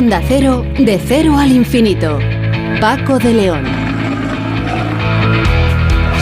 Onda 0.00 0.22
Cero, 0.26 0.64
de 0.78 0.98
cero 0.98 1.36
al 1.36 1.52
infinito. 1.52 2.18
Paco 2.80 3.18
de 3.18 3.34
León. 3.34 3.64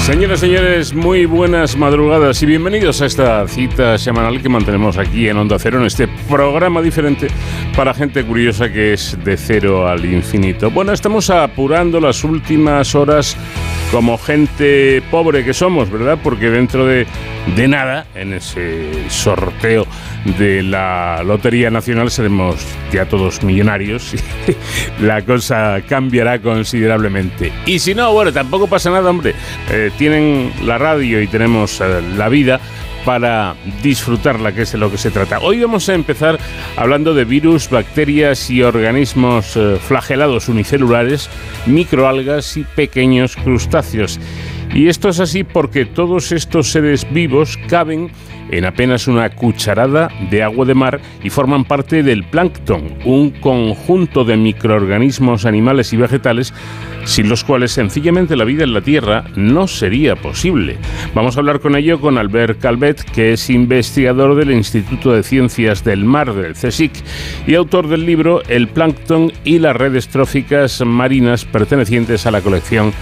Señoras 0.04 0.40
y 0.42 0.46
señores, 0.46 0.92
muy 0.92 1.26
buenas 1.26 1.76
madrugadas 1.76 2.42
y 2.42 2.46
bienvenidos 2.46 3.00
a 3.02 3.06
esta 3.06 3.46
cita 3.46 3.96
semanal 3.96 4.42
que 4.42 4.48
mantenemos 4.48 4.98
aquí 4.98 5.28
en 5.28 5.36
Onda 5.36 5.60
Cero, 5.60 5.78
en 5.78 5.86
este 5.86 6.08
programa 6.28 6.82
diferente 6.82 7.28
para 7.76 7.94
gente 7.94 8.24
curiosa 8.24 8.68
que 8.68 8.94
es 8.94 9.16
de 9.22 9.36
cero 9.36 9.86
al 9.86 10.04
infinito. 10.04 10.72
Bueno, 10.72 10.92
estamos 10.92 11.30
apurando 11.30 12.00
las 12.00 12.24
últimas 12.24 12.96
horas 12.96 13.36
como 13.90 14.18
gente 14.18 15.02
pobre 15.10 15.44
que 15.44 15.54
somos, 15.54 15.90
¿verdad? 15.90 16.18
Porque 16.22 16.50
dentro 16.50 16.86
de, 16.86 17.06
de 17.56 17.68
nada, 17.68 18.06
en 18.14 18.34
ese 18.34 19.08
sorteo 19.08 19.86
de 20.38 20.62
la 20.62 21.22
Lotería 21.24 21.70
Nacional 21.70 22.10
seremos 22.10 22.56
ya 22.92 23.06
todos 23.06 23.42
millonarios 23.42 24.14
y 24.14 25.02
la 25.02 25.22
cosa 25.22 25.80
cambiará 25.88 26.40
considerablemente. 26.40 27.52
Y 27.66 27.78
si 27.78 27.94
no, 27.94 28.12
bueno, 28.12 28.32
tampoco 28.32 28.66
pasa 28.66 28.90
nada, 28.90 29.08
hombre. 29.10 29.34
Eh, 29.70 29.90
tienen 29.96 30.52
la 30.64 30.78
radio 30.78 31.22
y 31.22 31.26
tenemos 31.26 31.80
eh, 31.80 32.02
la 32.16 32.28
vida 32.28 32.60
para 33.08 33.56
disfrutarla, 33.82 34.52
que 34.52 34.60
es 34.60 34.72
de 34.72 34.76
lo 34.76 34.90
que 34.90 34.98
se 34.98 35.10
trata. 35.10 35.38
Hoy 35.38 35.62
vamos 35.62 35.88
a 35.88 35.94
empezar 35.94 36.38
hablando 36.76 37.14
de 37.14 37.24
virus, 37.24 37.70
bacterias 37.70 38.50
y 38.50 38.62
organismos 38.62 39.56
eh, 39.56 39.78
flagelados 39.80 40.50
unicelulares, 40.50 41.30
microalgas 41.64 42.58
y 42.58 42.64
pequeños 42.64 43.34
crustáceos. 43.34 44.20
Y 44.74 44.88
esto 44.88 45.08
es 45.08 45.20
así 45.20 45.42
porque 45.42 45.86
todos 45.86 46.32
estos 46.32 46.70
seres 46.70 47.10
vivos 47.10 47.58
caben 47.70 48.10
en 48.50 48.64
apenas 48.64 49.08
una 49.08 49.30
cucharada 49.30 50.08
de 50.30 50.42
agua 50.42 50.64
de 50.66 50.74
mar 50.74 51.00
y 51.22 51.30
forman 51.30 51.64
parte 51.64 52.02
del 52.02 52.24
plancton, 52.24 52.94
un 53.04 53.30
conjunto 53.30 54.24
de 54.24 54.36
microorganismos 54.36 55.44
animales 55.44 55.92
y 55.92 55.96
vegetales 55.96 56.52
sin 57.04 57.28
los 57.28 57.42
cuales 57.42 57.72
sencillamente 57.72 58.36
la 58.36 58.44
vida 58.44 58.64
en 58.64 58.74
la 58.74 58.82
Tierra 58.82 59.24
no 59.34 59.66
sería 59.66 60.14
posible. 60.16 60.76
Vamos 61.14 61.36
a 61.36 61.40
hablar 61.40 61.60
con 61.60 61.74
ello 61.74 62.00
con 62.00 62.18
Albert 62.18 62.60
Calvet, 62.60 63.02
que 63.02 63.32
es 63.32 63.48
investigador 63.48 64.34
del 64.34 64.50
Instituto 64.52 65.12
de 65.12 65.22
Ciencias 65.22 65.84
del 65.84 66.04
Mar 66.04 66.34
del 66.34 66.52
CSIC 66.52 66.92
y 67.46 67.54
autor 67.54 67.88
del 67.88 68.04
libro 68.04 68.42
El 68.48 68.68
plancton 68.68 69.32
y 69.44 69.58
las 69.58 69.74
redes 69.74 70.08
tróficas 70.08 70.84
marinas 70.84 71.46
pertenecientes 71.46 72.26
a 72.26 72.30
la 72.30 72.42
colección 72.42 72.92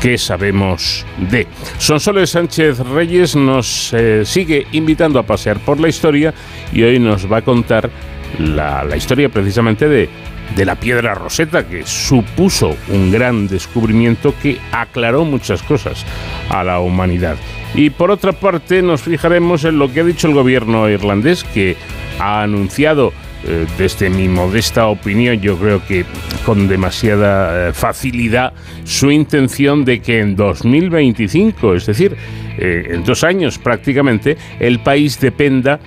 que 0.00 0.16
sabemos 0.16 1.04
de. 1.30 1.46
Sonsoles 1.78 2.30
Sánchez 2.30 2.78
Reyes 2.78 3.34
nos 3.34 3.92
eh, 3.92 4.24
sigue 4.24 4.66
invitando 4.72 4.95
a 5.04 5.22
pasear 5.22 5.58
por 5.60 5.78
la 5.80 5.88
historia 5.88 6.34
y 6.72 6.82
hoy 6.82 6.98
nos 6.98 7.30
va 7.30 7.38
a 7.38 7.42
contar 7.42 7.90
la, 8.38 8.84
historia 8.96 9.28
precisamente 9.28 9.88
de 9.88 10.08
de 10.54 10.64
la 10.64 10.76
piedra 10.76 11.14
roseta, 11.14 11.66
que 11.66 11.84
supuso 11.84 12.76
un 12.88 13.10
gran 13.10 13.48
descubrimiento 13.48 14.32
que 14.40 14.58
aclaró 14.72 15.24
muchas 15.24 15.62
cosas 15.62 16.04
a 16.48 16.62
la 16.62 16.78
humanidad. 16.78 17.36
Y 17.74 17.90
por 17.90 18.10
otra 18.10 18.32
parte 18.32 18.80
nos 18.80 19.02
fijaremos 19.02 19.64
en 19.64 19.78
lo 19.78 19.92
que 19.92 20.00
ha 20.00 20.04
dicho 20.04 20.28
el 20.28 20.34
gobierno 20.34 20.88
irlandés, 20.88 21.42
que 21.42 21.76
ha 22.18 22.42
anunciado 22.42 23.12
eh, 23.48 23.66
desde 23.78 24.10
mi 24.10 24.28
modesta 24.28 24.88
opinión, 24.88 25.40
yo 25.40 25.56
creo 25.56 25.84
que 25.86 26.04
con 26.44 26.66
demasiada 26.66 27.68
eh, 27.68 27.72
facilidad, 27.72 28.52
su 28.84 29.10
intención 29.10 29.84
de 29.84 30.00
que 30.00 30.18
en 30.18 30.34
2025, 30.34 31.76
es 31.76 31.86
decir, 31.86 32.16
eh, 32.58 32.88
en 32.90 33.04
dos 33.04 33.22
años 33.22 33.58
prácticamente, 33.58 34.36
el 34.58 34.80
país 34.80 35.20
dependa 35.20 35.78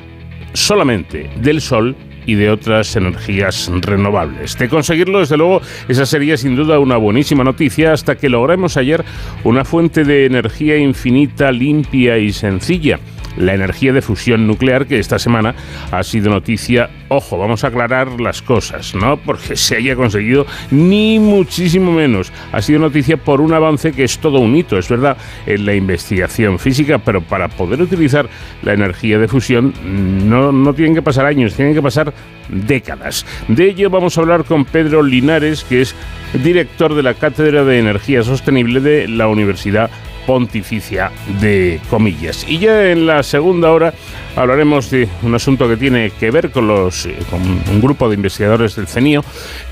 solamente 0.53 1.29
del 1.41 1.59
sol 1.59 1.97
y 2.25 2.35
de 2.35 2.49
otras 2.49 2.95
energías 2.95 3.69
renovables. 3.81 4.57
De 4.57 4.69
conseguirlo, 4.69 5.19
desde 5.19 5.35
luego, 5.35 5.61
esa 5.89 6.05
sería 6.05 6.37
sin 6.37 6.55
duda 6.55 6.79
una 6.79 6.95
buenísima 6.95 7.43
noticia 7.43 7.91
hasta 7.91 8.15
que 8.15 8.29
logremos 8.29 8.77
ayer 8.77 9.03
una 9.43 9.65
fuente 9.65 10.05
de 10.05 10.25
energía 10.25 10.77
infinita, 10.77 11.51
limpia 11.51 12.17
y 12.19 12.31
sencilla 12.31 12.99
la 13.39 13.55
energía 13.55 13.93
de 13.93 14.03
fusión 14.03 14.45
nuclear 14.45 14.85
que 14.85 14.99
esta 14.99 15.17
semana 15.17 15.55
ha 15.91 16.03
sido 16.03 16.29
noticia. 16.29 16.89
Ojo, 17.07 17.39
vamos 17.39 17.63
a 17.63 17.67
aclarar 17.67 18.21
las 18.21 18.43
cosas, 18.43 18.93
no 18.93 19.17
porque 19.17 19.55
se 19.55 19.77
haya 19.77 19.95
conseguido 19.95 20.45
ni 20.69 21.17
muchísimo 21.17 21.91
menos. 21.91 22.31
Ha 22.51 22.61
sido 22.61 22.79
noticia 22.79 23.17
por 23.17 23.41
un 23.41 23.53
avance 23.53 23.93
que 23.93 24.03
es 24.03 24.19
todo 24.19 24.39
un 24.39 24.55
hito, 24.55 24.77
es 24.77 24.87
verdad, 24.87 25.17
en 25.47 25.65
la 25.65 25.73
investigación 25.73 26.59
física, 26.59 26.99
pero 26.99 27.21
para 27.21 27.47
poder 27.47 27.81
utilizar 27.81 28.29
la 28.61 28.73
energía 28.73 29.17
de 29.17 29.27
fusión 29.27 29.73
no, 29.83 30.51
no 30.51 30.73
tienen 30.73 30.93
que 30.93 31.01
pasar 31.01 31.25
años, 31.25 31.55
tienen 31.55 31.73
que 31.73 31.81
pasar 31.81 32.13
décadas. 32.49 33.25
De 33.47 33.69
ello 33.69 33.89
vamos 33.89 34.17
a 34.17 34.21
hablar 34.21 34.43
con 34.43 34.65
Pedro 34.65 35.01
Linares, 35.01 35.63
que 35.63 35.81
es 35.81 35.95
director 36.33 36.93
de 36.93 37.03
la 37.03 37.13
Cátedra 37.13 37.63
de 37.63 37.79
Energía 37.79 38.23
Sostenible 38.23 38.81
de 38.81 39.07
la 39.07 39.27
Universidad 39.27 39.89
pontificia 40.25 41.11
de 41.41 41.79
comillas. 41.89 42.45
Y 42.47 42.59
ya 42.59 42.91
en 42.91 43.05
la 43.05 43.23
segunda 43.23 43.71
hora 43.71 43.93
hablaremos 44.35 44.89
de 44.91 45.07
un 45.23 45.35
asunto 45.35 45.67
que 45.67 45.77
tiene 45.77 46.11
que 46.11 46.31
ver 46.31 46.51
con, 46.51 46.67
los, 46.67 47.05
eh, 47.05 47.17
con 47.29 47.41
un 47.41 47.81
grupo 47.81 48.09
de 48.09 48.15
investigadores 48.15 48.75
del 48.75 48.87
CENIO 48.87 49.23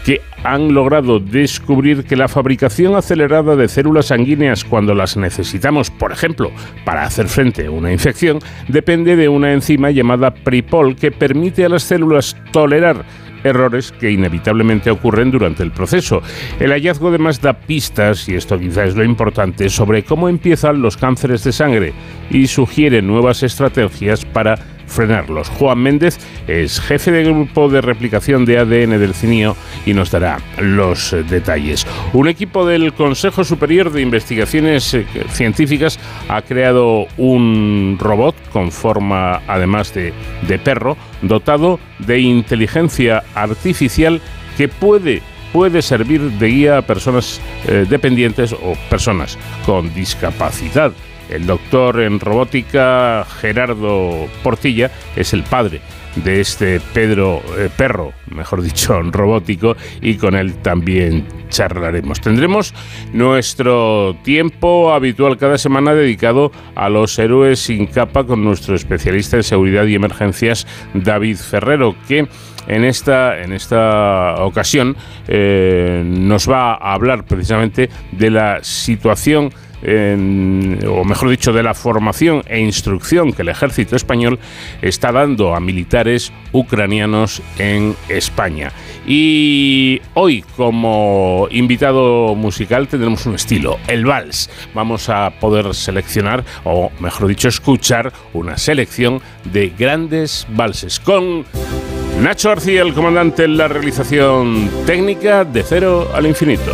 que 0.04 0.22
han 0.44 0.74
logrado 0.74 1.20
descubrir 1.20 2.06
que 2.06 2.16
la 2.16 2.28
fabricación 2.28 2.96
acelerada 2.96 3.56
de 3.56 3.68
células 3.68 4.08
sanguíneas 4.08 4.64
cuando 4.64 4.94
las 4.94 5.18
necesitamos, 5.18 5.92
por 5.92 6.12
ejemplo, 6.12 6.52
para 6.86 7.04
hacer 7.04 7.28
frente 7.28 7.66
a 7.66 7.72
una 7.72 7.92
infección, 7.92 8.40
depende 8.68 9.16
de 9.16 9.30
una 9.30 9.54
enzima 9.54 9.92
llamada 9.92 10.34
PRIPOL 10.34 10.96
que 10.96 11.12
permite 11.12 11.66
a 11.66 11.70
las 11.70 11.84
células 11.84 12.36
tolerar 12.52 13.06
errores 13.48 13.92
que 13.92 14.12
inevitablemente 14.12 14.92
ocurren 14.92 15.32
durante 15.32 15.64
el 15.64 15.72
proceso. 15.72 16.22
El 16.60 16.72
hallazgo 16.72 17.10
además 17.10 17.42
da 17.42 17.54
pistas, 17.54 18.28
y 18.30 18.36
esto 18.36 18.60
quizás 18.60 18.90
es 18.90 18.96
lo 18.96 19.04
importante, 19.04 19.70
sobre 19.70 20.04
cómo 20.04 20.30
empiezan 20.30 20.82
los 20.82 20.98
cánceres 20.98 21.44
de 21.44 21.52
sangre 21.52 21.94
y 22.30 22.48
sugiere 22.48 23.02
nuevas 23.02 23.44
estrategias 23.44 24.26
para 24.26 24.77
frenarlos. 24.88 25.50
Juan 25.50 25.80
Méndez 25.80 26.18
es 26.48 26.80
jefe 26.80 27.12
de 27.12 27.24
grupo 27.24 27.70
de 27.70 27.82
replicación 27.82 28.46
de 28.46 28.58
ADN 28.58 29.00
del 29.00 29.14
CINIO 29.14 29.56
y 29.86 29.94
nos 29.94 30.12
dará 30.12 30.40
los 30.60 31.16
detalles. 31.30 31.86
Un 32.14 32.28
equipo 32.28 32.66
del 32.66 32.94
Consejo 32.94 33.44
Superior 33.44 33.92
de 33.92 34.02
Investigaciones 34.02 34.94
eh, 34.94 35.06
Científicas 35.30 36.00
ha 36.30 36.42
creado 36.42 37.08
un 37.18 37.98
robot 38.00 38.36
con 38.52 38.72
forma 38.72 39.42
además 39.48 39.94
de, 39.94 40.14
de 40.48 40.60
perro 40.60 40.98
dotado 41.22 41.80
de 42.00 42.20
inteligencia 42.20 43.24
artificial 43.36 44.22
que 44.58 44.68
puede 44.68 45.22
puede 45.54 45.82
servir 45.82 46.22
de 46.22 46.48
guía 46.48 46.78
a 46.78 46.82
personas 46.82 47.42
eh, 47.68 47.86
dependientes 47.90 48.54
o 48.54 48.76
personas 48.90 49.38
con 49.66 49.94
discapacidad. 49.94 50.92
El 51.30 51.46
doctor 51.46 52.02
en 52.02 52.20
robótica 52.20 53.26
Gerardo 53.40 54.28
Portilla 54.44 54.92
es 55.16 55.34
el 55.34 55.44
padre 55.44 55.82
de 56.24 56.42
este 56.42 56.80
Pedro 56.94 57.42
eh, 57.58 57.70
Perro, 57.76 58.14
mejor 58.34 58.62
dicho, 58.62 59.02
robótico, 59.12 59.76
y 60.02 60.16
con 60.16 60.36
él 60.36 60.56
también 60.56 61.26
charlaremos. 61.50 62.20
Tendremos 62.22 62.74
nuestro 63.14 64.16
tiempo 64.24 64.94
habitual 64.94 65.38
cada 65.38 65.58
semana 65.58 65.94
dedicado 65.94 66.52
a 66.76 66.90
los 66.90 67.18
héroes 67.20 67.60
sin 67.60 67.88
capa 67.88 68.26
con 68.26 68.44
nuestro 68.44 68.76
especialista 68.76 69.38
en 69.38 69.44
seguridad 69.44 69.86
y 69.86 69.96
emergencias, 69.96 70.68
David 70.94 71.38
Ferrero, 71.38 71.96
que 72.08 72.28
en 72.68 72.84
esta, 72.84 73.42
en 73.42 73.54
esta 73.54 74.36
ocasión 74.40 74.98
eh, 75.28 76.04
nos 76.06 76.50
va 76.50 76.74
a 76.74 76.94
hablar 76.94 77.26
precisamente 77.26 77.90
de 78.12 78.30
la 78.30 78.60
situación 78.62 79.52
o 79.84 81.04
mejor 81.04 81.30
dicho, 81.30 81.54
de 81.54 81.64
la 81.64 81.74
formación 81.74 82.44
e 82.48 82.60
instrucción 82.60 83.34
que 83.34 83.44
el 83.44 83.50
ejército 83.50 83.96
español 83.96 84.40
está 84.82 85.12
dando 85.12 85.56
a 85.56 85.60
militares 85.60 86.32
ucranianos 86.52 87.42
en 87.60 87.96
España. 88.10 88.72
Y 89.06 90.02
hoy, 90.16 90.44
como 90.56 91.48
invitado 91.52 92.36
musical, 92.36 92.88
tendremos 92.88 93.26
un 93.26 93.36
estilo, 93.36 93.78
el 93.88 94.06
vals. 94.06 94.50
Vamos 94.74 95.10
a 95.10 95.32
poder 95.40 95.74
seleccionar, 95.74 96.44
o 96.64 96.92
mejor 97.00 97.28
dicho, 97.28 97.48
escuchar 97.48 98.12
una 98.34 98.58
selección 98.58 99.22
de 99.46 99.70
grandes 99.78 100.46
valses 100.50 101.00
con 101.00 101.46
Nacho 102.22 102.50
García, 102.50 102.82
el 102.82 102.94
comandante 102.94 103.46
en 103.46 103.58
la 103.58 103.68
realización 103.68 104.70
técnica 104.86 105.46
de 105.46 105.64
cero 105.64 106.10
al 106.14 106.26
infinito. 106.26 106.74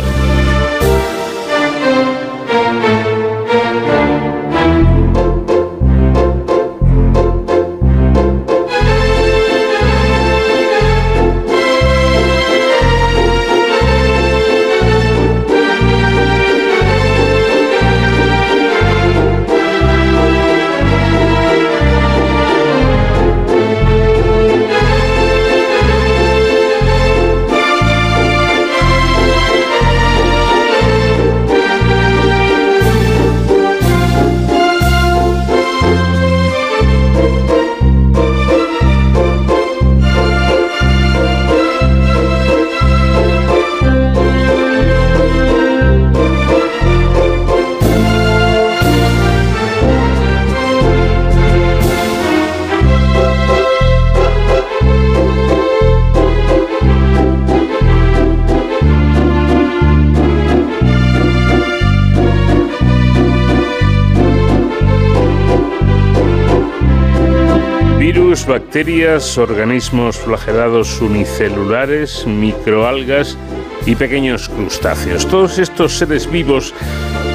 Bacterias, 68.74 69.38
organismos 69.38 70.16
flagelados 70.18 71.00
unicelulares, 71.00 72.26
microalgas 72.26 73.38
y 73.86 73.94
pequeños 73.94 74.48
crustáceos. 74.48 75.28
Todos 75.28 75.60
estos 75.60 75.92
seres 75.92 76.28
vivos 76.28 76.74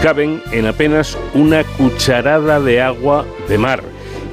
caben 0.03 0.43
en 0.51 0.65
apenas 0.65 1.17
una 1.33 1.63
cucharada 1.63 2.59
de 2.59 2.81
agua 2.81 3.25
de 3.47 3.57
mar 3.57 3.81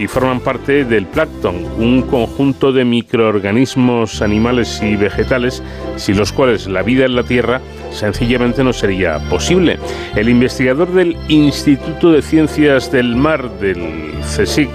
y 0.01 0.09
forman 0.09 0.41
parte 0.41 0.85
del 0.85 1.07
plancton, 1.07 1.65
un 1.79 2.03
conjunto 2.03 2.73
de 2.73 2.85
microorganismos 2.85 4.21
animales 4.21 4.83
y 4.83 4.97
vegetales 4.97 5.63
sin 5.95 6.17
los 6.17 6.33
cuales 6.33 6.67
la 6.67 6.83
vida 6.83 7.05
en 7.05 7.15
la 7.15 7.23
Tierra 7.23 7.61
sencillamente 7.93 8.65
no 8.65 8.73
sería 8.73 9.21
posible. 9.31 9.79
El 10.17 10.29
investigador 10.29 10.89
del 10.89 11.17
Instituto 11.29 12.11
de 12.11 12.21
Ciencias 12.21 12.91
del 12.91 13.15
Mar 13.15 13.49
del 13.61 14.13
CSIC, 14.23 14.71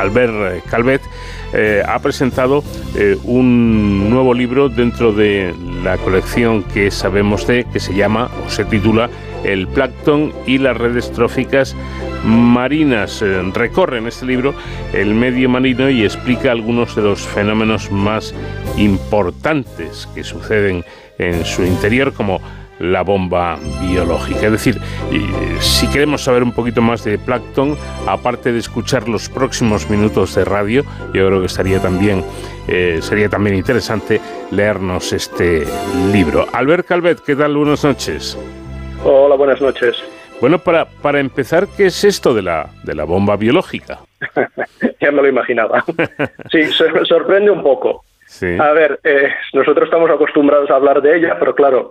Albert 0.00 0.64
Calvet, 0.66 1.02
eh, 1.52 1.82
ha 1.86 1.98
presentado 2.00 2.62
eh, 2.94 3.16
un 3.24 4.10
nuevo 4.10 4.34
libro 4.34 4.68
dentro 4.68 5.12
de 5.12 5.54
la 5.82 5.96
colección 5.96 6.62
que 6.62 6.90
sabemos 6.90 7.46
de, 7.46 7.64
que 7.72 7.80
se 7.80 7.94
llama 7.94 8.30
o 8.44 8.50
se 8.50 8.64
titula 8.64 9.08
El 9.44 9.66
plancton 9.68 10.32
y 10.46 10.58
las 10.58 10.76
redes 10.76 11.10
tróficas 11.12 11.74
marinas. 12.24 13.22
Eh, 13.22 13.42
recorre 13.54 13.98
en 13.98 14.08
este 14.08 14.26
libro 14.26 14.54
el 14.92 15.14
medio 15.14 15.48
marino 15.48 15.88
y 15.88 16.04
explica 16.04 16.52
algunos 16.52 16.94
de 16.94 17.02
los 17.02 17.20
fenómenos 17.20 17.90
más 17.90 18.34
importantes 18.76 20.08
que 20.14 20.24
suceden 20.24 20.84
en 21.18 21.44
su 21.44 21.64
interior, 21.64 22.12
como 22.12 22.40
la 22.78 23.02
bomba 23.02 23.58
biológica. 23.80 24.46
Es 24.46 24.52
decir, 24.52 24.80
si 25.60 25.88
queremos 25.88 26.22
saber 26.22 26.42
un 26.42 26.52
poquito 26.52 26.80
más 26.80 27.04
de 27.04 27.18
plancton, 27.18 27.76
aparte 28.06 28.52
de 28.52 28.58
escuchar 28.58 29.08
los 29.08 29.28
próximos 29.28 29.88
minutos 29.90 30.34
de 30.34 30.44
radio, 30.44 30.84
yo 31.12 31.26
creo 31.26 31.40
que 31.40 31.46
estaría 31.46 31.80
también, 31.80 32.24
eh, 32.68 32.98
sería 33.00 33.28
también 33.28 33.56
interesante 33.56 34.20
leernos 34.50 35.12
este 35.12 35.64
libro. 36.12 36.46
Albert 36.52 36.86
Calvet, 36.86 37.20
¿qué 37.20 37.36
tal? 37.36 37.56
Buenas 37.56 37.84
noches. 37.84 38.38
Hola, 39.04 39.36
buenas 39.36 39.60
noches. 39.60 40.02
Bueno, 40.40 40.58
para, 40.58 40.84
para 40.84 41.18
empezar, 41.18 41.66
¿qué 41.76 41.86
es 41.86 42.04
esto 42.04 42.32
de 42.32 42.42
la, 42.42 42.70
de 42.84 42.94
la 42.94 43.04
bomba 43.04 43.36
biológica? 43.36 43.98
ya 45.00 45.10
me 45.10 45.22
lo 45.22 45.28
imaginaba. 45.28 45.84
Sí, 46.50 46.64
sorprende 47.04 47.50
un 47.50 47.62
poco. 47.62 48.04
A 48.60 48.72
ver, 48.72 49.00
eh, 49.04 49.30
nosotros 49.52 49.86
estamos 49.86 50.10
acostumbrados 50.10 50.70
a 50.70 50.76
hablar 50.76 51.00
de 51.00 51.16
ella, 51.16 51.36
pero 51.38 51.54
claro, 51.54 51.90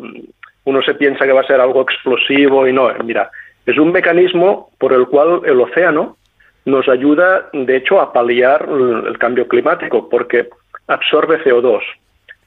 uno 0.68 0.82
se 0.82 0.96
piensa 0.96 1.26
que 1.26 1.32
va 1.32 1.40
a 1.40 1.48
ser 1.48 1.62
algo 1.62 1.82
explosivo 1.82 2.68
y 2.68 2.74
no. 2.74 2.94
Mira, 3.02 3.32
es 3.66 3.78
un 3.78 3.94
mecanismo 3.94 4.70
por 4.78 4.92
el 4.92 5.08
cual 5.08 5.40
el 5.46 5.62
océano 5.62 6.18
nos 6.66 6.90
ayuda, 6.90 7.48
de 7.54 7.78
hecho, 7.78 8.02
a 8.02 8.12
paliar 8.12 8.68
el 8.68 9.18
cambio 9.18 9.48
climático, 9.48 10.10
porque 10.10 10.50
absorbe 10.88 11.42
CO2. 11.42 11.80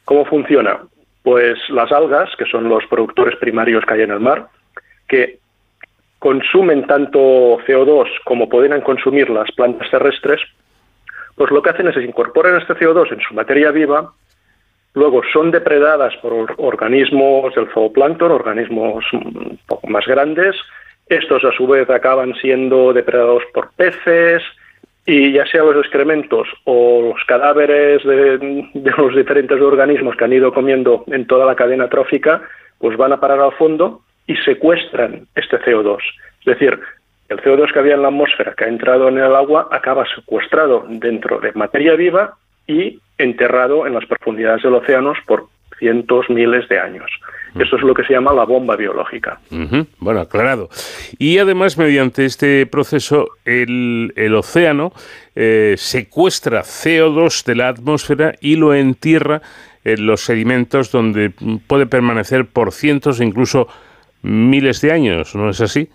¿Cómo 0.05 0.27
funciona? 0.27 0.81
Pues 1.23 1.59
las 1.71 1.91
algas, 1.93 2.29
que 2.37 2.45
son 2.45 2.69
los 2.69 2.85
productores 2.91 3.37
primarios 3.37 3.87
que 3.87 3.95
hay 3.95 4.03
en 4.03 4.11
el 4.11 4.21
mar, 4.21 4.49
que 5.09 5.39
consumen 6.19 6.87
tanto 6.87 7.19
CO2 7.67 8.07
como 8.25 8.51
pueden 8.51 8.79
consumir 8.83 9.31
las 9.31 9.51
plantas 9.53 9.91
terrestres, 9.91 10.43
pues 11.37 11.51
lo 11.51 11.63
que 11.63 11.71
hacen 11.71 11.89
es 11.89 11.97
incorporar 11.97 12.61
este 12.61 12.75
CO2 12.75 13.13
en 13.13 13.21
su 13.23 13.33
materia 13.33 13.71
viva 13.71 14.13
Luego 14.95 15.23
son 15.33 15.51
depredadas 15.51 16.17
por 16.17 16.55
organismos 16.57 17.55
del 17.55 17.69
zooplancton, 17.73 18.33
organismos 18.33 19.05
un 19.13 19.59
poco 19.67 19.87
más 19.87 20.05
grandes. 20.07 20.57
Estos 21.09 21.45
a 21.45 21.53
su 21.53 21.67
vez 21.67 21.89
acaban 21.91 22.35
siendo 22.41 22.93
depredados 22.93 23.43
por 23.55 23.71
peces 23.73 24.43
y 25.07 25.33
ya 25.33 25.47
sea 25.47 25.63
los 25.63 25.77
excrementos 25.77 26.49
o 26.65 27.13
los 27.13 27.25
cadáveres 27.25 28.03
de, 28.05 28.69
los 28.75 29.15
diferentes 29.15 29.61
organismos 29.61 30.17
que 30.17 30.25
han 30.25 30.33
ido 30.33 30.53
comiendo 30.53 31.05
en 31.09 31.27
toda 31.27 31.47
la 31.47 31.57
cadena 31.57 31.89
trófica, 31.89 32.43
pues 32.79 32.97
van 32.97 33.13
a 33.13 33.21
parar 33.21 33.41
al 33.41 33.53
fondo 33.53 34.03
y 34.27 34.37
secuestran 34.37 35.27
este 35.35 35.59
CO2. 35.61 35.99
Es 36.41 36.47
decir, 36.47 36.79
el 37.29 37.41
CO2 37.41 37.73
que 37.73 37.79
había 37.79 37.95
en 37.95 38.03
la 38.03 38.09
atmósfera 38.09 38.55
que 38.57 38.65
ha 38.65 38.69
entrado 38.69 39.09
en 39.09 39.19
el 39.19 39.35
agua 39.35 39.69
acaba 39.71 40.05
secuestrado 40.15 40.85
dentro 40.89 41.39
de 41.41 41.53
materia 41.53 41.95
viva 41.95 42.35
y 42.67 43.01
enterrado 43.23 43.87
en 43.87 43.95
las 43.95 44.07
profundidades 44.07 44.63
del 44.63 44.75
océano 44.75 45.13
por 45.27 45.49
cientos, 45.79 46.29
miles 46.29 46.69
de 46.69 46.79
años. 46.79 47.11
Esto 47.59 47.77
es 47.77 47.83
lo 47.83 47.95
que 47.95 48.05
se 48.05 48.13
llama 48.13 48.33
la 48.33 48.45
bomba 48.45 48.77
biológica. 48.77 49.41
Bueno, 49.99 50.21
aclarado. 50.21 50.69
Y 51.19 51.39
además, 51.39 51.79
mediante 51.79 52.25
este 52.25 52.65
proceso, 52.67 53.29
el, 53.45 54.35
océano 54.37 54.93
eh, 55.35 55.75
secuestra 55.77 56.61
CO2 56.61 57.45
de 57.45 57.57
la 57.57 57.69
atmósfera 57.69 58.35
y 58.41 58.55
lo 58.57 58.73
entierra 58.73 59.43
en 59.85 60.07
los 60.07 60.21
sedimentos 60.21 60.93
donde 60.93 61.33
puede 61.67 61.87
permanecer 61.87 62.47
por 62.47 62.71
cientos 62.73 63.21
incluso 63.21 63.67
miles 64.23 64.81
de 64.83 64.93
años, 64.93 65.35
¿no 65.35 65.49
es 65.49 65.61
así? 65.61 65.89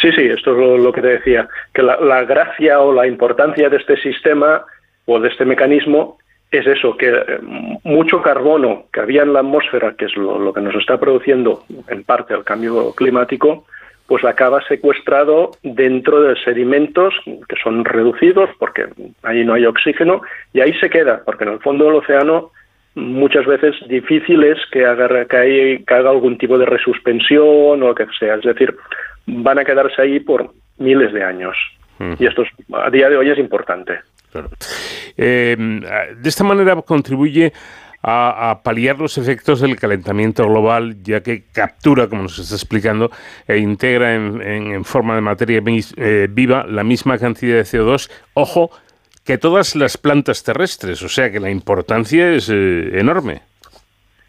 Sí, 0.00 0.12
sí, 0.12 0.22
esto 0.22 0.52
es 0.52 0.80
lo, 0.80 0.92
que 0.92 1.00
te 1.00 1.08
decía, 1.08 1.48
que 1.72 1.82
la 1.82 2.22
gracia 2.24 2.80
o 2.80 2.92
la 2.92 3.06
importancia 3.06 3.70
de 3.70 3.78
este 3.78 3.96
sistema 3.96 4.62
o 5.06 5.18
de 5.18 5.30
este 5.30 5.46
mecanismo 5.46 6.18
es 6.50 6.66
eso, 6.66 6.96
que 6.96 7.08
eh, 7.08 7.38
mucho 7.84 8.22
carbono 8.22 8.84
que 8.92 9.00
había 9.00 9.22
en 9.22 9.32
la 9.32 9.40
atmósfera, 9.40 9.94
que 9.96 10.06
es 10.06 10.16
lo, 10.16 10.52
que 10.52 10.60
nos 10.60 10.74
está 10.76 10.98
produciendo 10.98 11.64
en 11.88 12.04
parte 12.04 12.34
el 12.34 12.44
cambio 12.44 12.92
climático, 12.92 13.66
pues 14.06 14.24
acaba 14.24 14.62
secuestrado 14.68 15.50
dentro 15.62 16.20
de 16.22 16.36
sedimentos 16.36 17.14
que 17.24 17.56
son 17.62 17.84
reducidos 17.84 18.50
porque 18.58 18.86
ahí 19.24 19.44
no 19.44 19.54
hay 19.54 19.66
oxígeno 19.66 20.22
y 20.52 20.60
ahí 20.60 20.72
se 20.74 20.88
queda, 20.88 21.22
porque 21.24 21.44
en 21.44 21.54
el 21.54 21.58
fondo 21.58 21.86
del 21.86 21.96
océano 21.96 22.52
muchas 22.94 23.44
veces 23.46 23.74
difícil 23.88 24.44
es 24.44 24.58
que 24.70 24.86
haga, 24.86 25.26
que, 25.26 25.84
haga 25.86 26.10
algún 26.10 26.38
tipo 26.38 26.56
de 26.56 26.66
resuspensión 26.66 27.82
o 27.82 27.88
lo 27.88 27.94
que 27.94 28.06
sea, 28.18 28.36
es 28.36 28.42
decir, 28.42 28.74
van 29.26 29.58
a 29.58 29.64
quedarse 29.64 30.00
ahí 30.00 30.20
por 30.20 30.50
miles 30.78 31.12
de 31.12 31.24
años. 31.24 31.56
Mm. 31.98 32.14
Y 32.18 32.26
esto 32.26 32.44
a 32.74 32.90
día 32.90 33.10
de 33.10 33.16
hoy 33.16 33.30
es 33.30 33.38
importante. 33.38 34.00
Eh, 35.16 35.56
de 35.58 36.28
esta 36.28 36.44
manera 36.44 36.80
contribuye 36.82 37.52
a, 38.08 38.60
paliar 38.62 38.98
los 38.98 39.18
efectos 39.18 39.60
del 39.60 39.76
calentamiento 39.76 40.46
global, 40.46 41.02
ya 41.02 41.22
que 41.22 41.44
captura, 41.52 42.06
como 42.06 42.22
nos 42.22 42.38
está 42.38 42.54
explicando, 42.54 43.10
e 43.48 43.58
integra 43.58 44.14
en, 44.14 44.84
forma 44.84 45.16
de 45.16 45.20
materia 45.20 45.60
eh, 45.96 46.28
viva 46.30 46.64
la 46.68 46.84
misma 46.84 47.18
cantidad 47.18 47.56
de 47.56 47.62
CO2. 47.62 48.08
Ojo, 48.34 48.70
que 49.24 49.38
todas 49.38 49.74
las 49.74 49.96
plantas 49.96 50.44
terrestres, 50.44 51.02
o 51.02 51.08
sea 51.08 51.32
que 51.32 51.40
la 51.40 51.50
importancia 51.50 52.32
es 52.32 52.48
eh, 52.48 53.00
enorme. 53.00 53.42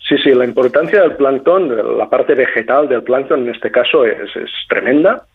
Sí, 0.08 0.18
sí, 0.24 0.34
la 0.34 0.46
importancia 0.46 1.02
del 1.02 1.16
plancton, 1.16 1.98
la 1.98 2.10
parte 2.10 2.34
vegetal 2.34 2.88
del 2.88 3.04
plancton 3.04 3.42
en 3.42 3.54
este 3.54 3.70
caso 3.70 4.06
es 4.06 4.32
tremenda. 4.70 5.26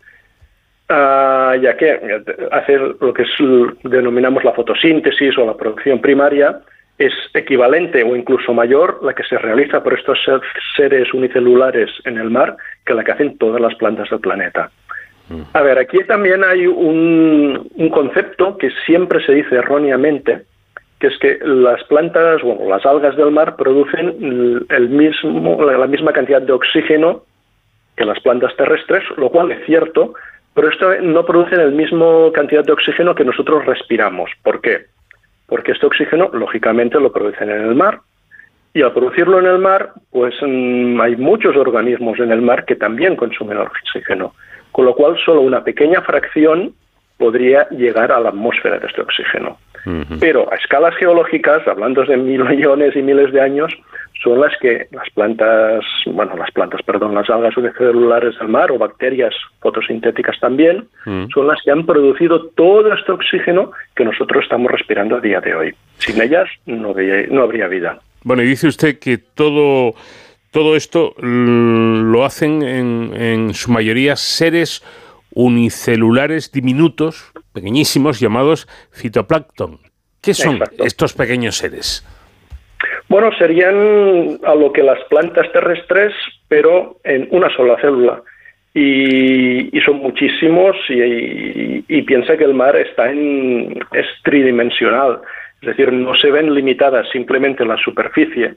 Ah, 0.95 1.57
ya 1.59 1.75
que 1.75 2.23
hacer 2.51 2.97
lo 3.01 3.15
que 3.15 3.25
denominamos 3.85 4.45
la 4.45 4.53
fotosíntesis 4.53 5.39
o 5.39 5.47
la 5.47 5.57
producción 5.57 6.03
primaria 6.03 6.61
es 6.99 7.15
equivalente 7.33 8.03
o 8.03 8.15
incluso 8.15 8.53
mayor 8.53 9.03
la 9.03 9.15
que 9.15 9.23
se 9.23 9.39
realiza 9.39 9.83
por 9.83 9.95
estos 9.95 10.19
seres 10.77 11.15
unicelulares 11.15 11.89
en 12.05 12.19
el 12.19 12.29
mar 12.29 12.59
que 12.85 12.93
la 12.93 13.05
que 13.05 13.13
hacen 13.13 13.39
todas 13.39 13.59
las 13.59 13.75
plantas 13.77 14.11
del 14.11 14.21
planeta. 14.21 14.71
Mm. 15.31 15.41
A 15.55 15.63
ver, 15.63 15.79
aquí 15.79 16.05
también 16.05 16.45
hay 16.45 16.67
un, 16.67 17.71
concepto 17.91 18.59
que 18.59 18.71
siempre 18.85 19.25
se 19.25 19.33
dice 19.33 19.57
erróneamente, 19.57 20.43
que 21.01 21.07
es 21.07 21.19
que 21.21 21.39
las 21.43 21.83
plantas, 21.85 22.43
bueno, 22.43 22.69
las 22.69 22.85
algas 22.85 23.17
del 23.17 23.31
mar 23.31 23.57
producen 23.57 24.67
el 24.69 24.89
mismo, 24.91 25.65
la 25.65 25.87
misma 25.87 26.13
cantidad 26.13 26.43
de 26.43 26.53
oxígeno 26.53 27.23
que 27.97 28.05
las 28.05 28.21
plantas 28.21 28.55
terrestres, 28.57 29.03
lo 29.17 29.31
cual 29.31 29.53
es 29.53 29.65
cierto, 29.65 30.15
pero 30.55 30.69
esto 30.69 30.95
no 31.01 31.25
produce 31.25 31.57
la 31.57 31.67
misma 31.67 32.31
cantidad 32.35 32.65
de 32.65 32.73
oxígeno 32.73 33.15
que 33.15 33.25
nosotros 33.25 33.65
respiramos. 33.65 34.31
¿Por 34.43 34.61
qué? 34.61 34.87
Porque 35.47 35.73
este 35.73 35.87
oxígeno, 35.87 36.31
lógicamente, 36.33 37.01
lo 37.01 37.13
producen 37.13 37.51
en 37.51 37.63
el 37.63 37.75
mar. 37.75 38.01
Y 38.75 38.83
al 38.83 38.93
producirlo 38.93 39.39
en 39.39 39.47
el 39.47 39.59
mar, 39.59 39.93
pues 40.11 40.35
mm, 40.41 41.01
hay 41.01 41.17
muchos 41.17 41.57
organismos 41.57 42.19
en 42.21 42.33
el 42.33 42.43
mar 42.43 42.65
que 42.65 42.77
también 42.77 43.17
consumen 43.17 43.59
oxígeno. 43.59 44.35
Con 44.73 44.87
lo 44.87 44.95
cual, 44.95 45.17
solo 45.25 45.43
una 45.43 45.63
pequeña 45.63 46.01
fracción 46.03 46.75
podría 47.19 47.69
llegar 47.71 48.11
a 48.13 48.21
la 48.21 48.31
atmósfera 48.31 48.79
de 48.79 48.87
este 48.87 49.03
oxígeno. 49.03 49.59
Pero 50.21 50.53
a 50.53 50.57
escalas 50.57 50.95
geológicas, 50.97 51.67
hablando 51.67 52.05
de 52.05 52.17
mil 52.17 52.45
millones 52.45 52.95
y 52.95 53.03
miles 53.03 53.33
de 53.33 53.41
años, 53.41 53.73
son 54.23 54.41
las 54.41 54.53
que 54.61 54.87
las 54.91 55.09
plantas, 55.11 55.85
bueno, 56.07 56.37
las 56.37 56.51
plantas, 56.53 56.81
perdón, 56.83 57.15
las 57.15 57.29
algas 57.29 57.57
unicelulares 57.57 58.39
del 58.39 58.49
mar 58.49 58.71
o 58.71 58.79
bacterias 58.79 59.35
fotosintéticas 59.61 60.39
también, 60.41 60.89
mm. 61.05 61.27
son 61.35 61.49
las 61.49 61.61
que 61.65 61.71
han 61.71 61.85
producido 61.85 62.47
todo 62.51 62.93
este 62.93 63.13
oxígeno 63.13 63.73
que 63.97 64.05
nosotros 64.05 64.45
estamos 64.45 64.71
respirando 64.71 65.17
a 65.17 65.21
día 65.21 65.41
de 65.41 65.55
hoy. 65.55 65.75
Sin 65.99 66.21
ellas 66.23 66.49
no, 66.67 66.95
no 67.31 67.43
habría 67.43 67.67
vida. 67.69 68.01
Bueno, 68.23 68.43
y 68.43 68.47
dice 68.47 68.69
usted 68.69 68.99
que 68.99 69.19
todo, 69.19 69.95
todo 70.53 70.77
esto 70.77 71.15
lo 71.19 72.25
hacen 72.25 72.63
en, 72.63 73.13
en 73.15 73.55
su 73.55 73.73
mayoría 73.73 74.15
seres 74.15 74.85
unicelulares 75.35 76.53
diminutos, 76.53 77.33
pequeñísimos, 77.53 78.21
llamados 78.21 78.69
fitoplancton. 78.91 79.81
¿Qué 80.21 80.35
son 80.35 80.61
estos 80.79 81.15
pequeños 81.15 81.57
seres? 81.57 82.07
Bueno, 83.13 83.31
serían 83.37 84.39
a 84.43 84.55
lo 84.55 84.73
que 84.73 84.83
las 84.83 84.99
plantas 85.11 85.53
terrestres, 85.53 86.15
pero 86.49 86.97
en 87.05 87.29
una 87.31 87.55
sola 87.55 87.77
célula. 87.79 88.23
Y, 88.73 89.79
son 89.85 89.99
muchísimos 89.99 90.75
y, 90.89 92.03
piensa 92.05 92.39
que 92.39 92.45
el 92.45 92.55
mar 92.55 92.75
está 92.75 93.11
en, 93.11 93.79
es 93.93 94.07
tridimensional, 94.23 95.21
es 95.61 95.69
decir, 95.69 95.93
no 95.93 96.15
se 96.15 96.31
ven 96.31 96.55
limitadas 96.55 97.07
simplemente 97.13 97.65
en 97.65 97.69
la 97.69 97.77
superficie, 97.77 98.55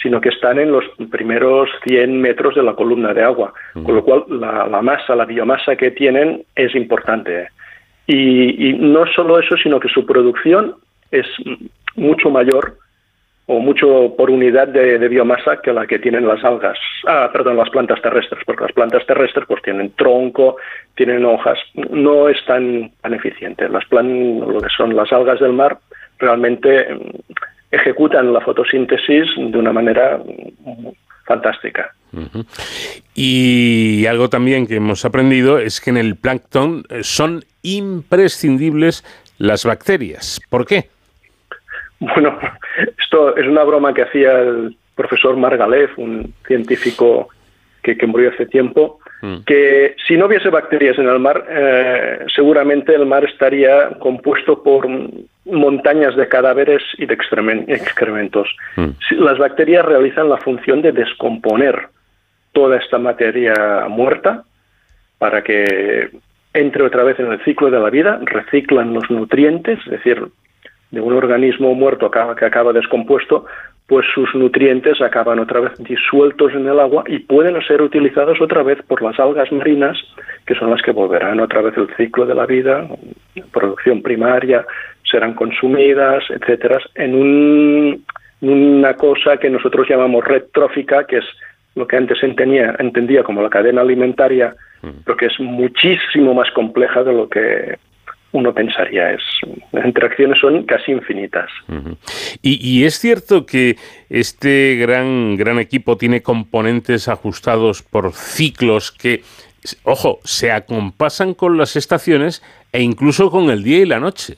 sino 0.00 0.20
que 0.20 0.28
están 0.28 0.60
en 0.60 0.70
los 0.70 0.84
primeros 1.10 1.68
100 1.84 2.20
metros 2.20 2.54
de 2.54 2.62
la 2.62 2.74
columna 2.74 3.12
de 3.12 3.24
agua, 3.24 3.54
con 3.72 3.92
lo 3.92 4.04
cual 4.04 4.22
la, 4.28 4.82
masa, 4.82 5.16
la 5.16 5.24
biomasa 5.24 5.74
que 5.74 5.90
tienen 5.90 6.44
es 6.54 6.76
importante. 6.76 7.48
Y, 8.06 8.68
y 8.68 8.72
no 8.74 9.04
solo 9.16 9.40
eso, 9.40 9.56
sino 9.56 9.80
que 9.80 9.88
su 9.88 10.06
producción 10.06 10.76
es 11.10 11.26
mucho 11.96 12.30
mayor 12.30 12.76
o 13.46 13.60
mucho 13.60 14.14
por 14.16 14.30
unidad 14.30 14.68
de, 14.68 14.98
biomasa 15.08 15.60
que 15.62 15.72
la 15.72 15.86
que 15.86 16.00
tienen 16.00 16.26
las 16.26 16.42
algas, 16.44 16.76
ah, 17.06 17.30
perdón, 17.32 17.56
las 17.56 17.70
plantas 17.70 18.02
terrestres, 18.02 18.42
porque 18.44 18.64
las 18.64 18.72
plantas 18.72 19.06
terrestres 19.06 19.46
pues 19.46 19.62
tienen 19.62 19.92
tronco, 19.92 20.56
tienen 20.96 21.24
hojas, 21.24 21.58
no 21.74 22.28
es 22.28 22.44
tan, 22.44 22.90
tan 23.00 23.14
eficiente. 23.14 23.68
Las 23.68 23.84
plan, 23.84 24.40
lo 24.40 24.60
que 24.60 24.68
son 24.76 24.96
las 24.96 25.12
algas 25.12 25.38
del 25.38 25.52
mar 25.52 25.78
realmente 26.18 26.92
mm, 26.92 27.00
ejecutan 27.70 28.32
la 28.32 28.40
fotosíntesis 28.40 29.28
de 29.36 29.58
una 29.58 29.72
manera 29.72 30.18
mm, 30.18 30.88
fantástica. 31.24 31.92
Y 33.14 34.06
algo 34.06 34.28
también 34.28 34.66
que 34.66 34.76
hemos 34.76 35.04
aprendido 35.04 35.58
es 35.58 35.80
que 35.80 35.90
en 35.90 35.98
el 35.98 36.16
plancton 36.16 36.84
eh, 36.88 37.02
son 37.02 37.44
imprescindibles 37.62 39.04
las 39.38 39.64
bacterias. 39.64 40.40
¿Por 40.50 40.66
qué? 40.66 40.88
Bueno, 41.98 42.38
es 43.36 43.46
una 43.46 43.64
broma 43.64 43.94
que 43.94 44.02
hacía 44.02 44.38
el 44.40 44.76
profesor 44.94 45.36
Margalef, 45.36 45.98
un 45.98 46.34
científico 46.46 47.28
que, 47.82 48.06
murió 48.06 48.30
hace 48.30 48.46
tiempo, 48.46 48.98
mm. 49.22 49.36
que 49.46 49.94
si 50.06 50.16
no 50.16 50.26
hubiese 50.26 50.48
bacterias 50.48 50.98
en 50.98 51.08
el 51.08 51.20
mar, 51.20 51.46
eh, 51.48 52.26
seguramente 52.34 52.94
el 52.94 53.06
mar 53.06 53.24
estaría 53.24 53.90
compuesto 54.00 54.62
por 54.62 54.88
montañas 55.44 56.16
de 56.16 56.26
cadáveres 56.26 56.82
y 56.98 57.06
de 57.06 57.14
excrementos. 57.14 58.48
Mm. 58.74 58.88
Las 59.18 59.38
bacterias 59.38 59.84
realizan 59.84 60.28
la 60.28 60.38
función 60.38 60.82
de 60.82 60.90
descomponer 60.90 61.88
toda 62.52 62.78
esta 62.78 62.98
materia 62.98 63.86
muerta 63.88 64.42
para 65.18 65.42
que 65.42 66.10
entre 66.56 66.82
otra 66.82 67.04
vez 67.04 67.18
en 67.20 67.30
el 67.30 67.44
ciclo 67.44 67.70
de 67.70 67.78
la 67.78 67.90
vida, 67.90 68.18
reciclan 68.24 68.94
los 68.94 69.10
nutrientes, 69.10 69.78
es 69.84 69.90
decir, 69.90 70.26
de 70.90 71.00
un 71.00 71.12
organismo 71.12 71.74
muerto 71.74 72.10
que 72.10 72.44
acaba 72.44 72.72
descompuesto, 72.72 73.46
pues 73.86 74.04
sus 74.14 74.34
nutrientes 74.34 75.00
acaban 75.00 75.38
otra 75.38 75.60
vez 75.60 75.78
disueltos 75.78 76.52
en 76.54 76.66
el 76.66 76.80
agua 76.80 77.04
y 77.06 77.20
pueden 77.20 77.60
ser 77.62 77.82
utilizados 77.82 78.40
otra 78.40 78.62
vez 78.62 78.82
por 78.82 79.00
las 79.00 79.18
algas 79.20 79.50
marinas, 79.52 79.96
que 80.44 80.54
son 80.54 80.70
las 80.70 80.82
que 80.82 80.90
volverán 80.90 81.38
otra 81.40 81.62
vez 81.62 81.76
el 81.76 81.88
ciclo 81.96 82.26
de 82.26 82.34
la 82.34 82.46
vida, 82.46 82.86
producción 83.52 84.02
primaria, 84.02 84.66
serán 85.08 85.34
consumidas, 85.34 86.24
etcétera, 86.30 86.80
en 86.96 88.02
una 88.40 88.94
cosa 88.94 89.36
que 89.36 89.50
nosotros 89.50 89.88
llamamos 89.88 90.24
red 90.24 90.44
trófica, 90.52 91.04
que 91.04 91.18
es 91.18 91.24
lo 91.76 91.86
que 91.86 91.96
antes 91.96 92.20
entendía, 92.22 92.74
entendía 92.78 93.22
como 93.22 93.40
la 93.40 93.50
cadena 93.50 93.82
alimentaria, 93.82 94.54
mm. 94.82 94.88
pero 95.04 95.16
que 95.16 95.26
es 95.26 95.38
muchísimo 95.38 96.34
más 96.34 96.50
compleja 96.52 97.04
de 97.04 97.12
lo 97.12 97.28
que 97.28 97.78
uno 98.36 98.54
pensaría. 98.54 99.12
Es, 99.12 99.22
las 99.72 99.84
interacciones 99.86 100.38
son 100.38 100.64
casi 100.64 100.92
infinitas. 100.92 101.50
y, 102.42 102.84
es 102.84 102.98
cierto 102.98 103.46
que 103.46 103.76
este 104.10 104.76
gran, 104.76 105.36
gran 105.36 105.58
equipo 105.58 105.96
tiene 105.96 106.22
componentes 106.22 107.08
ajustados 107.08 107.82
por 107.82 108.12
ciclos 108.12 108.92
que, 108.92 109.22
ojo, 109.84 110.20
se 110.24 110.52
acompasan 110.52 111.34
con 111.34 111.56
las 111.56 111.76
estaciones 111.76 112.42
e 112.72 112.82
incluso 112.82 113.30
con 113.30 113.50
el 113.50 113.62
día 113.62 113.78
y 113.78 113.86
la 113.86 114.00
noche. 114.00 114.36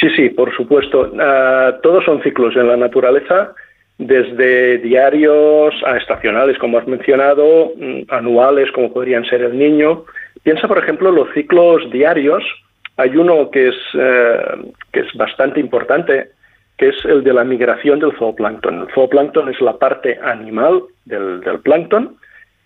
Sí, 0.00 0.08
sí, 0.16 0.28
por 0.30 0.54
supuesto. 0.56 1.12
Ah, 1.20 1.76
todos 1.82 2.04
son 2.04 2.22
ciclos 2.22 2.56
en 2.56 2.68
la 2.68 2.76
naturaleza, 2.76 3.54
desde 3.98 4.78
diarios 4.78 5.74
a 5.86 5.96
estacionales, 5.96 6.58
como 6.58 6.78
has 6.78 6.86
mencionado, 6.86 7.72
mm, 7.76 8.02
anuales, 8.08 8.70
como 8.72 8.92
podrían 8.92 9.24
ser 9.24 9.42
el 9.42 9.58
niño. 9.58 10.04
Piensa, 10.42 10.68
por 10.68 10.78
ejemplo, 10.78 11.10
los 11.10 11.32
ciclos 11.32 11.90
diarios 11.90 12.42
hay 12.96 13.16
uno 13.16 13.50
que 13.50 13.68
es, 13.68 13.76
eh, 13.94 14.72
que 14.92 15.00
es 15.00 15.12
bastante 15.14 15.60
importante, 15.60 16.30
que 16.78 16.88
es 16.88 17.04
el 17.04 17.22
de 17.24 17.32
la 17.32 17.44
migración 17.44 18.00
del 18.00 18.16
zooplancton. 18.16 18.82
El 18.82 18.94
zooplancton 18.94 19.48
es 19.48 19.60
la 19.60 19.76
parte 19.78 20.18
animal 20.22 20.82
del, 21.04 21.40
del 21.40 21.60
plancton 21.60 22.16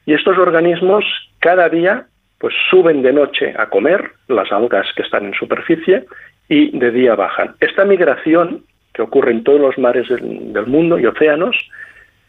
y 0.06 0.14
estos 0.14 0.38
organismos 0.38 1.04
cada 1.40 1.68
día 1.68 2.06
pues 2.38 2.54
suben 2.70 3.02
de 3.02 3.12
noche 3.12 3.54
a 3.56 3.66
comer 3.66 4.12
las 4.28 4.50
algas 4.50 4.86
que 4.96 5.02
están 5.02 5.26
en 5.26 5.34
superficie 5.34 6.06
y 6.48 6.76
de 6.76 6.90
día 6.90 7.14
bajan. 7.14 7.54
Esta 7.60 7.84
migración 7.84 8.64
que 8.94 9.02
ocurre 9.02 9.32
en 9.32 9.44
todos 9.44 9.60
los 9.60 9.78
mares 9.78 10.08
del, 10.08 10.66
mundo 10.66 10.98
y 10.98 11.06
océanos 11.06 11.56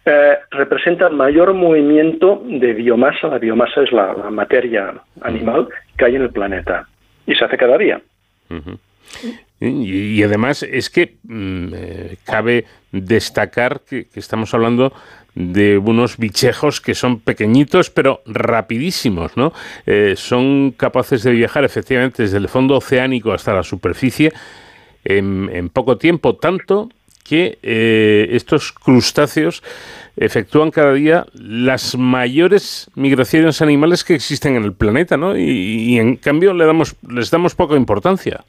eh, 0.05 0.37
representa 0.51 1.09
mayor 1.09 1.53
movimiento 1.53 2.43
de 2.45 2.73
biomasa. 2.73 3.29
La 3.29 3.39
biomasa 3.39 3.83
es 3.83 3.91
la 3.91 4.13
materia 4.29 4.93
animal 5.21 5.69
que 5.97 6.05
hay 6.05 6.15
en 6.17 6.23
el 6.23 6.29
planeta 6.29 6.87
y 7.25 7.35
se 7.35 7.45
hace 7.45 7.57
cada 7.57 7.77
día. 7.77 8.01
y, 9.59 10.23
además 10.23 10.63
es 10.63 10.89
que 10.89 11.15
mm, 11.23 11.67
eh, 11.73 12.17
cabe 12.23 12.65
destacar 12.91 13.81
que, 13.81 14.07
estamos 14.15 14.53
hablando 14.53 14.93
de 15.33 15.77
unos 15.77 16.17
bichejos 16.17 16.81
que 16.81 16.93
son 16.93 17.19
pequeñitos 17.19 17.89
pero 17.89 18.21
rapidísimos, 18.25 19.37
¿no? 19.37 19.53
Eh, 19.85 20.15
son 20.17 20.71
capaces 20.71 21.23
de 21.23 21.31
viajar 21.31 21.63
efectivamente 21.63 22.23
desde 22.23 22.37
el 22.37 22.49
fondo 22.49 22.75
oceánico 22.75 23.31
hasta 23.31 23.53
la 23.53 23.63
superficie 23.63 24.33
en, 25.05 25.69
poco 25.69 25.97
tiempo, 25.97 26.35
tanto 26.35 26.89
que 27.23 27.59
eh, 27.63 28.27
estos 28.31 28.71
crustáceos 28.71 29.63
efectúan 30.17 30.71
cada 30.71 30.93
día 30.93 31.25
las 31.33 31.97
mayores 31.97 32.89
migraciones 32.95 33.61
animales 33.61 34.03
que 34.03 34.15
existen 34.15 34.55
en 34.55 34.63
el 34.63 34.73
planeta, 34.73 35.17
¿no? 35.17 35.37
Y, 35.37 35.97
en 35.97 36.15
cambio 36.17 36.53
le 36.53 36.65
damos, 36.65 36.95
les 37.09 37.31
damos 37.31 37.55
poca 37.55 37.75
importancia. 37.75 38.41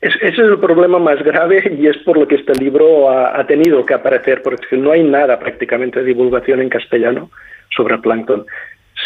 ese 0.00 0.26
es 0.26 0.38
el 0.38 0.58
problema 0.58 0.98
más 0.98 1.22
grave 1.22 1.76
y 1.78 1.86
es 1.86 1.98
por 1.98 2.18
lo 2.18 2.26
que 2.26 2.36
este 2.36 2.54
libro 2.54 3.10
ha, 3.10 3.46
tenido 3.46 3.84
que 3.84 3.94
aparecer, 3.94 4.42
porque 4.42 4.76
no 4.76 4.92
hay 4.92 5.02
nada 5.02 5.38
prácticamente 5.38 6.00
de 6.00 6.06
divulgación 6.06 6.60
en 6.60 6.68
castellano 6.68 7.30
sobre 7.76 7.94
el 7.94 8.00
plancton. 8.00 8.46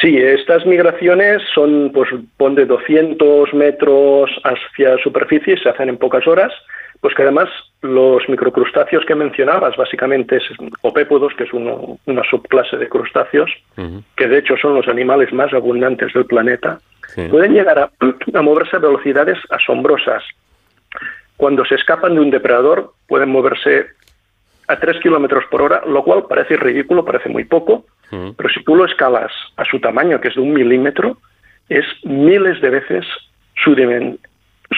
Sí, 0.00 0.16
estas 0.16 0.66
migraciones 0.66 1.40
son, 1.54 1.93
pues, 1.93 2.09
pon 2.37 2.57
de 2.57 2.66
200 2.66 3.54
metros 3.54 4.31
hacia 4.43 4.99
superficie, 4.99 5.57
se 5.57 5.69
hacen 5.69 5.88
en 5.88 5.99
pocas 5.99 6.26
horas, 6.26 6.52
pues 7.01 7.15
que 7.15 7.23
además 7.23 7.49
los 7.83 8.27
microcrustáceos 8.29 9.05
que 9.05 9.15
mencionabas, 9.15 9.77
básicamente 9.77 10.37
es 10.37 10.45
opépodos, 10.83 11.35
que 11.35 11.45
es 11.45 11.53
una 11.53 12.23
subclase 12.31 12.77
de 12.77 12.89
crustáceos, 12.89 13.51
que 14.17 14.29
de 14.29 14.39
hecho 14.39 14.57
son 14.57 14.75
los 14.75 14.89
animales 14.89 15.33
más 15.33 15.53
abundantes 15.53 16.13
del 16.13 16.27
planeta, 16.27 16.81
pueden 17.31 17.53
llegar 17.53 17.79
a, 17.79 18.43
moverse 18.43 18.77
a 18.77 18.81
velocidades 18.81 19.39
asombrosas. 19.51 20.25
Cuando 21.37 21.65
se 21.65 21.75
escapan 21.75 22.15
de 22.15 22.21
un 22.21 22.31
depredador, 22.31 22.93
pueden 23.07 23.31
moverse 23.31 23.87
a 24.67 24.79
3 24.79 25.01
kilómetros 25.03 25.45
por 25.51 25.61
hora, 25.61 25.83
lo 25.87 26.03
cual 26.05 26.25
parece 26.27 26.57
ridículo, 26.57 27.05
parece 27.05 27.29
muy 27.29 27.45
poco, 27.45 27.85
pero 28.37 28.49
si 28.49 28.63
tú 28.63 28.77
lo 28.77 28.85
escalas 28.85 29.33
a 29.57 29.65
su 29.65 29.81
tamaño, 29.81 30.21
que 30.21 30.29
es 30.29 30.37
de 30.37 30.41
un 30.41 30.53
milímetro, 30.53 31.19
es 31.69 31.85
miles 32.05 32.61
de 32.61 32.71
veces 32.71 33.05
su, 33.63 33.75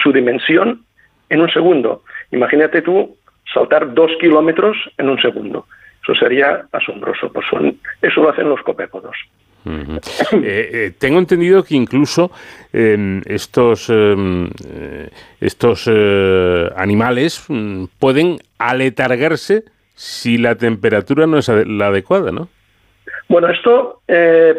su 0.01 0.11
dimensión 0.11 0.83
en 1.29 1.41
un 1.41 1.49
segundo. 1.49 2.03
Imagínate 2.31 2.81
tú 2.81 3.15
saltar 3.53 3.93
dos 3.93 4.11
kilómetros 4.19 4.77
en 4.97 5.09
un 5.09 5.19
segundo. 5.21 5.65
Eso 6.03 6.15
sería 6.15 6.65
asombroso. 6.71 7.31
Pues 7.31 7.45
eso 8.01 8.21
lo 8.21 8.29
hacen 8.29 8.49
los 8.49 8.61
copépodos. 8.61 9.15
Eh, 10.31 10.69
eh, 10.73 10.91
tengo 10.97 11.19
entendido 11.19 11.63
que 11.63 11.75
incluso 11.75 12.31
em, 12.73 13.21
estos, 13.25 13.89
em, 13.89 14.49
eh, 14.65 15.09
estos 15.41 15.89
animales 16.75 17.43
mm, 17.47 17.85
pueden 17.99 18.37
aletargarse 18.57 19.63
si 19.95 20.37
la 20.37 20.55
temperatura 20.55 21.27
no 21.27 21.37
es 21.37 21.49
la 21.49 21.87
adecuada, 21.87 22.31
¿no? 22.31 22.49
Bueno, 23.29 23.49
esto 23.49 24.01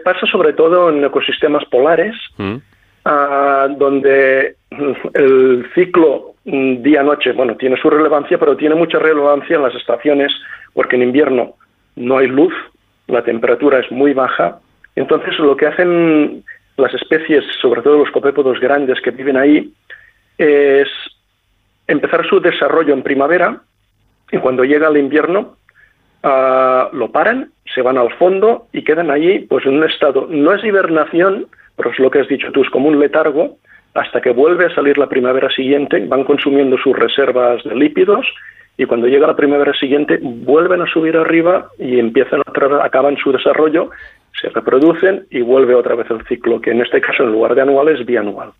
pasa 0.04 0.26
sobre 0.26 0.52
todo 0.52 0.90
en 0.90 1.02
ecosistemas 1.04 1.64
polares, 1.66 2.14
mm. 2.36 2.56
ah, 3.04 3.68
donde 3.78 4.56
el 5.14 5.70
ciclo 5.74 6.34
día-noche, 6.48 7.32
bueno, 7.32 7.56
tiene 7.56 7.76
su 7.76 7.90
relevancia, 7.90 8.38
pero 8.38 8.56
tiene 8.56 8.74
mucha 8.74 8.98
relevancia 8.98 9.56
en 9.56 9.62
las 9.62 9.74
estaciones, 9.74 10.32
porque 10.72 10.96
en 10.96 11.02
invierno 11.02 11.54
no 11.96 12.18
hay 12.18 12.26
luz, 12.26 12.54
la 13.06 13.22
temperatura 13.22 13.80
es 13.80 13.90
muy 13.90 14.14
baja, 14.14 14.60
entonces 14.96 15.38
lo 15.38 15.56
que 15.56 15.66
hacen 15.66 16.44
las 16.76 16.94
especies, 16.94 17.44
sobre 17.60 17.82
todo 17.82 17.98
los 17.98 18.10
copépodos 18.10 18.60
grandes 18.60 19.00
que 19.00 19.10
viven 19.10 19.36
ahí, 19.36 19.72
es 20.38 20.88
empezar 21.86 22.26
su 22.26 22.40
desarrollo 22.40 22.94
en 22.94 23.02
primavera 23.02 23.60
y 24.30 24.38
cuando 24.38 24.64
llega 24.64 24.88
el 24.88 24.96
invierno 24.96 25.56
ah, 26.22 26.88
lo 26.92 27.10
paran, 27.10 27.50
se 27.74 27.82
van 27.82 27.98
al 27.98 28.12
fondo 28.14 28.68
y 28.72 28.84
quedan 28.84 29.10
allí 29.10 29.40
pues 29.40 29.66
en 29.66 29.78
un 29.78 29.84
estado, 29.84 30.26
no 30.30 30.54
es 30.54 30.64
hibernación, 30.64 31.46
pero 31.76 31.90
es 31.90 31.98
lo 31.98 32.10
que 32.10 32.20
has 32.20 32.28
dicho 32.28 32.52
tú, 32.52 32.62
es 32.62 32.70
como 32.70 32.88
un 32.88 32.98
letargo, 32.98 33.58
hasta 33.94 34.20
que 34.20 34.30
vuelve 34.30 34.66
a 34.66 34.74
salir 34.74 34.98
la 34.98 35.08
primavera 35.08 35.50
siguiente, 35.50 36.04
van 36.06 36.24
consumiendo 36.24 36.76
sus 36.78 36.96
reservas 36.96 37.62
de 37.64 37.74
lípidos 37.74 38.26
y 38.76 38.86
cuando 38.86 39.08
llega 39.08 39.26
la 39.26 39.36
primavera 39.36 39.74
siguiente 39.74 40.18
vuelven 40.22 40.80
a 40.80 40.86
subir 40.86 41.16
arriba 41.16 41.68
y 41.78 41.98
empiezan 41.98 42.40
otra 42.40 42.84
acaban 42.84 43.16
su 43.16 43.32
desarrollo, 43.32 43.90
se 44.40 44.48
reproducen 44.50 45.26
y 45.30 45.40
vuelve 45.40 45.74
otra 45.74 45.96
vez 45.96 46.08
el 46.10 46.24
ciclo, 46.26 46.60
que 46.60 46.70
en 46.70 46.80
este 46.80 47.00
caso 47.00 47.24
en 47.24 47.32
lugar 47.32 47.54
de 47.54 47.62
anual 47.62 47.88
es 47.88 48.06
bianual. 48.06 48.52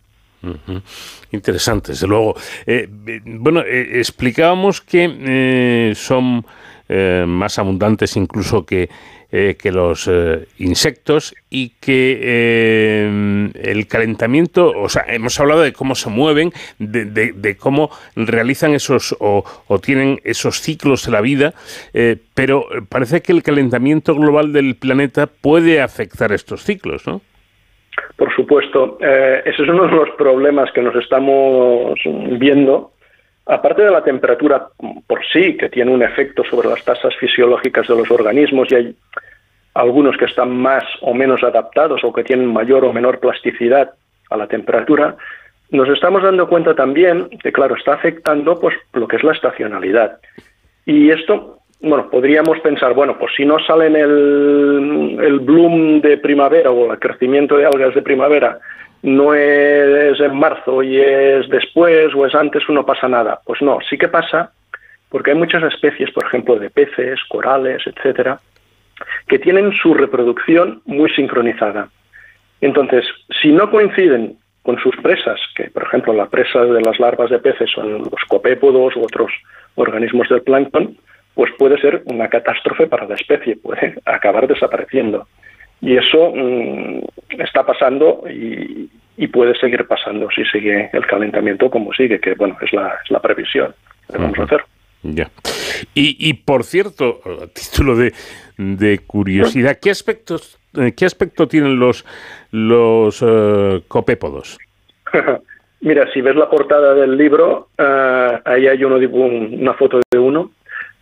Interesante, 1.31 1.93
desde 1.93 2.07
luego. 2.07 2.35
Eh, 2.67 2.89
bueno, 3.25 3.61
eh, 3.61 3.99
explicábamos 3.99 4.81
que 4.81 5.09
eh, 5.21 5.93
son 5.95 6.45
más 7.27 7.59
abundantes 7.59 8.17
incluso 8.17 8.65
que, 8.65 8.89
que 9.31 9.71
los 9.73 10.11
insectos 10.59 11.35
y 11.51 11.71
que 11.81 13.51
el 13.55 13.87
calentamiento, 13.87 14.71
o 14.71 14.89
sea, 14.89 15.05
hemos 15.09 15.39
hablado 15.39 15.61
de 15.61 15.73
cómo 15.73 15.95
se 15.95 16.09
mueven, 16.09 16.53
de, 16.79 17.57
cómo 17.59 17.91
realizan 18.17 18.73
esos 18.73 19.15
o, 19.21 19.45
o, 19.67 19.79
tienen 19.81 20.21
esos 20.25 20.61
ciclos 20.61 21.05
de 21.05 21.13
la 21.13 21.21
vida, 21.21 21.53
pero 22.35 22.67
parece 22.89 23.21
que 23.21 23.33
el 23.33 23.43
calentamiento 23.43 24.15
global 24.15 24.53
del 24.53 24.77
planeta 24.77 25.27
puede 25.27 25.83
afectar 25.83 26.33
estos 26.33 26.63
ciclos, 26.63 27.07
¿no? 27.07 27.21
Por 28.17 28.35
supuesto, 28.35 28.99
eh, 29.01 29.43
ese 29.45 29.63
es 29.63 29.69
uno 29.69 29.87
de 29.87 29.93
los 29.93 30.11
problemas 30.11 30.71
que 30.73 30.83
nos 30.83 30.95
estamos 30.97 31.99
viendo. 32.39 32.93
Aparte 33.49 33.83
de 33.83 33.91
la 33.91 34.05
temperatura 34.05 34.69
por 35.07 35.21
sí, 35.33 35.57
que 35.57 35.71
tiene 35.71 35.91
un 35.91 36.03
efecto 36.03 36.45
sobre 36.45 36.69
las 36.69 36.85
tasas 36.85 37.17
fisiológicas 37.17 37.89
de 37.89 37.97
los 37.97 38.11
organismos 38.11 38.71
y 38.71 38.75
hay 38.75 38.97
algunos 39.73 40.19
que 40.19 40.27
están 40.27 40.51
más 40.51 40.85
o 41.01 41.15
menos 41.15 41.43
adaptados 41.43 42.05
o 42.05 42.13
que 42.13 42.25
tienen 42.25 42.53
mayor 42.53 42.85
o 42.85 42.93
menor 42.93 43.21
plasticidad 43.21 43.91
a 44.29 44.37
la 44.37 44.47
temperatura, 44.47 45.17
nos 45.71 45.89
estamos 45.89 46.23
dando 46.23 46.47
cuenta 46.47 46.75
también 46.75 47.31
que, 47.43 47.51
claro, 47.51 47.75
está 47.75 47.95
afectando 47.95 48.61
pues, 48.61 48.77
lo 48.93 49.09
que 49.09 49.17
es 49.17 49.25
la 49.25 49.33
estacionalidad. 49.33 50.19
Y 50.85 51.11
esto 51.11 51.59
bueno, 51.81 52.11
podríamos 52.11 52.59
pensar, 52.61 52.93
bueno, 52.93 53.17
pues 53.19 53.33
si 53.37 53.45
no 53.45 53.59
salen 53.61 53.95
el, 53.95 55.17
el 55.23 55.39
bloom 55.39 56.01
de 56.01 56.19
primavera 56.19 56.71
o 56.71 56.93
el 56.93 56.99
crecimiento 56.99 57.57
de 57.57 57.67
algas 57.67 57.95
de 57.95 58.03
primavera, 58.03 58.59
no 59.03 59.35
es 59.35 60.19
en 60.21 60.37
marzo 60.37 60.83
y 60.83 60.99
es 61.01 61.49
después 61.49 62.15
o 62.15 62.27
es 62.27 62.35
antes, 62.35 62.63
no 62.69 62.85
pasa 62.85 63.09
nada. 63.09 63.41
Pues 63.45 63.63
no, 63.63 63.79
sí 63.89 63.97
que 63.97 64.09
pasa 64.09 64.53
porque 65.09 65.31
hay 65.31 65.37
muchas 65.37 65.63
especies, 65.63 66.11
por 66.11 66.27
ejemplo, 66.27 66.59
de 66.59 66.71
peces, 66.71 67.19
corales, 67.29 67.83
etcétera, 67.87 68.41
que 69.27 69.39
tienen 69.39 69.73
su 69.73 69.95
reproducción 69.95 70.83
muy 70.85 71.11
sincronizada. 71.11 71.89
Entonces, 72.61 73.07
si 73.41 73.53
no 73.53 73.71
coinciden 73.71 74.37
con 74.63 74.79
sus 74.79 74.97
presas, 74.97 75.41
que 75.55 75.71
por 75.71 75.85
ejemplo 75.85 76.13
la 76.13 76.27
presa 76.27 76.63
de 76.65 76.83
las 76.83 76.99
larvas 76.99 77.31
de 77.31 77.39
peces 77.39 77.71
son 77.71 77.99
los 77.99 78.25
copépodos 78.29 78.97
u 78.97 79.03
otros 79.03 79.33
organismos 79.77 80.29
del 80.29 80.43
plancton, 80.43 80.97
pues 81.35 81.53
puede 81.57 81.81
ser 81.81 82.03
una 82.07 82.29
catástrofe 82.29 82.87
para 82.87 83.07
la 83.07 83.15
especie, 83.15 83.57
puede 83.57 83.95
acabar 84.05 84.47
desapareciendo. 84.47 85.27
Y 85.81 85.97
eso 85.97 86.33
mm, 86.35 87.01
está 87.39 87.65
pasando 87.65 88.25
y, 88.29 88.91
puede 89.33 89.55
seguir 89.59 89.87
pasando 89.87 90.29
si 90.35 90.43
sigue 90.47 90.89
el 90.93 91.07
calentamiento 91.07 91.69
como 91.71 91.93
sigue, 91.93 92.19
que 92.19 92.35
bueno, 92.35 92.57
es 92.63 92.73
la, 92.73 92.99
es 93.05 93.11
la 93.11 93.21
previsión 93.21 93.75
que 94.11 94.17
vamos 94.17 94.39
a 94.39 94.45
hacer. 94.45 94.63
Ya. 95.03 95.31
Y, 95.95 96.33
por 96.33 96.65
cierto, 96.65 97.21
a 97.27 97.47
título 97.47 97.95
de, 97.95 98.99
curiosidad, 99.07 99.79
¿qué 99.81 99.91
aspectos 99.91 100.59
eh, 100.77 100.93
qué 100.97 101.05
aspecto 101.05 101.47
tienen 101.47 101.79
los 101.79 102.05
los 102.51 103.23
eh, 103.23 103.83
copépodos? 103.87 104.59
Mira, 105.83 106.11
si 106.13 106.21
ves 106.21 106.35
la 106.35 106.49
portada 106.49 106.95
del 106.95 107.17
libro, 107.17 107.69
eh, 107.79 108.39
ahí 108.45 108.67
hay 108.67 108.83
uno, 108.83 108.97
una 108.97 109.75
foto 109.75 110.01
de 110.11 110.19
uno 110.19 110.51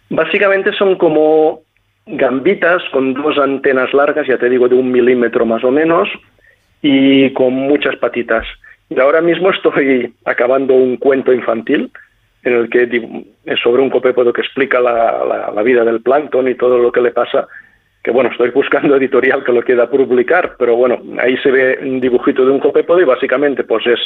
Básicamente 0.08 0.72
son 0.72 0.96
como 0.96 1.62
gambitas 2.06 2.82
con 2.92 3.14
dos 3.14 3.36
antenas 3.38 3.92
largas, 3.92 4.26
ya 4.26 4.38
te 4.38 4.48
digo, 4.48 4.68
de 4.68 4.76
un 4.76 4.90
milímetro 4.90 5.44
más 5.44 5.64
o 5.64 5.70
menos, 5.70 6.08
y 6.80 7.30
con 7.32 7.52
muchas 7.52 7.96
patitas. 7.96 8.46
Y 8.88 8.98
ahora 9.00 9.20
mismo 9.20 9.50
estoy 9.54 10.14
acabando 10.24 10.74
un 10.74 10.96
cuento 10.96 11.32
infantil 11.32 11.90
en 12.44 12.52
el 12.52 12.70
que 12.70 12.88
es 13.44 13.58
sobre 13.60 13.82
un 13.82 13.90
copépodo 13.90 14.32
que 14.32 14.40
explica 14.40 14.80
la, 14.80 15.62
vida 15.64 15.84
del 15.84 16.00
plancton 16.00 16.48
y 16.48 16.54
todo 16.54 16.78
lo 16.78 16.92
que 16.92 17.00
le 17.00 17.10
pasa, 17.10 17.48
que 18.04 18.12
bueno, 18.12 18.30
estoy 18.30 18.50
buscando 18.50 18.94
editorial 18.96 19.42
que 19.42 19.52
lo 19.52 19.62
quiera 19.62 19.90
publicar, 19.90 20.54
pero 20.56 20.76
bueno, 20.76 21.02
ahí 21.18 21.36
se 21.38 21.50
ve 21.50 21.78
un 21.82 22.00
dibujito 22.00 22.44
de 22.44 22.52
un 22.52 22.60
copépodo 22.60 23.00
y 23.00 23.04
básicamente 23.04 23.64
pues 23.64 23.84
es 23.88 23.98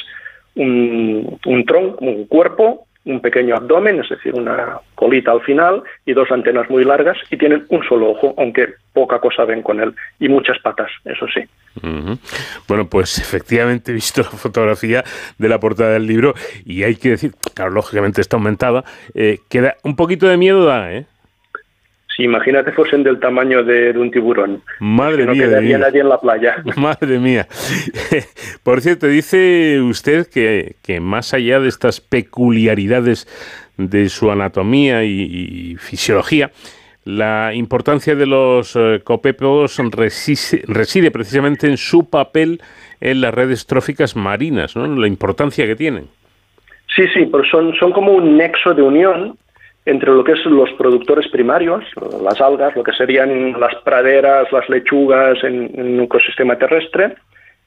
un, 0.54 1.38
un 1.44 1.64
tronco, 1.66 2.02
un 2.02 2.26
cuerpo 2.26 2.86
un 3.04 3.20
pequeño 3.20 3.56
abdomen, 3.56 4.00
es 4.00 4.08
decir, 4.08 4.34
una 4.34 4.78
colita 4.94 5.32
al 5.32 5.40
final 5.40 5.82
y 6.04 6.12
dos 6.12 6.30
antenas 6.30 6.68
muy 6.68 6.84
largas 6.84 7.16
y 7.30 7.36
tienen 7.36 7.64
un 7.68 7.82
solo 7.84 8.10
ojo, 8.10 8.34
aunque 8.36 8.74
poca 8.92 9.18
cosa 9.20 9.44
ven 9.44 9.62
con 9.62 9.80
él, 9.80 9.94
y 10.18 10.28
muchas 10.28 10.58
patas, 10.58 10.90
eso 11.04 11.26
sí. 11.32 11.40
Bueno, 12.68 12.88
pues 12.88 13.18
efectivamente 13.18 13.92
he 13.92 13.94
visto 13.94 14.22
la 14.22 14.28
fotografía 14.28 15.04
de 15.38 15.48
la 15.48 15.58
portada 15.60 15.92
del 15.92 16.06
libro 16.06 16.34
y 16.64 16.82
hay 16.82 16.96
que 16.96 17.10
decir, 17.10 17.32
claro, 17.54 17.70
lógicamente 17.70 18.20
está 18.20 18.36
aumentada, 18.36 18.84
eh, 19.14 19.38
queda 19.48 19.76
un 19.84 19.96
poquito 19.96 20.28
de 20.28 20.36
miedo 20.36 20.64
da, 20.64 20.92
¿eh? 20.92 21.06
Imagínate 22.22 22.72
fuesen 22.72 23.02
del 23.02 23.18
tamaño 23.18 23.62
de, 23.62 23.90
un 23.98 24.10
tiburón. 24.10 24.62
Madre 24.78 25.26
no 25.26 25.32
mía. 25.32 25.42
No 25.42 25.48
quedaría 25.48 25.78
nadie 25.78 26.00
en 26.00 26.08
la 26.08 26.20
playa. 26.20 26.62
Madre 26.76 27.18
mía. 27.18 27.46
Por 28.62 28.80
cierto, 28.80 29.06
dice 29.06 29.80
usted 29.80 30.26
que, 30.26 30.76
que 30.82 31.00
más 31.00 31.34
allá 31.34 31.60
de 31.60 31.68
estas 31.68 32.00
peculiaridades 32.00 33.26
de 33.76 34.08
su 34.08 34.30
anatomía 34.30 35.04
y, 35.04 35.76
fisiología, 35.78 36.50
la 37.04 37.54
importancia 37.54 38.14
de 38.14 38.26
los 38.26 38.76
eh, 38.76 39.00
copépogos 39.02 39.78
reside, 39.90 40.62
reside, 40.66 41.10
precisamente 41.10 41.66
en 41.66 41.76
su 41.76 42.08
papel 42.10 42.60
en 43.00 43.20
las 43.22 43.32
redes 43.32 43.66
tróficas 43.66 44.16
marinas, 44.16 44.76
¿no? 44.76 44.86
la 44.86 45.06
importancia 45.06 45.66
que 45.66 45.76
tienen. 45.76 46.08
Sí, 46.94 47.04
sí, 47.14 47.26
pero 47.30 47.44
son, 47.44 47.74
son 47.76 47.92
como 47.92 48.12
un 48.12 48.36
nexo 48.36 48.74
de 48.74 48.82
unión 48.82 49.38
entre 49.86 50.10
lo 50.12 50.22
que 50.24 50.32
es 50.32 50.44
los 50.44 50.70
productores 50.72 51.28
primarios, 51.28 51.84
las 52.22 52.40
algas, 52.40 52.76
lo 52.76 52.82
que 52.82 52.92
serían 52.92 53.58
las 53.58 53.74
praderas, 53.76 54.50
las 54.52 54.68
lechugas 54.68 55.42
en, 55.42 55.70
un 55.74 56.00
ecosistema 56.02 56.56
terrestre, 56.56 57.14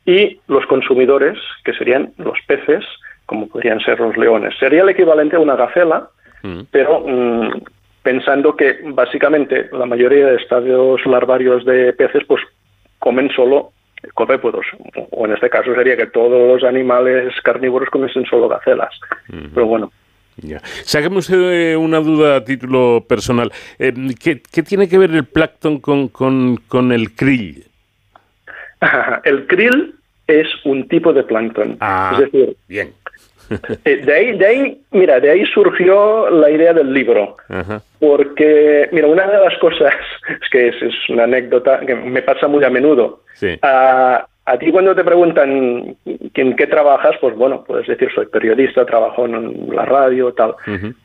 y 0.06 0.40
los 0.48 0.66
consumidores, 0.66 1.40
que 1.64 1.74
serían 1.74 2.14
los 2.18 2.38
peces, 2.46 2.84
como 3.26 3.48
podrían 3.48 3.80
ser 3.80 4.00
los 4.00 4.18
leones. 4.18 4.54
Sería 4.60 4.84
el 4.84 4.90
equivalente 4.90 5.38
a 5.38 5.40
una 5.40 5.56
gacela, 5.56 6.10
mm. 6.44 6.62
pero 6.72 7.04
mm, 7.08 7.62
pensando 8.04 8.56
que 8.56 8.80
básicamente 8.84 9.70
la 9.72 9.86
mayoría 9.86 10.28
de 10.28 10.36
estadios 10.36 11.04
larvarios 11.06 11.66
de 11.66 11.94
peces 11.94 12.24
pues 12.28 12.44
comen 13.00 13.30
solo 13.32 13.72
copépodos, 14.14 14.66
o 15.12 15.26
en 15.26 15.34
este 15.34 15.50
caso 15.50 15.74
sería 15.74 15.96
que 15.96 16.08
todos 16.08 16.62
los 16.62 16.64
animales 16.68 17.34
carnívoros 17.42 17.90
comiesen 17.90 18.26
solo 18.26 18.50
gacelas. 18.50 18.94
Pero 19.54 19.66
bueno, 19.66 19.92
ya. 20.38 20.62
Saquemos 20.84 21.30
eh, 21.30 21.76
una 21.78 22.00
duda 22.00 22.38
a 22.38 22.44
título 22.44 23.06
personal. 23.08 23.52
Eh, 23.80 23.94
¿qué, 24.20 24.64
tiene 24.64 24.88
que 24.88 24.98
ver 24.98 25.12
el 25.12 25.26
plancton 25.26 25.80
con, 25.80 26.08
con, 26.08 26.92
el 26.92 27.14
krill? 27.14 27.66
el 29.24 29.48
krill 29.48 29.96
es 30.28 30.48
un 30.66 30.88
tipo 30.88 31.14
de 31.14 31.24
plancton. 31.24 31.78
Ah, 31.80 32.12
es 32.14 32.32
decir, 32.32 32.56
bien. 32.68 32.94
Eh, 33.86 33.98
de, 33.98 34.14
ahí, 34.14 34.38
de 34.38 34.46
ahí, 34.48 34.82
mira, 34.92 35.20
de 35.20 35.30
ahí 35.30 35.46
surgió 35.48 36.30
la 36.30 36.50
idea 36.50 36.74
del 36.74 36.94
libro. 36.94 37.36
Porque, 38.00 38.90
mira, 38.92 39.08
una 39.08 39.28
de 39.28 39.38
las 39.38 39.58
cosas, 39.60 39.94
es 40.30 40.50
que 40.50 40.70
es, 40.70 41.10
una 41.10 41.26
anécdota 41.26 41.82
que 41.82 41.94
me 41.94 42.22
pasa 42.22 42.48
muy 42.48 42.64
a 42.64 42.70
menudo. 42.70 43.22
Sí. 43.36 43.60
Ah, 43.62 44.26
a 44.46 44.58
ti 44.58 44.72
cuando 44.72 44.94
te 44.94 45.04
preguntan 45.04 45.96
en 46.06 46.56
qué 46.56 46.68
trabajas, 46.68 47.16
pues 47.22 47.36
bueno, 47.36 47.64
puedes 47.64 47.88
decir 47.88 48.10
soy 48.14 48.26
periodista, 48.26 48.86
trabajo 48.86 49.26
en 49.26 49.74
la 49.74 49.86
radio, 49.86 50.34
tal. 50.34 50.56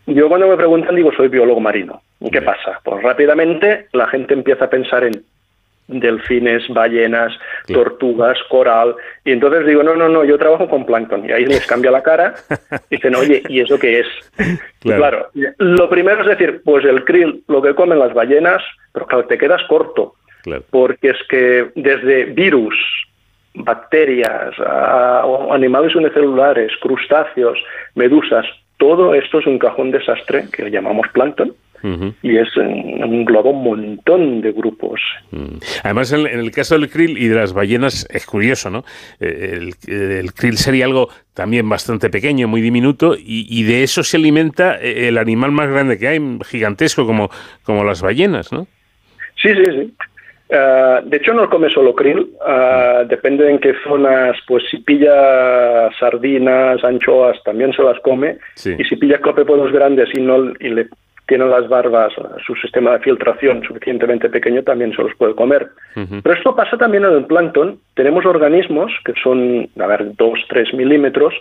Yo 0.06 0.28
cuando 0.28 0.48
me 0.48 0.56
preguntan 0.56 0.96
digo 0.96 1.12
soy 1.12 1.28
biólogo 1.28 1.60
marino. 1.60 2.00
¿Y 2.20 2.30
qué 2.30 2.42
pasa? 2.42 2.80
Pues 2.82 3.02
rápidamente 3.02 3.86
la 3.92 4.08
gente 4.08 4.34
empieza 4.34 4.64
a 4.64 4.70
pensar 4.70 5.04
en 5.04 5.22
delfines, 5.88 6.68
ballenas, 6.68 7.32
tortugas, 7.66 8.38
coral, 8.50 8.94
y 9.24 9.32
entonces 9.32 9.66
digo, 9.66 9.82
no, 9.82 9.96
no, 9.96 10.08
no, 10.08 10.22
yo 10.22 10.38
trabajo 10.38 10.68
con 10.68 10.84
plancton, 10.84 11.26
y 11.26 11.32
ahí 11.32 11.46
les 11.46 11.66
cambia 11.66 11.90
la 11.90 12.02
cara, 12.02 12.34
y 12.90 12.96
dicen, 12.96 13.16
oye, 13.16 13.42
¿y 13.48 13.60
eso 13.60 13.78
qué 13.78 14.00
es? 14.00 14.06
Claro. 14.80 15.28
lo 15.58 15.88
primero 15.88 16.20
es 16.22 16.28
decir, 16.28 16.60
pues 16.62 16.84
el 16.84 17.04
krill, 17.04 17.42
lo 17.48 17.62
que 17.62 17.74
comen 17.74 17.98
las 17.98 18.12
ballenas, 18.12 18.62
pero 18.92 19.06
claro, 19.06 19.26
te 19.26 19.38
quedas 19.38 19.62
corto, 19.64 20.14
porque 20.70 21.10
es 21.10 21.18
que 21.28 21.70
desde 21.74 22.26
virus, 22.26 22.76
bacterias, 23.64 24.54
animales 25.50 25.94
unicelulares, 25.94 26.72
crustáceos, 26.80 27.58
medusas, 27.94 28.46
todo 28.78 29.14
esto 29.14 29.40
es 29.40 29.46
un 29.46 29.58
cajón 29.58 29.90
desastre 29.90 30.46
que 30.52 30.70
llamamos 30.70 31.06
plancton, 31.12 31.52
y 32.22 32.36
es 32.36 32.56
un 32.56 33.24
globo 33.24 33.50
un 33.50 33.62
montón 33.62 34.40
de 34.40 34.52
grupos. 34.52 35.00
Mm. 35.30 35.58
Además, 35.84 36.12
en, 36.12 36.26
el 36.26 36.50
caso 36.50 36.76
del 36.76 36.90
krill 36.90 37.16
y 37.16 37.28
de 37.28 37.36
las 37.36 37.52
ballenas 37.52 38.06
es 38.10 38.26
curioso, 38.26 38.70
¿no? 38.70 38.84
Eh, 39.20 39.70
el, 39.86 40.32
krill 40.32 40.56
sería 40.56 40.86
algo 40.86 41.08
también 41.34 41.68
bastante 41.68 42.10
pequeño, 42.10 42.48
muy 42.48 42.60
diminuto, 42.60 43.14
y, 43.16 43.62
de 43.62 43.82
eso 43.82 44.02
se 44.02 44.16
alimenta 44.16 44.76
eh, 44.80 45.08
el 45.08 45.18
animal 45.18 45.52
más 45.52 45.68
grande 45.68 45.98
que 45.98 46.08
hay, 46.08 46.20
gigantesco 46.44 47.06
como, 47.06 47.30
como 47.62 47.84
las 47.84 48.02
ballenas, 48.02 48.52
¿no? 48.52 48.66
Sí, 49.40 49.50
sí, 49.54 49.64
sí. 49.70 49.94
Eh, 50.48 51.00
de 51.04 51.16
hecho, 51.16 51.34
no 51.34 51.48
come 51.50 51.68
solo 51.68 51.94
krill, 51.94 52.30
depende 53.06 53.50
en 53.50 53.58
qué 53.58 53.74
zonas, 53.84 54.36
pues 54.46 54.64
si 54.70 54.78
pilla 54.78 55.90
sardinas, 55.98 56.82
anchoas, 56.82 57.42
también 57.44 57.72
se 57.72 57.82
las 57.82 57.98
come, 58.00 58.38
y 58.56 58.84
si 58.84 58.96
pilla 58.96 59.20
copépodos 59.20 59.72
grandes 59.72 60.08
y, 60.14 60.20
no, 60.20 60.52
y 60.58 60.68
le 60.70 60.88
tienen 61.28 61.50
las 61.50 61.68
barbas, 61.68 62.12
su 62.44 62.54
sistema 62.56 62.92
de 62.92 63.00
filtración 63.00 63.62
suficientemente 63.62 64.30
pequeño, 64.30 64.62
también 64.62 64.94
se 64.96 65.02
los 65.02 65.14
puede 65.16 65.34
comer. 65.34 65.68
Pero 65.94 66.34
esto 66.34 66.56
pasa 66.56 66.78
también 66.78 67.04
en 67.04 67.12
el 67.12 67.26
plancton. 67.26 67.78
Tenemos 67.94 68.24
organismos 68.24 68.90
que 69.04 69.12
son, 69.22 69.68
a 69.78 69.86
ver, 69.86 70.16
2, 70.16 70.38
3 70.48 70.74
milímetros, 70.74 71.34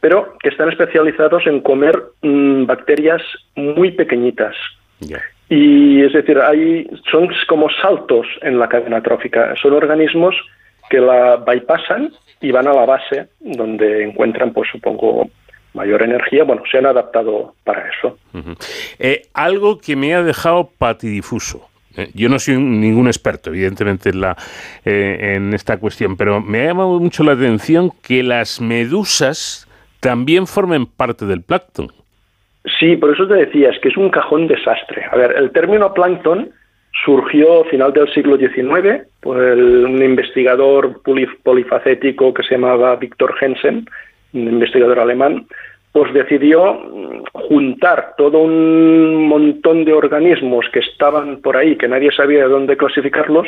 pero 0.00 0.36
que 0.42 0.48
están 0.48 0.68
especializados 0.68 1.46
en 1.46 1.60
comer 1.60 2.02
mm, 2.22 2.66
bacterias 2.66 3.22
muy 3.54 3.92
pequeñitas. 3.92 4.56
Y 5.48 6.02
es 6.02 6.12
decir, 6.12 6.38
hay, 6.38 6.88
son 7.10 7.28
como 7.46 7.68
saltos 7.70 8.26
en 8.40 8.58
la 8.58 8.68
cadena 8.68 9.02
trófica. 9.02 9.54
Son 9.60 9.72
organismos 9.74 10.34
que 10.88 10.98
la 10.98 11.36
bypassan 11.36 12.12
y 12.40 12.50
van 12.50 12.68
a 12.68 12.72
la 12.72 12.86
base, 12.86 13.28
donde 13.40 14.04
encuentran, 14.04 14.52
pues 14.52 14.68
supongo, 14.70 15.30
mayor 15.74 16.02
energía, 16.02 16.44
bueno, 16.44 16.62
se 16.70 16.78
han 16.78 16.86
adaptado 16.86 17.54
para 17.64 17.88
eso. 17.88 18.18
Eh, 18.98 19.22
algo 19.32 19.78
que 19.78 19.96
me 19.96 20.14
ha 20.14 20.22
dejado 20.22 20.70
patidifuso. 20.78 21.68
Eh, 21.96 22.10
yo 22.14 22.28
no 22.28 22.38
soy 22.38 22.56
ningún 22.56 23.06
experto, 23.06 23.50
evidentemente, 23.50 24.10
en, 24.10 24.20
la, 24.20 24.36
eh, 24.84 25.34
en 25.36 25.54
esta 25.54 25.76
cuestión, 25.78 26.16
pero 26.16 26.40
me 26.40 26.62
ha 26.62 26.66
llamado 26.66 26.98
mucho 26.98 27.22
la 27.22 27.32
atención 27.32 27.92
que 28.02 28.22
las 28.22 28.60
medusas 28.60 29.68
también 30.00 30.46
formen 30.46 30.86
parte 30.86 31.26
del 31.26 31.42
plancton. 31.42 31.92
Sí, 32.78 32.96
por 32.96 33.12
eso 33.12 33.26
te 33.26 33.34
decía, 33.34 33.70
es 33.70 33.78
que 33.80 33.88
es 33.88 33.96
un 33.96 34.10
cajón 34.10 34.46
desastre. 34.46 35.04
A 35.10 35.16
ver, 35.16 35.34
el 35.36 35.50
término 35.50 35.92
plancton 35.92 36.50
surgió 37.04 37.62
a 37.62 37.64
final 37.64 37.92
del 37.92 38.12
siglo 38.12 38.36
XIX 38.36 39.06
por 39.20 39.36
un 39.36 40.02
investigador 40.02 41.02
polifacético 41.02 42.32
que 42.32 42.42
se 42.42 42.54
llamaba 42.54 42.96
Víctor 42.96 43.34
Jensen, 43.38 43.86
un 44.34 44.48
investigador 44.48 45.00
alemán, 45.00 45.46
pues 45.92 46.12
decidió 46.14 46.80
juntar 47.32 48.14
todo 48.16 48.38
un 48.38 49.26
montón 49.26 49.84
de 49.84 49.92
organismos 49.92 50.66
que 50.72 50.80
estaban 50.80 51.40
por 51.42 51.56
ahí, 51.56 51.76
que 51.76 51.88
nadie 51.88 52.10
sabía 52.12 52.44
de 52.44 52.48
dónde 52.48 52.76
clasificarlos, 52.76 53.46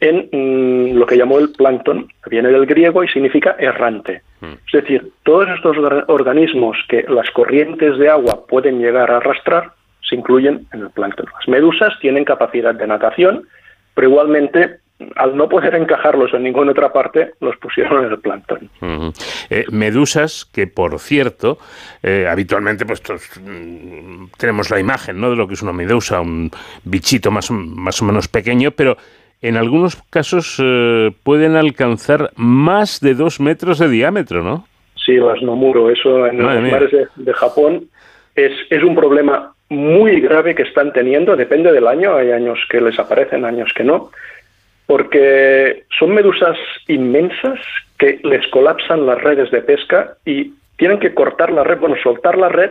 en 0.00 0.28
mm, 0.32 0.98
lo 0.98 1.06
que 1.06 1.16
llamó 1.16 1.38
el 1.38 1.50
plancton, 1.50 2.08
que 2.22 2.30
viene 2.30 2.50
del 2.50 2.66
griego 2.66 3.02
y 3.02 3.08
significa 3.08 3.56
errante. 3.58 4.22
Mm. 4.40 4.52
Es 4.66 4.72
decir, 4.72 5.12
todos 5.22 5.48
estos 5.48 5.76
organismos 6.08 6.76
que 6.88 7.04
las 7.08 7.30
corrientes 7.30 7.98
de 7.98 8.08
agua 8.08 8.46
pueden 8.46 8.78
llegar 8.78 9.10
a 9.10 9.18
arrastrar 9.18 9.72
se 10.08 10.14
incluyen 10.14 10.66
en 10.72 10.82
el 10.82 10.90
plancton. 10.90 11.26
Las 11.32 11.48
medusas 11.48 11.98
tienen 12.00 12.24
capacidad 12.24 12.74
de 12.74 12.86
natación, 12.86 13.46
pero 13.94 14.08
igualmente 14.08 14.78
al 15.16 15.36
no 15.36 15.48
poder 15.48 15.74
encajarlos 15.74 16.32
en 16.32 16.42
ninguna 16.42 16.70
otra 16.70 16.92
parte, 16.92 17.34
los 17.40 17.56
pusieron 17.58 18.04
en 18.04 18.12
el 18.12 18.18
plancton. 18.18 18.70
Eh, 19.50 19.64
medusas 19.70 20.46
que, 20.46 20.66
por 20.66 20.98
cierto, 20.98 21.58
eh, 22.02 22.26
habitualmente 22.28 22.86
pues 22.86 23.02
mm, 23.42 24.26
tenemos 24.38 24.70
la 24.70 24.80
imagen 24.80 25.20
¿no? 25.20 25.30
de 25.30 25.36
lo 25.36 25.46
que 25.46 25.54
es 25.54 25.62
una 25.62 25.72
medusa, 25.72 26.20
un 26.20 26.50
bichito 26.84 27.30
más, 27.30 27.50
más 27.50 28.00
o 28.00 28.06
menos 28.06 28.28
pequeño, 28.28 28.70
pero 28.70 28.96
en 29.42 29.56
algunos 29.56 29.96
casos 30.10 30.60
eh, 30.62 31.12
pueden 31.22 31.56
alcanzar 31.56 32.30
más 32.36 33.00
de 33.00 33.14
dos 33.14 33.40
metros 33.40 33.78
de 33.78 33.88
diámetro, 33.88 34.42
¿no? 34.42 34.66
Sí, 34.94 35.16
las 35.16 35.40
nomuro, 35.42 35.90
eso 35.90 36.26
en 36.26 36.38
los 36.38 36.62
mares 36.62 36.90
de, 36.90 37.06
de 37.16 37.32
Japón 37.32 37.84
es, 38.34 38.52
es 38.70 38.82
un 38.82 38.94
problema 38.94 39.52
muy 39.68 40.20
grave 40.20 40.54
que 40.54 40.62
están 40.62 40.92
teniendo, 40.92 41.36
depende 41.36 41.72
del 41.72 41.86
año, 41.86 42.16
hay 42.16 42.30
años 42.30 42.58
que 42.70 42.80
les 42.80 42.98
aparecen, 42.98 43.44
años 43.44 43.72
que 43.74 43.84
no, 43.84 44.10
porque 44.86 45.84
son 45.98 46.14
medusas 46.14 46.56
inmensas 46.86 47.58
que 47.98 48.20
les 48.22 48.46
colapsan 48.48 49.06
las 49.06 49.20
redes 49.20 49.50
de 49.50 49.62
pesca 49.62 50.14
y 50.24 50.52
tienen 50.76 51.00
que 51.00 51.14
cortar 51.14 51.50
la 51.50 51.64
red, 51.64 51.78
bueno, 51.78 51.96
soltar 52.02 52.38
la 52.38 52.48
red, 52.48 52.70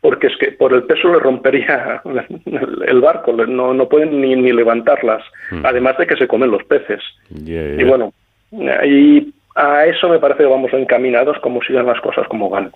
porque 0.00 0.28
es 0.28 0.36
que 0.38 0.52
por 0.52 0.72
el 0.72 0.84
peso 0.84 1.12
le 1.12 1.18
rompería 1.18 2.02
el 2.86 3.00
barco, 3.00 3.32
no, 3.32 3.74
no 3.74 3.88
pueden 3.88 4.20
ni, 4.20 4.34
ni 4.34 4.52
levantarlas, 4.52 5.22
hmm. 5.50 5.64
además 5.64 5.98
de 5.98 6.06
que 6.06 6.16
se 6.16 6.28
comen 6.28 6.50
los 6.50 6.64
peces. 6.64 7.00
Y 7.30 7.84
bueno, 7.84 8.12
y 8.52 9.32
a 9.54 9.86
eso 9.86 10.08
me 10.08 10.18
parece 10.18 10.44
que 10.44 10.48
vamos 10.48 10.72
encaminados 10.72 11.38
como 11.40 11.62
sigan 11.62 11.86
las 11.86 12.00
cosas 12.00 12.26
como 12.28 12.48
van. 12.48 12.72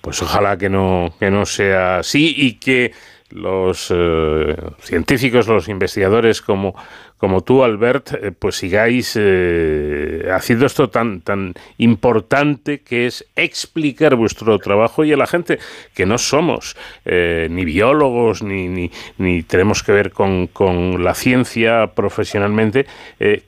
Pues 0.00 0.22
ojalá 0.22 0.56
que 0.56 0.68
no, 0.68 1.08
que 1.18 1.30
no 1.30 1.44
sea 1.44 1.98
así 1.98 2.34
y 2.36 2.58
que 2.58 2.92
los 3.30 3.92
eh, 3.94 4.56
científicos, 4.78 5.48
los 5.48 5.68
investigadores 5.68 6.40
como, 6.40 6.74
como 7.16 7.42
tú, 7.42 7.64
Albert, 7.64 8.12
eh, 8.12 8.32
pues 8.38 8.56
sigáis 8.56 9.16
eh, 9.18 10.28
haciendo 10.32 10.66
esto 10.66 10.90
tan, 10.90 11.20
tan 11.22 11.54
importante 11.78 12.80
que 12.80 13.06
es 13.06 13.26
explicar 13.36 14.16
vuestro 14.16 14.58
trabajo 14.58 15.04
y 15.04 15.12
a 15.12 15.16
la 15.16 15.26
gente 15.26 15.58
que 15.94 16.06
no 16.06 16.18
somos 16.18 16.76
ni 17.04 17.64
biólogos 17.64 18.42
ni, 18.42 18.68
ni, 18.68 18.90
ni, 19.18 19.42
tenemos 19.42 19.82
que 19.82 19.92
ver 19.92 20.10
con, 20.12 20.48
con 20.48 21.02
la 21.04 21.14
ciencia 21.14 21.92
profesionalmente, 21.94 22.86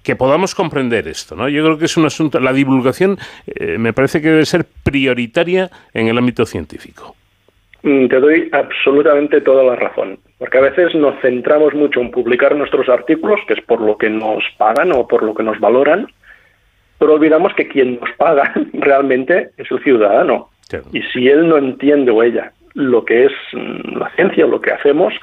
que 0.03 0.17
podamos 0.17 0.55
comprender 0.55 1.09
esto. 1.09 1.35
¿no? 1.35 1.49
Yo 1.49 1.65
creo 1.65 1.79
que 1.79 1.87
es 1.87 1.97
un 1.97 2.07
asunto, 2.07 2.41
la 2.41 2.53
divulgación 2.53 3.19
me 3.79 3.93
parece 3.93 4.21
que 4.21 4.29
debe 4.29 4.47
ser 4.47 4.65
prioritaria 4.65 5.71
en 5.93 6.09
el 6.09 6.19
ámbito 6.19 6.47
científico. 6.47 7.18
Mm, 7.83 8.09
te 8.09 8.21
doy 8.21 8.49
absolutamente 8.53 9.41
toda 9.41 9.63
la 9.63 9.77
razón, 9.77 10.19
porque 10.39 10.59
a 10.59 10.63
veces 10.63 10.95
nos 10.95 11.21
centramos 11.21 11.75
mucho 11.75 12.01
en 12.01 12.11
publicar 12.11 12.57
nuestros 12.57 12.89
artículos, 12.89 13.41
que 13.47 13.55
es 13.55 13.61
por 13.61 13.81
lo 13.81 13.97
que 13.97 14.11
nos 14.11 14.43
pagan 14.57 14.93
o 14.93 15.07
por 15.07 15.23
lo 15.23 15.35
que 15.35 15.45
nos 15.45 15.61
valoran, 15.61 16.09
pero 16.99 17.15
olvidamos 17.15 17.55
que 17.55 17.69
quien 17.69 18.01
nos 18.01 18.11
paga 18.17 18.53
realmente 18.73 19.51
es 19.57 19.71
el 19.71 19.83
ciudadano. 19.83 20.51
Y 20.93 21.03
si 21.03 21.29
él 21.29 21.49
no 21.49 21.57
entiende 21.57 22.11
o 22.11 22.23
ella 22.23 22.53
lo 22.75 23.05
que 23.05 23.27
es 23.27 23.33
mm, 23.53 23.97
la 23.99 24.11
ciencia 24.11 24.45
o 24.45 24.49
lo 24.49 24.61
que 24.61 24.73
hacemos, 24.73 25.15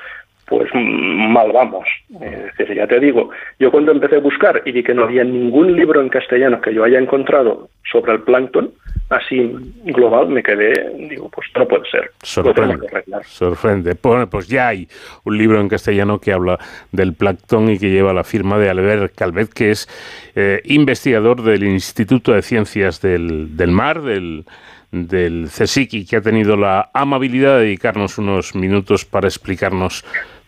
pues 0.47 0.69
mal 0.73 1.51
vamos. 1.51 1.87
Es 2.21 2.57
decir, 2.57 2.75
ya 2.75 2.87
te 2.87 2.99
digo, 2.99 3.29
yo 3.59 3.71
cuando 3.71 3.91
empecé 3.91 4.17
a 4.17 4.19
buscar 4.19 4.61
y 4.65 4.71
vi 4.71 4.83
que 4.83 4.93
no 4.93 5.03
había 5.03 5.23
ningún 5.23 5.75
libro 5.75 6.01
en 6.01 6.09
castellano 6.09 6.61
que 6.61 6.73
yo 6.73 6.83
haya 6.83 6.99
encontrado 6.99 7.69
sobre 7.91 8.13
el 8.13 8.21
plancton, 8.21 8.71
así 9.09 9.51
global, 9.85 10.29
me 10.29 10.43
quedé, 10.43 10.89
digo, 11.09 11.29
pues 11.29 11.47
no 11.55 11.67
puede 11.67 11.89
ser. 11.89 12.11
Sorprende. 12.21 12.87
Sorprende. 13.23 13.95
Bueno, 14.01 14.29
pues 14.29 14.47
ya 14.47 14.69
hay 14.69 14.87
un 15.23 15.37
libro 15.37 15.59
en 15.59 15.69
castellano 15.69 16.19
que 16.19 16.31
habla 16.31 16.59
del 16.91 17.13
plancton 17.13 17.69
y 17.69 17.79
que 17.79 17.89
lleva 17.89 18.13
la 18.13 18.23
firma 18.23 18.57
de 18.57 18.69
Albert 18.69 19.15
Calvet, 19.15 19.53
que 19.53 19.71
es 19.71 19.87
eh, 20.35 20.61
investigador 20.65 21.41
del 21.41 21.63
Instituto 21.63 22.33
de 22.33 22.41
Ciencias 22.41 23.01
del, 23.01 23.55
del 23.57 23.71
Mar, 23.71 24.01
del 24.01 24.45
del 24.91 25.49
CSIC 25.49 26.07
que 26.07 26.15
ha 26.15 26.21
tenido 26.21 26.55
la 26.55 26.89
amabilidad 26.93 27.57
de 27.57 27.65
dedicarnos 27.65 28.17
unos 28.17 28.55
minutos 28.55 29.03
para 29.03 29.27
explicarnos 29.27 30.05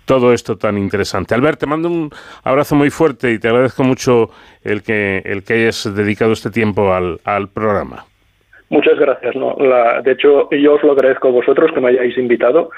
todo 0.07 0.33
esto 0.33 0.57
tan 0.57 0.77
interesante. 0.77 1.35
Albert, 1.35 1.59
te 1.59 1.67
mando 1.67 1.89
un 1.89 2.09
abrazo 2.43 2.75
muy 2.75 2.89
fuerte 2.89 3.33
y 3.33 3.39
te 3.39 3.49
agradezco 3.49 3.83
mucho 3.83 4.31
el 4.63 4.81
que, 4.81 5.21
el 5.25 5.43
que 5.43 5.53
hayas 5.53 5.93
dedicado 5.93 6.31
este 6.31 6.49
tiempo 6.49 6.93
al, 6.93 7.19
al 7.25 7.49
programa. 7.49 8.05
Muchas 8.69 8.97
gracias. 8.97 9.35
No, 9.35 9.55
de 10.03 10.11
hecho, 10.11 10.49
yo 10.49 10.73
os 10.75 10.83
lo 10.83 10.93
agradezco 10.93 11.27
a 11.27 11.31
vosotros 11.31 11.71
que 11.73 11.81
me 11.81 11.89
hayáis 11.89 12.17
invitado, 12.17 12.69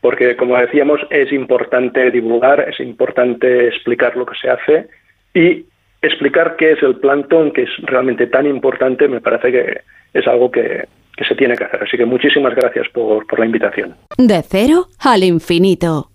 porque, 0.00 0.36
como 0.36 0.56
decíamos, 0.58 1.00
es 1.10 1.32
importante 1.32 2.10
divulgar, 2.10 2.60
es 2.68 2.78
importante 2.80 3.68
explicar 3.68 4.16
lo 4.16 4.26
que 4.26 4.36
se 4.40 4.50
hace 4.50 4.88
y 5.34 5.66
explicar 6.02 6.56
qué 6.56 6.72
es 6.72 6.82
el 6.82 6.96
plancton, 6.96 7.50
que 7.52 7.62
es 7.62 7.70
realmente 7.82 8.26
tan 8.26 8.46
importante, 8.46 9.08
me 9.08 9.22
parece 9.22 9.50
que 9.50 9.80
es 10.12 10.26
algo 10.26 10.50
que, 10.50 10.84
que 11.16 11.24
se 11.24 11.34
tiene 11.34 11.56
que 11.56 11.64
hacer. 11.64 11.82
Así 11.82 11.96
que 11.96 12.04
muchísimas 12.04 12.54
gracias 12.54 12.88
por, 12.92 13.26
por 13.26 13.38
la 13.38 13.46
invitación. 13.46 13.96
De 14.18 14.42
cero 14.42 14.86
al 15.00 15.24
infinito. 15.24 16.10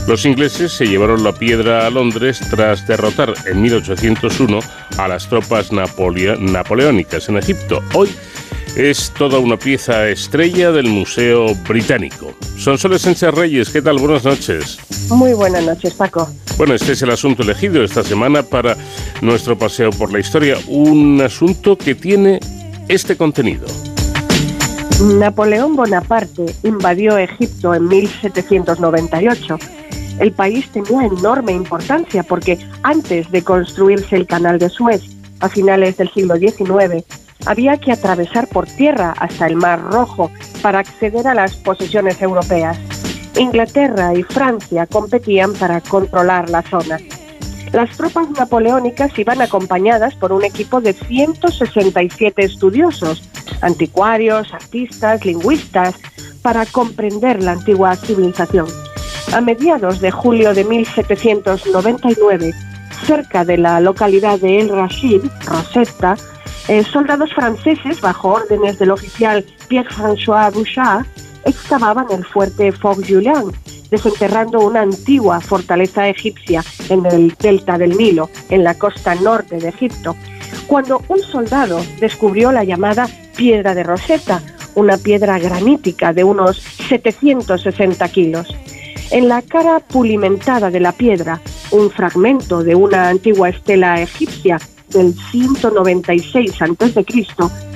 Los 0.07 0.25
ingleses 0.25 0.71
se 0.71 0.87
llevaron 0.87 1.23
la 1.23 1.33
piedra 1.33 1.85
a 1.85 1.89
Londres 1.89 2.39
tras 2.49 2.87
derrotar 2.87 3.33
en 3.45 3.61
1801 3.61 4.59
a 4.97 5.07
las 5.07 5.29
tropas 5.29 5.71
napoleónicas 5.71 7.29
en 7.29 7.37
Egipto. 7.37 7.83
Hoy 7.93 8.09
es 8.75 9.11
toda 9.11 9.39
una 9.39 9.57
pieza 9.57 10.07
estrella 10.09 10.71
del 10.71 10.87
Museo 10.87 11.53
Británico. 11.67 12.33
Son 12.57 12.77
Soles 12.77 13.01
Sánchez 13.01 13.33
Reyes, 13.33 13.69
¿qué 13.69 13.81
tal? 13.81 13.97
Buenas 13.97 14.23
noches. 14.23 14.79
Muy 15.09 15.33
buenas 15.33 15.63
noches, 15.65 15.93
Paco. 15.93 16.29
Bueno, 16.57 16.73
este 16.73 16.93
es 16.93 17.01
el 17.01 17.09
asunto 17.09 17.43
elegido 17.43 17.83
esta 17.83 18.03
semana 18.03 18.43
para 18.43 18.77
nuestro 19.21 19.57
paseo 19.57 19.89
por 19.91 20.13
la 20.13 20.19
historia, 20.19 20.57
un 20.67 21.21
asunto 21.21 21.77
que 21.77 21.95
tiene 21.95 22.39
este 22.87 23.17
contenido. 23.17 23.65
Napoleón 25.01 25.75
Bonaparte 25.75 26.45
invadió 26.63 27.17
Egipto 27.17 27.73
en 27.73 27.87
1798. 27.87 29.57
El 30.19 30.31
país 30.31 30.69
tenía 30.71 31.07
enorme 31.07 31.53
importancia 31.53 32.21
porque 32.21 32.59
antes 32.83 33.31
de 33.31 33.43
construirse 33.43 34.15
el 34.15 34.27
canal 34.27 34.59
de 34.59 34.69
Suez 34.69 35.01
a 35.39 35.49
finales 35.49 35.97
del 35.97 36.11
siglo 36.13 36.35
XIX, 36.37 37.03
había 37.45 37.77
que 37.77 37.91
atravesar 37.91 38.47
por 38.47 38.65
tierra 38.65 39.13
hasta 39.17 39.47
el 39.47 39.55
Mar 39.55 39.81
Rojo 39.81 40.31
para 40.61 40.79
acceder 40.79 41.27
a 41.27 41.33
las 41.33 41.55
posesiones 41.55 42.21
europeas. 42.21 42.77
Inglaterra 43.37 44.13
y 44.13 44.23
Francia 44.23 44.85
competían 44.87 45.53
para 45.53 45.81
controlar 45.81 46.49
la 46.49 46.61
zona. 46.63 46.99
Las 47.71 47.95
tropas 47.95 48.29
napoleónicas 48.31 49.17
iban 49.17 49.41
acompañadas 49.41 50.13
por 50.15 50.33
un 50.33 50.43
equipo 50.43 50.81
de 50.81 50.91
167 50.91 52.43
estudiosos, 52.43 53.23
anticuarios, 53.61 54.53
artistas, 54.53 55.25
lingüistas, 55.25 55.95
para 56.41 56.65
comprender 56.65 57.41
la 57.41 57.53
antigua 57.53 57.95
civilización. 57.95 58.67
A 59.33 59.39
mediados 59.39 60.01
de 60.01 60.11
julio 60.11 60.53
de 60.53 60.65
1799, 60.65 62.53
cerca 63.05 63.45
de 63.45 63.57
la 63.57 63.79
localidad 63.79 64.39
de 64.39 64.59
El 64.59 64.69
Rashid, 64.69 65.21
Rosetta, 65.45 66.17
eh, 66.67 66.83
soldados 66.83 67.33
franceses, 67.33 68.01
bajo 68.01 68.29
órdenes 68.29 68.79
del 68.79 68.91
oficial 68.91 69.45
Pierre-François 69.67 70.53
Bouchard, 70.53 71.05
excavaban 71.45 72.05
el 72.11 72.23
fuerte 72.25 72.71
Fort 72.71 72.99
Julien, 73.07 73.51
desenterrando 73.89 74.59
una 74.59 74.81
antigua 74.81 75.41
fortaleza 75.41 76.07
egipcia 76.07 76.63
en 76.89 77.05
el 77.05 77.35
delta 77.39 77.77
del 77.77 77.97
Nilo, 77.97 78.29
en 78.49 78.63
la 78.63 78.75
costa 78.75 79.15
norte 79.15 79.57
de 79.57 79.69
Egipto, 79.69 80.15
cuando 80.67 81.01
un 81.09 81.19
soldado 81.19 81.81
descubrió 81.99 82.51
la 82.51 82.63
llamada 82.63 83.07
piedra 83.35 83.75
de 83.75 83.83
Rosetta, 83.83 84.41
una 84.75 84.97
piedra 84.97 85.37
granítica 85.39 86.13
de 86.13 86.23
unos 86.23 86.57
760 86.87 88.07
kilos. 88.09 88.47
En 89.11 89.27
la 89.27 89.41
cara 89.41 89.79
pulimentada 89.79 90.69
de 90.69 90.79
la 90.79 90.93
piedra, 90.93 91.41
un 91.71 91.89
fragmento 91.89 92.63
de 92.63 92.75
una 92.75 93.09
antigua 93.09 93.49
estela 93.49 94.01
egipcia 94.01 94.57
del 94.91 95.13
196 95.31 96.61
a.C., 96.61 97.05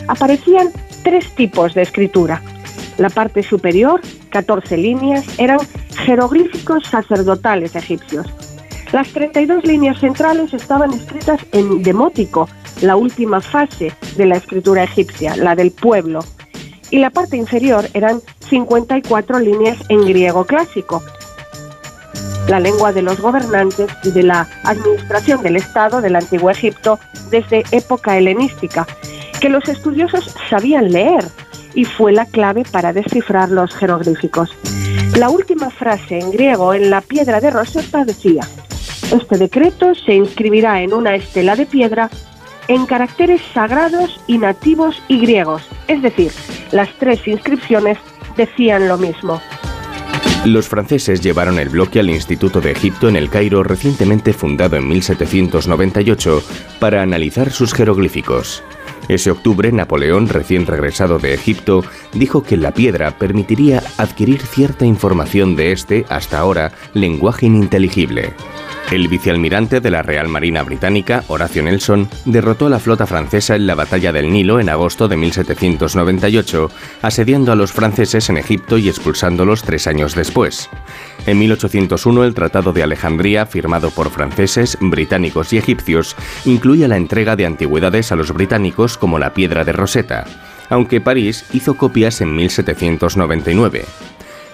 aparecían 0.08 0.70
tres 1.04 1.34
tipos 1.36 1.74
de 1.74 1.82
escritura. 1.82 2.42
La 2.98 3.10
parte 3.10 3.44
superior, 3.44 4.02
14 4.30 4.78
líneas, 4.78 5.26
eran 5.38 5.60
jeroglíficos 6.06 6.86
sacerdotales 6.88 7.76
egipcios. 7.76 8.28
Las 8.92 9.08
32 9.10 9.66
líneas 9.66 10.00
centrales 10.00 10.54
estaban 10.54 10.94
escritas 10.94 11.42
en 11.52 11.84
demótico, 11.84 12.48
la 12.82 12.96
última 12.96 13.42
fase 13.42 13.92
de 14.16 14.26
la 14.26 14.38
escritura 14.38 14.84
egipcia, 14.84 15.36
la 15.36 15.56
del 15.56 15.72
pueblo. 15.72 16.20
Y 16.92 17.00
la 17.00 17.10
parte 17.10 17.36
inferior 17.36 17.86
eran 17.94 18.22
54 18.48 19.40
líneas 19.40 19.78
en 19.90 20.06
griego 20.06 20.46
clásico, 20.46 21.02
la 22.48 22.60
lengua 22.60 22.92
de 22.94 23.02
los 23.02 23.20
gobernantes 23.20 23.90
y 24.04 24.12
de 24.12 24.24
la 24.24 24.48
administración 24.64 25.42
del 25.42 25.56
Estado 25.56 26.02
del 26.02 26.16
antiguo 26.16 26.50
Egipto 26.50 27.00
desde 27.30 27.64
época 27.72 28.18
helenística, 28.18 28.86
que 29.40 29.50
los 29.50 29.68
estudiosos 29.68 30.36
sabían 30.50 30.92
leer 30.92 31.26
y 31.74 31.86
fue 31.86 32.14
la 32.14 32.26
clave 32.26 32.64
para 32.72 32.94
descifrar 32.94 33.50
los 33.50 33.74
jeroglíficos. 33.76 34.56
La 35.18 35.30
última 35.30 35.70
frase 35.70 36.20
en 36.20 36.32
griego 36.32 36.74
en 36.74 36.90
la 36.90 37.02
piedra 37.02 37.42
de 37.42 37.52
Rosetta 37.52 38.06
decía, 38.06 38.42
este 39.12 39.38
decreto 39.38 39.94
se 39.94 40.14
inscribirá 40.14 40.82
en 40.82 40.94
una 40.94 41.16
estela 41.16 41.56
de 41.56 41.66
piedra 41.66 42.10
en 42.68 42.86
caracteres 42.86 43.42
sagrados 43.54 44.20
y 44.28 44.38
nativos 44.38 45.02
y 45.08 45.20
griegos, 45.20 45.64
es 45.88 46.02
decir, 46.02 46.32
las 46.72 46.90
tres 46.98 47.28
inscripciones 47.28 47.98
decían 48.36 48.88
lo 48.88 48.98
mismo. 48.98 49.42
Los 50.46 50.70
franceses 50.70 51.22
llevaron 51.22 51.58
el 51.58 51.70
bloque 51.70 52.00
al 52.00 52.10
Instituto 52.12 52.62
de 52.62 52.72
Egipto 52.72 53.10
en 53.10 53.16
el 53.16 53.30
Cairo 53.32 53.64
recientemente 53.64 54.32
fundado 54.32 54.76
en 54.76 54.88
1798 54.88 56.44
para 56.80 57.02
analizar 57.02 57.52
sus 57.52 57.74
jeroglíficos. 57.74 58.62
Ese 59.08 59.32
octubre, 59.32 59.72
Napoleón, 59.72 60.30
recién 60.30 60.68
regresado 60.68 61.18
de 61.18 61.34
Egipto, 61.34 61.84
dijo 62.14 62.44
que 62.44 62.58
la 62.58 62.76
piedra 62.76 63.18
permitiría 63.18 63.82
adquirir 63.98 64.40
cierta 64.42 64.86
información 64.86 65.56
de 65.56 65.72
este, 65.72 66.06
hasta 66.10 66.38
ahora, 66.38 66.72
lenguaje 66.94 67.48
ininteligible. 67.48 68.34
El 68.92 69.08
vicealmirante 69.08 69.82
de 69.82 69.90
la 69.90 70.04
Real 70.04 70.28
Marina 70.28 70.62
Británica, 70.62 71.24
Horacio 71.28 71.64
Nelson, 71.64 72.08
derrotó 72.26 72.68
a 72.68 72.70
la 72.70 72.80
flota 72.80 73.08
francesa 73.08 73.56
en 73.56 73.66
la 73.66 73.74
Batalla 73.74 74.14
del 74.14 74.32
Nilo 74.32 74.60
en 74.60 74.70
agosto 74.70 75.08
de 75.08 75.18
1798, 75.18 76.70
asediando 77.02 77.52
a 77.52 77.56
los 77.56 77.74
franceses 77.74 78.30
en 78.30 78.38
Egipto 78.38 78.78
y 78.78 78.88
expulsándolos 78.88 79.64
tres 79.64 79.88
años 79.88 80.14
después. 80.14 80.70
En 81.26 81.40
1801 81.40 82.24
el 82.24 82.36
Tratado 82.36 82.74
de 82.74 82.84
Alejandría, 82.84 83.48
firmado 83.48 83.90
por 83.90 84.12
franceses, 84.12 84.78
británicos 84.80 85.52
y 85.52 85.58
egipcios, 85.58 86.16
incluía 86.46 86.88
la 86.88 86.98
entrega 86.98 87.36
de 87.36 87.48
antigüedades 87.48 88.12
a 88.12 88.16
los 88.16 88.32
británicos 88.34 89.00
como 89.00 89.18
la 89.18 89.34
piedra 89.34 89.64
de 89.64 89.74
Rosetta, 89.74 90.26
aunque 90.70 91.02
París 91.02 91.46
hizo 91.54 91.76
copias 91.76 92.22
en 92.22 92.36
1799. 92.36 93.84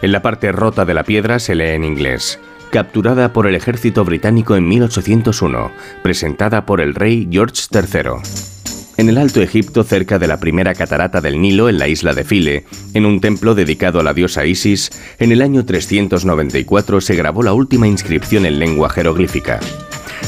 En 0.02 0.12
la 0.14 0.22
parte 0.22 0.54
rota 0.54 0.86
de 0.86 0.94
la 0.94 1.04
piedra 1.04 1.38
se 1.38 1.54
lee 1.54 1.76
en 1.76 1.84
inglés 1.84 2.40
capturada 2.72 3.34
por 3.34 3.46
el 3.46 3.56
ejército 3.56 4.04
británico 4.04 4.56
en 4.56 4.68
1801, 4.68 5.72
presentada 6.02 6.66
por 6.66 6.82
el 6.82 6.96
rey 6.96 7.28
George 7.30 7.64
III. 7.72 8.22
En 8.98 9.10
el 9.10 9.18
Alto 9.18 9.42
Egipto, 9.42 9.84
cerca 9.84 10.20
de 10.20 10.28
la 10.28 10.40
primera 10.40 10.74
catarata 10.74 11.22
del 11.22 11.42
Nilo, 11.42 11.70
en 11.70 11.78
la 11.78 11.88
isla 11.88 12.14
de 12.14 12.24
File, 12.24 12.66
en 12.94 13.06
un 13.06 13.20
templo 13.20 13.56
dedicado 13.56 14.00
a 14.00 14.04
la 14.04 14.14
diosa 14.14 14.46
Isis, 14.46 14.92
en 15.20 15.32
el 15.32 15.42
año 15.42 15.66
394 15.66 17.02
se 17.02 17.16
grabó 17.16 17.44
la 17.44 17.54
última 17.54 17.88
inscripción 17.88 18.46
en 18.46 18.60
lengua 18.60 18.90
jeroglífica. 18.90 19.60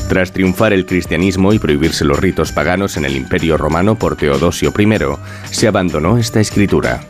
Tras 0.10 0.32
triunfar 0.32 0.74
el 0.74 0.86
cristianismo 0.86 1.54
y 1.54 1.60
prohibirse 1.60 2.04
los 2.04 2.20
ritos 2.20 2.52
paganos 2.52 2.98
en 2.98 3.06
el 3.06 3.16
Imperio 3.16 3.58
Romano 3.58 3.96
por 3.98 4.16
Teodosio 4.16 4.74
I, 4.78 4.88
se 5.50 5.68
abandonó 5.68 6.18
esta 6.18 6.42
escritura. 6.42 7.02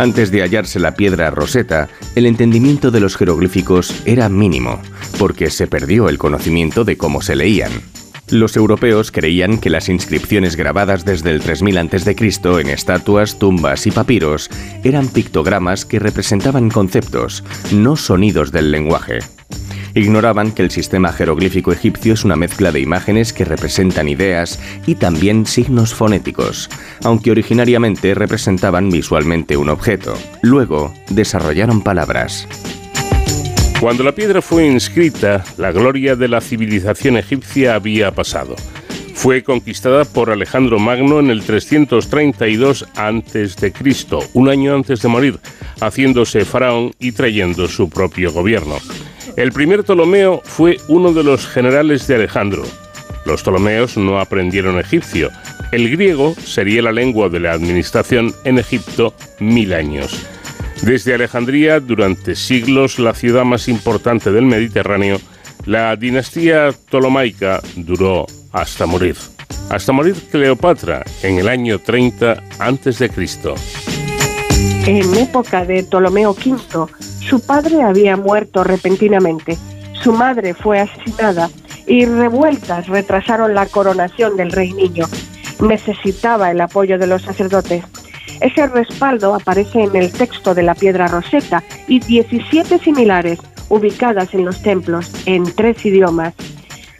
Antes 0.00 0.30
de 0.30 0.40
hallarse 0.40 0.80
la 0.80 0.94
piedra 0.94 1.28
roseta, 1.28 1.90
el 2.14 2.24
entendimiento 2.24 2.90
de 2.90 3.00
los 3.00 3.18
jeroglíficos 3.18 3.94
era 4.06 4.30
mínimo, 4.30 4.80
porque 5.18 5.50
se 5.50 5.66
perdió 5.66 6.08
el 6.08 6.16
conocimiento 6.16 6.84
de 6.84 6.96
cómo 6.96 7.20
se 7.20 7.36
leían. 7.36 7.70
Los 8.30 8.56
europeos 8.56 9.12
creían 9.12 9.58
que 9.58 9.68
las 9.68 9.90
inscripciones 9.90 10.56
grabadas 10.56 11.04
desde 11.04 11.32
el 11.32 11.40
3000 11.40 11.76
a.C. 11.76 12.16
en 12.62 12.70
estatuas, 12.70 13.38
tumbas 13.38 13.86
y 13.86 13.90
papiros 13.90 14.48
eran 14.84 15.06
pictogramas 15.06 15.84
que 15.84 15.98
representaban 15.98 16.70
conceptos, 16.70 17.44
no 17.70 17.94
sonidos 17.96 18.52
del 18.52 18.70
lenguaje. 18.70 19.18
Ignoraban 19.94 20.52
que 20.52 20.62
el 20.62 20.70
sistema 20.70 21.12
jeroglífico 21.12 21.72
egipcio 21.72 22.14
es 22.14 22.24
una 22.24 22.36
mezcla 22.36 22.72
de 22.72 22.80
imágenes 22.80 23.32
que 23.32 23.44
representan 23.44 24.08
ideas 24.08 24.60
y 24.86 24.94
también 24.94 25.46
signos 25.46 25.94
fonéticos, 25.94 26.68
aunque 27.02 27.30
originariamente 27.30 28.14
representaban 28.14 28.90
visualmente 28.90 29.56
un 29.56 29.68
objeto. 29.68 30.16
Luego 30.42 30.94
desarrollaron 31.10 31.82
palabras. 31.82 32.46
Cuando 33.80 34.04
la 34.04 34.12
piedra 34.12 34.42
fue 34.42 34.66
inscrita, 34.66 35.42
la 35.56 35.72
gloria 35.72 36.14
de 36.14 36.28
la 36.28 36.42
civilización 36.42 37.16
egipcia 37.16 37.74
había 37.74 38.12
pasado. 38.12 38.54
Fue 39.14 39.42
conquistada 39.42 40.04
por 40.04 40.30
Alejandro 40.30 40.78
Magno 40.78 41.18
en 41.18 41.30
el 41.30 41.42
332 41.42 42.86
a.C., 42.94 43.72
un 44.34 44.48
año 44.48 44.74
antes 44.74 45.02
de 45.02 45.08
morir, 45.08 45.40
haciéndose 45.80 46.44
faraón 46.44 46.92
y 46.98 47.12
trayendo 47.12 47.68
su 47.68 47.88
propio 47.90 48.32
gobierno. 48.32 48.76
El 49.36 49.52
primer 49.52 49.84
Ptolomeo 49.84 50.42
fue 50.44 50.78
uno 50.88 51.12
de 51.12 51.24
los 51.24 51.46
generales 51.46 52.06
de 52.06 52.16
Alejandro. 52.16 52.64
Los 53.24 53.42
Ptolomeos 53.42 53.96
no 53.96 54.18
aprendieron 54.18 54.78
egipcio. 54.78 55.30
El 55.72 55.90
griego 55.90 56.34
sería 56.34 56.82
la 56.82 56.92
lengua 56.92 57.28
de 57.28 57.40
la 57.40 57.52
administración 57.52 58.34
en 58.44 58.58
Egipto 58.58 59.14
mil 59.38 59.72
años. 59.72 60.26
Desde 60.82 61.14
Alejandría, 61.14 61.78
durante 61.78 62.34
siglos, 62.34 62.98
la 62.98 63.14
ciudad 63.14 63.44
más 63.44 63.68
importante 63.68 64.32
del 64.32 64.46
Mediterráneo, 64.46 65.20
La 65.66 65.94
dinastía 65.94 66.70
ptolomaica 66.72 67.60
duró 67.76 68.26
hasta 68.50 68.86
morir. 68.86 69.16
Hasta 69.68 69.92
morir 69.92 70.16
Cleopatra 70.30 71.04
en 71.22 71.38
el 71.38 71.48
año 71.48 71.78
30 71.78 72.42
a.C. 72.58 73.10
En 74.86 75.14
época 75.14 75.64
de 75.64 75.82
Ptolomeo 75.84 76.32
V, 76.32 76.86
su 77.20 77.40
padre 77.40 77.82
había 77.82 78.16
muerto 78.16 78.64
repentinamente, 78.64 79.56
su 79.92 80.12
madre 80.12 80.54
fue 80.54 80.80
asesinada 80.80 81.50
y 81.86 82.06
revueltas 82.06 82.86
retrasaron 82.86 83.54
la 83.54 83.66
coronación 83.66 84.36
del 84.36 84.52
rey 84.52 84.72
niño. 84.72 85.06
Necesitaba 85.60 86.50
el 86.50 86.60
apoyo 86.60 86.98
de 86.98 87.06
los 87.06 87.22
sacerdotes. 87.22 87.84
Ese 88.40 88.66
respaldo 88.66 89.34
aparece 89.34 89.82
en 89.82 89.94
el 89.94 90.10
texto 90.12 90.54
de 90.54 90.62
la 90.62 90.74
piedra 90.74 91.08
roseta 91.08 91.62
y 91.86 92.00
17 92.00 92.78
similares 92.78 93.38
ubicadas 93.68 94.32
en 94.34 94.44
los 94.44 94.62
templos 94.62 95.10
en 95.26 95.44
tres 95.54 95.84
idiomas. 95.84 96.34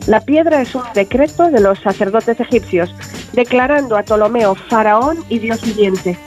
La 0.07 0.21
piedra 0.21 0.61
es 0.61 0.75
un 0.75 0.83
decreto 0.95 1.51
de 1.51 1.61
los 1.61 1.79
sacerdotes 1.81 2.41
egipcios, 2.41 2.95
declarando 3.33 3.97
a 3.97 4.03
Ptolomeo 4.03 4.55
faraón 4.55 5.19
y 5.29 5.39
dios 5.39 5.63
viviente. 5.63 6.19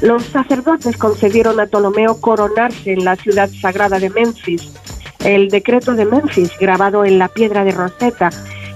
Los 0.00 0.24
sacerdotes 0.24 0.96
concedieron 0.96 1.60
a 1.60 1.66
Ptolomeo 1.66 2.20
coronarse 2.20 2.92
en 2.92 3.04
la 3.04 3.16
ciudad 3.16 3.50
sagrada 3.60 3.98
de 3.98 4.08
Memphis. 4.08 4.72
El 5.22 5.50
decreto 5.50 5.94
de 5.94 6.06
Memphis, 6.06 6.50
grabado 6.58 7.04
en 7.04 7.18
la 7.18 7.28
piedra 7.28 7.64
de 7.64 7.72
Rosetta, 7.72 8.30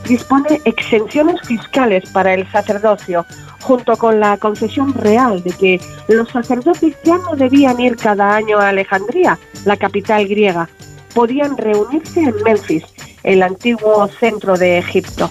dispone 0.06 0.60
exenciones 0.66 1.40
fiscales 1.46 2.08
para 2.10 2.34
el 2.34 2.46
sacerdocio, 2.52 3.24
junto 3.62 3.96
con 3.96 4.20
la 4.20 4.36
concesión 4.36 4.92
real 4.92 5.42
de 5.42 5.52
que 5.52 5.80
los 6.08 6.28
sacerdotes 6.28 6.94
ya 7.04 7.16
no 7.16 7.34
debían 7.36 7.80
ir 7.80 7.96
cada 7.96 8.36
año 8.36 8.58
a 8.58 8.68
Alejandría, 8.68 9.38
la 9.64 9.78
capital 9.78 10.28
griega, 10.28 10.68
podían 11.14 11.56
reunirse 11.56 12.20
en 12.20 12.34
Memphis, 12.44 12.84
el 13.22 13.42
antiguo 13.42 14.06
centro 14.08 14.58
de 14.58 14.76
Egipto. 14.76 15.30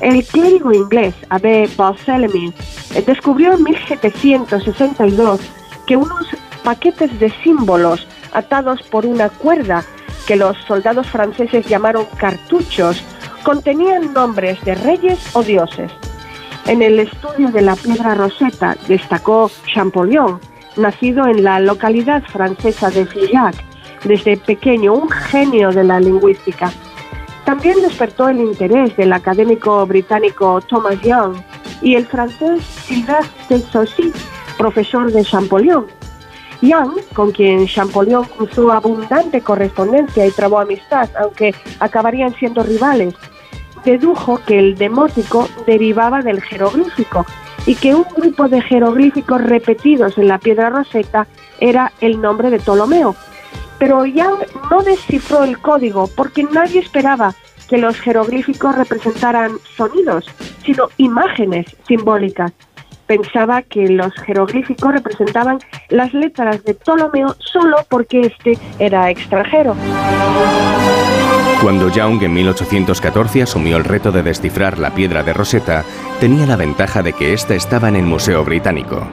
El 0.00 0.24
clérigo 0.24 0.72
inglés 0.72 1.14
Abe 1.30 1.68
Barthélemy 1.76 2.52
descubrió 3.06 3.54
en 3.54 3.62
1762 3.62 5.40
que 5.86 5.96
unos 5.96 6.26
paquetes 6.62 7.18
de 7.20 7.30
símbolos 7.42 8.06
atados 8.32 8.82
por 8.82 9.06
una 9.06 9.28
cuerda 9.28 9.84
que 10.26 10.36
los 10.36 10.56
soldados 10.66 11.06
franceses 11.08 11.66
llamaron 11.66 12.06
cartuchos 12.16 13.02
contenían 13.44 14.12
nombres 14.14 14.62
de 14.64 14.74
reyes 14.74 15.18
o 15.34 15.42
dioses. 15.42 15.92
En 16.66 16.80
el 16.80 16.98
estudio 16.98 17.50
de 17.50 17.60
la 17.60 17.76
piedra 17.76 18.14
roseta 18.14 18.76
destacó 18.88 19.50
Champollion, 19.66 20.40
nacido 20.76 21.26
en 21.26 21.44
la 21.44 21.60
localidad 21.60 22.22
francesa 22.24 22.90
de 22.90 23.04
Fillac, 23.04 23.54
desde 24.04 24.38
pequeño 24.38 24.94
un 24.94 25.10
genio 25.10 25.70
de 25.70 25.84
la 25.84 26.00
lingüística. 26.00 26.72
También 27.44 27.82
despertó 27.82 28.28
el 28.28 28.40
interés 28.40 28.96
del 28.96 29.12
académico 29.12 29.86
británico 29.86 30.60
Thomas 30.62 31.00
Young 31.02 31.36
y 31.82 31.94
el 31.94 32.06
francés 32.06 32.62
Sylvestre 32.64 33.58
Saussy, 33.58 34.12
profesor 34.56 35.12
de 35.12 35.22
Champollion. 35.22 35.86
Young, 36.62 37.00
con 37.12 37.32
quien 37.32 37.66
Champollion 37.66 38.24
cruzó 38.24 38.72
abundante 38.72 39.42
correspondencia 39.42 40.26
y 40.26 40.30
trabó 40.30 40.58
amistad, 40.58 41.10
aunque 41.20 41.54
acabarían 41.80 42.34
siendo 42.34 42.62
rivales, 42.62 43.14
dedujo 43.84 44.40
que 44.46 44.58
el 44.58 44.76
demótico 44.76 45.46
derivaba 45.66 46.22
del 46.22 46.40
jeroglífico 46.40 47.26
y 47.66 47.74
que 47.74 47.94
un 47.94 48.06
grupo 48.16 48.48
de 48.48 48.62
jeroglíficos 48.62 49.42
repetidos 49.42 50.16
en 50.16 50.28
la 50.28 50.38
piedra 50.38 50.70
roseta 50.70 51.26
era 51.60 51.92
el 52.00 52.20
nombre 52.20 52.48
de 52.48 52.58
Ptolomeo, 52.58 53.14
pero 53.78 54.06
Young 54.06 54.40
no 54.70 54.82
descifró 54.82 55.44
el 55.44 55.58
código 55.58 56.08
porque 56.16 56.44
nadie 56.44 56.80
esperaba 56.80 57.34
que 57.68 57.78
los 57.78 57.98
jeroglíficos 58.00 58.76
representaran 58.76 59.52
sonidos, 59.76 60.26
sino 60.64 60.88
imágenes 60.98 61.66
simbólicas. 61.86 62.52
Pensaba 63.06 63.62
que 63.62 63.88
los 63.88 64.14
jeroglíficos 64.14 64.92
representaban 64.92 65.58
las 65.90 66.14
letras 66.14 66.64
de 66.64 66.74
Ptolomeo 66.74 67.36
solo 67.38 67.76
porque 67.88 68.20
éste 68.22 68.58
era 68.78 69.10
extranjero. 69.10 69.76
Cuando 71.60 71.90
Young 71.90 72.22
en 72.22 72.34
1814 72.34 73.42
asumió 73.42 73.76
el 73.76 73.84
reto 73.84 74.10
de 74.10 74.22
descifrar 74.22 74.78
la 74.78 74.94
piedra 74.94 75.22
de 75.22 75.32
Rosetta, 75.32 75.84
tenía 76.20 76.46
la 76.46 76.56
ventaja 76.56 77.02
de 77.02 77.12
que 77.12 77.32
ésta 77.32 77.54
estaba 77.54 77.88
en 77.88 77.96
el 77.96 78.04
Museo 78.04 78.44
Británico. 78.44 79.06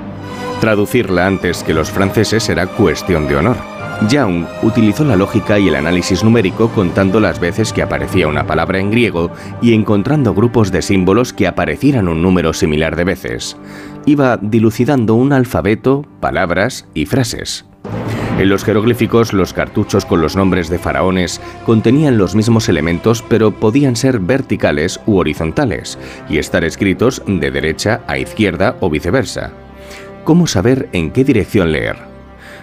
Traducirla 0.60 1.28
antes 1.28 1.64
que 1.64 1.74
los 1.74 1.92
franceses 1.92 2.48
era 2.50 2.68
cuestión 2.68 3.28
de 3.28 3.38
honor. 3.38 3.71
Young 4.10 4.46
utilizó 4.64 5.04
la 5.04 5.16
lógica 5.16 5.60
y 5.60 5.68
el 5.68 5.76
análisis 5.76 6.24
numérico 6.24 6.70
contando 6.70 7.20
las 7.20 7.40
veces 7.40 7.72
que 7.72 7.84
aparecía 7.84 8.28
una 8.28 8.48
palabra 8.48 8.80
en 8.80 8.90
griego 8.90 9.30
y 9.62 9.74
encontrando 9.74 10.34
grupos 10.34 10.72
de 10.72 10.82
símbolos 10.82 11.34
que 11.34 11.48
aparecieran 11.48 12.08
un 12.08 12.22
número 12.22 12.54
similar 12.54 12.96
de 12.96 13.04
veces. 13.04 13.58
Iba 14.06 14.38
dilucidando 14.38 15.14
un 15.14 15.34
alfabeto, 15.34 16.06
palabras 16.20 16.88
y 16.96 17.06
frases. 17.06 17.66
En 18.40 18.50
los 18.50 18.64
jeroglíficos, 18.64 19.34
los 19.34 19.54
cartuchos 19.54 20.06
con 20.06 20.20
los 20.20 20.36
nombres 20.36 20.68
de 20.70 20.80
faraones 20.80 21.40
contenían 21.66 22.18
los 22.18 22.34
mismos 22.34 22.70
elementos, 22.70 23.24
pero 23.28 23.52
podían 23.52 23.96
ser 23.96 24.20
verticales 24.20 25.00
u 25.06 25.18
horizontales, 25.18 26.00
y 26.28 26.40
estar 26.40 26.64
escritos 26.64 27.22
de 27.28 27.52
derecha 27.52 28.02
a 28.08 28.18
izquierda 28.18 28.78
o 28.80 28.90
viceversa. 28.90 29.52
¿Cómo 30.24 30.48
saber 30.48 30.90
en 30.92 31.12
qué 31.12 31.24
dirección 31.24 31.72
leer? 31.72 32.11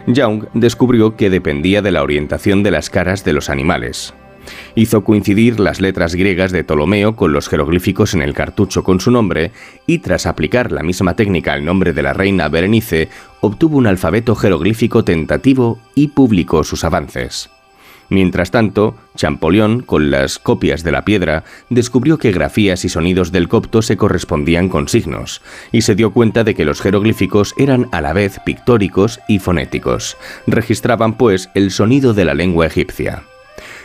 Young 0.09 0.47
descubrió 0.55 1.17
que 1.17 1.31
dependía 1.31 1.83
de 1.83 1.91
la 1.91 2.03
orientación 2.03 2.63
de 2.63 2.71
las 2.71 2.91
caras 2.91 3.25
de 3.25 3.33
los 3.33 3.51
animales. 3.51 4.15
Hizo 4.75 5.05
coincidir 5.05 5.61
las 5.61 5.81
letras 5.81 6.15
griegas 6.15 6.53
de 6.53 6.65
Ptolomeo 6.65 7.15
con 7.17 7.33
los 7.33 7.49
jeroglíficos 7.49 8.15
en 8.15 8.23
el 8.23 8.33
cartucho 8.33 8.83
con 8.83 9.01
su 9.01 9.11
nombre 9.11 9.53
y 9.87 9.99
tras 9.99 10.25
aplicar 10.25 10.73
la 10.73 10.83
misma 10.83 11.15
técnica 11.15 11.53
al 11.53 11.65
nombre 11.65 11.93
de 11.93 12.03
la 12.03 12.15
reina 12.15 12.49
Berenice, 12.49 13.09
obtuvo 13.41 13.77
un 13.77 13.87
alfabeto 13.87 14.35
jeroglífico 14.35 15.05
tentativo 15.05 15.79
y 15.95 16.09
publicó 16.09 16.65
sus 16.65 16.85
avances. 16.85 17.51
Mientras 18.11 18.51
tanto, 18.51 18.95
Champollion, 19.17 19.81
con 19.81 20.11
las 20.11 20.39
copias 20.39 20.83
de 20.83 20.93
la 20.93 21.05
piedra, 21.05 21.45
descubrió 21.69 22.19
que 22.19 22.33
grafías 22.33 22.85
y 22.85 22.89
sonidos 22.89 23.33
del 23.33 23.49
copto 23.49 23.83
se 23.83 23.97
correspondían 23.97 24.69
con 24.69 24.89
signos, 24.89 25.43
y 25.73 25.83
se 25.83 25.95
dio 25.95 26.13
cuenta 26.13 26.45
de 26.45 26.55
que 26.55 26.65
los 26.65 26.81
jeroglíficos 26.81 27.55
eran 27.59 27.89
a 27.93 28.01
la 28.01 28.13
vez 28.13 28.41
pictóricos 28.45 29.21
y 29.29 29.39
fonéticos. 29.39 30.17
Registraban, 30.47 31.19
pues, 31.19 31.51
el 31.55 31.71
sonido 31.71 32.15
de 32.15 32.25
la 32.25 32.35
lengua 32.35 32.67
egipcia. 32.67 33.25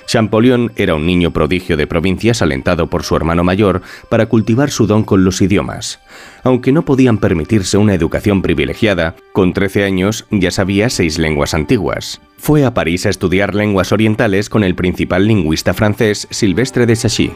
Champollion 0.05 0.71
era 0.75 0.95
un 0.95 1.05
niño 1.05 1.31
prodigio 1.31 1.77
de 1.77 1.87
provincias 1.87 2.41
alentado 2.41 2.87
por 2.87 3.03
su 3.03 3.15
hermano 3.15 3.43
mayor 3.43 3.81
para 4.09 4.27
cultivar 4.27 4.69
su 4.69 4.87
don 4.87 5.03
con 5.03 5.23
los 5.23 5.41
idiomas. 5.41 5.99
Aunque 6.43 6.71
no 6.71 6.83
podían 6.83 7.17
permitirse 7.17 7.77
una 7.77 7.93
educación 7.93 8.41
privilegiada, 8.41 9.15
con 9.31 9.53
13 9.53 9.83
años 9.85 10.25
ya 10.29 10.51
sabía 10.51 10.89
seis 10.89 11.17
lenguas 11.17 11.53
antiguas. 11.53 12.21
Fue 12.37 12.65
a 12.65 12.73
París 12.73 13.05
a 13.05 13.09
estudiar 13.09 13.55
lenguas 13.55 13.91
orientales 13.91 14.49
con 14.49 14.63
el 14.63 14.75
principal 14.75 15.27
lingüista 15.27 15.73
francés 15.73 16.27
Silvestre 16.29 16.85
de 16.85 16.95
Sachy, 16.95 17.31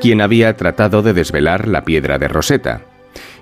quien 0.00 0.20
había 0.20 0.56
tratado 0.56 1.02
de 1.02 1.12
desvelar 1.14 1.68
la 1.68 1.84
piedra 1.84 2.18
de 2.18 2.28
Rosetta. 2.28 2.82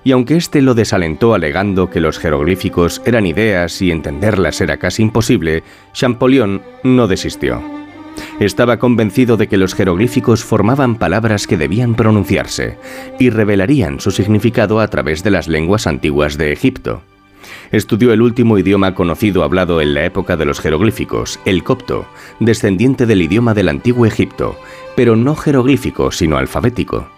Y 0.05 0.13
aunque 0.13 0.37
éste 0.37 0.63
lo 0.63 0.75
desalentó 0.75 1.35
alegando 1.35 1.91
que 1.91 2.01
los 2.01 2.19
jeroglíficos 2.19 3.03
eran 3.07 3.27
ideas 3.27 3.83
y 3.83 3.91
entenderlas 3.91 4.61
era 4.61 4.77
casi 4.77 5.03
imposible, 5.03 5.65
Champollion 5.95 6.63
no 6.85 7.09
desistió. 7.09 7.86
Estaba 8.41 8.79
convencido 8.79 9.37
de 9.37 9.47
que 9.47 9.57
los 9.57 9.75
jeroglíficos 9.75 10.45
formaban 10.45 10.97
palabras 10.97 11.47
que 11.47 11.57
debían 11.57 11.95
pronunciarse 11.95 12.79
y 13.19 13.31
revelarían 13.31 14.01
su 14.01 14.11
significado 14.11 14.81
a 14.81 14.89
través 14.89 15.23
de 15.23 15.31
las 15.31 15.49
lenguas 15.49 15.87
antiguas 15.87 16.37
de 16.37 16.53
Egipto. 16.53 17.03
Estudió 17.73 18.13
el 18.13 18.23
último 18.23 18.59
idioma 18.59 18.95
conocido 18.95 19.43
hablado 19.43 19.81
en 19.81 19.95
la 19.95 20.05
época 20.05 20.37
de 20.37 20.45
los 20.45 20.61
jeroglíficos, 20.61 21.41
el 21.45 21.65
copto, 21.65 22.07
descendiente 22.41 23.07
del 23.07 23.23
idioma 23.23 23.55
del 23.55 23.69
antiguo 23.69 24.07
Egipto, 24.07 24.57
pero 24.97 25.17
no 25.17 25.35
jeroglífico, 25.35 26.13
sino 26.13 26.37
alfabético. 26.37 27.09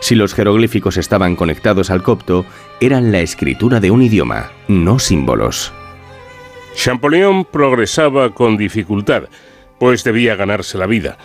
Si 0.00 0.14
los 0.14 0.34
jeroglíficos 0.34 0.96
estaban 0.96 1.36
conectados 1.36 1.90
al 1.90 2.02
copto, 2.02 2.44
eran 2.80 3.12
la 3.12 3.20
escritura 3.20 3.80
de 3.80 3.90
un 3.90 4.02
idioma, 4.02 4.50
no 4.68 4.98
símbolos. 4.98 5.72
Champollion 6.74 7.44
progresaba 7.46 8.34
con 8.34 8.58
dificultad, 8.58 9.24
pues 9.78 10.04
debía 10.04 10.36
ganarse 10.36 10.78
la 10.78 10.86
vida. 10.86 11.18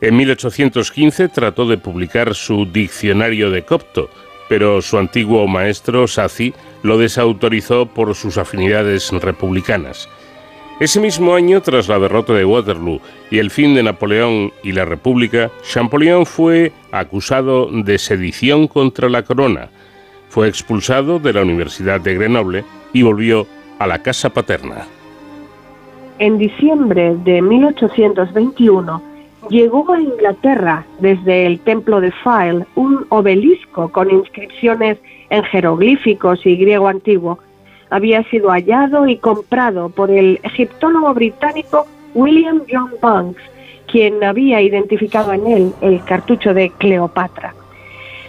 En 0.00 0.16
1815 0.16 1.28
trató 1.28 1.66
de 1.66 1.78
publicar 1.78 2.34
su 2.34 2.66
Diccionario 2.66 3.50
de 3.50 3.64
Copto, 3.64 4.08
pero 4.48 4.80
su 4.80 4.96
antiguo 4.96 5.46
maestro, 5.46 6.06
Sazi, 6.06 6.54
lo 6.82 6.98
desautorizó 6.98 7.86
por 7.86 8.14
sus 8.14 8.38
afinidades 8.38 9.10
republicanas. 9.10 10.08
Ese 10.80 11.00
mismo 11.00 11.34
año, 11.34 11.60
tras 11.60 11.88
la 11.88 11.98
derrota 11.98 12.32
de 12.32 12.44
Waterloo 12.44 13.00
y 13.32 13.38
el 13.38 13.50
fin 13.50 13.74
de 13.74 13.82
Napoleón 13.82 14.52
y 14.62 14.70
la 14.70 14.84
República, 14.84 15.50
Champollion 15.68 16.24
fue 16.24 16.72
acusado 16.92 17.68
de 17.72 17.98
sedición 17.98 18.68
contra 18.68 19.08
la 19.08 19.24
corona. 19.24 19.70
Fue 20.28 20.46
expulsado 20.46 21.18
de 21.18 21.32
la 21.32 21.42
Universidad 21.42 22.00
de 22.00 22.14
Grenoble 22.14 22.64
y 22.92 23.02
volvió 23.02 23.48
a 23.80 23.88
la 23.88 24.02
casa 24.04 24.30
paterna. 24.30 24.86
En 26.18 26.36
diciembre 26.36 27.14
de 27.22 27.40
1821, 27.40 29.02
llegó 29.50 29.92
a 29.92 30.00
Inglaterra 30.00 30.84
desde 30.98 31.46
el 31.46 31.60
templo 31.60 32.00
de 32.00 32.10
File 32.10 32.66
un 32.74 33.06
obelisco 33.10 33.88
con 33.92 34.10
inscripciones 34.10 34.98
en 35.30 35.44
jeroglíficos 35.44 36.44
y 36.44 36.56
griego 36.56 36.88
antiguo. 36.88 37.38
Había 37.90 38.24
sido 38.24 38.50
hallado 38.50 39.06
y 39.06 39.16
comprado 39.18 39.90
por 39.90 40.10
el 40.10 40.40
egiptólogo 40.42 41.14
británico 41.14 41.86
William 42.14 42.62
John 42.68 42.90
Banks, 43.00 43.40
quien 43.86 44.24
había 44.24 44.60
identificado 44.60 45.32
en 45.32 45.46
él 45.46 45.72
el 45.80 46.02
cartucho 46.02 46.52
de 46.52 46.70
Cleopatra. 46.70 47.54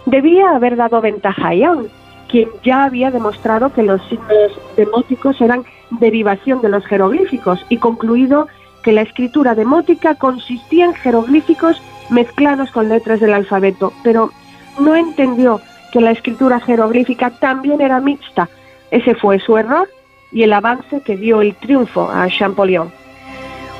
Debía 0.06 0.52
haber 0.52 0.76
dado 0.76 1.02
ventaja 1.02 1.50
a 1.50 1.56
Young, 1.56 1.88
quien 2.30 2.50
ya 2.64 2.84
había 2.84 3.10
demostrado 3.10 3.74
que 3.74 3.82
los 3.82 4.00
signos 4.08 4.52
demóticos 4.78 5.42
eran 5.42 5.64
derivación 5.92 6.62
de 6.62 6.70
los 6.70 6.86
jeroglíficos 6.86 7.66
y 7.70 7.78
concluido 7.78 8.48
que 8.84 8.92
la 8.92 9.02
escritura 9.02 9.56
demótica 9.56 10.16
consistía 10.16 10.86
en 10.86 10.94
jeroglíficos 10.94 11.82
mezclados 12.10 12.72
con 12.72 12.90
letras 12.90 13.20
del 13.20 13.34
alfabeto, 13.34 13.94
pero 14.04 14.32
no 14.80 14.96
entendió 14.96 15.62
que 15.92 16.02
la 16.02 16.12
escritura 16.12 16.60
jeroglífica 16.60 17.32
también 17.32 17.82
era 17.82 18.00
mixta. 18.00 18.50
Ese 18.92 19.16
fue 19.16 19.40
su 19.40 19.58
error 19.58 19.90
y 20.32 20.44
el 20.44 20.54
avance 20.54 21.02
que 21.02 21.18
dio 21.18 21.42
el 21.42 21.56
triunfo 21.56 22.10
a 22.10 22.28
Champollion. 22.28 22.92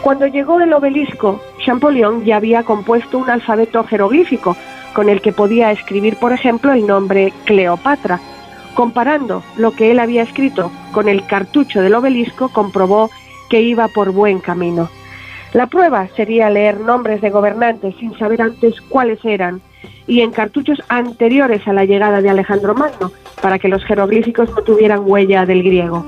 Cuando 0.02 0.28
llegó 0.28 0.60
el 0.62 0.74
obelisco, 0.74 1.42
Champollion 1.60 2.24
ya 2.24 2.38
había 2.38 2.64
compuesto 2.64 3.18
un 3.18 3.30
alfabeto 3.30 3.84
jeroglífico 3.84 4.56
con 4.94 5.10
el 5.10 5.22
que 5.22 5.34
podía 5.34 5.72
escribir, 5.72 6.16
por 6.18 6.32
ejemplo, 6.32 6.72
el 6.72 6.88
nombre 6.88 7.34
Cleopatra. 7.46 8.20
Comparando 8.80 9.44
lo 9.58 9.72
que 9.72 9.92
él 9.92 10.00
había 10.00 10.24
escrito 10.24 10.72
con 10.94 11.10
el 11.10 11.26
cartucho 11.26 11.82
del 11.82 11.96
obelisco, 11.96 12.48
comprobó 12.48 13.10
que 13.50 13.62
iba 13.62 13.90
por 13.90 14.12
buen 14.12 14.40
camino. 14.40 14.90
La 15.52 15.68
prueba 15.68 16.08
sería 16.16 16.50
leer 16.50 16.80
nombres 16.80 17.20
de 17.20 17.30
gobernantes 17.30 17.94
sin 18.00 18.18
saber 18.18 18.42
antes 18.42 18.80
cuáles 18.88 19.20
eran 19.26 19.60
y 20.08 20.22
en 20.22 20.32
cartuchos 20.32 20.82
anteriores 20.88 21.68
a 21.68 21.74
la 21.74 21.84
llegada 21.84 22.22
de 22.22 22.30
Alejandro 22.30 22.74
Magno, 22.74 23.12
para 23.42 23.60
que 23.60 23.68
los 23.68 23.84
jeroglíficos 23.84 24.50
no 24.52 24.62
tuvieran 24.62 25.02
huella 25.04 25.46
del 25.46 25.62
griego. 25.62 26.06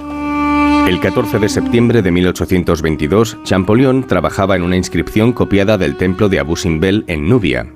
El 0.88 1.01
14 1.01 1.39
de 1.39 1.49
septiembre 1.49 2.01
de 2.01 2.11
1822, 2.11 3.38
Champollion 3.43 4.07
trabajaba 4.07 4.55
en 4.55 4.63
una 4.63 4.78
inscripción 4.78 5.34
copiada 5.34 5.78
del 5.78 5.97
templo 5.97 6.30
de 6.30 6.39
Abu 6.39 6.55
Simbel 6.55 7.03
en 7.07 7.28
Nubia. 7.28 7.67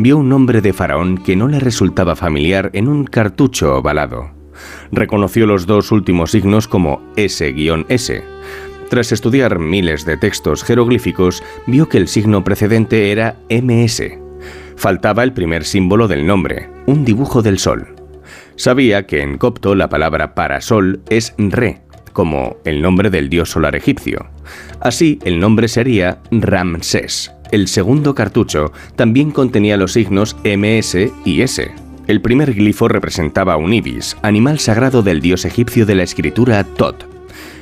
Vio 0.00 0.16
un 0.18 0.28
nombre 0.28 0.60
de 0.60 0.72
faraón 0.72 1.18
que 1.18 1.34
no 1.34 1.48
le 1.48 1.58
resultaba 1.58 2.14
familiar 2.14 2.70
en 2.72 2.86
un 2.86 3.02
cartucho 3.02 3.78
ovalado. 3.78 4.30
Reconoció 4.92 5.44
los 5.44 5.66
dos 5.66 5.90
últimos 5.90 6.30
signos 6.30 6.68
como 6.68 7.02
S-S. 7.16 8.24
Tras 8.90 9.10
estudiar 9.10 9.58
miles 9.58 10.04
de 10.04 10.16
textos 10.16 10.62
jeroglíficos, 10.62 11.42
vio 11.66 11.88
que 11.88 11.98
el 11.98 12.06
signo 12.06 12.44
precedente 12.44 13.10
era 13.10 13.40
MS. 13.50 14.04
Faltaba 14.76 15.24
el 15.24 15.32
primer 15.32 15.64
símbolo 15.64 16.06
del 16.06 16.28
nombre, 16.28 16.70
un 16.86 17.04
dibujo 17.04 17.42
del 17.42 17.58
sol. 17.58 17.96
Sabía 18.54 19.04
que 19.04 19.22
en 19.22 19.36
copto 19.36 19.74
la 19.74 19.88
palabra 19.88 20.36
para 20.36 20.60
sol 20.60 21.00
es 21.10 21.34
re, 21.38 21.82
como 22.12 22.56
el 22.64 22.82
nombre 22.82 23.10
del 23.10 23.28
dios 23.28 23.50
solar 23.50 23.74
egipcio. 23.74 24.28
Así, 24.78 25.18
el 25.24 25.40
nombre 25.40 25.66
sería 25.66 26.20
Ramsés. 26.30 27.32
El 27.50 27.68
segundo 27.68 28.14
cartucho 28.14 28.72
también 28.96 29.30
contenía 29.30 29.76
los 29.76 29.92
signos 29.92 30.36
MS 30.44 30.96
y 31.24 31.40
S. 31.40 31.70
El 32.06 32.20
primer 32.20 32.54
glifo 32.54 32.88
representaba 32.88 33.56
un 33.56 33.72
ibis, 33.72 34.16
animal 34.22 34.58
sagrado 34.58 35.02
del 35.02 35.20
dios 35.20 35.44
egipcio 35.44 35.86
de 35.86 35.94
la 35.94 36.02
escritura 36.02 36.64
Tot. 36.64 37.06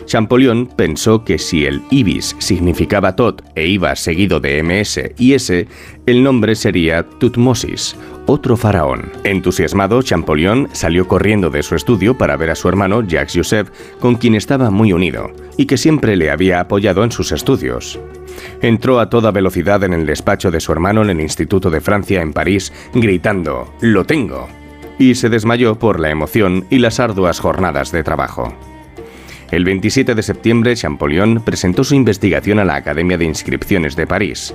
Champollion 0.06 0.66
pensó 0.66 1.24
que 1.24 1.38
si 1.38 1.66
el 1.66 1.82
ibis 1.90 2.36
significaba 2.38 3.16
Tot 3.16 3.42
e 3.56 3.66
iba 3.66 3.94
seguido 3.96 4.38
de 4.38 4.62
MS 4.62 5.00
y 5.18 5.34
S, 5.34 5.66
el 6.06 6.22
nombre 6.22 6.54
sería 6.54 7.02
Tutmosis, 7.02 7.96
otro 8.26 8.56
faraón. 8.56 9.10
Entusiasmado, 9.24 10.00
Champollion 10.02 10.68
salió 10.72 11.08
corriendo 11.08 11.50
de 11.50 11.64
su 11.64 11.74
estudio 11.74 12.16
para 12.16 12.36
ver 12.36 12.50
a 12.50 12.54
su 12.54 12.68
hermano 12.68 13.02
Jacques 13.02 13.34
Joseph, 13.36 13.70
con 14.00 14.14
quien 14.14 14.36
estaba 14.36 14.70
muy 14.70 14.92
unido 14.92 15.32
y 15.56 15.66
que 15.66 15.76
siempre 15.76 16.16
le 16.16 16.30
había 16.30 16.60
apoyado 16.60 17.02
en 17.02 17.10
sus 17.10 17.32
estudios. 17.32 17.98
Entró 18.62 19.00
a 19.00 19.10
toda 19.10 19.30
velocidad 19.30 19.82
en 19.84 19.92
el 19.92 20.06
despacho 20.06 20.50
de 20.50 20.60
su 20.60 20.72
hermano 20.72 21.02
en 21.02 21.10
el 21.10 21.20
Instituto 21.20 21.70
de 21.70 21.80
Francia 21.80 22.20
en 22.22 22.32
París, 22.32 22.72
gritando 22.94 23.72
¡Lo 23.80 24.04
tengo! 24.04 24.48
y 24.98 25.14
se 25.14 25.28
desmayó 25.28 25.78
por 25.78 26.00
la 26.00 26.10
emoción 26.10 26.66
y 26.70 26.78
las 26.78 27.00
arduas 27.00 27.40
jornadas 27.40 27.92
de 27.92 28.02
trabajo. 28.02 28.54
El 29.52 29.64
27 29.64 30.16
de 30.16 30.22
septiembre, 30.24 30.74
Champollion 30.74 31.40
presentó 31.40 31.84
su 31.84 31.94
investigación 31.94 32.58
a 32.58 32.64
la 32.64 32.74
Academia 32.74 33.16
de 33.16 33.26
Inscripciones 33.26 33.94
de 33.94 34.04
París. 34.04 34.52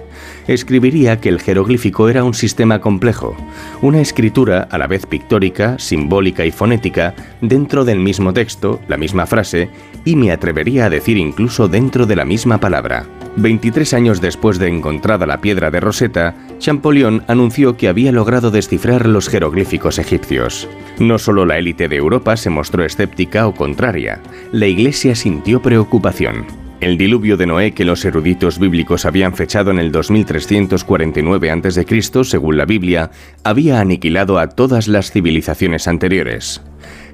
Escribiría 0.48 1.22
que 1.22 1.30
el 1.30 1.40
jeroglífico 1.40 2.10
era 2.10 2.26
un 2.26 2.34
sistema 2.34 2.82
complejo, 2.82 3.34
una 3.82 4.02
escritura 4.02 4.68
a 4.70 4.78
la 4.78 4.88
vez 4.88 5.06
pictórica, 5.06 5.80
simbólica 5.80 6.46
y 6.46 6.52
fonética 6.52 7.16
dentro 7.40 7.86
del 7.86 8.00
mismo 8.00 8.34
texto, 8.34 8.82
la 8.90 8.98
misma 8.98 9.26
frase, 9.26 9.70
y 10.04 10.18
me 10.18 10.32
atrevería 10.32 10.86
a 10.86 10.90
decir 10.90 11.16
incluso 11.16 11.70
dentro 11.70 12.06
de 12.06 12.18
la 12.18 12.26
misma 12.26 12.60
palabra. 12.60 13.06
23 13.38 13.94
años 13.94 14.20
después 14.20 14.60
de 14.60 14.68
encontrada 14.68 15.26
la 15.26 15.40
piedra 15.40 15.72
de 15.72 15.80
Rosetta, 15.80 16.36
Champollion 16.60 17.24
anunció 17.28 17.78
que 17.78 17.88
había 17.88 18.12
logrado 18.12 18.52
descifrar 18.52 19.08
los 19.08 19.30
jeroglíficos 19.30 20.00
egipcios. 20.00 20.68
No 21.00 21.18
solo 21.18 21.46
la 21.46 21.58
élite 21.58 21.88
de 21.88 21.96
Europa 21.96 22.36
se 22.36 22.50
mostró 22.50 22.84
escéptica 22.84 23.48
o 23.48 23.56
contraria, 23.56 24.20
la 24.52 24.68
Iglesia 24.68 25.16
sintió 25.16 25.62
preocupación. 25.62 26.46
El 26.82 26.98
diluvio 26.98 27.38
de 27.38 27.46
Noé 27.46 27.74
que 27.74 27.86
los 27.86 28.04
eruditos 28.06 28.58
bíblicos 28.58 29.06
habían 29.06 29.36
fechado 29.36 29.70
en 29.70 29.78
el 29.78 29.92
2349 29.92 31.52
a.C., 31.52 32.24
según 32.24 32.58
la 32.58 32.66
Biblia, 32.66 33.12
había 33.44 33.80
aniquilado 33.80 34.40
a 34.40 34.50
todas 34.50 34.88
las 34.88 35.12
civilizaciones 35.12 35.88
anteriores. 35.88 36.64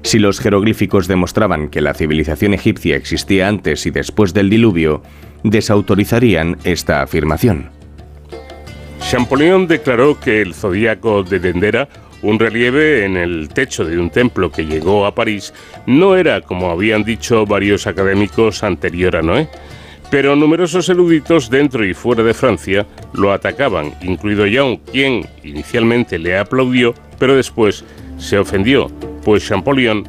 Si 0.02 0.18
los 0.18 0.40
jeroglíficos 0.40 1.08
demostraban 1.08 1.68
que 1.68 1.80
la 1.80 1.94
civilización 1.94 2.54
egipcia 2.54 2.96
existía 2.96 3.48
antes 3.48 3.86
y 3.86 3.90
después 3.90 4.32
del 4.34 4.50
diluvio, 4.50 5.02
desautorizarían 5.42 6.56
esta 6.64 7.02
afirmación. 7.02 7.70
Champollion 9.00 9.66
declaró 9.66 10.18
que 10.18 10.42
el 10.42 10.54
zodíaco 10.54 11.22
de 11.22 11.38
Dendera, 11.38 11.88
un 12.22 12.38
relieve 12.38 13.04
en 13.04 13.16
el 13.16 13.48
techo 13.48 13.84
de 13.84 13.98
un 13.98 14.10
templo 14.10 14.50
que 14.50 14.66
llegó 14.66 15.06
a 15.06 15.14
París, 15.14 15.54
no 15.86 16.16
era, 16.16 16.40
como 16.40 16.70
habían 16.70 17.04
dicho 17.04 17.46
varios 17.46 17.86
académicos, 17.86 18.62
anterior 18.62 19.16
a 19.16 19.22
Noé. 19.22 19.48
Pero 20.10 20.36
numerosos 20.36 20.88
eruditos 20.88 21.50
dentro 21.50 21.84
y 21.84 21.94
fuera 21.94 22.22
de 22.22 22.34
Francia 22.34 22.86
lo 23.12 23.32
atacaban, 23.32 23.94
incluido 24.02 24.46
Young, 24.46 24.78
quien 24.90 25.26
inicialmente 25.44 26.18
le 26.18 26.38
aplaudió, 26.38 26.94
pero 27.18 27.36
después 27.36 27.84
se 28.16 28.38
ofendió, 28.38 28.90
pues 29.28 29.46
Champollion 29.46 30.04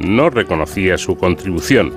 no 0.00 0.30
reconocía 0.30 0.98
su 0.98 1.16
contribución. 1.16 1.92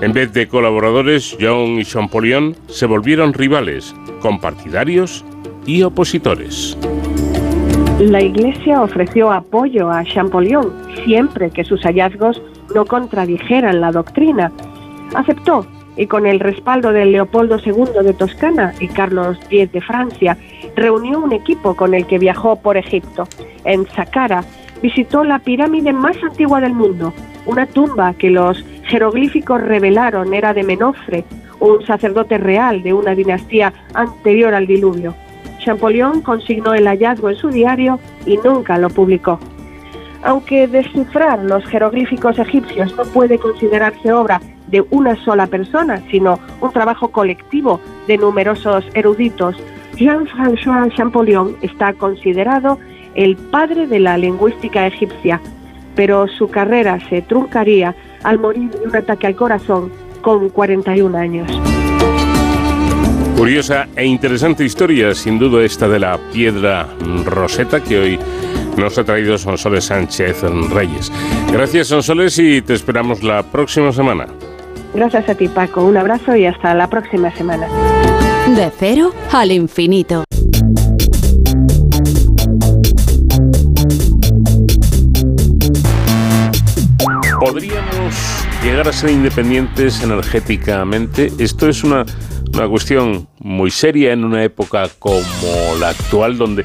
En 0.00 0.12
vez 0.12 0.32
de 0.32 0.46
colaboradores, 0.46 1.36
Young 1.38 1.80
y 1.80 1.84
Champollion 1.84 2.54
se 2.68 2.86
volvieron 2.86 3.32
rivales, 3.32 3.92
compartidarios 4.20 5.24
y 5.66 5.82
opositores. 5.82 6.78
La 7.98 8.22
Iglesia 8.22 8.82
ofreció 8.82 9.32
apoyo 9.32 9.90
a 9.90 10.04
Champollion 10.04 10.72
siempre 11.04 11.50
que 11.50 11.64
sus 11.64 11.82
hallazgos 11.82 12.40
no 12.72 12.84
contradijeran 12.84 13.80
la 13.80 13.90
doctrina. 13.90 14.52
Aceptó 15.12 15.66
y 15.96 16.06
con 16.06 16.24
el 16.24 16.38
respaldo 16.38 16.92
de 16.92 17.06
Leopoldo 17.06 17.58
II 17.58 18.04
de 18.04 18.14
Toscana 18.14 18.74
y 18.78 18.86
Carlos 18.86 19.38
X 19.50 19.72
de 19.72 19.80
Francia, 19.80 20.38
reunió 20.76 21.18
un 21.18 21.32
equipo 21.32 21.74
con 21.74 21.94
el 21.94 22.06
que 22.06 22.20
viajó 22.20 22.62
por 22.62 22.76
Egipto. 22.76 23.26
En 23.64 23.88
Saqqara 23.88 24.44
visitó 24.82 25.24
la 25.24 25.38
pirámide 25.38 25.92
más 25.92 26.16
antigua 26.22 26.60
del 26.60 26.74
mundo, 26.74 27.12
una 27.46 27.66
tumba 27.66 28.14
que 28.14 28.30
los 28.30 28.64
jeroglíficos 28.84 29.60
revelaron 29.60 30.34
era 30.34 30.54
de 30.54 30.62
Menofre, 30.62 31.24
un 31.60 31.84
sacerdote 31.86 32.38
real 32.38 32.82
de 32.82 32.92
una 32.92 33.14
dinastía 33.14 33.72
anterior 33.94 34.54
al 34.54 34.66
diluvio. 34.66 35.14
Champollion 35.58 36.20
consignó 36.20 36.74
el 36.74 36.86
hallazgo 36.86 37.30
en 37.30 37.36
su 37.36 37.48
diario 37.48 37.98
y 38.24 38.36
nunca 38.38 38.78
lo 38.78 38.88
publicó. 38.90 39.38
Aunque 40.22 40.66
descifrar 40.66 41.42
los 41.42 41.64
jeroglíficos 41.66 42.38
egipcios 42.38 42.94
no 42.96 43.04
puede 43.04 43.38
considerarse 43.38 44.12
obra 44.12 44.40
de 44.68 44.84
una 44.90 45.16
sola 45.24 45.46
persona, 45.46 46.02
sino 46.10 46.38
un 46.60 46.72
trabajo 46.72 47.08
colectivo 47.08 47.80
de 48.06 48.18
numerosos 48.18 48.84
eruditos, 48.94 49.56
Jean-François 49.96 50.92
Champollion 50.94 51.56
está 51.62 51.92
considerado 51.94 52.78
el 53.16 53.36
padre 53.36 53.86
de 53.86 53.98
la 53.98 54.16
lingüística 54.16 54.86
egipcia, 54.86 55.40
pero 55.94 56.28
su 56.28 56.48
carrera 56.48 56.98
se 57.08 57.22
truncaría 57.22 57.94
al 58.22 58.38
morir 58.38 58.70
de 58.70 58.86
un 58.86 58.94
ataque 58.94 59.26
al 59.26 59.34
corazón 59.34 59.90
con 60.20 60.50
41 60.50 61.16
años. 61.16 61.50
Curiosa 63.36 63.86
e 63.96 64.06
interesante 64.06 64.64
historia, 64.64 65.14
sin 65.14 65.38
duda, 65.38 65.62
esta 65.62 65.88
de 65.88 65.98
la 65.98 66.18
piedra 66.32 66.86
roseta 67.24 67.82
que 67.82 67.98
hoy 67.98 68.18
nos 68.76 68.96
ha 68.98 69.04
traído 69.04 69.36
Sonsoles 69.36 69.84
Sánchez 69.84 70.42
Reyes. 70.70 71.12
Gracias, 71.52 71.88
Sonsoles, 71.88 72.38
y 72.38 72.62
te 72.62 72.74
esperamos 72.74 73.22
la 73.22 73.42
próxima 73.42 73.92
semana. 73.92 74.26
Gracias 74.94 75.28
a 75.28 75.34
ti, 75.34 75.48
Paco. 75.48 75.84
Un 75.84 75.96
abrazo 75.96 76.34
y 76.34 76.46
hasta 76.46 76.74
la 76.74 76.88
próxima 76.88 77.30
semana. 77.34 77.66
De 78.56 78.70
cero 78.78 79.12
al 79.32 79.52
infinito. 79.52 80.24
¿Podríamos 88.06 88.62
llegar 88.62 88.88
a 88.88 88.92
ser 88.92 89.10
independientes 89.10 90.00
energéticamente? 90.00 91.32
Esto 91.40 91.68
es 91.68 91.82
una, 91.82 92.06
una 92.54 92.68
cuestión 92.68 93.26
muy 93.40 93.72
seria 93.72 94.12
en 94.12 94.22
una 94.22 94.44
época 94.44 94.88
como 95.00 95.74
la 95.80 95.88
actual, 95.88 96.38
donde 96.38 96.64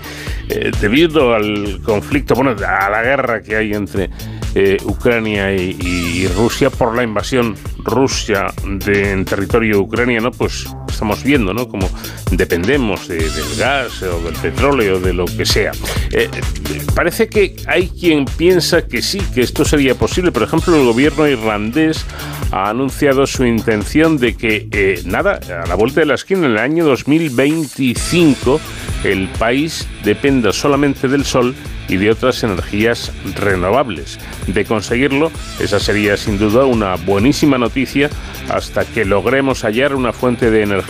eh, 0.49 0.71
debido 0.79 1.33
al 1.33 1.81
conflicto, 1.83 2.35
bueno, 2.35 2.51
a 2.51 2.89
la 2.91 3.01
guerra 3.01 3.41
que 3.41 3.55
hay 3.55 3.73
entre 3.73 4.11
eh, 4.53 4.77
Ucrania 4.83 5.51
y, 5.51 6.27
Rusia 6.27 6.69
por 6.69 6.95
la 6.95 7.01
invasión 7.01 7.55
Rusia 7.79 8.45
de, 8.63 9.11
en 9.11 9.25
territorio 9.25 9.79
ucraniano, 9.79 10.29
pues 10.29 10.67
estamos 10.91 11.23
viendo, 11.23 11.53
¿no? 11.53 11.67
Como 11.67 11.89
dependemos 12.31 13.07
del 13.07 13.31
gas 13.57 14.01
o 14.03 14.21
del 14.21 14.35
petróleo, 14.35 14.99
de 14.99 15.13
lo 15.13 15.25
que 15.25 15.45
sea. 15.45 15.71
Eh, 16.11 16.29
parece 16.95 17.27
que 17.27 17.55
hay 17.67 17.89
quien 17.89 18.25
piensa 18.25 18.87
que 18.87 19.01
sí, 19.01 19.19
que 19.33 19.41
esto 19.41 19.65
sería 19.65 19.95
posible. 19.95 20.31
Por 20.31 20.43
ejemplo, 20.43 20.75
el 20.75 20.85
gobierno 20.85 21.27
irlandés 21.27 22.05
ha 22.51 22.69
anunciado 22.69 23.25
su 23.25 23.45
intención 23.45 24.17
de 24.17 24.35
que, 24.35 24.67
eh, 24.71 25.01
nada, 25.05 25.39
a 25.63 25.67
la 25.67 25.75
vuelta 25.75 26.01
de 26.01 26.05
la 26.05 26.15
esquina, 26.15 26.45
en 26.45 26.51
el 26.53 26.57
año 26.57 26.85
2025, 26.85 28.59
el 29.03 29.27
país 29.29 29.87
dependa 30.03 30.51
solamente 30.53 31.07
del 31.07 31.25
sol 31.25 31.55
y 31.87 31.97
de 31.97 32.09
otras 32.09 32.43
energías 32.43 33.11
renovables. 33.35 34.19
De 34.47 34.65
conseguirlo, 34.65 35.31
esa 35.59 35.79
sería 35.79 36.17
sin 36.17 36.37
duda 36.37 36.65
una 36.65 36.95
buenísima 36.95 37.57
noticia 37.57 38.09
hasta 38.49 38.85
que 38.85 39.05
logremos 39.05 39.63
hallar 39.63 39.95
una 39.95 40.13
fuente 40.13 40.51
de 40.51 40.63
energía 40.63 40.80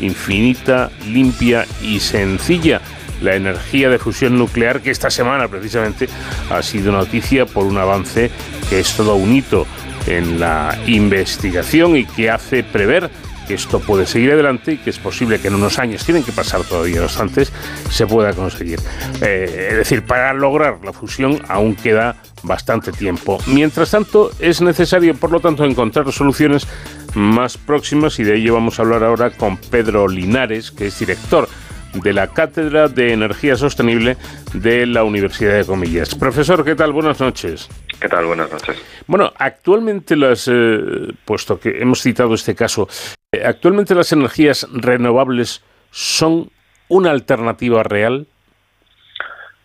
infinita, 0.00 0.90
limpia 1.06 1.66
y 1.82 2.00
sencilla 2.00 2.80
la 3.20 3.36
energía 3.36 3.88
de 3.88 3.98
fusión 3.98 4.36
nuclear 4.36 4.80
que 4.80 4.90
esta 4.90 5.10
semana 5.10 5.48
precisamente 5.48 6.08
ha 6.50 6.62
sido 6.62 6.92
noticia 6.92 7.46
por 7.46 7.66
un 7.66 7.78
avance 7.78 8.30
que 8.68 8.80
es 8.80 8.96
todo 8.96 9.14
un 9.14 9.32
hito 9.32 9.66
en 10.06 10.40
la 10.40 10.76
investigación 10.86 11.96
y 11.96 12.04
que 12.04 12.30
hace 12.30 12.64
prever 12.64 13.10
que 13.46 13.54
esto 13.54 13.80
puede 13.80 14.06
seguir 14.06 14.32
adelante 14.32 14.72
y 14.72 14.78
que 14.78 14.90
es 14.90 14.98
posible 14.98 15.40
que 15.40 15.48
en 15.48 15.54
unos 15.54 15.78
años, 15.78 16.04
tienen 16.04 16.22
que 16.22 16.32
pasar 16.32 16.62
todavía 16.62 17.00
bastantes, 17.00 17.52
se 17.90 18.06
pueda 18.06 18.32
conseguir. 18.32 18.80
Eh, 19.20 19.68
es 19.70 19.76
decir, 19.76 20.04
para 20.04 20.32
lograr 20.32 20.78
la 20.84 20.92
fusión 20.92 21.40
aún 21.48 21.74
queda 21.74 22.16
bastante 22.42 22.92
tiempo. 22.92 23.38
Mientras 23.46 23.90
tanto, 23.90 24.30
es 24.38 24.60
necesario, 24.60 25.14
por 25.14 25.30
lo 25.30 25.40
tanto, 25.40 25.64
encontrar 25.64 26.10
soluciones 26.12 26.66
más 27.14 27.58
próximas 27.58 28.18
y 28.18 28.24
de 28.24 28.36
ello 28.36 28.54
vamos 28.54 28.78
a 28.78 28.82
hablar 28.82 29.04
ahora 29.04 29.30
con 29.30 29.56
Pedro 29.56 30.08
Linares, 30.08 30.70
que 30.70 30.86
es 30.86 30.98
director 30.98 31.48
de 31.94 32.12
la 32.12 32.28
Cátedra 32.28 32.88
de 32.88 33.12
Energía 33.12 33.56
Sostenible 33.56 34.16
de 34.54 34.86
la 34.86 35.04
Universidad 35.04 35.58
de 35.58 35.64
Comillas. 35.64 36.14
Profesor, 36.14 36.64
¿qué 36.64 36.74
tal? 36.74 36.92
Buenas 36.92 37.20
noches. 37.20 37.68
¿Qué 38.00 38.08
tal? 38.08 38.24
Buenas 38.24 38.50
noches. 38.50 38.76
Bueno, 39.06 39.32
actualmente 39.36 40.16
las, 40.16 40.48
eh, 40.50 41.12
puesto 41.24 41.60
que 41.60 41.80
hemos 41.80 42.00
citado 42.00 42.34
este 42.34 42.54
caso, 42.54 42.88
eh, 43.30 43.42
actualmente 43.44 43.94
las 43.94 44.12
energías 44.12 44.66
renovables 44.72 45.62
son 45.90 46.50
una 46.88 47.10
alternativa 47.10 47.82
real. 47.82 48.26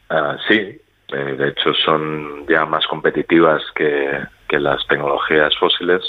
Ah, 0.09 0.37
sí, 0.47 0.79
eh, 1.09 1.35
de 1.37 1.49
hecho 1.49 1.73
son 1.73 2.45
ya 2.47 2.65
más 2.65 2.85
competitivas 2.87 3.63
que, 3.75 4.25
las 4.49 4.87
tecnologías 4.87 5.55
fósiles 5.57 6.01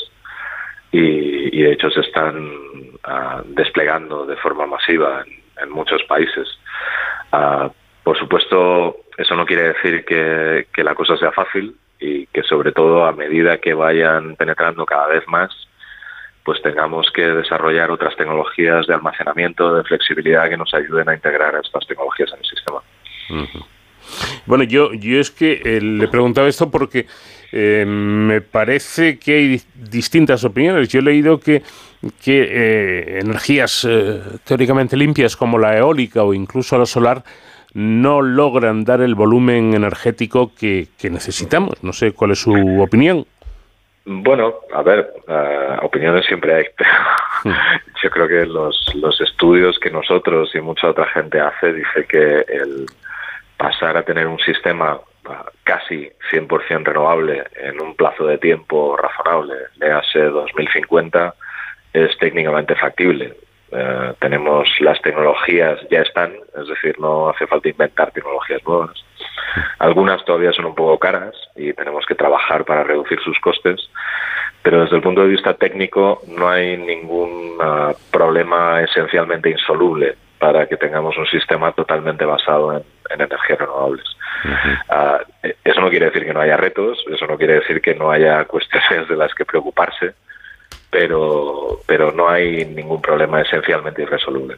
y, 0.93 1.61
de 1.61 1.73
hecho 1.73 1.91
se 1.91 2.01
están 2.01 2.51
ah, 3.05 3.43
desplegando 3.45 4.25
de 4.27 4.37
forma 4.37 4.67
masiva 4.67 5.25
en, 5.61 5.71
muchos 5.71 6.03
países. 6.05 6.49
Ah, 7.33 7.71
por 8.03 8.17
supuesto, 8.17 8.97
eso 9.17 9.35
no 9.35 9.45
quiere 9.45 9.75
decir 9.75 10.05
que, 10.05 10.69
que 10.73 10.85
la 10.85 10.95
cosa 10.95 11.17
sea 11.17 11.33
fácil 11.33 11.77
y 12.01 12.27
que 12.27 12.43
sobre 12.43 12.73
todo 12.73 13.05
a 13.05 13.13
medida 13.13 13.59
que 13.59 13.75
vayan 13.75 14.37
penetrando 14.37 14.87
cada 14.87 15.09
vez 15.09 15.27
más, 15.27 15.51
pues 16.45 16.63
tengamos 16.63 17.11
que 17.11 17.27
desarrollar 17.27 17.91
otras 17.91 18.17
tecnologías 18.17 18.87
de 18.87 18.95
almacenamiento, 18.95 19.75
de 19.75 19.85
flexibilidad 19.85 20.49
que 20.49 20.57
nos 20.57 20.73
ayuden 20.73 21.09
a 21.09 21.15
integrar 21.15 21.55
estas 21.63 21.87
tecnologías 21.87 22.33
en 22.33 22.39
el 22.39 22.45
sistema. 22.47 22.81
Bueno, 24.47 24.65
yo, 24.65 24.93
yo 24.95 25.21
es 25.21 25.31
que 25.31 25.61
eh, 25.65 25.81
le 25.81 26.09
preguntaba 26.09 26.49
esto 26.49 26.71
porque 26.71 27.07
eh, 27.53 27.85
me 27.87 28.41
parece 28.41 29.19
que 29.19 29.35
hay 29.35 29.61
distintas 29.75 30.45
opiniones. 30.45 30.89
Yo 30.89 31.01
he 31.01 31.03
leído 31.03 31.39
que, 31.39 31.63
que 32.23 32.49
eh, 32.51 33.19
energías 33.21 33.87
teóricamente 34.45 34.97
limpias 34.97 35.37
como 35.37 35.59
la 35.59 35.77
eólica 35.77 36.23
o 36.23 36.35
incluso 36.35 36.79
la 36.79 36.87
solar 36.87 37.23
no 37.75 38.23
logran 38.23 38.85
dar 38.85 39.03
el 39.03 39.15
volumen 39.15 39.75
energético 39.75 40.53
que, 40.59 40.89
necesitamos. 41.11 41.83
No 41.83 41.93
sé 41.93 42.13
cuál 42.13 42.33
es 42.33 42.41
su 42.41 42.81
opinión. 42.81 43.27
Bueno, 44.07 44.55
a 44.73 44.81
ver, 44.81 45.13
opiniones 45.83 46.25
siempre 46.25 46.55
hay, 46.55 46.65
pero 46.75 46.91
yo 48.03 48.11
creo 48.11 48.27
que 48.27 48.47
los, 48.47 48.95
los 48.95 49.21
estudios 49.21 49.79
que 49.79 49.91
nosotros 49.91 50.55
y 50.55 50.61
mucha 50.63 50.89
otra 50.89 51.07
gente 51.11 51.39
hace 51.39 51.75
dice 51.75 52.07
que 52.09 52.39
el 52.49 52.87
pasar 53.59 53.97
a 53.97 54.05
tener 54.05 54.27
un 54.27 54.39
sistema 54.39 54.99
casi 55.65 56.11
100% 56.31 56.85
renovable 56.85 57.45
en 57.57 57.81
un 57.83 57.95
plazo 57.95 58.27
de 58.27 58.39
tiempo 58.39 58.97
razonable, 58.97 59.55
de 59.77 59.93
hace 59.93 60.21
2050, 60.21 61.35
es 61.93 62.17
técnicamente 62.19 62.75
factible. 62.75 63.35
Eh, 63.71 64.15
tenemos 64.19 64.69
las 64.81 65.01
tecnologías, 65.03 65.79
ya 65.91 66.01
están, 66.01 66.33
es 66.59 66.69
decir, 66.69 66.99
no 66.99 67.29
hace 67.29 67.47
falta 67.47 67.69
inventar 67.69 68.11
tecnologías 68.13 68.65
nuevas. 68.67 69.05
Algunas 69.79 70.25
todavía 70.25 70.53
son 70.53 70.67
un 70.67 70.75
poco 70.75 70.99
caras 70.99 71.35
y 71.55 71.73
tenemos 71.75 72.07
que 72.07 72.15
trabajar 72.15 72.65
para 72.65 72.85
reducir 72.85 73.21
sus 73.21 73.39
costes, 73.41 73.91
pero 74.63 74.83
desde 74.83 74.97
el 74.97 75.03
punto 75.03 75.23
de 75.23 75.29
vista 75.29 75.55
técnico 75.55 76.23
no 76.29 76.49
hay 76.49 76.79
ningún 76.79 77.59
uh, 77.61 77.95
problema 78.11 78.83
esencialmente 78.83 79.51
insoluble 79.51 80.17
para 80.39 80.67
que 80.67 80.77
tengamos 80.77 81.17
un 81.19 81.27
sistema 81.27 81.73
totalmente 81.73 82.25
basado 82.25 82.77
en, 82.77 82.83
energías 83.11 83.59
renovables. 83.59 84.05
Uh, 84.45 85.49
eso 85.65 85.81
no 85.81 85.91
quiere 85.91 86.07
decir 86.07 86.25
que 86.25 86.33
no 86.33 86.41
haya 86.41 86.57
retos, 86.57 87.05
eso 87.11 87.27
no 87.27 87.37
quiere 87.37 87.55
decir 87.55 87.81
que 87.81 87.95
no 87.95 88.11
haya 88.11 88.45
cuestiones 88.45 89.09
de 89.09 89.17
las 89.17 89.35
que 89.35 89.45
preocuparse, 89.45 90.15
pero, 90.91 91.81
pero 91.87 92.13
no 92.13 92.29
hay 92.29 92.65
ningún 92.65 93.03
problema 93.03 93.41
esencialmente 93.41 94.03
irresoluble. 94.03 94.57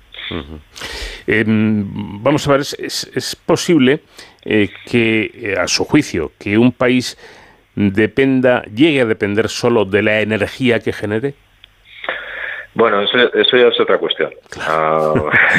Em, 1.27 2.23
vamos 2.23 2.47
a 2.47 2.53
ver, 2.53 2.61
¿es, 2.61 3.11
es, 3.15 3.37
posible 3.37 4.01
eh, 4.45 4.69
que, 4.87 5.31
eh, 5.35 5.57
a 5.59 5.67
su 5.67 5.85
juicio, 5.85 6.33
que 6.39 6.59
un 6.59 6.73
país 6.73 7.19
dependa, 7.75 8.63
llegue 8.65 9.01
a 9.01 9.07
depender 9.07 9.49
solo 9.49 9.85
de 9.85 10.03
la 10.03 10.21
energía 10.21 10.81
que 10.81 10.93
genere? 10.93 11.35
Bueno, 12.75 13.03
eso, 13.03 13.17
ya 13.57 13.67
es 13.67 13.81
otra 13.81 13.99
cuestión. 13.99 14.33
Ah, 14.61 15.13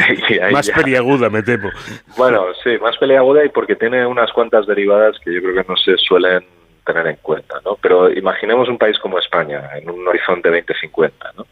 más 0.52 0.70
peliaguda, 0.70 1.30
me 1.30 1.44
temo. 1.44 1.70
Bueno, 2.18 2.46
sí, 2.64 2.78
más 2.82 2.98
peliaguda 2.98 3.44
y 3.44 3.50
porque 3.50 3.76
tiene 3.76 4.06
unas 4.06 4.32
cuantas 4.32 4.66
derivadas 4.66 5.20
que 5.20 5.34
yo 5.34 5.42
creo 5.42 5.56
que 5.56 5.70
no 5.70 5.76
se 5.78 5.98
suelen 5.98 6.46
tener 6.86 7.08
en 7.08 7.18
cuenta, 7.18 7.60
¿no? 7.66 7.78
Pero 7.82 8.12
imaginemos 8.12 8.70
un 8.70 8.78
país 8.78 8.98
como 9.00 9.20
España, 9.20 9.70
en 9.76 9.90
un 9.90 10.08
horizonte 10.08 10.50
2050, 10.50 11.34
¿no? 11.38 11.46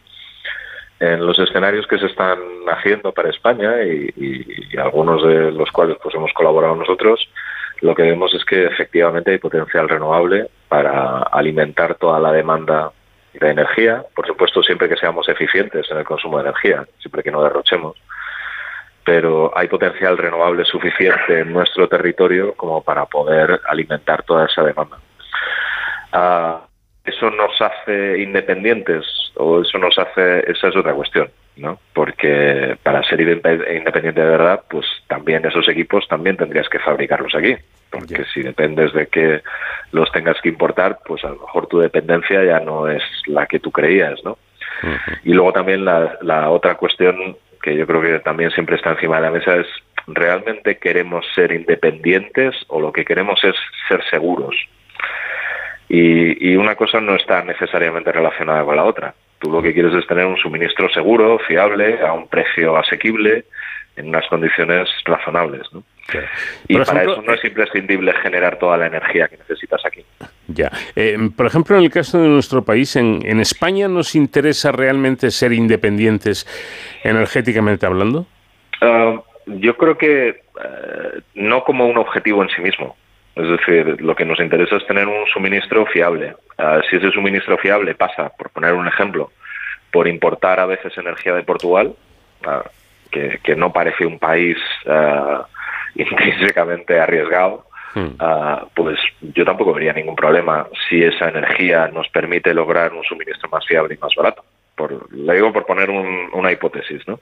En 1.00 1.26
los 1.26 1.38
escenarios 1.40 1.88
que 1.88 2.00
se 2.00 2.08
están 2.08 2.40
haciendo 2.68 3.12
para 3.12 3.30
España 3.30 3.82
y, 3.84 4.48
algunos 4.78 5.22
de 5.24 5.52
los 5.52 5.70
cuales 5.72 5.98
pues 6.02 6.16
hemos 6.16 6.32
colaborado 6.34 6.76
nosotros, 6.76 7.30
lo 7.82 7.94
que 7.96 8.04
vemos 8.04 8.34
es 8.34 8.46
que 8.46 8.66
efectivamente 8.66 9.32
hay 9.32 9.38
potencial 9.40 9.90
renovable 9.90 10.50
para 10.70 11.20
alimentar 11.24 11.96
toda 11.96 12.20
la 12.20 12.32
demanda 12.32 12.92
de 13.48 13.54
energía, 13.54 14.04
por 14.16 14.28
supuesto 14.28 14.62
siempre 14.64 14.90
que 14.90 14.98
seamos 14.98 15.28
eficientes 15.30 15.90
en 15.90 15.98
el 15.98 16.04
consumo 16.04 16.38
de 16.38 16.50
energía, 16.50 16.86
siempre 17.00 17.24
que 17.24 17.32
no 17.32 17.44
derrochemos, 17.44 17.98
pero 19.04 19.52
hay 19.56 19.68
potencial 19.68 20.18
renovable 20.18 20.66
suficiente 20.66 21.40
en 21.40 21.52
nuestro 21.52 21.88
territorio 21.88 22.54
como 22.56 22.84
para 22.84 23.06
poder 23.06 23.60
alimentar 23.68 24.24
toda 24.24 24.46
esa 24.46 24.64
demanda. 24.64 24.98
Ah, 26.12 26.62
eso 27.06 27.30
nos 27.32 27.60
hace 27.60 28.20
independientes 28.20 29.06
o 29.36 29.62
eso 29.62 29.78
nos 29.78 29.98
hace, 29.98 30.52
esa 30.52 30.68
es 30.68 30.76
otra 30.76 30.94
cuestión, 30.94 31.30
¿no? 31.56 31.80
Porque 31.94 32.78
para 32.84 33.04
ser 33.04 33.22
independiente 33.22 34.22
de 34.22 34.28
verdad, 34.28 34.62
pues 34.70 34.86
también 35.08 35.46
esos 35.46 35.68
equipos 35.70 36.08
también 36.08 36.38
tendrías 36.38 36.70
que 36.70 36.80
fabricarlos 36.80 37.34
aquí. 37.36 37.56
Porque 37.92 38.24
si 38.34 38.42
dependes 38.42 38.94
de 38.94 39.08
que 39.08 39.42
los 39.92 40.12
tengas 40.12 40.40
que 40.42 40.50
importar, 40.50 41.00
pues 41.06 41.24
a 41.24 41.30
lo 41.30 41.42
mejor 41.42 41.68
tu 41.68 41.80
dependencia 41.80 42.44
ya 42.44 42.60
no 42.60 42.88
es 42.88 43.04
la 43.26 43.48
que 43.48 43.60
tú 43.60 43.72
creías, 43.72 44.24
¿no? 44.24 44.38
Y 45.24 45.34
luego 45.34 45.52
también 45.52 45.84
la, 45.84 46.18
la 46.22 46.50
otra 46.50 46.76
cuestión 46.76 47.36
que 47.62 47.76
yo 47.76 47.86
creo 47.86 48.02
que 48.02 48.20
también 48.20 48.52
siempre 48.52 48.76
está 48.78 48.92
encima 48.92 49.18
de 49.18 49.22
la 49.24 49.32
mesa 49.32 49.56
es 49.56 49.68
¿realmente 50.08 50.78
queremos 50.78 51.26
ser 51.36 51.52
independientes 51.52 52.56
o 52.68 52.80
lo 52.80 52.92
que 52.92 53.06
queremos 53.06 53.44
es 53.44 53.56
ser 53.88 54.04
seguros? 54.10 54.56
Y, 55.88 56.56
una 56.56 56.76
cosa 56.76 57.02
no 57.02 57.16
está 57.16 57.44
necesariamente 57.44 58.12
relacionada 58.12 58.64
con 58.64 58.76
la 58.76 58.84
otra. 58.84 59.16
Tú 59.40 59.52
lo 59.52 59.62
que 59.62 59.74
quieres 59.74 59.94
es 59.96 60.06
tener 60.06 60.26
un 60.26 60.38
suministro 60.38 60.88
seguro, 60.90 61.40
fiable, 61.40 62.00
a 62.06 62.14
un 62.14 62.28
precio 62.28 62.78
asequible, 62.78 63.46
en 63.96 64.10
unas 64.10 64.28
condiciones 64.28 64.88
razonables. 65.06 65.64
¿no? 65.74 65.84
Y 66.68 66.78
para 66.78 67.04
eso 67.04 67.22
no 67.22 67.34
es 67.34 67.44
imprescindible 67.44 68.14
generar 68.22 68.58
toda 68.60 68.78
la 68.78 68.88
energía 68.88 69.28
que 69.28 69.38
necesitas 69.38 69.86
aquí. 69.86 70.04
Ya. 70.48 70.72
Eh, 70.96 71.18
por 71.36 71.46
ejemplo, 71.46 71.78
en 71.78 71.84
el 71.84 71.92
caso 71.92 72.22
de 72.22 72.28
nuestro 72.28 72.64
país, 72.64 72.96
en, 72.96 73.22
en 73.26 73.40
España, 73.40 73.88
¿nos 73.88 74.16
interesa 74.16 74.72
realmente 74.72 75.32
ser 75.32 75.54
independientes 75.54 76.48
energéticamente 77.04 77.86
hablando? 77.86 78.26
Ah, 78.82 79.22
yo 79.46 79.78
creo 79.78 79.98
que 79.98 80.28
eh, 80.30 81.22
no 81.36 81.64
como 81.64 81.88
un 81.88 81.98
objetivo 81.98 82.44
en 82.44 82.50
sí 82.50 82.62
mismo. 82.62 82.96
Es 83.36 83.48
decir, 83.48 84.02
lo 84.02 84.16
que 84.16 84.26
nos 84.26 84.40
interesa 84.40 84.76
es 84.78 84.86
tener 84.86 85.08
un 85.08 85.26
suministro 85.28 85.86
fiable. 85.86 86.36
Ah, 86.58 86.82
si 86.90 86.98
ese 86.98 87.12
suministro 87.12 87.58
fiable 87.58 87.96
pasa, 87.96 88.30
por 88.38 88.50
poner 88.50 88.74
un 88.74 88.88
ejemplo, 88.88 89.32
por 89.92 90.08
importar 90.08 90.60
a 90.60 90.66
veces 90.66 90.98
energía 90.98 91.34
de 91.34 91.44
Portugal, 91.44 91.96
ah, 92.46 92.64
que, 93.12 93.40
que, 93.44 93.56
no 93.56 93.72
parece 93.74 94.06
un 94.06 94.20
país 94.20 94.58
intrínsecamente 95.96 97.00
arriesgado, 97.00 97.66
ah, 98.20 98.66
pues 98.76 99.00
yo 99.22 99.46
tampoco 99.46 99.74
vería 99.74 99.94
ningún 99.94 100.16
problema 100.16 100.68
si 100.88 101.04
esa 101.04 101.30
energía 101.30 101.88
nos 101.88 102.08
permite 102.10 102.54
lograr 102.54 102.94
un 102.94 103.04
suministro 103.04 103.50
más 103.50 103.66
fiable 103.66 103.96
y 103.96 103.98
más 103.98 104.14
barato. 104.16 104.44
Por, 104.76 105.14
le 105.14 105.34
digo 105.36 105.52
por 105.52 105.66
poner 105.66 105.90
una 105.90 106.52
hipótesis, 106.52 107.06
¿no? 107.08 107.20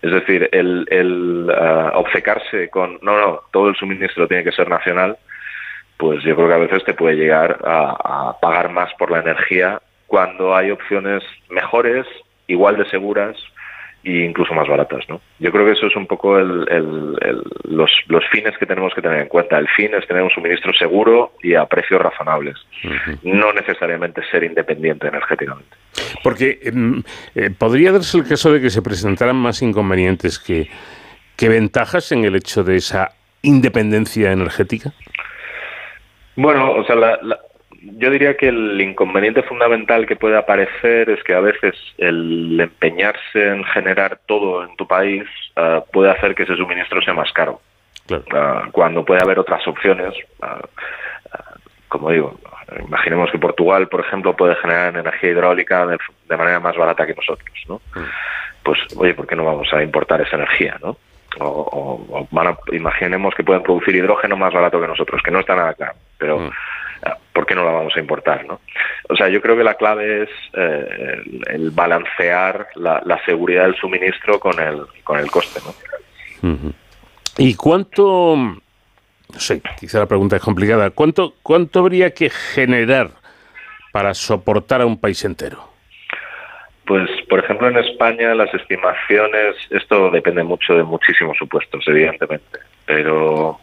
Es 0.00 0.12
decir, 0.12 0.48
el, 0.52 0.86
el 0.90 1.50
uh, 1.50 1.98
obcecarse 1.98 2.68
con, 2.68 2.98
no, 3.02 3.18
no, 3.18 3.40
todo 3.50 3.68
el 3.68 3.74
suministro 3.74 4.28
tiene 4.28 4.44
que 4.44 4.52
ser 4.52 4.68
nacional, 4.68 5.16
pues 5.96 6.22
yo 6.22 6.36
creo 6.36 6.48
que 6.48 6.54
a 6.54 6.58
veces 6.58 6.84
te 6.84 6.94
puede 6.94 7.16
llegar 7.16 7.58
a, 7.64 8.28
a 8.28 8.38
pagar 8.38 8.70
más 8.70 8.92
por 8.94 9.10
la 9.10 9.20
energía 9.20 9.80
cuando 10.06 10.54
hay 10.54 10.70
opciones 10.70 11.22
mejores, 11.48 12.06
igual 12.46 12.76
de 12.76 12.88
seguras, 12.90 13.36
e 14.04 14.24
incluso 14.24 14.54
más 14.54 14.68
baratas. 14.68 15.08
¿no? 15.08 15.20
Yo 15.38 15.50
creo 15.50 15.64
que 15.64 15.72
eso 15.72 15.86
es 15.86 15.96
un 15.96 16.06
poco 16.06 16.38
el, 16.38 16.66
el, 16.70 17.42
los, 17.64 17.90
los, 18.06 18.24
fines 18.30 18.56
que 18.58 18.66
tenemos 18.66 18.92
que 18.94 19.02
tener 19.02 19.20
en 19.20 19.28
cuenta. 19.28 19.58
El 19.58 19.68
fin 19.68 19.94
es 19.94 20.06
tener 20.06 20.22
un 20.22 20.30
suministro 20.30 20.72
seguro 20.74 21.32
y 21.42 21.54
a 21.54 21.64
precios 21.66 22.00
razonables, 22.00 22.56
no 23.22 23.52
necesariamente 23.52 24.22
ser 24.30 24.44
independiente 24.44 25.08
energéticamente. 25.08 25.76
Porque 26.22 26.58
em, 26.62 27.02
eh, 27.34 27.50
podría 27.50 27.92
darse 27.92 28.18
el 28.18 28.28
caso 28.28 28.52
de 28.52 28.60
que 28.60 28.70
se 28.70 28.82
presentaran 28.82 29.36
más 29.36 29.62
inconvenientes 29.62 30.38
que, 30.38 30.68
que 31.36 31.48
ventajas 31.48 32.12
en 32.12 32.24
el 32.24 32.36
hecho 32.36 32.62
de 32.62 32.76
esa 32.76 33.12
independencia 33.42 34.32
energética. 34.32 34.92
Bueno, 36.36 36.72
o 36.72 36.84
sea, 36.84 36.96
la, 36.96 37.18
yo 37.98 38.10
diría 38.10 38.36
que 38.36 38.48
el 38.48 38.80
inconveniente 38.80 39.42
fundamental 39.42 40.06
que 40.06 40.16
puede 40.16 40.36
aparecer 40.36 41.10
es 41.10 41.22
que 41.22 41.34
a 41.34 41.40
veces 41.40 41.74
el 41.98 42.58
empeñarse 42.60 43.48
en 43.48 43.64
generar 43.64 44.18
todo 44.26 44.64
en 44.64 44.74
tu 44.76 44.86
país 44.86 45.24
uh, 45.56 45.80
puede 45.92 46.10
hacer 46.10 46.34
que 46.34 46.44
ese 46.44 46.56
suministro 46.56 47.02
sea 47.02 47.14
más 47.14 47.32
caro. 47.32 47.60
Claro. 48.06 48.24
Uh, 48.30 48.70
cuando 48.70 49.04
puede 49.04 49.22
haber 49.22 49.38
otras 49.38 49.66
opciones, 49.66 50.14
uh, 50.42 50.66
como 51.88 52.10
digo, 52.10 52.38
imaginemos 52.86 53.30
que 53.30 53.38
Portugal, 53.38 53.88
por 53.88 54.00
ejemplo, 54.00 54.34
puede 54.34 54.56
generar 54.56 54.96
energía 54.96 55.30
hidráulica 55.30 55.86
de, 55.86 55.98
de 56.28 56.36
manera 56.36 56.60
más 56.60 56.76
barata 56.76 57.06
que 57.06 57.14
nosotros, 57.14 57.50
¿no? 57.68 57.76
Mm. 57.94 58.04
Pues, 58.62 58.78
oye, 58.96 59.14
¿por 59.14 59.26
qué 59.26 59.36
no 59.36 59.44
vamos 59.44 59.72
a 59.72 59.82
importar 59.82 60.20
esa 60.22 60.36
energía, 60.36 60.76
no? 60.82 60.96
O, 61.40 61.46
o, 61.46 62.18
o 62.18 62.28
van 62.30 62.48
a, 62.48 62.56
imaginemos 62.72 63.34
que 63.34 63.44
pueden 63.44 63.62
producir 63.62 63.94
hidrógeno 63.94 64.36
más 64.36 64.52
barato 64.52 64.80
que 64.80 64.86
nosotros, 64.86 65.20
que 65.22 65.30
no 65.30 65.40
está 65.40 65.54
nada 65.54 65.74
claro, 65.74 65.94
pero 66.16 66.38
mm. 66.38 66.50
¿Por 67.32 67.46
qué 67.46 67.54
no 67.54 67.64
la 67.64 67.72
vamos 67.72 67.94
a 67.96 68.00
importar? 68.00 68.44
¿no? 68.46 68.60
O 69.08 69.16
sea, 69.16 69.28
yo 69.28 69.40
creo 69.40 69.56
que 69.56 69.64
la 69.64 69.74
clave 69.74 70.22
es 70.22 70.30
eh, 70.54 71.22
el, 71.48 71.70
balancear 71.70 72.68
la, 72.76 73.20
seguridad 73.24 73.64
del 73.64 73.76
suministro 73.76 74.38
con 74.38 74.58
el, 74.60 74.82
con 75.02 75.18
el 75.18 75.30
coste. 75.30 75.60
¿no? 75.64 76.72
¿Y 77.36 77.54
cuánto, 77.54 78.36
no 78.36 79.40
sé, 79.40 79.60
quizá 79.78 79.98
la 79.98 80.06
pregunta 80.06 80.36
es 80.36 80.42
complicada, 80.42 80.90
¿cuánto, 80.90 81.34
cuánto 81.42 81.80
habría 81.80 82.14
que 82.14 82.30
generar 82.30 83.10
para 83.92 84.14
soportar 84.14 84.80
a 84.80 84.86
un 84.86 85.00
país 85.00 85.24
entero? 85.24 85.74
Pues, 86.86 87.08
por 87.28 87.42
ejemplo, 87.42 87.68
en 87.68 87.78
España 87.78 88.34
las 88.34 88.52
estimaciones, 88.52 89.56
esto 89.70 90.10
depende 90.10 90.42
mucho 90.42 90.74
de 90.74 90.82
muchísimos 90.82 91.36
supuestos, 91.38 91.82
evidentemente, 91.86 92.58
pero 92.84 93.58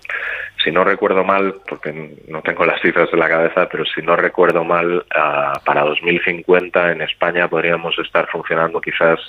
si 0.64 0.72
no 0.72 0.84
recuerdo 0.84 1.24
mal, 1.24 1.55
porque 1.68 2.18
no 2.28 2.41
tengo 2.41 2.66
las 2.66 2.82
cifras 2.82 3.09
en 3.12 3.20
la 3.20 3.30
cabeza, 3.30 3.68
pero 3.70 3.86
si 3.86 4.01
no 4.01 4.16
recuerdo 4.16 4.64
mal, 4.64 4.97
uh, 4.97 5.64
para 5.64 5.82
2050 5.82 6.91
en 6.91 7.01
España 7.01 7.47
podríamos 7.47 7.97
estar 7.99 8.28
funcionando 8.28 8.80
quizás 8.82 9.20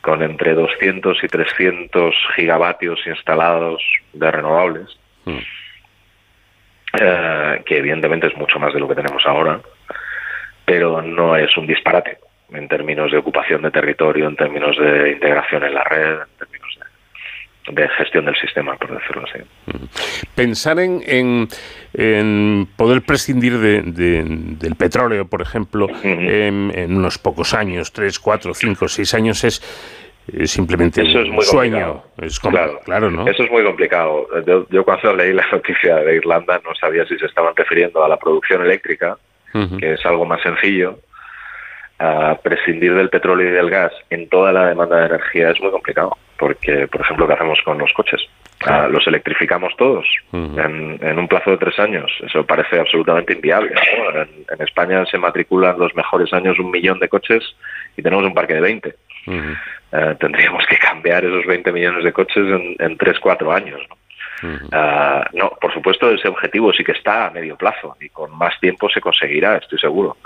con 0.00 0.22
entre 0.22 0.54
200 0.54 1.22
y 1.22 1.28
300 1.28 2.14
gigavatios 2.34 3.00
instalados 3.06 3.82
de 4.12 4.30
renovables, 4.30 4.98
mm. 5.24 5.30
uh, 6.94 7.64
que 7.64 7.78
evidentemente 7.78 8.26
es 8.26 8.36
mucho 8.36 8.58
más 8.58 8.74
de 8.74 8.80
lo 8.80 8.88
que 8.88 8.96
tenemos 8.96 9.24
ahora, 9.26 9.60
pero 10.64 11.02
no 11.02 11.36
es 11.36 11.56
un 11.56 11.66
disparate 11.66 12.18
en 12.52 12.68
términos 12.68 13.10
de 13.10 13.18
ocupación 13.18 13.62
de 13.62 13.70
territorio, 13.70 14.28
en 14.28 14.36
términos 14.36 14.76
de 14.76 15.12
integración 15.12 15.64
en 15.64 15.74
la 15.74 15.84
red, 15.84 16.20
en 16.20 16.38
términos 16.38 16.61
de 17.74 17.88
gestión 17.88 18.24
del 18.24 18.36
sistema, 18.36 18.76
por 18.76 18.98
decirlo 18.98 19.24
así. 19.24 19.44
Pensar 20.34 20.78
en, 20.78 21.48
en, 21.94 22.68
poder 22.76 23.02
prescindir 23.02 23.58
de, 23.58 23.82
del 23.82 24.76
petróleo, 24.76 25.26
por 25.26 25.42
ejemplo, 25.42 25.88
en, 26.02 26.96
unos 26.96 27.18
pocos 27.18 27.54
años, 27.54 27.92
tres, 27.92 28.18
cuatro, 28.18 28.54
cinco, 28.54 28.88
seis 28.88 29.14
años, 29.14 29.44
es, 29.44 29.62
simplemente 30.44 31.02
un 31.02 31.42
sueño. 31.42 32.04
Es 32.20 32.38
claro, 32.38 32.80
claro, 32.84 33.10
¿no? 33.10 33.26
Eso 33.26 33.42
es 33.42 33.50
muy 33.50 33.64
complicado. 33.64 34.28
Yo, 34.46 34.66
yo, 34.70 34.84
cuando 34.84 35.14
leí 35.16 35.32
la 35.32 35.46
noticia 35.50 35.96
de 35.96 36.16
Irlanda 36.16 36.60
no 36.64 36.74
sabía 36.74 37.04
si 37.06 37.18
se 37.18 37.26
estaban 37.26 37.54
refiriendo 37.56 38.04
a 38.04 38.08
la 38.08 38.16
producción 38.16 38.62
eléctrica, 38.62 39.16
que 39.78 39.94
es 39.94 40.06
algo 40.06 40.24
más 40.24 40.40
sencillo, 40.42 40.98
a 42.02 42.36
prescindir 42.42 42.94
del 42.94 43.10
petróleo 43.10 43.48
y 43.48 43.52
del 43.52 43.70
gas 43.70 43.92
en 44.10 44.28
toda 44.28 44.52
la 44.52 44.68
demanda 44.68 44.96
de 44.96 45.06
energía 45.06 45.50
es 45.50 45.60
muy 45.60 45.70
complicado, 45.70 46.16
porque, 46.42 46.88
por 46.88 47.02
ejemplo, 47.02 47.28
¿qué 47.28 47.34
hacemos 47.34 47.60
con 47.64 47.78
los 47.78 47.92
coches? 47.92 48.20
Ah, 48.66 48.88
los 48.90 49.06
electrificamos 49.06 49.72
todos 49.78 50.04
en, 50.32 50.98
en, 51.00 51.16
un 51.16 51.28
plazo 51.28 51.52
de 51.52 51.56
tres 51.56 51.78
años. 51.78 52.10
Eso 52.20 52.44
parece 52.44 52.80
absolutamente 52.80 53.34
inviable. 53.34 53.72
En, 54.50 54.60
España 54.60 55.06
se 55.06 55.18
matriculan 55.18 55.78
los 55.78 55.94
mejores 55.94 56.32
años 56.32 56.58
un 56.58 56.72
millón 56.72 56.98
de 56.98 57.08
coches 57.08 57.44
y 57.96 58.02
tenemos 58.02 58.24
un 58.24 58.34
parque 58.34 58.54
de 58.54 58.60
20. 58.60 58.94
Eh, 59.28 60.16
tendríamos 60.18 60.66
que 60.66 60.78
cambiar 60.78 61.24
esos 61.24 61.46
20 61.46 61.70
millones 61.70 62.02
de 62.02 62.12
coches 62.12 62.44
en, 62.44 62.74
en 62.80 62.96
3, 62.96 63.20
4 63.20 63.52
años. 63.52 63.80
¿no? 63.88 63.96
Ah, 64.72 65.28
no, 65.32 65.50
por 65.60 65.72
supuesto, 65.72 66.10
ese 66.10 66.28
objetivo 66.28 66.72
sí 66.72 66.82
que 66.82 66.92
está 66.92 67.26
a 67.26 67.30
medio 67.30 67.56
plazo 67.56 67.96
y 68.00 68.08
con 68.08 68.36
más 68.36 68.58
tiempo 68.60 68.88
se 68.88 69.00
conseguirá, 69.00 69.56
estoy 69.56 69.78
seguro. 69.78 70.16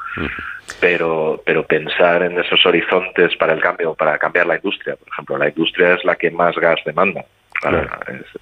Pero, 0.80 1.40
pero 1.44 1.66
pensar 1.66 2.22
en 2.22 2.38
esos 2.38 2.64
horizontes 2.64 3.36
para 3.36 3.52
el 3.52 3.60
cambio, 3.60 3.94
para 3.94 4.18
cambiar 4.18 4.46
la 4.46 4.56
industria, 4.56 4.96
por 4.96 5.08
ejemplo, 5.08 5.38
la 5.38 5.48
industria 5.48 5.94
es 5.94 6.04
la 6.04 6.16
que 6.16 6.30
más 6.30 6.56
gas 6.56 6.80
demanda. 6.84 7.24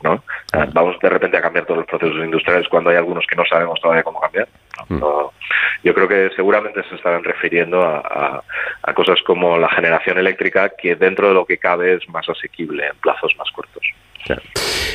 ¿no? 0.02 0.24
Ah, 0.52 0.66
vamos 0.72 0.98
de 1.00 1.08
repente 1.08 1.36
a 1.36 1.42
cambiar 1.42 1.64
todos 1.66 1.78
los 1.78 1.86
procesos 1.86 2.24
industriales 2.24 2.68
cuando 2.68 2.90
hay 2.90 2.96
algunos 2.96 3.24
que 3.26 3.36
no 3.36 3.44
sabemos 3.44 3.80
todavía 3.80 4.02
cómo 4.02 4.20
cambiar. 4.20 4.48
yo 4.88 5.94
creo 5.94 6.08
que 6.08 6.30
seguramente 6.34 6.82
se 6.88 6.96
estarán 6.96 7.22
refiriendo 7.22 7.82
a, 7.82 8.42
a, 8.82 8.94
cosas 8.94 9.20
como 9.22 9.56
la 9.56 9.68
generación 9.68 10.18
eléctrica, 10.18 10.70
que 10.70 10.96
dentro 10.96 11.28
de 11.28 11.34
lo 11.34 11.46
que 11.46 11.58
cabe 11.58 11.94
es 11.94 12.08
más 12.08 12.28
asequible 12.28 12.86
en 12.86 12.96
plazos 12.96 13.34
más 13.38 13.50
cortos. 13.52 13.84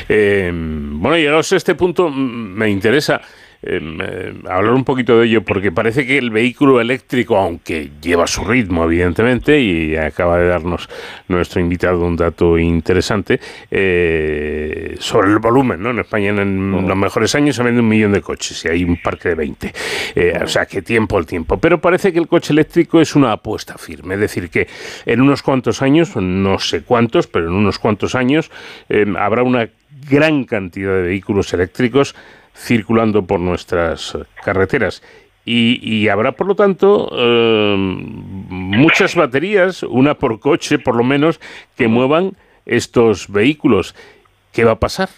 Eh, 0.08 0.50
bueno, 0.52 1.16
llegados 1.16 1.52
a 1.52 1.56
este 1.56 1.74
punto, 1.74 2.10
me 2.10 2.68
interesa 2.68 3.20
eh, 3.62 4.34
hablar 4.48 4.72
un 4.72 4.84
poquito 4.84 5.18
de 5.18 5.26
ello, 5.26 5.42
porque 5.42 5.70
parece 5.70 6.06
que 6.06 6.16
el 6.16 6.30
vehículo 6.30 6.80
eléctrico, 6.80 7.36
aunque 7.36 7.90
lleva 8.00 8.26
su 8.26 8.44
ritmo, 8.44 8.84
evidentemente, 8.84 9.60
y 9.60 9.96
acaba 9.96 10.38
de 10.38 10.48
darnos 10.48 10.88
nuestro 11.28 11.60
invitado 11.60 12.00
un 12.00 12.16
dato 12.16 12.58
interesante, 12.58 13.38
eh, 13.70 14.96
sobre 14.98 15.30
el 15.30 15.38
volumen, 15.38 15.82
¿no? 15.82 15.90
En 15.90 15.98
España 15.98 16.30
en, 16.30 16.88
los 16.88 16.96
mejores 16.96 17.34
años 17.34 17.56
se 17.56 17.62
vende 17.62 17.80
un 17.80 17.88
millón 17.88 18.12
de 18.12 18.22
coches 18.22 18.64
y 18.64 18.68
hay 18.68 18.84
un 18.84 18.96
parque 18.96 19.30
de 19.30 19.34
20. 19.34 19.72
Eh, 20.14 20.40
o 20.42 20.48
sea, 20.48 20.66
que 20.66 20.82
tiempo 20.82 21.18
al 21.18 21.26
tiempo. 21.26 21.58
Pero 21.58 21.80
parece 21.80 22.12
que 22.12 22.18
el 22.18 22.28
coche 22.28 22.52
eléctrico 22.52 23.00
es 23.00 23.14
una 23.14 23.32
apuesta 23.32 23.76
firme, 23.76 24.14
es 24.14 24.20
decir, 24.20 24.48
que 24.50 24.68
en 25.04 25.20
unos 25.20 25.42
cuantos 25.42 25.82
años, 25.82 26.16
no 26.16 26.58
sé 26.58 26.82
cuántos, 26.82 27.26
pero 27.26 27.48
en 27.48 27.54
unos 27.54 27.78
cuantos 27.78 28.14
años, 28.14 28.50
em, 28.88 29.16
habrá 29.16 29.42
una 29.42 29.68
gran 30.08 30.44
cantidad 30.44 30.94
de 30.94 31.02
vehículos 31.02 31.52
eléctricos 31.52 32.14
circulando 32.60 33.24
por 33.24 33.40
nuestras 33.40 34.16
carreteras. 34.44 35.02
Y, 35.52 36.06
habrá, 36.08 36.32
por 36.32 36.46
lo 36.46 36.54
tanto, 36.54 37.10
eh, 37.12 37.74
muchas 37.76 39.16
baterías, 39.16 39.82
una 39.82 40.14
por 40.14 40.38
coche 40.38 40.78
por 40.78 40.94
lo 40.94 41.02
menos, 41.02 41.40
que 41.76 41.88
muevan 41.88 42.36
estos 42.66 43.28
vehículos. 43.28 43.96
¿Qué 44.52 44.64
va 44.64 44.72
a 44.72 44.78
pasar? 44.78 45.08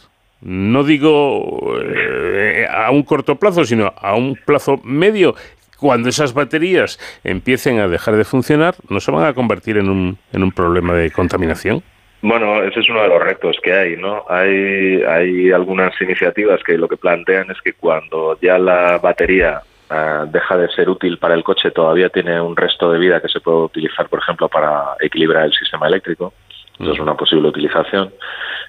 No 0.41 0.85
digo 0.85 1.77
eh, 1.83 2.67
a 2.71 2.91
un 2.93 3.03
corto 3.03 3.37
plazo, 3.37 3.65
sino 3.65 3.93
a 3.97 4.15
un 4.15 4.39
plazo 4.47 4.81
medio. 4.85 5.35
cuando 5.77 6.09
esas 6.09 6.33
baterías 6.33 6.99
empiecen 7.25 7.81
a 7.81 7.89
dejar 7.89 8.17
de 8.17 8.25
funcionar, 8.25 8.77
¿no 8.89 9.01
se 9.01 9.11
van 9.11 9.27
a 9.27 9.35
convertir 9.35 9.77
en 9.77 9.91
un, 9.91 10.19
en 10.33 10.43
un 10.45 10.53
problema 10.53 10.95
de 10.95 11.11
contaminación? 11.11 11.83
Bueno, 12.23 12.63
ese 12.63 12.79
es 12.79 12.89
uno 12.89 13.03
de 13.03 13.09
los 13.09 13.21
retos 13.21 13.57
que 13.61 13.73
hay, 13.73 13.97
¿no? 13.97 14.25
Hay, 14.29 15.03
hay 15.03 15.51
algunas 15.51 16.01
iniciativas 16.01 16.63
que 16.63 16.79
lo 16.79 16.87
que 16.87 16.97
plantean 16.97 17.51
es 17.51 17.61
que 17.61 17.73
cuando 17.73 18.39
ya 18.41 18.59
la 18.61 18.99
batería 18.99 19.61
ah, 19.91 20.25
deja 20.29 20.57
de 20.57 20.69
ser 20.69 20.89
útil 20.89 21.19
para 21.19 21.35
el 21.35 21.43
coche, 21.43 21.73
todavía 21.73 22.11
tiene 22.11 22.41
un 22.41 22.57
resto 22.57 22.93
de 22.93 23.01
vida 23.01 23.21
que 23.21 23.29
se 23.29 23.41
puede 23.41 23.65
utilizar, 23.65 24.09
por 24.09 24.21
ejemplo, 24.21 24.49
para 24.49 24.95
equilibrar 25.01 25.47
el 25.47 25.53
sistema 25.53 25.89
eléctrico. 25.89 26.33
Eso 26.79 26.93
es 26.93 27.01
una 27.01 27.17
posible 27.17 27.49
utilización. 27.49 28.13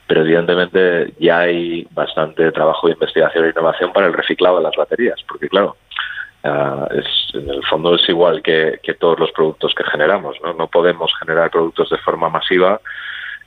Pero 0.07 0.21
evidentemente 0.21 1.13
ya 1.19 1.41
hay 1.41 1.87
bastante 1.91 2.51
trabajo 2.51 2.87
de 2.87 2.93
investigación 2.93 3.45
e 3.45 3.49
innovación 3.49 3.93
para 3.93 4.07
el 4.07 4.13
reciclado 4.13 4.57
de 4.57 4.63
las 4.63 4.75
baterías, 4.75 5.21
porque 5.27 5.47
claro, 5.47 5.77
ah, 6.43 6.87
es, 6.91 7.05
en 7.35 7.47
el 7.47 7.63
fondo 7.65 7.93
es 7.93 8.09
igual 8.09 8.41
que, 8.41 8.79
que 8.81 8.95
todos 8.95 9.19
los 9.19 9.31
productos 9.31 9.75
que 9.75 9.83
generamos, 9.83 10.37
¿no? 10.43 10.53
No 10.55 10.67
podemos 10.67 11.11
generar 11.19 11.51
productos 11.51 11.91
de 11.91 11.99
forma 11.99 12.29
masiva 12.29 12.81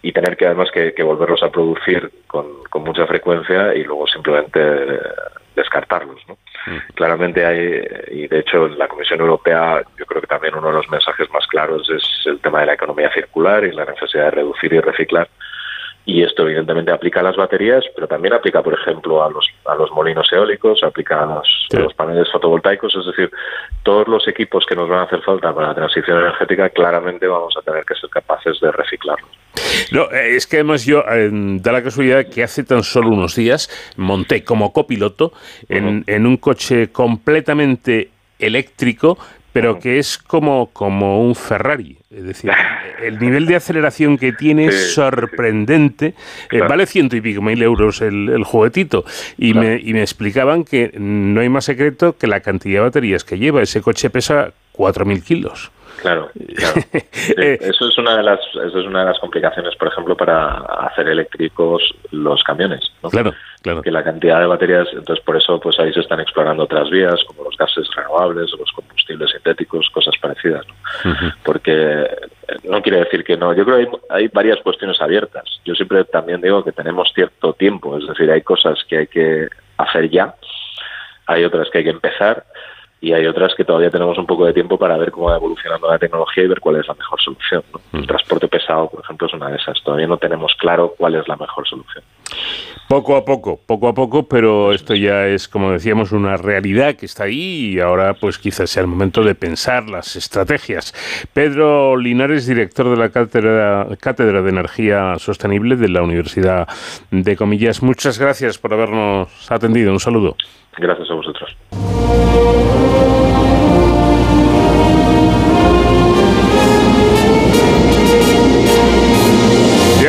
y 0.06 0.12
tener 0.12 0.36
que 0.36 0.46
además 0.46 0.70
que, 0.70 1.02
volverlos 1.02 1.42
a 1.42 1.50
producir 1.50 2.08
con, 2.28 2.46
mucha 2.76 3.06
frecuencia 3.06 3.74
y 3.74 3.82
luego 3.82 4.06
simplemente 4.06 4.60
descartarlos. 5.56 6.22
¿no? 6.28 6.34
Mm. 6.66 6.78
Claramente 6.94 7.44
hay, 7.44 7.82
y 8.12 8.28
de 8.28 8.38
hecho 8.38 8.66
en 8.66 8.78
la 8.78 8.86
Comisión 8.86 9.18
Europea 9.18 9.82
yo 9.98 10.06
creo 10.06 10.20
que 10.20 10.28
también 10.28 10.54
uno 10.54 10.68
de 10.68 10.74
los 10.74 10.88
mensajes 10.88 11.28
más 11.32 11.44
claros 11.48 11.90
es 11.90 12.04
el 12.26 12.38
tema 12.38 12.60
de 12.60 12.66
la 12.66 12.74
economía 12.74 13.12
circular 13.12 13.64
y 13.64 13.72
la 13.72 13.84
necesidad 13.84 14.26
de 14.26 14.30
reducir 14.30 14.74
y 14.74 14.80
reciclar 14.80 15.28
y 16.06 16.22
esto 16.22 16.44
evidentemente 16.44 16.92
aplica 16.92 17.18
a 17.18 17.24
las 17.24 17.36
baterías, 17.36 17.84
pero 17.94 18.06
también 18.06 18.32
aplica, 18.32 18.62
por 18.62 18.74
ejemplo, 18.74 19.24
a 19.24 19.28
los, 19.28 19.44
a 19.64 19.74
los 19.74 19.90
molinos 19.90 20.32
eólicos, 20.32 20.82
aplica 20.84 21.24
a 21.24 21.26
los, 21.26 21.94
paneles 21.94 22.30
fotovoltaicos, 22.30 22.94
es 22.94 23.06
decir, 23.06 23.28
todos 23.82 24.06
los 24.06 24.28
equipos 24.28 24.64
que 24.66 24.76
nos 24.76 24.88
van 24.88 25.00
a 25.00 25.02
hacer 25.02 25.20
falta 25.22 25.52
para 25.52 25.68
la 25.68 25.74
transición 25.74 26.18
energética, 26.20 26.70
claramente 26.70 27.26
vamos 27.26 27.54
a 27.58 27.62
tener 27.62 27.84
que 27.84 27.96
ser 27.96 28.08
capaces 28.08 28.60
de 28.60 28.70
reciclarlos. 28.70 29.30
No, 29.90 30.02
eh, 30.12 30.36
es 30.36 30.46
que 30.46 30.58
además 30.58 30.86
yo, 30.86 31.00
eh, 31.10 31.28
da 31.32 31.72
la 31.72 31.82
casualidad 31.82 32.26
que 32.26 32.44
hace 32.44 32.62
tan 32.62 32.84
solo 32.84 33.08
unos 33.08 33.34
días 33.34 33.68
monté 33.96 34.44
como 34.44 34.72
copiloto 34.72 35.32
en, 35.68 36.04
en 36.06 36.26
un 36.26 36.36
coche 36.36 36.92
completamente 36.92 38.10
eléctrico, 38.38 39.18
pero 39.56 39.78
que 39.78 39.98
es 39.98 40.18
como, 40.18 40.68
como 40.70 41.22
un 41.22 41.34
Ferrari. 41.34 41.96
Es 42.10 42.24
decir, 42.24 42.50
el 43.02 43.18
nivel 43.18 43.46
de 43.46 43.56
aceleración 43.56 44.18
que 44.18 44.34
tiene 44.34 44.66
es 44.66 44.94
sorprendente. 44.94 46.12
Eh, 46.50 46.60
vale 46.60 46.84
ciento 46.84 47.16
y 47.16 47.22
pico 47.22 47.40
mil 47.40 47.62
euros 47.62 48.02
el, 48.02 48.44
juguetito. 48.44 49.06
Y, 49.38 49.54
me, 49.54 49.80
y 49.82 49.94
me 49.94 50.02
explicaban 50.02 50.62
que 50.62 50.92
no 50.98 51.40
hay 51.40 51.48
más 51.48 51.64
secreto 51.64 52.18
que 52.18 52.26
la 52.26 52.40
cantidad 52.40 52.80
de 52.80 52.84
baterías 52.88 53.24
que 53.24 53.38
lleva. 53.38 53.62
Ese 53.62 53.80
coche 53.80 54.10
pesa 54.10 54.52
4.000 54.74 55.24
kilos. 55.24 55.70
Claro, 56.02 56.30
claro. 56.54 56.80
Eh, 57.38 57.58
eso 57.60 57.88
es 57.88 57.98
una 57.98 58.16
de 58.16 58.22
las 58.22 58.40
eso 58.40 58.78
es 58.78 58.86
una 58.86 59.00
de 59.00 59.06
las 59.06 59.18
complicaciones, 59.18 59.74
por 59.76 59.88
ejemplo, 59.88 60.16
para 60.16 60.58
hacer 60.86 61.08
eléctricos 61.08 61.82
los 62.10 62.42
camiones. 62.44 62.92
Claro, 63.10 63.32
claro. 63.62 63.82
Que 63.82 63.90
la 63.90 64.04
cantidad 64.04 64.40
de 64.40 64.46
baterías, 64.46 64.86
entonces 64.92 65.24
por 65.24 65.36
eso 65.36 65.58
pues 65.58 65.78
ahí 65.80 65.92
se 65.92 66.00
están 66.00 66.20
explorando 66.20 66.64
otras 66.64 66.90
vías 66.90 67.22
como 67.26 67.44
los 67.44 67.56
gases 67.56 67.88
renovables 67.96 68.52
o 68.52 68.58
los 68.58 68.70
combustibles 68.72 68.95
sintéticos, 69.06 69.88
cosas 69.90 70.14
parecidas. 70.20 70.66
Porque 71.44 71.72
eh, 71.72 72.08
no 72.64 72.82
quiere 72.82 72.98
decir 72.98 73.24
que 73.24 73.36
no. 73.36 73.54
Yo 73.54 73.64
creo 73.64 73.76
que 73.76 73.82
hay, 73.82 74.22
hay 74.22 74.28
varias 74.28 74.60
cuestiones 74.60 75.00
abiertas. 75.00 75.44
Yo 75.64 75.74
siempre 75.74 76.04
también 76.04 76.40
digo 76.40 76.64
que 76.64 76.72
tenemos 76.72 77.10
cierto 77.14 77.52
tiempo, 77.52 77.98
es 77.98 78.06
decir, 78.06 78.30
hay 78.30 78.42
cosas 78.42 78.78
que 78.88 78.98
hay 78.98 79.06
que 79.06 79.48
hacer 79.76 80.10
ya, 80.10 80.34
hay 81.26 81.44
otras 81.44 81.68
que 81.70 81.78
hay 81.78 81.84
que 81.84 81.90
empezar 81.90 82.44
y 83.00 83.12
hay 83.12 83.26
otras 83.26 83.54
que 83.54 83.64
todavía 83.64 83.90
tenemos 83.90 84.16
un 84.18 84.26
poco 84.26 84.46
de 84.46 84.52
tiempo 84.52 84.78
para 84.78 84.96
ver 84.96 85.10
cómo 85.10 85.26
va 85.26 85.36
evolucionando 85.36 85.90
la 85.90 85.98
tecnología 85.98 86.44
y 86.44 86.48
ver 86.48 86.60
cuál 86.60 86.76
es 86.76 86.88
la 86.88 86.94
mejor 86.94 87.20
solución. 87.20 87.62
El 87.92 88.06
transporte 88.06 88.48
pesado, 88.48 88.88
por 88.88 89.04
ejemplo, 89.04 89.26
es 89.26 89.34
una 89.34 89.50
de 89.50 89.56
esas. 89.56 89.82
Todavía 89.82 90.06
no 90.06 90.16
tenemos 90.16 90.54
claro 90.54 90.94
cuál 90.96 91.14
es 91.14 91.28
la 91.28 91.36
mejor 91.36 91.68
solución. 91.68 92.02
Poco 92.88 93.16
a 93.16 93.24
poco, 93.24 93.58
poco 93.66 93.88
a 93.88 93.94
poco, 93.94 94.28
pero 94.28 94.72
esto 94.72 94.94
ya 94.94 95.26
es, 95.26 95.48
como 95.48 95.72
decíamos, 95.72 96.12
una 96.12 96.36
realidad 96.36 96.94
que 96.94 97.06
está 97.06 97.24
ahí 97.24 97.74
y 97.74 97.80
ahora 97.80 98.14
pues 98.14 98.38
quizás 98.38 98.70
sea 98.70 98.82
el 98.82 98.86
momento 98.86 99.24
de 99.24 99.34
pensar 99.34 99.88
las 99.90 100.14
estrategias. 100.14 100.94
Pedro 101.32 101.96
Linares, 101.96 102.46
director 102.46 102.88
de 102.88 102.96
la 102.96 103.08
Cátedra, 103.08 103.88
Cátedra 104.00 104.40
de 104.42 104.50
Energía 104.50 105.16
Sostenible 105.18 105.74
de 105.74 105.88
la 105.88 106.02
Universidad 106.02 106.68
de 107.10 107.36
Comillas, 107.36 107.82
muchas 107.82 108.20
gracias 108.20 108.56
por 108.56 108.72
habernos 108.72 109.50
atendido. 109.50 109.90
Un 109.90 110.00
saludo. 110.00 110.36
Gracias 110.78 111.10
a 111.10 111.14
vosotros. 111.14 111.56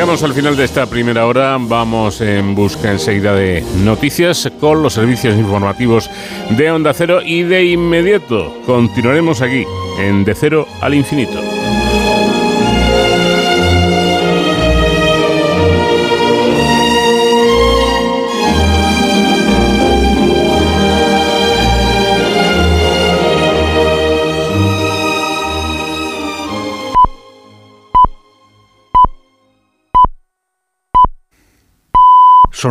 Al 0.08 0.32
final 0.32 0.56
de 0.56 0.64
esta 0.64 0.86
primera 0.86 1.26
hora. 1.26 1.58
Vamos 1.60 2.22
en 2.22 2.54
busca 2.54 2.90
enseguida 2.90 3.34
de 3.34 3.62
noticias 3.84 4.50
con 4.58 4.82
los 4.82 4.94
servicios 4.94 5.36
informativos 5.36 6.10
de 6.56 6.70
Onda 6.70 6.94
Cero 6.94 7.20
y 7.22 7.42
de 7.42 7.66
inmediato 7.66 8.62
continuaremos 8.64 9.42
aquí 9.42 9.66
en 9.98 10.24
De 10.24 10.34
Cero 10.34 10.66
al 10.80 10.94
Infinito. 10.94 11.57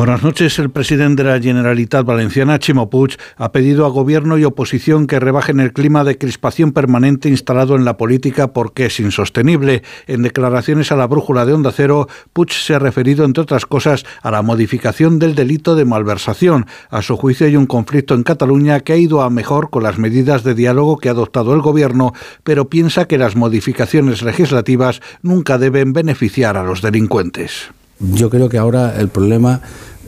Buenas 0.00 0.22
noches. 0.22 0.58
El 0.58 0.70
presidente 0.70 1.22
de 1.22 1.28
la 1.28 1.38
Generalitat 1.38 2.06
Valenciana, 2.06 2.58
Chimo 2.58 2.88
Puig, 2.88 3.18
ha 3.36 3.52
pedido 3.52 3.84
a 3.84 3.90
gobierno 3.90 4.38
y 4.38 4.44
oposición 4.44 5.06
que 5.06 5.20
rebajen 5.20 5.60
el 5.60 5.74
clima 5.74 6.04
de 6.04 6.16
crispación 6.16 6.72
permanente 6.72 7.28
instalado 7.28 7.76
en 7.76 7.84
la 7.84 7.98
política 7.98 8.54
porque 8.54 8.86
es 8.86 8.98
insostenible. 8.98 9.82
En 10.06 10.22
declaraciones 10.22 10.90
a 10.90 10.96
la 10.96 11.06
brújula 11.06 11.44
de 11.44 11.52
Onda 11.52 11.70
Cero, 11.70 12.08
Puig 12.32 12.50
se 12.50 12.74
ha 12.74 12.78
referido, 12.78 13.26
entre 13.26 13.42
otras 13.42 13.66
cosas, 13.66 14.06
a 14.22 14.30
la 14.30 14.40
modificación 14.40 15.18
del 15.18 15.34
delito 15.34 15.74
de 15.74 15.84
malversación. 15.84 16.64
A 16.88 17.02
su 17.02 17.18
juicio 17.18 17.46
hay 17.46 17.56
un 17.56 17.66
conflicto 17.66 18.14
en 18.14 18.22
Cataluña 18.22 18.80
que 18.80 18.94
ha 18.94 18.96
ido 18.96 19.20
a 19.20 19.28
mejor 19.28 19.68
con 19.68 19.82
las 19.82 19.98
medidas 19.98 20.44
de 20.44 20.54
diálogo 20.54 20.96
que 20.96 21.10
ha 21.10 21.12
adoptado 21.12 21.52
el 21.52 21.60
gobierno, 21.60 22.14
pero 22.42 22.70
piensa 22.70 23.04
que 23.04 23.18
las 23.18 23.36
modificaciones 23.36 24.22
legislativas 24.22 25.02
nunca 25.20 25.58
deben 25.58 25.92
beneficiar 25.92 26.56
a 26.56 26.64
los 26.64 26.80
delincuentes. 26.80 27.68
Yo 28.00 28.30
creo 28.30 28.48
que 28.48 28.56
ahora 28.56 28.98
el 28.98 29.08
problema 29.08 29.60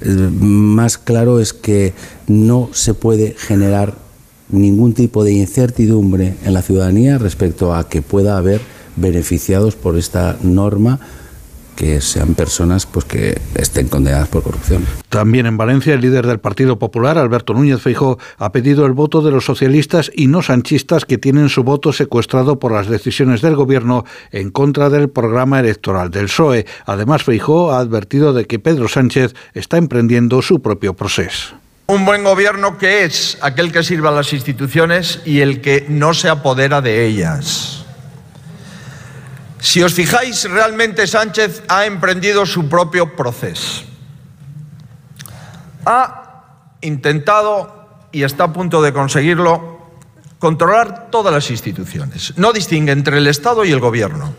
más 0.04 0.98
claro 0.98 1.40
es 1.40 1.52
que 1.52 1.92
no 2.26 2.68
se 2.72 2.94
puede 2.94 3.34
generar 3.38 3.94
ningún 4.50 4.92
tipo 4.92 5.24
de 5.24 5.32
incertidumbre 5.32 6.34
en 6.44 6.54
la 6.54 6.62
ciudadanía 6.62 7.18
respecto 7.18 7.74
a 7.74 7.88
que 7.88 8.02
pueda 8.02 8.36
haber 8.36 8.60
beneficiados 8.96 9.74
por 9.74 9.96
esta 9.96 10.36
norma 10.42 11.00
que 11.76 12.00
sean 12.00 12.34
personas 12.34 12.86
pues 12.86 13.04
que 13.04 13.40
estén 13.54 13.88
condenadas 13.88 14.28
por 14.28 14.42
corrupción. 14.42 14.86
También 15.08 15.46
en 15.46 15.56
Valencia 15.56 15.94
el 15.94 16.00
líder 16.00 16.26
del 16.26 16.40
Partido 16.40 16.78
Popular, 16.78 17.18
Alberto 17.18 17.54
Núñez 17.54 17.80
Feijóo, 17.80 18.18
ha 18.38 18.52
pedido 18.52 18.86
el 18.86 18.92
voto 18.92 19.22
de 19.22 19.30
los 19.30 19.44
socialistas 19.44 20.10
y 20.14 20.26
no 20.26 20.42
sanchistas 20.42 21.04
que 21.04 21.18
tienen 21.18 21.48
su 21.48 21.64
voto 21.64 21.92
secuestrado 21.92 22.58
por 22.58 22.72
las 22.72 22.88
decisiones 22.88 23.42
del 23.42 23.56
gobierno 23.56 24.04
en 24.30 24.50
contra 24.50 24.90
del 24.90 25.08
programa 25.08 25.60
electoral 25.60 26.10
del 26.10 26.26
PSOE. 26.26 26.66
Además, 26.86 27.24
Feijóo 27.24 27.72
ha 27.72 27.78
advertido 27.78 28.32
de 28.32 28.46
que 28.46 28.58
Pedro 28.58 28.88
Sánchez 28.88 29.34
está 29.54 29.76
emprendiendo 29.76 30.42
su 30.42 30.60
propio 30.60 30.94
proceso. 30.94 31.56
Un 31.86 32.04
buen 32.04 32.24
gobierno 32.24 32.78
que 32.78 33.04
es 33.04 33.36
aquel 33.42 33.72
que 33.72 33.82
sirva 33.82 34.10
a 34.10 34.12
las 34.12 34.32
instituciones 34.32 35.20
y 35.24 35.40
el 35.40 35.60
que 35.60 35.84
no 35.88 36.14
se 36.14 36.28
apodera 36.28 36.80
de 36.80 37.04
ellas. 37.06 37.81
Si 39.62 39.80
os 39.80 39.94
fijáis, 39.94 40.42
realmente 40.50 41.06
Sánchez 41.06 41.62
ha 41.68 41.86
emprendido 41.86 42.44
su 42.44 42.68
propio 42.68 43.14
proceso. 43.14 43.84
Ha 45.86 46.78
intentado, 46.80 48.08
y 48.10 48.24
está 48.24 48.44
a 48.44 48.52
punto 48.52 48.82
de 48.82 48.92
conseguirlo, 48.92 49.78
controlar 50.40 51.10
todas 51.12 51.32
las 51.32 51.48
instituciones. 51.48 52.34
No 52.36 52.52
distingue 52.52 52.90
entre 52.90 53.18
el 53.18 53.28
Estado 53.28 53.64
y 53.64 53.70
el 53.70 53.78
Gobierno. 53.78 54.34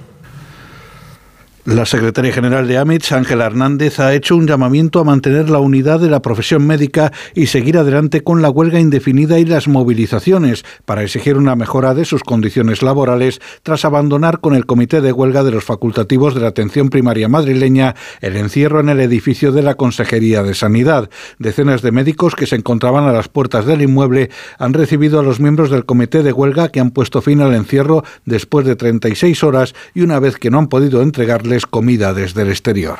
La 1.66 1.86
secretaria 1.86 2.34
general 2.34 2.68
de 2.68 2.78
AMITS, 2.78 3.14
Ángela 3.14 3.46
Hernández, 3.46 4.02
ha 4.02 4.14
hecho 4.14 4.36
un 4.36 4.48
llamamiento 4.48 5.00
a 5.00 5.06
mantener 5.06 5.50
la 5.50 5.60
unidad 5.60 6.02
de 6.02 6.10
la 6.10 6.22
profesión 6.22 6.68
médica 6.68 7.14
y 7.36 7.46
seguir 7.46 7.78
adelante 7.78 8.22
con 8.22 8.42
la 8.42 8.50
huelga 8.50 8.82
indefinida 8.82 9.40
y 9.40 9.46
las 9.46 9.70
movilizaciones 9.70 10.66
para 10.84 11.04
exigir 11.04 11.38
una 11.38 11.56
mejora 11.56 11.94
de 11.94 12.04
sus 12.04 12.22
condiciones 12.22 12.82
laborales 12.82 13.40
tras 13.64 13.86
abandonar 13.86 14.42
con 14.42 14.56
el 14.56 14.66
comité 14.66 15.00
de 15.00 15.14
huelga 15.14 15.42
de 15.46 15.52
los 15.52 15.64
facultativos 15.64 16.36
de 16.36 16.42
la 16.42 16.50
atención 16.50 16.90
primaria 16.90 17.30
madrileña 17.30 17.96
el 18.20 18.36
encierro 18.36 18.82
en 18.82 18.90
el 18.90 19.00
edificio 19.00 19.54
de 19.54 19.62
la 19.62 19.76
Consejería 19.76 20.44
de 20.44 20.56
Sanidad. 20.56 21.10
Decenas 21.40 21.82
de 21.82 21.94
médicos 21.94 22.36
que 22.36 22.46
se 22.46 22.58
encontraban 22.58 23.06
a 23.06 23.14
las 23.14 23.30
puertas 23.30 23.66
del 23.66 23.84
inmueble 23.84 24.32
han 24.60 24.74
recibido 24.74 25.18
a 25.18 25.24
los 25.24 25.40
miembros 25.40 25.70
del 25.70 25.86
comité 25.86 26.24
de 26.24 26.34
huelga 26.34 26.68
que 26.68 26.82
han 26.82 26.92
puesto 26.92 27.22
fin 27.22 27.40
al 27.40 27.56
encierro 27.56 28.04
después 28.26 28.66
de 28.66 28.76
36 28.76 29.46
horas 29.46 29.74
y 29.94 30.02
una 30.02 30.20
vez 30.20 30.36
que 30.36 30.50
no 30.50 30.60
han 30.60 30.68
podido 30.68 31.02
entregarle 31.02 31.53
comida 31.62 32.14
desde 32.14 32.42
el 32.42 32.50
exterior. 32.50 33.00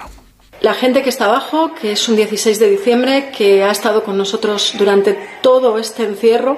La 0.62 0.74
gente 0.74 1.02
que 1.04 1.10
está 1.10 1.26
abajo, 1.26 1.74
que 1.74 1.92
es 1.92 2.08
un 2.08 2.16
16 2.16 2.58
de 2.60 2.70
diciembre, 2.70 3.32
que 3.38 3.64
ha 3.64 3.72
estado 3.72 4.04
con 4.04 4.18
nosotros 4.18 4.74
durante 4.78 5.20
todo 5.42 5.78
este 5.78 6.04
encierro 6.04 6.58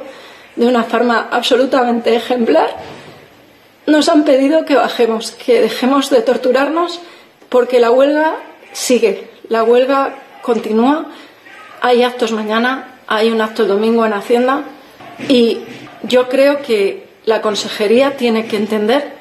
de 0.56 0.68
una 0.68 0.84
forma 0.84 1.28
absolutamente 1.32 2.16
ejemplar, 2.16 2.70
nos 3.88 4.10
han 4.10 4.24
pedido 4.24 4.66
que 4.66 4.76
bajemos, 4.76 5.32
que 5.32 5.62
dejemos 5.62 6.10
de 6.10 6.22
torturarnos, 6.22 7.00
porque 7.50 7.80
la 7.80 7.92
huelga 7.92 8.36
sigue, 8.74 9.30
la 9.50 9.64
huelga 9.64 10.16
continúa. 10.42 11.08
Hay 11.82 12.04
actos 12.04 12.32
mañana, 12.32 13.00
hay 13.08 13.32
un 13.32 13.42
acto 13.42 13.64
el 13.64 13.70
domingo 13.70 14.06
en 14.06 14.14
Hacienda 14.14 14.64
y 15.30 15.60
yo 16.04 16.30
creo 16.30 16.62
que 16.62 17.08
la 17.26 17.42
consejería 17.42 18.18
tiene 18.18 18.46
que 18.46 18.58
entender 18.58 19.15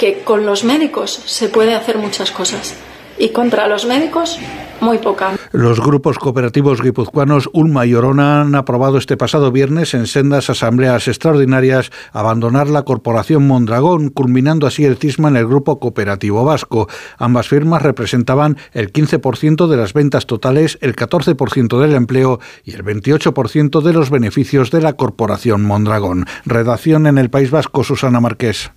que 0.00 0.22
con 0.24 0.46
los 0.46 0.64
médicos 0.64 1.10
se 1.26 1.50
puede 1.50 1.74
hacer 1.74 1.98
muchas 1.98 2.30
cosas 2.30 2.74
y 3.18 3.28
contra 3.28 3.68
los 3.68 3.84
médicos 3.84 4.38
muy 4.80 4.96
poca. 4.96 5.32
Los 5.52 5.78
grupos 5.78 6.18
cooperativos 6.18 6.80
guipuzcoanos 6.80 7.50
Ulma 7.52 7.84
y 7.84 7.92
Orona 7.92 8.40
han 8.40 8.54
aprobado 8.54 8.96
este 8.96 9.18
pasado 9.18 9.52
viernes 9.52 9.92
en 9.92 10.06
sendas 10.06 10.48
asambleas 10.48 11.06
extraordinarias 11.06 11.90
abandonar 12.14 12.70
la 12.70 12.84
corporación 12.84 13.46
Mondragón, 13.46 14.08
culminando 14.08 14.66
así 14.66 14.86
el 14.86 14.96
cisma 14.96 15.28
en 15.28 15.36
el 15.36 15.46
grupo 15.46 15.78
cooperativo 15.78 16.46
vasco. 16.46 16.88
Ambas 17.18 17.48
firmas 17.48 17.82
representaban 17.82 18.56
el 18.72 18.94
15% 18.94 19.66
de 19.66 19.76
las 19.76 19.92
ventas 19.92 20.24
totales, 20.24 20.78
el 20.80 20.96
14% 20.96 21.78
del 21.78 21.94
empleo 21.94 22.40
y 22.64 22.72
el 22.72 22.82
28% 22.86 23.82
de 23.82 23.92
los 23.92 24.08
beneficios 24.08 24.70
de 24.70 24.80
la 24.80 24.94
corporación 24.94 25.62
Mondragón. 25.62 26.24
Redacción 26.46 27.06
en 27.06 27.18
el 27.18 27.28
País 27.28 27.50
Vasco, 27.50 27.84
Susana 27.84 28.20
Marqués. 28.20 28.70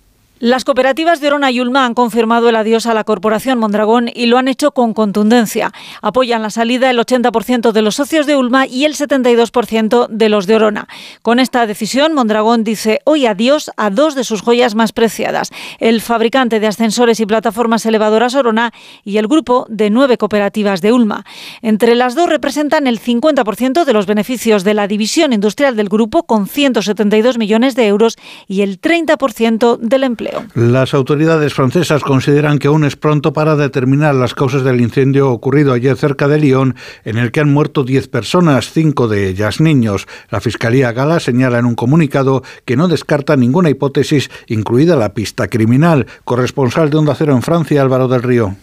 Las 0.44 0.66
cooperativas 0.66 1.22
de 1.22 1.28
Orona 1.28 1.50
y 1.50 1.60
Ulma 1.60 1.86
han 1.86 1.94
confirmado 1.94 2.50
el 2.50 2.56
adiós 2.56 2.84
a 2.84 2.92
la 2.92 3.04
corporación 3.04 3.58
Mondragón 3.58 4.10
y 4.14 4.26
lo 4.26 4.36
han 4.36 4.46
hecho 4.46 4.72
con 4.72 4.92
contundencia. 4.92 5.72
Apoyan 6.02 6.42
la 6.42 6.50
salida 6.50 6.90
el 6.90 6.98
80% 6.98 7.72
de 7.72 7.80
los 7.80 7.94
socios 7.94 8.26
de 8.26 8.36
Ulma 8.36 8.66
y 8.66 8.84
el 8.84 8.94
72% 8.94 10.06
de 10.06 10.28
los 10.28 10.46
de 10.46 10.56
Orona. 10.56 10.86
Con 11.22 11.40
esta 11.40 11.66
decisión, 11.66 12.12
Mondragón 12.12 12.62
dice 12.62 13.00
hoy 13.04 13.24
adiós 13.24 13.70
a 13.78 13.88
dos 13.88 14.14
de 14.14 14.22
sus 14.22 14.42
joyas 14.42 14.74
más 14.74 14.92
preciadas, 14.92 15.50
el 15.78 16.02
fabricante 16.02 16.60
de 16.60 16.66
ascensores 16.66 17.20
y 17.20 17.24
plataformas 17.24 17.86
elevadoras 17.86 18.34
Orona 18.34 18.74
y 19.02 19.16
el 19.16 19.28
grupo 19.28 19.64
de 19.70 19.88
nueve 19.88 20.18
cooperativas 20.18 20.82
de 20.82 20.92
Ulma. 20.92 21.24
Entre 21.62 21.94
las 21.94 22.14
dos 22.14 22.28
representan 22.28 22.86
el 22.86 23.00
50% 23.00 23.86
de 23.86 23.92
los 23.94 24.04
beneficios 24.04 24.62
de 24.62 24.74
la 24.74 24.88
división 24.88 25.32
industrial 25.32 25.74
del 25.74 25.88
grupo 25.88 26.24
con 26.24 26.46
172 26.48 27.38
millones 27.38 27.74
de 27.76 27.86
euros 27.86 28.18
y 28.46 28.60
el 28.60 28.78
30% 28.78 29.78
del 29.78 30.04
empleo. 30.04 30.33
Las 30.54 30.94
autoridades 30.94 31.54
francesas 31.54 32.02
consideran 32.02 32.58
que 32.58 32.68
aún 32.68 32.84
es 32.84 32.96
pronto 32.96 33.32
para 33.32 33.56
determinar 33.56 34.14
las 34.14 34.34
causas 34.34 34.62
del 34.62 34.80
incendio 34.80 35.30
ocurrido 35.30 35.72
ayer 35.72 35.96
cerca 35.96 36.28
de 36.28 36.38
Lyon, 36.38 36.76
en 37.04 37.18
el 37.18 37.32
que 37.32 37.40
han 37.40 37.52
muerto 37.52 37.84
10 37.84 38.08
personas, 38.08 38.70
cinco 38.72 39.08
de 39.08 39.28
ellas 39.28 39.60
niños. 39.60 40.06
La 40.30 40.40
Fiscalía 40.40 40.92
Gala 40.92 41.20
señala 41.20 41.58
en 41.58 41.66
un 41.66 41.74
comunicado 41.74 42.42
que 42.64 42.76
no 42.76 42.88
descarta 42.88 43.36
ninguna 43.36 43.70
hipótesis, 43.70 44.30
incluida 44.46 44.96
la 44.96 45.14
pista 45.14 45.48
criminal. 45.48 46.06
Corresponsal 46.24 46.90
de 46.90 46.98
Onda 46.98 47.14
Cero 47.14 47.34
en 47.34 47.42
Francia, 47.42 47.82
Álvaro 47.82 48.08
del 48.08 48.22
Río. 48.22 48.56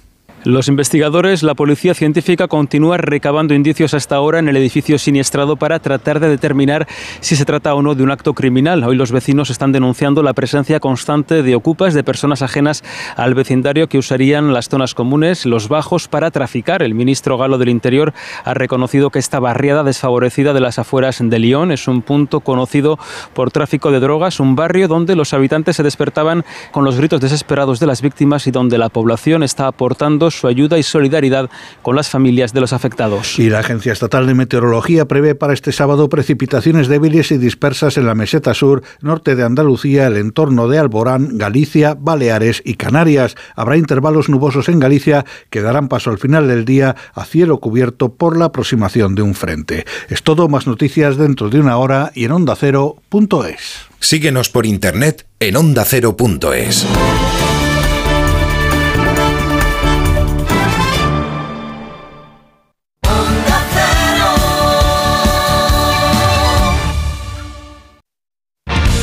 Los 0.44 0.70
investigadores, 0.70 1.44
la 1.44 1.54
policía 1.54 1.94
científica 1.94 2.48
continúa 2.48 2.98
recabando 2.98 3.54
indicios 3.54 3.94
hasta 3.94 4.16
ahora 4.16 4.40
en 4.40 4.50
el 4.50 4.58
edificio 4.58 4.98
siniestrado 4.98 5.56
para 5.56 5.78
tratar 5.78 6.20
de 6.20 6.30
determinar 6.30 6.88
si 7.20 7.36
se 7.36 7.46
trata 7.46 7.76
o 7.76 7.84
no 7.84 7.94
de 7.94 8.02
un 8.02 8.10
acto 8.10 8.34
criminal. 8.34 8.84
Hoy 8.84 8.96
los 8.96 9.12
vecinos 9.12 9.52
están 9.52 9.72
denunciando 9.72 10.24
la 10.24 10.34
presencia 10.34 10.80
constante 10.80 11.44
de 11.44 11.54
ocupas, 11.54 11.94
de 11.94 12.04
personas 12.04 12.42
ajenas 12.42 12.84
al 13.16 13.36
vecindario 13.36 13.88
que 13.88 14.00
usarían 14.00 14.52
las 14.52 14.68
zonas 14.68 14.96
comunes, 14.96 15.46
los 15.46 15.68
bajos, 15.68 16.08
para 16.08 16.32
traficar. 16.32 16.82
El 16.82 16.96
ministro 16.96 17.38
galo 17.38 17.60
del 17.60 17.70
Interior 17.70 18.12
ha 18.44 18.56
reconocido 18.56 19.12
que 19.12 19.20
esta 19.20 19.40
barriada 19.40 19.84
desfavorecida 19.84 20.54
de 20.54 20.62
las 20.62 20.80
afueras 20.80 21.20
de 21.22 21.38
Lyon 21.38 21.72
es 21.72 21.88
un 21.88 22.02
punto 22.02 22.40
conocido 22.40 22.98
por 23.36 23.52
tráfico 23.52 23.92
de 23.92 24.00
drogas, 24.00 24.40
un 24.40 24.56
barrio 24.56 24.88
donde 24.88 25.16
los 25.16 25.36
habitantes 25.36 25.76
se 25.76 25.84
despertaban 25.84 26.44
con 26.72 26.84
los 26.84 26.98
gritos 26.98 27.22
desesperados 27.22 27.80
de 27.80 27.86
las 27.86 28.02
víctimas 28.02 28.48
y 28.48 28.52
donde 28.52 28.80
la 28.80 28.90
población 28.90 29.44
está 29.44 29.68
aportando 29.68 30.31
su 30.32 30.48
ayuda 30.48 30.78
y 30.78 30.84
solidaridad 30.84 31.50
con 31.82 31.96
las 31.96 32.10
familias 32.10 32.54
de 32.54 32.62
los 32.62 32.74
afectados. 32.74 33.40
Y 33.40 33.50
la 33.50 33.60
Agencia 33.60 33.94
Estatal 33.94 34.28
de 34.28 34.34
Meteorología 34.34 35.08
prevé 35.08 35.36
para 35.36 35.54
este 35.54 35.72
sábado 35.72 36.10
precipitaciones 36.10 36.88
débiles 36.88 37.32
y 37.32 37.38
dispersas 37.38 37.98
en 37.98 38.06
la 38.06 38.16
meseta 38.16 38.54
sur, 38.54 38.84
norte 39.02 39.36
de 39.36 39.44
Andalucía, 39.44 40.08
el 40.08 40.18
entorno 40.18 40.68
de 40.68 40.80
Alborán, 40.80 41.38
Galicia, 41.38 41.96
Baleares 42.00 42.62
y 42.66 42.76
Canarias. 42.76 43.36
Habrá 43.56 43.78
intervalos 43.78 44.30
nubosos 44.30 44.70
en 44.70 44.80
Galicia 44.80 45.26
que 45.50 45.62
darán 45.62 45.88
paso 45.88 46.10
al 46.10 46.18
final 46.18 46.48
del 46.48 46.66
día 46.66 46.96
a 47.14 47.26
cielo 47.26 47.60
cubierto 47.60 48.14
por 48.16 48.38
la 48.38 48.46
aproximación 48.46 49.16
de 49.16 49.22
un 49.22 49.36
frente. 49.36 49.86
Es 50.10 50.24
todo, 50.24 50.48
más 50.48 50.68
noticias 50.68 51.18
dentro 51.18 51.50
de 51.50 51.60
una 51.60 51.78
hora 51.78 52.12
y 52.16 52.26
en 52.26 52.32
ondacero.es. 52.32 53.92
Síguenos 54.00 54.50
por 54.50 54.66
internet 54.66 55.28
en 55.40 55.56
ondacero.es. 55.56 56.86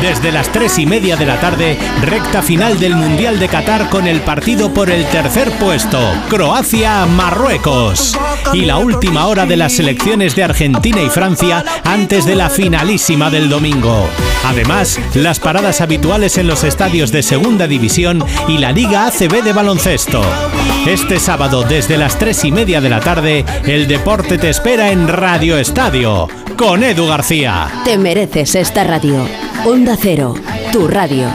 Desde 0.00 0.30
las 0.30 0.52
tres 0.52 0.78
y 0.78 0.86
media 0.86 1.16
de 1.16 1.26
la 1.26 1.40
tarde, 1.40 1.76
recta 2.02 2.40
final 2.40 2.78
del 2.78 2.94
Mundial 2.94 3.40
de 3.40 3.48
Qatar 3.48 3.90
con 3.90 4.06
el 4.06 4.20
partido 4.20 4.72
por 4.72 4.90
el 4.90 5.04
tercer 5.06 5.50
puesto, 5.58 5.98
Croacia-Marruecos. 6.28 8.16
Y 8.52 8.64
la 8.64 8.78
última 8.78 9.26
hora 9.26 9.44
de 9.44 9.56
las 9.56 9.72
selecciones 9.72 10.36
de 10.36 10.44
Argentina 10.44 11.02
y 11.02 11.10
Francia 11.10 11.64
antes 11.84 12.24
de 12.26 12.36
la 12.36 12.48
finalísima 12.48 13.28
del 13.28 13.48
domingo. 13.48 14.08
Además, 14.44 15.00
las 15.14 15.40
paradas 15.40 15.80
habituales 15.80 16.38
en 16.38 16.46
los 16.46 16.62
estadios 16.62 17.10
de 17.10 17.24
Segunda 17.24 17.66
División 17.66 18.24
y 18.46 18.58
la 18.58 18.70
Liga 18.70 19.06
ACB 19.06 19.42
de 19.42 19.52
baloncesto. 19.52 20.22
Este 20.86 21.18
sábado, 21.18 21.64
desde 21.68 21.98
las 21.98 22.18
tres 22.18 22.44
y 22.44 22.52
media 22.52 22.80
de 22.80 22.88
la 22.88 23.00
tarde, 23.00 23.44
el 23.66 23.88
deporte 23.88 24.38
te 24.38 24.48
espera 24.48 24.90
en 24.92 25.08
Radio 25.08 25.58
Estadio, 25.58 26.28
con 26.56 26.84
Edu 26.84 27.08
García. 27.08 27.68
Te 27.84 27.98
mereces 27.98 28.54
esta 28.54 28.84
radio. 28.84 29.26
Onda 29.88 30.02
Cero, 30.02 30.34
tu 30.70 30.86
radio. 30.86 31.26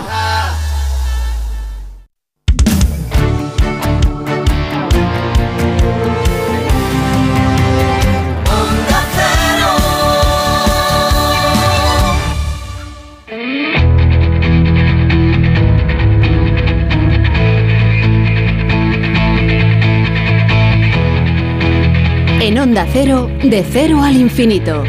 En 22.39 22.59
Onda 22.59 22.85
Cero, 22.93 23.31
de 23.41 23.65
cero 23.67 24.03
al 24.03 24.15
infinito. 24.15 24.83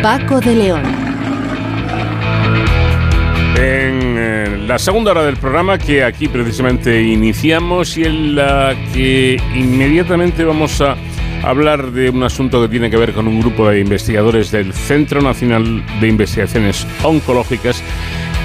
Paco 0.00 0.40
de 0.40 0.54
León. 0.54 1.09
En 3.60 4.16
eh, 4.16 4.64
la 4.66 4.78
segunda 4.78 5.10
hora 5.10 5.22
del 5.22 5.36
programa 5.36 5.76
que 5.76 6.02
aquí 6.02 6.28
precisamente 6.28 7.02
iniciamos 7.02 7.98
y 7.98 8.04
en 8.04 8.34
la 8.34 8.74
que 8.94 9.38
inmediatamente 9.54 10.44
vamos 10.44 10.80
a 10.80 10.96
hablar 11.42 11.92
de 11.92 12.08
un 12.08 12.22
asunto 12.22 12.62
que 12.62 12.68
tiene 12.68 12.88
que 12.88 12.96
ver 12.96 13.12
con 13.12 13.28
un 13.28 13.38
grupo 13.38 13.68
de 13.68 13.80
investigadores 13.80 14.50
del 14.50 14.72
Centro 14.72 15.20
Nacional 15.20 15.84
de 16.00 16.08
Investigaciones 16.08 16.86
Oncológicas 17.02 17.82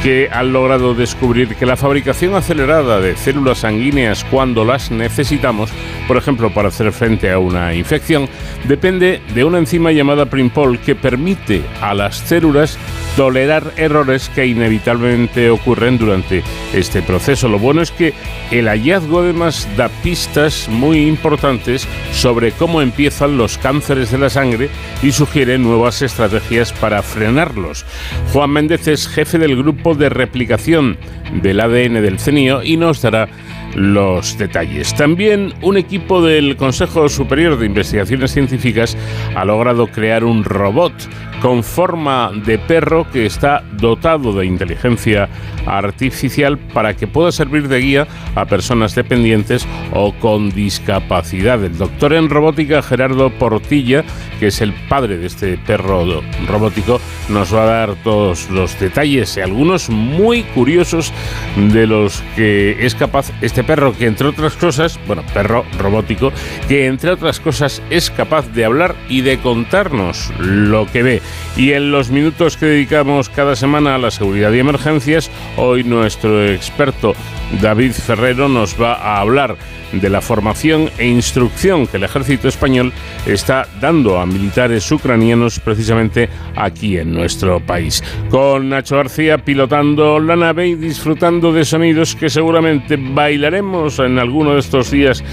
que 0.04 0.28
han 0.30 0.52
logrado 0.52 0.94
descubrir 0.94 1.56
que 1.56 1.66
la 1.66 1.78
fabricación 1.78 2.36
acelerada 2.36 3.00
de 3.00 3.16
células 3.16 3.60
sanguíneas 3.60 4.26
cuando 4.26 4.66
las 4.66 4.92
necesitamos, 4.92 5.72
por 6.10 6.18
ejemplo 6.18 6.54
para 6.54 6.68
hacer 6.68 6.92
frente 6.92 7.32
a 7.32 7.40
una 7.40 7.74
infección, 7.74 8.28
depende 8.66 9.22
de 9.34 9.46
una 9.46 9.60
enzima 9.60 9.94
llamada 9.94 10.26
Primpol 10.26 10.78
que 10.80 10.94
permite 10.94 11.62
a 11.80 11.94
las 11.94 12.18
células 12.18 12.78
tolerar 13.16 13.74
errores 13.78 14.30
que 14.30 14.46
inevitablemente 14.46 15.50
ocurren 15.50 15.98
durante 15.98 16.44
este 16.74 17.02
proceso. 17.02 17.48
Lo 17.48 17.60
bueno 17.60 17.82
es 17.82 17.92
que 17.92 18.14
el 18.52 18.68
hallazgo 18.68 19.20
además 19.20 19.68
da 19.78 19.90
pistas 19.90 20.68
muy 20.70 21.08
importantes 21.08 21.88
sobre 22.12 22.52
cómo 22.52 22.82
empiezan 22.82 23.38
los 23.38 23.58
cánceres 23.58 24.12
de 24.12 24.18
la 24.18 24.30
sangre 24.30 24.70
y 25.02 25.12
sugiere 25.12 25.58
nuevas 25.58 26.02
estrategias 26.02 26.74
para 26.74 27.02
frenarlos. 27.02 27.86
Juan 28.34 28.52
Méndez 28.52 28.88
es 28.88 29.08
jefe 29.08 29.38
del 29.38 29.56
grupo 29.56 29.96
de 29.96 30.10
replicación 30.10 30.98
del 31.42 31.60
ADN 31.60 32.02
del 32.02 32.20
CENIO 32.20 32.64
y 32.64 32.78
nos 32.78 33.02
dará 33.02 33.30
los 33.76 34.38
detalles. 34.38 34.94
También 34.96 35.54
un 35.62 35.78
equipo 35.78 36.22
del 36.22 36.56
Consejo 36.56 37.10
Superior 37.10 37.58
de 37.58 37.66
Investigaciones 37.66 38.32
Científicas 38.32 38.98
ha 39.36 39.44
logrado 39.46 39.88
crear 39.88 40.24
un 40.24 40.44
robot 40.44 40.94
con 41.42 41.64
forma 41.64 42.32
de 42.46 42.58
perro 42.58 43.10
que 43.12 43.26
está 43.26 43.64
dotado 43.74 44.34
de 44.34 44.46
inteligencia 44.46 45.30
artificial 45.66 46.58
para 46.58 46.96
que 46.96 47.08
pueda 47.08 47.32
servir 47.32 47.68
de 47.68 47.80
guía 47.80 48.08
a 48.36 48.46
personas 48.46 48.96
dependientes 48.96 49.68
o 49.94 50.14
con 50.14 50.52
discapacidad. 50.52 51.64
El 51.64 51.78
doctor 51.78 52.14
en 52.14 52.30
robótica 52.30 52.82
Gerardo 52.82 53.30
Portilla, 53.32 54.04
que 54.40 54.48
es 54.48 54.62
el 54.62 54.74
padre 54.90 55.18
de 55.18 55.28
este 55.28 55.58
perro 55.58 56.22
robótico, 56.48 57.00
nos 57.30 57.54
va 57.54 57.64
a 57.64 57.66
dar 57.66 57.96
todos 58.04 58.50
los 58.50 58.80
detalles 58.80 59.38
y 59.38 59.42
algunos 59.42 59.90
muy 59.90 60.44
curiosos 60.44 61.14
de 61.56 61.88
los 61.88 62.22
que 62.36 62.86
es 62.86 62.96
capaz 62.96 63.32
este 63.42 63.64
perro 63.64 63.94
que 63.94 64.08
entre 64.08 64.28
otras 64.28 64.54
cosas, 64.54 65.00
bueno, 65.08 65.24
perro 65.34 65.66
robótico, 65.78 66.32
que 66.68 66.88
entre 66.88 67.12
otras 67.12 67.40
cosas 67.40 67.82
es 67.90 68.10
capaz 68.10 68.48
de 68.54 68.66
hablar 68.66 68.96
y 69.10 69.22
de 69.22 69.38
contarnos 69.40 70.32
lo 70.40 70.86
que 70.88 71.04
ve. 71.04 71.22
Y 71.58 71.72
en 71.72 71.92
los 71.92 72.10
minutos 72.10 72.58
que 72.58 72.66
dedicamos 72.66 73.30
cada 73.30 73.56
semana 73.56 73.96
a 73.96 73.98
la 73.98 74.12
seguridad 74.12 74.52
y 74.52 74.60
emergencias, 74.60 75.32
hoy 75.58 75.84
nuestro 75.84 76.46
experto 76.46 77.14
David 77.62 77.94
Ferrero 77.94 78.50
nos 78.50 78.80
va 78.82 78.94
a 78.94 79.20
hablar 79.20 79.58
de 79.92 80.10
la 80.10 80.22
formación 80.22 80.90
e 80.98 81.08
instrucción 81.08 81.88
que 81.88 81.98
el 81.98 82.04
ejército 82.04 82.48
español 82.48 82.92
está 83.26 83.68
dando 83.80 84.20
a 84.20 84.26
militares 84.26 84.92
ucranianos 84.92 85.60
precisamente 85.60 86.30
aquí 86.56 86.98
en 86.98 87.14
nuestro 87.14 87.60
país. 87.60 88.04
Con 88.30 88.70
Nacho 88.70 88.98
García 88.98 89.38
pilotando 89.38 90.20
la 90.20 90.36
nave 90.36 90.68
y 90.68 90.76
disfrutando 90.76 91.54
de 91.54 91.66
sonidos 91.66 92.16
que 92.16 92.30
seguramente 92.30 92.98
bailaremos 92.98 94.00
en 94.00 94.20
alguno 94.20 94.54
de 94.54 94.60
estos 94.60 94.92
días 94.92 95.24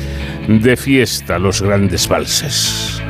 de 0.46 0.76
fiesta, 0.76 1.38
los 1.38 1.62
grandes 1.62 2.08
valses. 2.08 3.01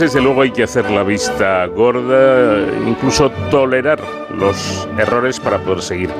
Desde 0.00 0.20
luego 0.20 0.42
hay 0.42 0.50
que 0.50 0.62
hacer 0.62 0.90
la 0.90 1.02
vista 1.02 1.66
gorda, 1.66 2.60
incluso 2.86 3.30
tolerar 3.50 4.00
los 4.38 4.88
errores 4.98 5.38
para 5.40 5.58
poder 5.58 5.82
seguir 5.82 6.10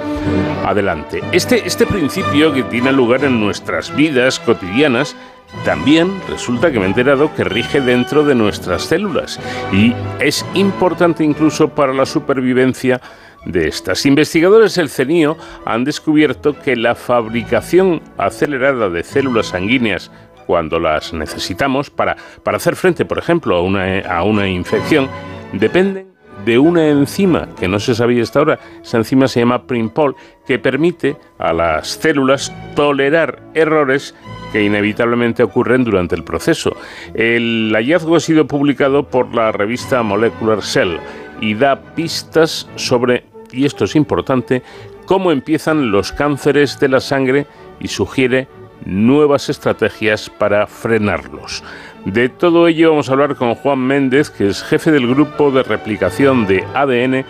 adelante. 0.65 1.23
Este, 1.33 1.67
este 1.67 1.87
principio 1.87 2.53
que 2.53 2.63
tiene 2.65 2.93
lugar 2.93 3.25
en 3.25 3.41
nuestras 3.41 3.95
vidas 3.95 4.39
cotidianas 4.39 5.17
también 5.65 6.21
resulta 6.29 6.71
que 6.71 6.79
me 6.79 6.85
he 6.85 6.89
enterado 6.89 7.35
que 7.35 7.45
rige 7.45 7.81
dentro 7.81 8.25
de 8.25 8.35
nuestras 8.35 8.83
células 8.83 9.39
y 9.73 9.95
es 10.21 10.45
importante 10.55 11.25
incluso 11.25 11.69
para 11.69 11.93
la 11.93 12.07
supervivencia 12.07 13.01
de 13.45 13.69
estas. 13.69 14.05
Investigadores 14.07 14.75
del 14.75 14.89
CENIO 14.89 15.37
han 15.65 15.85
descubierto 15.85 16.59
que 16.59 16.77
la 16.77 16.95
fabricación 16.95 18.03
acelerada 18.19 18.89
de 18.91 19.03
células 19.05 19.49
sanguíneas 19.49 20.11
cuando 20.47 20.79
las 20.79 21.13
necesitamos 21.13 21.91
para, 21.91 22.17
para 22.43 22.57
hacer 22.57 22.77
frente, 22.77 23.05
por 23.05 23.19
ejemplo, 23.19 23.57
a 23.57 23.63
una, 23.63 24.01
a 24.01 24.23
una 24.23 24.49
infección, 24.49 25.09
dependen 25.53 26.15
de 26.45 26.59
una 26.59 26.89
enzima 26.89 27.49
que 27.59 27.69
no 27.69 27.79
se 27.79 27.95
sabía 27.95 28.23
hasta 28.23 28.39
ahora. 28.39 28.59
Esa 28.83 28.99
enzima 28.99 29.29
se 29.29 29.41
llama 29.41 29.67
Primpol, 29.67 30.17
que 30.47 30.59
permite 30.59 31.17
a 31.39 31.53
las 31.53 31.89
células 31.89 32.53
tolerar 32.75 33.43
errores 33.55 34.15
que 34.53 34.63
inevitablemente 34.63 35.43
ocurren 35.43 35.85
durante 35.85 36.15
el 36.15 36.25
proceso. 36.25 36.77
El 37.15 37.73
hallazgo 37.75 38.17
ha 38.17 38.21
sido 38.21 38.47
publicado 38.47 39.09
por 39.09 39.35
la 39.35 39.53
revista 39.53 40.03
Molecular 40.03 40.63
Cell 40.63 40.99
y 41.41 41.55
da 41.55 41.81
pistas 41.95 42.69
sobre, 42.77 43.25
y 43.53 43.65
esto 43.65 43.85
es 43.85 43.97
importante, 43.97 44.63
cómo 45.07 45.33
empiezan 45.33 45.91
los 45.91 46.13
cánceres 46.13 46.79
de 46.79 46.89
la 46.89 47.01
sangre 47.01 47.47
y 47.81 47.89
sugiere 47.89 48.49
nuevas 48.85 49.49
estrategias 49.49 50.31
para 50.31 50.67
frenarlos. 50.67 51.63
De 52.05 52.29
todo 52.29 52.69
ello 52.69 52.91
vamos 52.91 53.09
a 53.09 53.13
hablar 53.13 53.35
con 53.37 53.55
Juan 53.55 53.79
Méndez, 53.79 54.31
que 54.31 54.49
es 54.49 54.63
jefe 54.63 54.91
del 54.91 55.07
grupo 55.07 55.51
de 55.51 55.63
replicación 55.63 56.47
de 56.47 56.65
ADN 56.75 57.25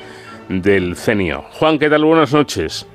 del 0.49 0.97
CENIO. 0.97 1.42
Juan, 1.53 1.78
¿qué 1.78 1.88
tal? 1.88 2.05
Buenas 2.05 2.32
noches. 2.32 2.86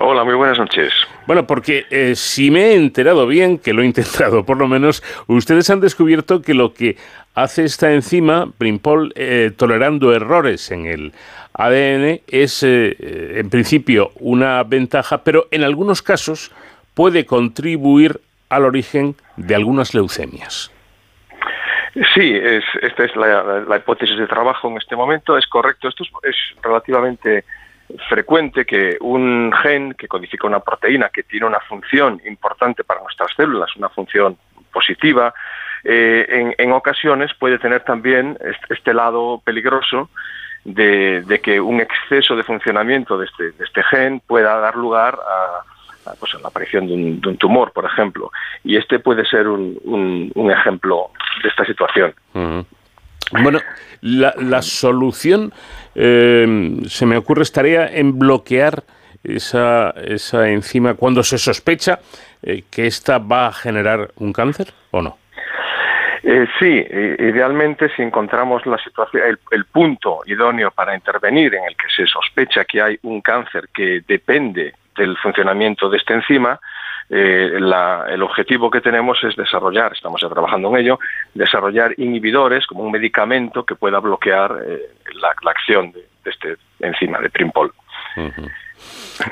Hola, 0.00 0.24
muy 0.24 0.34
buenas 0.34 0.58
noches. 0.58 0.92
Bueno, 1.26 1.46
porque 1.46 1.86
eh, 1.90 2.14
si 2.14 2.50
me 2.50 2.68
he 2.68 2.74
enterado 2.76 3.26
bien, 3.26 3.58
que 3.58 3.72
lo 3.72 3.82
he 3.82 3.86
intentado 3.86 4.44
por 4.44 4.56
lo 4.56 4.68
menos, 4.68 5.02
ustedes 5.26 5.68
han 5.70 5.80
descubierto 5.80 6.40
que 6.40 6.54
lo 6.54 6.72
que 6.72 6.96
hace 7.34 7.64
esta 7.64 7.92
enzima, 7.92 8.50
Primpol, 8.56 9.12
eh, 9.16 9.52
tolerando 9.56 10.14
errores 10.14 10.70
en 10.70 10.86
el 10.86 11.12
ADN, 11.52 12.20
es 12.28 12.62
eh, 12.62 13.38
en 13.40 13.50
principio 13.50 14.12
una 14.20 14.62
ventaja, 14.62 15.24
pero 15.24 15.48
en 15.50 15.64
algunos 15.64 16.00
casos 16.00 16.52
puede 16.98 17.26
contribuir 17.26 18.20
al 18.48 18.64
origen 18.64 19.14
de 19.36 19.54
algunas 19.54 19.94
leucemias. 19.94 20.72
Sí, 22.12 22.34
es, 22.34 22.64
esta 22.82 23.04
es 23.04 23.14
la, 23.14 23.76
hipótesis 23.76 24.18
de 24.18 24.26
trabajo 24.26 24.68
en 24.68 24.78
este 24.78 24.96
momento. 24.96 25.38
Es 25.38 25.46
correcto. 25.46 25.86
Esto 25.86 26.02
es 26.24 26.34
relativamente 26.60 27.44
frecuente 28.08 28.64
que 28.64 28.96
un 29.00 29.52
gen 29.62 29.94
que 29.94 30.08
codifica 30.08 30.48
una 30.48 30.58
proteína 30.58 31.08
que 31.10 31.22
tiene 31.22 31.46
una 31.46 31.60
función 31.60 32.20
importante 32.26 32.82
para 32.82 33.00
nuestras 33.00 33.30
células, 33.36 33.76
una 33.76 33.90
función 33.90 34.36
positiva, 34.72 35.32
eh, 35.84 36.52
en, 36.58 36.72
ocasiones 36.72 37.30
puede 37.38 37.60
tener 37.60 37.84
también 37.84 38.36
este, 38.70 38.92
lado 38.92 39.40
peligroso 39.44 40.10
de, 40.64 41.40
que 41.44 41.60
un 41.60 41.80
exceso 41.80 42.34
de 42.34 42.42
funcionamiento 42.42 43.16
de 43.16 43.26
este, 43.26 43.52
este 43.62 43.84
gen 43.84 44.18
pueda 44.18 44.58
dar 44.58 44.74
lugar 44.74 45.14
a, 45.14 45.77
pues, 46.18 46.34
la 46.40 46.48
aparición 46.48 46.86
de 46.86 46.94
un, 46.94 47.36
tumor, 47.38 47.72
por 47.72 47.84
ejemplo. 47.84 48.30
Y 48.64 48.76
este 48.76 48.98
puede 48.98 49.24
ser 49.24 49.48
un, 49.48 50.50
ejemplo 50.50 51.10
de 51.42 51.48
esta 51.48 51.64
situación. 51.64 52.14
Bueno, 53.32 53.60
la, 54.00 54.34
la 54.38 54.62
solución, 54.62 55.52
eh, 55.94 56.76
se 56.86 57.06
me 57.06 57.16
ocurre, 57.16 57.42
estaría 57.42 57.86
en 57.86 58.18
bloquear 58.18 58.84
esa, 59.24 59.90
esa 59.90 60.48
enzima 60.48 60.94
cuando 60.94 61.22
se 61.22 61.38
sospecha 61.38 61.98
eh, 62.42 62.62
que 62.70 62.86
ésta 62.86 63.18
va 63.18 63.48
a 63.48 63.52
generar 63.52 64.10
un 64.16 64.32
cáncer 64.32 64.72
o 64.90 65.02
no. 65.02 65.18
Eh, 66.22 66.46
sí, 66.58 66.66
idealmente 66.66 67.88
si 67.94 68.02
encontramos 68.02 68.66
la 68.66 68.76
situación, 68.78 69.22
el, 69.24 69.38
el, 69.52 69.64
punto 69.66 70.20
idóneo 70.26 70.70
para 70.72 70.94
intervenir 70.94 71.54
en 71.54 71.64
el 71.64 71.76
que 71.76 71.88
se 71.94 72.06
sospecha 72.06 72.64
que 72.64 72.82
hay 72.82 72.98
un 73.02 73.20
cáncer 73.20 73.68
que 73.72 74.02
depende 74.06 74.74
del 74.98 75.16
funcionamiento 75.16 75.88
de 75.88 75.96
esta 75.96 76.14
enzima, 76.14 76.60
eh, 77.10 77.52
el 77.54 78.22
objetivo 78.22 78.70
que 78.70 78.82
tenemos 78.82 79.18
es 79.24 79.34
desarrollar, 79.34 79.92
estamos 79.94 80.20
ya 80.20 80.28
trabajando 80.28 80.68
en 80.68 80.84
ello, 80.84 80.98
desarrollar 81.32 81.94
inhibidores 81.96 82.66
como 82.66 82.82
un 82.82 82.92
medicamento 82.92 83.64
que 83.64 83.76
pueda 83.76 83.98
bloquear 83.98 84.62
eh, 84.66 84.90
la, 85.14 85.50
acción 85.50 85.92
de, 85.92 86.04
este 86.26 86.56
enzima 86.80 87.18
de 87.20 87.30
Primpol. 87.30 87.72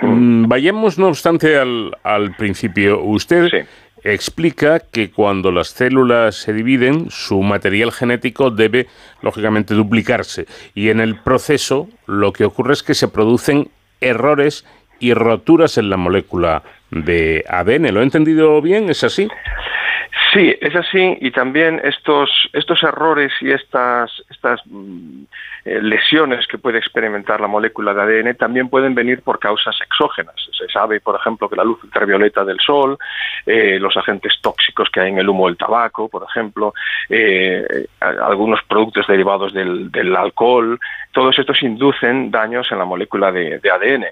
Mm, 0.00 0.48
vayamos, 0.48 0.98
no 0.98 1.08
obstante, 1.08 1.58
al, 1.58 2.34
principio. 2.38 3.00
Usted 3.02 3.66
explica 4.02 4.80
que 4.80 5.10
cuando 5.10 5.52
las 5.52 5.68
células 5.68 6.36
se 6.36 6.54
dividen, 6.54 7.10
su 7.10 7.42
material 7.42 7.92
genético 7.92 8.50
debe, 8.50 8.86
lógicamente, 9.20 9.74
duplicarse. 9.74 10.46
Y 10.74 10.88
en 10.88 11.00
el 11.00 11.16
proceso, 11.16 11.88
lo 12.06 12.32
que 12.32 12.46
ocurre 12.46 12.72
es 12.72 12.82
que 12.82 12.94
se 12.94 13.08
producen 13.08 13.68
errores 14.00 14.64
y 14.98 15.14
roturas 15.14 15.78
en 15.78 15.90
la 15.90 15.96
molécula 15.96 16.62
de 16.90 17.44
ADN. 17.48 17.92
¿Lo 17.92 18.00
he 18.00 18.04
entendido 18.04 18.60
bien? 18.62 18.88
¿Es 18.88 19.04
así? 19.04 19.28
Sí, 20.32 20.54
es 20.60 20.74
así 20.74 21.16
y 21.20 21.30
también 21.30 21.80
estos, 21.84 22.30
estos 22.52 22.82
errores 22.82 23.32
y 23.40 23.50
estas, 23.50 24.10
estas 24.28 24.60
mm, 24.66 25.24
eh, 25.64 25.80
lesiones 25.80 26.46
que 26.46 26.58
puede 26.58 26.78
experimentar 26.78 27.40
la 27.40 27.46
molécula 27.46 27.94
de 27.94 28.02
ADN 28.02 28.36
también 28.36 28.68
pueden 28.68 28.94
venir 28.94 29.22
por 29.22 29.38
causas 29.38 29.76
exógenas. 29.80 30.34
Se 30.52 30.68
sabe, 30.68 31.00
por 31.00 31.16
ejemplo, 31.16 31.48
que 31.48 31.56
la 31.56 31.64
luz 31.64 31.82
ultravioleta 31.84 32.44
del 32.44 32.60
sol, 32.60 32.98
eh, 33.46 33.78
los 33.78 33.96
agentes 33.96 34.34
tóxicos 34.40 34.90
que 34.90 35.00
hay 35.00 35.10
en 35.10 35.18
el 35.18 35.28
humo 35.28 35.46
del 35.46 35.56
tabaco, 35.56 36.08
por 36.08 36.24
ejemplo, 36.28 36.74
eh, 37.08 37.86
algunos 38.00 38.60
productos 38.64 39.06
derivados 39.06 39.52
del, 39.52 40.16
alcohol, 40.16 40.78
todos 41.12 41.38
estos 41.38 41.62
inducen 41.62 42.30
daños 42.30 42.70
en 42.72 42.78
la 42.78 42.84
molécula 42.84 43.32
de 43.32 43.60
ADN. 43.70 44.06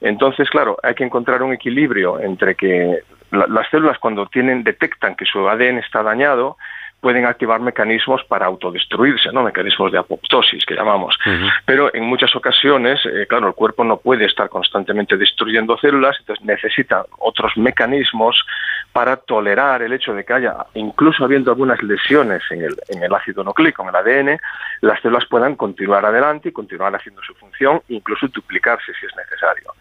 Entonces, 0.00 0.48
claro, 0.48 0.76
hay 0.82 0.94
que 0.94 1.04
encontrar 1.04 1.42
un 1.42 1.52
equilibrio 1.52 2.20
entre 2.20 2.54
que 2.54 3.00
las 3.30 3.68
células 3.70 3.98
cuando 3.98 4.26
tienen 4.26 4.64
detectan 4.64 5.14
que 5.14 5.24
su 5.24 5.48
ADN 5.48 5.78
está 5.78 6.02
dañado 6.02 6.56
pueden 7.00 7.24
activar 7.24 7.60
mecanismos 7.60 8.22
para 8.24 8.46
autodestruirse, 8.46 9.32
¿no? 9.32 9.42
mecanismos 9.42 9.90
de 9.90 9.98
apoptosis 9.98 10.64
que 10.66 10.74
llamamos. 10.74 11.16
Pero 11.64 11.94
en 11.94 12.04
muchas 12.04 12.34
ocasiones, 12.36 13.00
eh, 13.06 13.26
claro, 13.26 13.48
el 13.48 13.54
cuerpo 13.54 13.84
no 13.84 13.96
puede 13.96 14.26
estar 14.26 14.48
constantemente 14.48 15.16
destruyendo 15.16 15.78
células, 15.78 16.16
entonces 16.20 16.44
necesita 16.44 17.04
otros 17.18 17.56
mecanismos 17.56 18.44
para 18.92 19.16
tolerar 19.16 19.82
el 19.82 19.92
hecho 19.92 20.12
de 20.12 20.24
que 20.24 20.32
haya, 20.32 20.56
incluso 20.74 21.24
habiendo 21.24 21.50
algunas 21.50 21.82
lesiones 21.82 22.42
en 22.50 22.64
el, 22.64 22.76
en 22.88 23.02
el 23.02 23.14
ácido 23.14 23.44
nucleico, 23.44 23.82
en 23.82 23.88
el 23.88 23.96
ADN, 23.96 24.40
las 24.82 25.00
células 25.00 25.24
puedan 25.26 25.56
continuar 25.56 26.04
adelante 26.04 26.50
y 26.50 26.52
continuar 26.52 26.94
haciendo 26.94 27.22
su 27.22 27.34
función, 27.34 27.80
incluso 27.88 28.28
duplicarse 28.28 28.92
si 28.98 29.06
es 29.06 29.16
necesario. 29.16 29.72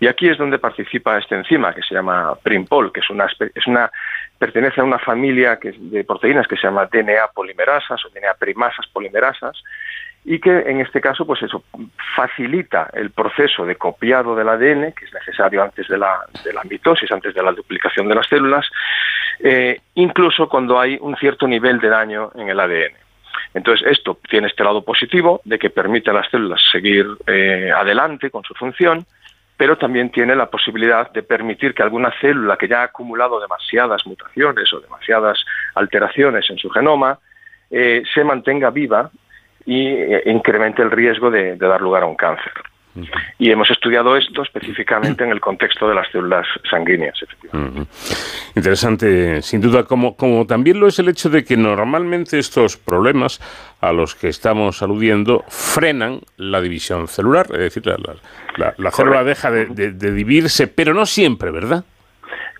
Y 0.00 0.06
aquí 0.06 0.28
es 0.28 0.38
donde 0.38 0.58
participa 0.58 1.18
esta 1.18 1.34
enzima 1.34 1.74
que 1.74 1.82
se 1.82 1.94
llama 1.94 2.34
Primpol, 2.42 2.92
que 2.92 3.00
es 3.00 3.10
una, 3.10 3.26
es 3.26 3.66
una 3.66 3.90
pertenece 4.38 4.80
a 4.80 4.84
una 4.84 4.98
familia 4.98 5.58
de 5.62 6.04
proteínas 6.04 6.46
que 6.46 6.56
se 6.56 6.62
llama 6.66 6.86
DNA 6.86 7.28
polimerasas 7.34 8.04
o 8.04 8.10
DNA 8.10 8.34
primasas 8.34 8.86
polimerasas 8.92 9.62
y 10.24 10.38
que 10.40 10.50
en 10.50 10.80
este 10.80 11.00
caso 11.00 11.26
pues 11.26 11.42
eso 11.42 11.64
facilita 12.14 12.90
el 12.92 13.10
proceso 13.10 13.64
de 13.64 13.76
copiado 13.76 14.36
del 14.36 14.48
ADN 14.48 14.92
que 14.92 15.04
es 15.04 15.12
necesario 15.12 15.62
antes 15.62 15.88
de 15.88 15.98
la, 15.98 16.20
mitosis, 16.68 17.10
antes 17.10 17.34
de 17.34 17.42
la 17.42 17.52
duplicación 17.52 18.08
de 18.08 18.14
las 18.14 18.26
células, 18.26 18.66
eh, 19.40 19.80
incluso 19.94 20.48
cuando 20.48 20.78
hay 20.78 20.98
un 21.00 21.16
cierto 21.16 21.46
nivel 21.46 21.80
de 21.80 21.88
daño 21.88 22.30
en 22.34 22.48
el 22.48 22.60
ADN. 22.60 22.94
Entonces, 23.54 23.86
esto 23.90 24.18
tiene 24.28 24.48
este 24.48 24.64
lado 24.64 24.84
positivo 24.84 25.40
de 25.44 25.58
que 25.58 25.70
permite 25.70 26.10
a 26.10 26.12
las 26.12 26.28
células 26.30 26.60
seguir 26.70 27.06
eh, 27.26 27.70
adelante 27.74 28.30
con 28.30 28.44
su 28.44 28.54
función, 28.54 29.06
pero 29.58 29.76
también 29.76 30.10
tiene 30.10 30.36
la 30.36 30.46
posibilidad 30.46 31.10
de 31.10 31.24
permitir 31.24 31.74
que 31.74 31.82
alguna 31.82 32.14
célula 32.20 32.56
que 32.56 32.68
ya 32.68 32.80
ha 32.80 32.84
acumulado 32.84 33.40
demasiadas 33.40 34.06
mutaciones 34.06 34.72
o 34.72 34.80
demasiadas 34.80 35.44
alteraciones 35.74 36.48
en 36.48 36.58
su 36.58 36.70
genoma 36.70 37.18
eh, 37.68 38.04
se 38.14 38.22
mantenga 38.22 38.70
viva 38.70 39.10
y 39.66 39.88
eh, 39.88 40.22
incremente 40.26 40.80
el 40.80 40.92
riesgo 40.92 41.28
de, 41.30 41.56
dar 41.56 41.80
lugar 41.80 42.04
a 42.04 42.06
un 42.06 42.14
cáncer. 42.14 42.52
Y 43.38 43.50
hemos 43.50 43.70
estudiado 43.70 44.16
esto 44.16 44.42
específicamente 44.42 45.24
en 45.24 45.30
el 45.30 45.40
contexto 45.40 45.88
de 45.88 45.94
las 45.94 46.10
células 46.10 46.46
sanguíneas, 46.68 47.14
efectivamente. 47.22 47.90
Interesante, 48.54 49.42
sin 49.42 49.60
duda, 49.60 49.84
como, 49.84 50.16
como 50.16 50.46
también 50.46 50.80
lo 50.80 50.88
es 50.88 50.98
el 50.98 51.08
hecho 51.08 51.30
de 51.30 51.44
que 51.44 51.56
normalmente 51.56 52.38
estos 52.38 52.76
problemas 52.76 53.40
a 53.80 53.92
los 53.92 54.14
que 54.14 54.28
estamos 54.28 54.82
aludiendo 54.82 55.44
frenan 55.48 56.20
la 56.36 56.60
división 56.60 57.06
celular, 57.08 57.46
es 57.52 57.58
decir, 57.58 57.86
la, 57.86 58.74
la, 58.76 58.90
célula 58.90 59.22
deja 59.22 59.50
de, 59.50 59.66
de 59.66 60.12
dividirse, 60.12 60.66
pero 60.66 60.94
no 60.94 61.06
siempre, 61.06 61.50
¿verdad? 61.50 61.84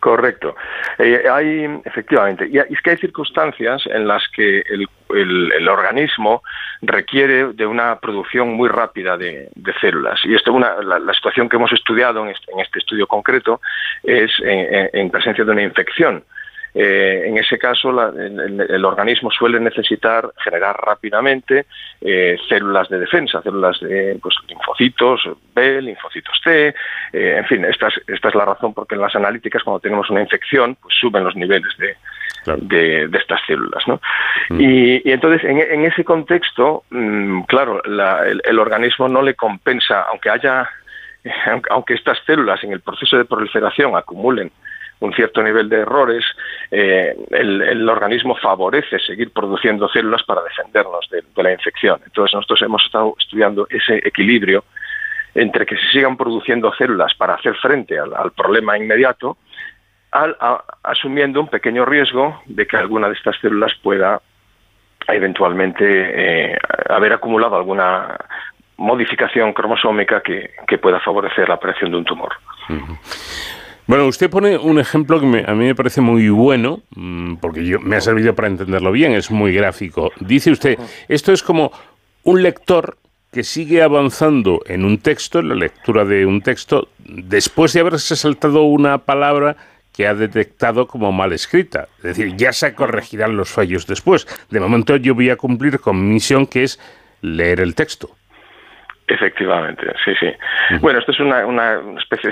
Correcto. 0.09 0.57
Eh, 0.97 1.25
hay, 1.31 1.81
efectivamente, 1.85 2.49
y 2.51 2.57
es 2.57 2.81
que 2.81 2.93
hay 2.93 2.97
circunstancias 2.97 3.83
en 3.85 4.09
las 4.09 4.27
que 4.29 4.61
el, 4.61 4.89
el, 5.11 5.69
organismo 5.69 6.43
requiere 6.81 7.53
de 7.53 7.67
una 7.67 8.01
producción 8.01 8.55
muy 8.55 8.71
rápida 8.71 9.19
de, 9.19 9.51
células. 9.83 10.19
Y 10.25 10.35
esto, 10.35 10.55
una, 10.55 10.77
la, 10.81 11.13
situación 11.13 11.51
que 11.51 11.57
hemos 11.57 11.73
estudiado 11.73 12.25
en 12.25 12.31
este, 12.31 12.51
en 12.53 12.61
este 12.61 12.79
estudio 12.79 13.07
concreto 13.07 13.61
es 14.03 14.33
en 14.43 15.11
presencia 15.11 15.45
de 15.45 15.51
una 15.51 15.63
infección. 15.63 16.25
Eh, 16.81 17.25
en 17.27 17.37
ese 17.37 17.59
caso, 17.59 17.91
el, 17.91 18.85
organismo 18.85 19.33
suele 19.33 19.59
necesitar 19.59 20.31
generar 20.45 20.77
rápidamente 20.81 21.67
eh, 22.01 22.37
células 22.49 22.89
de 22.89 23.01
defensa, 23.01 23.43
células 23.43 23.81
de 23.81 24.17
pues, 24.23 24.37
linfocitos 24.47 25.29
B, 25.57 25.83
linfocitos 25.83 26.41
T, 26.45 26.69
eh, 26.69 26.75
en 27.13 27.45
fin, 27.47 27.65
esta 27.65 27.89
es, 27.89 28.01
esta 28.07 28.29
es 28.29 28.35
la 28.37 28.45
razón 28.45 28.75
porque 28.75 28.95
en 28.95 29.01
las 29.01 29.17
analíticas 29.17 29.65
cuando 29.65 29.81
tenemos 29.81 30.09
una 30.09 30.21
infección 30.21 30.77
pues 30.81 30.95
suben 31.01 31.25
los 31.25 31.35
niveles 31.35 31.77
de, 31.79 31.97
de, 33.09 33.19
estas 33.19 33.41
células. 33.45 33.83
¿no? 33.89 34.01
Mm. 34.51 34.61
Y, 34.61 35.03
entonces, 35.11 35.43
en, 35.51 35.85
ese 35.85 36.05
contexto, 36.05 36.85
mm, 36.91 37.43
claro, 37.49 37.83
el, 37.83 38.41
el 38.45 38.59
organismo 38.61 39.09
no 39.09 39.23
le 39.23 39.35
compensa, 39.35 40.03
aunque 40.03 40.31
haya 40.31 40.71
aunque 41.71 41.95
estas 41.95 42.19
células 42.25 42.63
en 42.63 42.73
el 42.73 42.83
proceso 42.83 43.17
de 43.17 43.25
proliferación 43.25 43.97
acumulen 43.97 44.53
un 45.01 45.13
cierto 45.13 45.43
nivel 45.43 45.69
de 45.69 45.81
errores, 45.81 46.25
eh, 46.71 47.17
el, 47.31 47.89
organismo 47.89 48.35
favorece 48.37 48.99
seguir 48.99 49.33
produciendo 49.33 49.89
células 49.89 50.23
para 50.25 50.43
defendernos 50.43 51.09
de, 51.11 51.23
la 51.43 51.53
infección. 51.53 52.01
Entonces 52.05 52.35
nosotros 52.35 52.63
hemos 52.63 52.85
estado 52.85 53.15
estudiando 53.19 53.67
ese 53.71 53.97
equilibrio 53.97 54.65
entre 55.35 55.67
que 55.67 55.77
se 55.77 55.87
sigan 55.93 56.17
produciendo 56.17 56.73
células 56.75 57.15
para 57.15 57.35
hacer 57.35 57.55
frente 57.57 57.99
al, 57.99 58.33
problema 58.33 58.77
inmediato, 58.77 59.37
al, 60.11 60.37
asumiendo 60.83 61.41
un 61.41 61.49
pequeño 61.49 61.85
riesgo 61.85 62.43
de 62.47 62.67
que 62.67 62.77
alguna 62.77 63.09
de 63.09 63.15
estas 63.15 63.39
células 63.41 63.73
pueda 63.83 64.21
eventualmente 65.07 65.85
eh, 65.87 66.59
haber 66.89 67.13
acumulado 67.13 67.57
alguna 67.57 68.17
modificación 68.77 69.53
cromosómica 69.53 70.23
que 70.23 70.79
pueda 70.79 71.01
favorecer 71.01 71.49
la 71.49 71.55
aparición 71.55 71.91
de 71.91 71.97
un 71.99 72.05
tumor. 72.05 72.33
Bueno, 73.89 74.07
usted 74.07 74.29
pone 74.29 74.59
un 74.59 74.79
ejemplo 74.79 75.19
que 75.19 75.45
a 75.47 75.55
mí 75.55 75.65
me 75.65 75.75
parece 75.75 76.03
muy 76.03 76.29
bueno, 76.29 76.83
mm, 76.95 77.37
porque 77.37 77.65
yo, 77.65 77.81
me 77.81 77.97
ha 77.97 78.03
servido 78.03 78.35
para 78.35 78.49
entenderlo 78.49 78.93
bien, 78.93 79.13
es 79.13 79.31
muy 79.31 79.55
gráfico. 79.55 80.13
Dice 80.21 80.51
usted, 80.51 80.79
esto 81.09 81.33
es 81.33 81.43
como 81.43 81.73
un 82.23 82.43
lector 82.43 82.99
que 83.33 83.43
sigue 83.43 83.81
avanzando 83.81 84.61
en 84.67 84.85
un 84.85 84.99
texto, 84.99 85.39
en 85.39 85.49
la 85.49 85.55
lectura 85.55 86.05
de 86.05 86.27
un 86.27 86.43
texto, 86.43 86.89
después 86.99 87.73
de 87.73 87.81
haberse 87.81 88.15
saltado 88.15 88.65
una 88.65 88.99
palabra 88.99 89.57
que 89.95 90.07
ha 90.07 90.15
detectado 90.15 90.87
como 90.87 91.11
mal 91.11 91.33
escrita. 91.33 91.89
Es 91.97 92.03
decir, 92.03 92.37
ya 92.37 92.53
se 92.53 92.75
corregirán 92.75 93.39
los 93.39 93.49
fallos 93.49 93.87
después. 93.87 94.29
De 94.51 94.61
momento 94.61 94.97
yo 94.97 95.15
voy 95.15 95.31
a 95.31 95.37
cumplir 95.37 95.81
con 95.81 95.99
mi 95.99 96.13
misión 96.13 96.47
que 96.47 96.65
es 96.65 96.79
leer 97.23 97.61
el 97.61 97.75
texto. 97.75 98.18
Efectivamente, 99.09 99.95
sí, 100.05 100.13
sí. 100.21 100.31
Bueno, 100.81 100.99
esto 100.99 101.13
es 101.13 101.21
una, 101.21 101.47
una 101.47 101.81
especie 101.99 102.31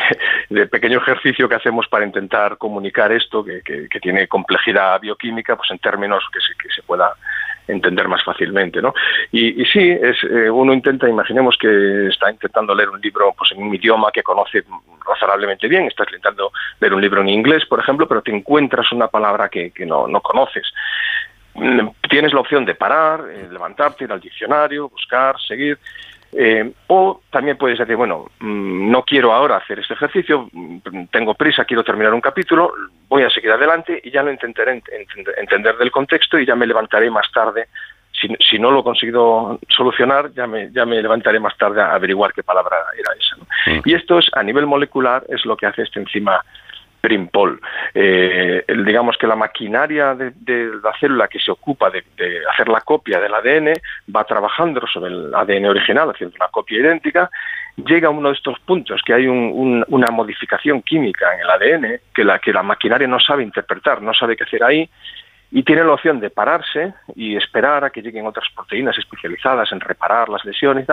de, 0.51 0.67
pequeño 0.67 0.99
ejercicio 0.99 1.49
que 1.49 1.55
hacemos 1.55 1.89
para 1.89 2.05
intentar 2.05 2.59
comunicar 2.59 3.11
esto, 3.13 3.43
que, 3.43 3.63
que, 3.63 4.01
tiene 4.01 4.29
complejidad 4.29 5.01
bioquímica, 5.01 5.57
pues 5.57 5.71
en 5.71 5.79
términos 5.79 6.23
que 6.31 6.39
se, 6.41 6.55
que 6.59 6.69
se 6.75 6.83
pueda 6.83 7.15
entender 7.67 8.07
más 8.09 8.23
fácilmente, 8.23 8.83
¿no? 8.83 8.93
Y, 9.33 9.63
y 9.63 9.65
sí, 9.65 9.91
es, 9.91 10.23
eh, 10.25 10.51
uno 10.51 10.75
intenta, 10.75 11.09
imaginemos 11.09 11.57
que 11.59 12.09
está 12.09 12.31
intentando 12.31 12.75
leer 12.75 12.91
un 12.91 13.01
libro 13.01 13.35
pues, 13.37 13.53
en 13.53 13.63
un 13.63 13.75
idioma 13.75 14.13
que 14.13 14.23
conoce 14.23 14.63
razonablemente 15.07 15.69
bien, 15.69 15.87
estás 15.87 16.09
intentando 16.09 16.53
leer 16.79 16.93
un 16.93 17.01
libro 17.01 17.23
en 17.23 17.31
inglés, 17.31 17.65
por 17.65 17.81
ejemplo, 17.81 18.07
pero 18.07 18.21
te 18.21 18.37
encuentras 18.37 18.93
una 18.93 19.09
palabra 19.09 19.49
que, 19.49 19.71
que 19.71 19.87
no, 19.87 20.07
no 20.07 20.21
conoces 20.21 20.71
mm, 21.55 21.89
tienes 22.11 22.35
la 22.35 22.41
opción 22.41 22.67
de 22.67 22.75
parar, 22.75 23.25
eh, 23.31 23.49
levantarte, 23.51 24.05
ir 24.05 24.13
al 24.13 24.21
diccionario, 24.21 24.91
buscar, 24.91 25.41
seguir. 25.41 25.79
Eh, 26.33 26.73
o 26.89 27.23
también 27.31 27.57
puedes 27.57 27.79
decir, 27.79 27.97
bueno, 27.97 28.27
mm, 28.41 28.91
no 28.91 29.03
quiero 29.05 29.33
ahora 29.33 29.57
hacer 29.57 29.79
este 29.79 29.95
ejercicio, 29.95 30.49
mm, 30.53 31.07
tengo 31.11 31.35
prisa, 31.35 31.65
quiero 31.65 31.85
terminar 31.85 32.13
un 32.13 32.21
capítulo, 32.21 32.73
voy 33.09 33.23
a 33.23 33.31
seguir 33.31 33.51
adelante 33.53 34.01
y 34.03 34.11
ya 34.11 34.23
lo 34.23 34.33
intentaré 34.33 34.83
entender 35.39 35.77
del 35.77 35.91
contexto 35.91 36.39
y 36.39 36.47
ya 36.47 36.55
me 36.55 36.67
levantaré 36.67 37.11
más 37.11 37.31
tarde. 37.33 37.69
Si, 38.41 38.59
no 38.59 38.71
lo 38.71 38.81
he 38.81 38.83
conseguido 38.83 39.59
solucionar, 39.69 40.33
ya 40.33 40.47
me, 40.47 40.73
ya 40.73 40.87
me 40.87 41.03
levantaré 41.03 41.39
más 41.39 41.55
tarde 41.59 41.83
a 41.83 41.93
averiguar 41.93 42.33
qué 42.33 42.43
palabra 42.43 42.77
era 42.99 43.13
esa. 43.13 43.37
Mm. 43.71 43.83
Y 43.85 43.95
esto 43.95 44.19
es, 44.19 44.27
a 44.33 44.43
nivel 44.43 44.67
molecular, 44.67 45.23
es 45.29 45.45
lo 45.45 45.55
que 45.55 45.67
hace 45.67 45.83
este 45.83 46.01
enzima 46.01 46.43
Primpol. 47.07 47.61
Eh, 47.95 48.65
digamos 48.85 49.17
que 49.17 49.29
la 49.29 49.37
maquinaria 49.37 50.17
de, 50.17 50.33
la 50.83 50.93
célula 50.99 51.29
que 51.29 51.39
se 51.39 51.53
ocupa 51.53 51.89
de, 51.89 52.03
hacer 52.53 52.69
la 52.69 52.81
copia 52.81 53.21
del 53.21 53.33
ADN 53.33 53.75
va 54.15 54.25
trabajando 54.25 54.85
sobre 54.89 55.13
el 55.13 55.33
ADN 55.33 55.67
original, 55.67 56.11
haciendo 56.11 56.35
una 56.35 56.49
copia 56.49 56.81
idéntica, 56.81 57.31
llega 57.77 58.09
a 58.09 58.11
uno 58.11 58.31
de 58.31 58.35
estos 58.35 58.59
puntos 58.59 59.03
que 59.07 59.15
hay 59.15 59.29
una 59.29 60.11
modificación 60.11 60.83
química 60.83 61.33
en 61.33 61.43
el 61.43 61.51
ADN 61.51 62.01
que 62.13 62.25
la, 62.25 62.41
que 62.41 62.53
la 62.53 62.65
maquinaria 62.65 63.07
no 63.07 63.21
sabe 63.21 63.45
interpretar, 63.45 64.03
no 64.03 64.13
sabe 64.13 64.37
qué 64.37 64.43
hacer 64.43 64.65
ahí, 64.65 64.91
y 65.51 65.63
tiene 65.63 65.85
la 65.85 65.93
opción 65.93 66.19
de 66.21 66.31
pararse 66.31 66.93
y 67.15 67.37
esperar 67.37 67.85
a 67.85 67.91
que 67.91 68.03
lleguen 68.03 68.27
otras 68.27 68.47
proteínas 68.55 68.99
especializadas 68.99 69.71
en 69.73 69.81
reparar 69.81 70.29
las 70.29 70.45
lesiones 70.45 70.87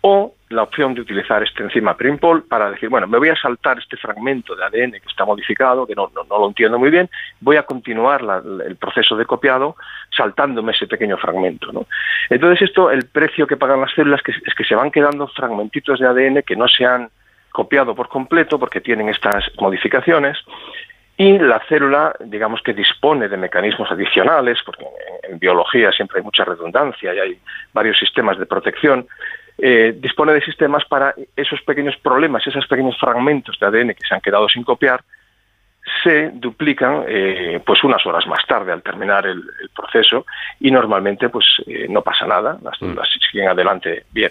o 0.00 0.32
la 0.50 0.62
opción 0.62 0.94
de 0.94 1.00
utilizar 1.00 1.42
este 1.42 1.64
enzima 1.64 1.96
Primpol 1.96 2.44
para 2.44 2.70
decir, 2.70 2.88
bueno, 2.88 3.08
me 3.08 3.18
voy 3.18 3.30
a 3.30 3.36
saltar 3.36 3.78
este 3.78 3.96
fragmento 3.96 4.54
de 4.54 4.64
ADN 4.64 4.92
que 4.92 5.08
está 5.08 5.24
modificado, 5.24 5.86
que 5.86 5.96
no, 5.96 6.10
no, 6.14 6.38
lo 6.38 6.46
entiendo 6.46 6.78
muy 6.78 6.90
bien, 6.90 7.10
voy 7.40 7.56
a 7.56 7.64
continuar 7.64 8.22
el 8.64 8.76
proceso 8.76 9.16
de 9.16 9.26
copiado 9.26 9.76
saltándome 10.16 10.72
ese 10.72 10.86
pequeño 10.86 11.16
fragmento. 11.16 11.68
Entonces 12.30 12.62
esto, 12.62 12.90
el 12.92 13.06
precio 13.06 13.46
que 13.46 13.56
pagan 13.56 13.80
las 13.80 13.92
células 13.92 14.20
es 14.24 14.54
que 14.54 14.64
se 14.64 14.76
van 14.76 14.92
quedando 14.92 15.26
fragmentitos 15.28 15.98
de 15.98 16.06
ADN 16.06 16.42
que 16.42 16.56
no 16.56 16.68
se 16.68 16.86
han 16.86 17.10
copiado 17.50 17.94
por 17.94 18.08
completo 18.08 18.58
porque 18.58 18.80
tienen 18.80 19.08
estas 19.08 19.50
modificaciones 19.58 20.38
y 21.20 21.36
la 21.36 21.60
célula, 21.68 22.14
digamos 22.20 22.62
que 22.62 22.72
dispone 22.72 23.28
de 23.28 23.36
mecanismos 23.36 23.90
adicionales, 23.90 24.58
porque 24.64 24.86
en, 25.24 25.40
biología 25.40 25.90
siempre 25.90 26.18
hay 26.18 26.24
mucha 26.24 26.44
redundancia 26.44 27.12
y 27.12 27.18
hay 27.18 27.38
varios 27.72 27.98
sistemas 27.98 28.38
de 28.38 28.46
protección, 28.46 29.08
eh, 29.58 29.96
dispone 29.98 30.32
de 30.32 30.40
sistemas 30.42 30.84
para 30.84 31.16
esos 31.34 31.60
pequeños 31.62 31.96
problemas, 31.96 32.46
esos 32.46 32.64
pequeños 32.68 32.96
fragmentos 33.00 33.58
de 33.58 33.66
ADN 33.66 33.94
que 33.94 34.06
se 34.08 34.14
han 34.14 34.20
quedado 34.20 34.48
sin 34.48 34.62
copiar, 34.62 35.02
se 36.04 36.30
duplican 36.34 37.02
eh, 37.08 37.60
pues 37.66 37.82
unas 37.82 38.06
horas 38.06 38.24
más 38.28 38.46
tarde 38.46 38.70
al 38.70 38.82
terminar 38.82 39.26
el, 39.26 39.42
proceso 39.74 40.24
y 40.60 40.70
normalmente 40.70 41.30
pues 41.30 41.46
eh, 41.66 41.86
no 41.88 42.02
pasa 42.02 42.28
nada, 42.28 42.58
las 42.62 42.78
células 42.78 43.08
siguen 43.28 43.48
adelante 43.48 44.04
bien. 44.12 44.30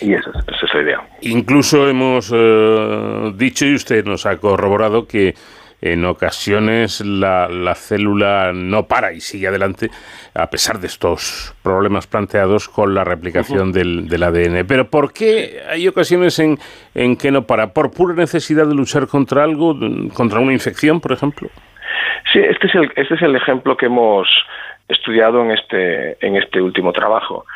Y 0.00 0.14
esa, 0.14 0.30
es 0.30 0.74
la 0.74 0.80
idea. 0.80 1.02
Incluso 1.20 1.86
hemos 1.86 2.32
dicho, 3.36 3.66
y 3.66 3.74
usted 3.74 4.06
nos 4.06 4.24
ha 4.24 4.38
corroborado, 4.38 5.06
que 5.06 5.34
en 5.80 6.04
ocasiones 6.04 7.00
la, 7.00 7.48
la, 7.48 7.74
célula 7.74 8.52
no 8.52 8.86
para 8.86 9.12
y 9.12 9.20
sigue 9.20 9.48
adelante 9.48 9.90
a 10.34 10.50
pesar 10.50 10.80
de 10.80 10.88
estos 10.88 11.54
problemas 11.62 12.06
planteados 12.06 12.68
con 12.68 12.94
la 12.94 13.04
replicación 13.04 13.72
del, 13.72 14.08
del, 14.08 14.22
ADN. 14.22 14.66
Pero 14.66 14.90
¿por 14.90 15.12
qué 15.12 15.60
hay 15.68 15.86
ocasiones 15.86 16.38
en, 16.38 16.58
en 16.94 17.16
que 17.16 17.30
no 17.30 17.42
para? 17.42 17.72
¿Por 17.72 17.92
pura 17.92 18.14
necesidad 18.14 18.66
de 18.66 18.74
luchar 18.74 19.06
contra 19.06 19.44
algo, 19.44 19.76
contra 20.14 20.40
una 20.40 20.52
infección, 20.52 21.00
por 21.00 21.12
ejemplo? 21.12 21.48
Sí, 22.32 22.40
este 22.40 22.66
es 22.66 22.74
el, 22.74 22.92
este 22.96 23.14
es 23.14 23.22
el 23.22 23.36
ejemplo 23.36 23.76
que 23.76 23.86
hemos 23.86 24.28
estudiado 24.88 25.42
en 25.44 25.52
este, 25.52 26.26
en 26.26 26.36
este 26.36 26.60
último 26.60 26.92
trabajo. 26.92 27.46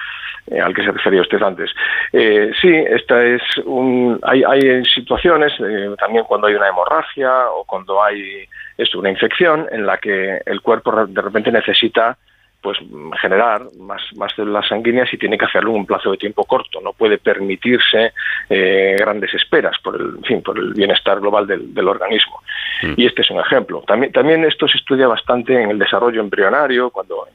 Eh, 0.53 0.61
al 0.61 0.74
que 0.74 0.85
se 0.85 0.91
refería 0.91 1.23
usted 1.23 1.43
antes. 1.43 1.70
Eh, 2.12 2.53
sí, 2.61 2.69
esta 2.69 3.24
es 3.24 3.43
un, 3.65 4.19
hay, 4.23 4.43
hay 4.45 4.85
situaciones, 4.85 5.53
eh, 5.61 5.95
también 5.99 6.24
cuando 6.24 6.47
hay 6.47 6.55
una 6.55 6.69
hemorragia 6.69 7.51
o 7.51 7.65
cuando 7.65 8.03
hay 8.03 8.45
esto, 8.77 8.99
una 8.99 9.11
infección, 9.11 9.66
en 9.70 9.87
la 9.87 9.97
que 9.99 10.43
el 10.45 10.61
cuerpo 10.61 11.07
de 11.07 11.23
repente 11.23 11.51
necesita 11.51 12.16
pues 12.61 12.79
generar 13.20 13.62
más, 13.81 14.03
más 14.16 14.33
células 14.37 14.69
sanguíneas 14.69 15.12
y 15.12 15.19
tiene 15.19 15.37
que 15.37 15.47
hacerlo 15.47 15.70
en 15.70 15.79
un 15.79 15.87
plazo 15.87 16.12
de 16.12 16.16
tiempo 16.16 16.45
corto. 16.45 16.81
No 16.81 16.93
puede 16.93 17.19
permitirse 17.19 18.12
grandes 18.49 19.35
esperas 19.35 19.77
por 19.83 19.97
el, 19.97 20.16
en 20.19 20.23
fin, 20.23 20.43
por 20.43 20.57
el 20.57 20.73
bienestar 20.73 21.19
global 21.19 21.45
del, 21.45 21.74
del 21.74 21.89
organismo. 21.89 22.41
Mm. 22.83 22.95
Y 22.97 23.07
este 23.07 23.23
es 23.23 23.31
un 23.31 23.41
ejemplo. 23.41 23.83
También, 23.85 24.12
también 24.12 24.45
esto 24.45 24.69
se 24.69 24.79
estudia 24.79 25.09
bastante 25.09 25.61
en 25.61 25.70
el 25.70 25.79
desarrollo 25.79 26.20
embrionario, 26.20 26.91
cuando 26.91 27.27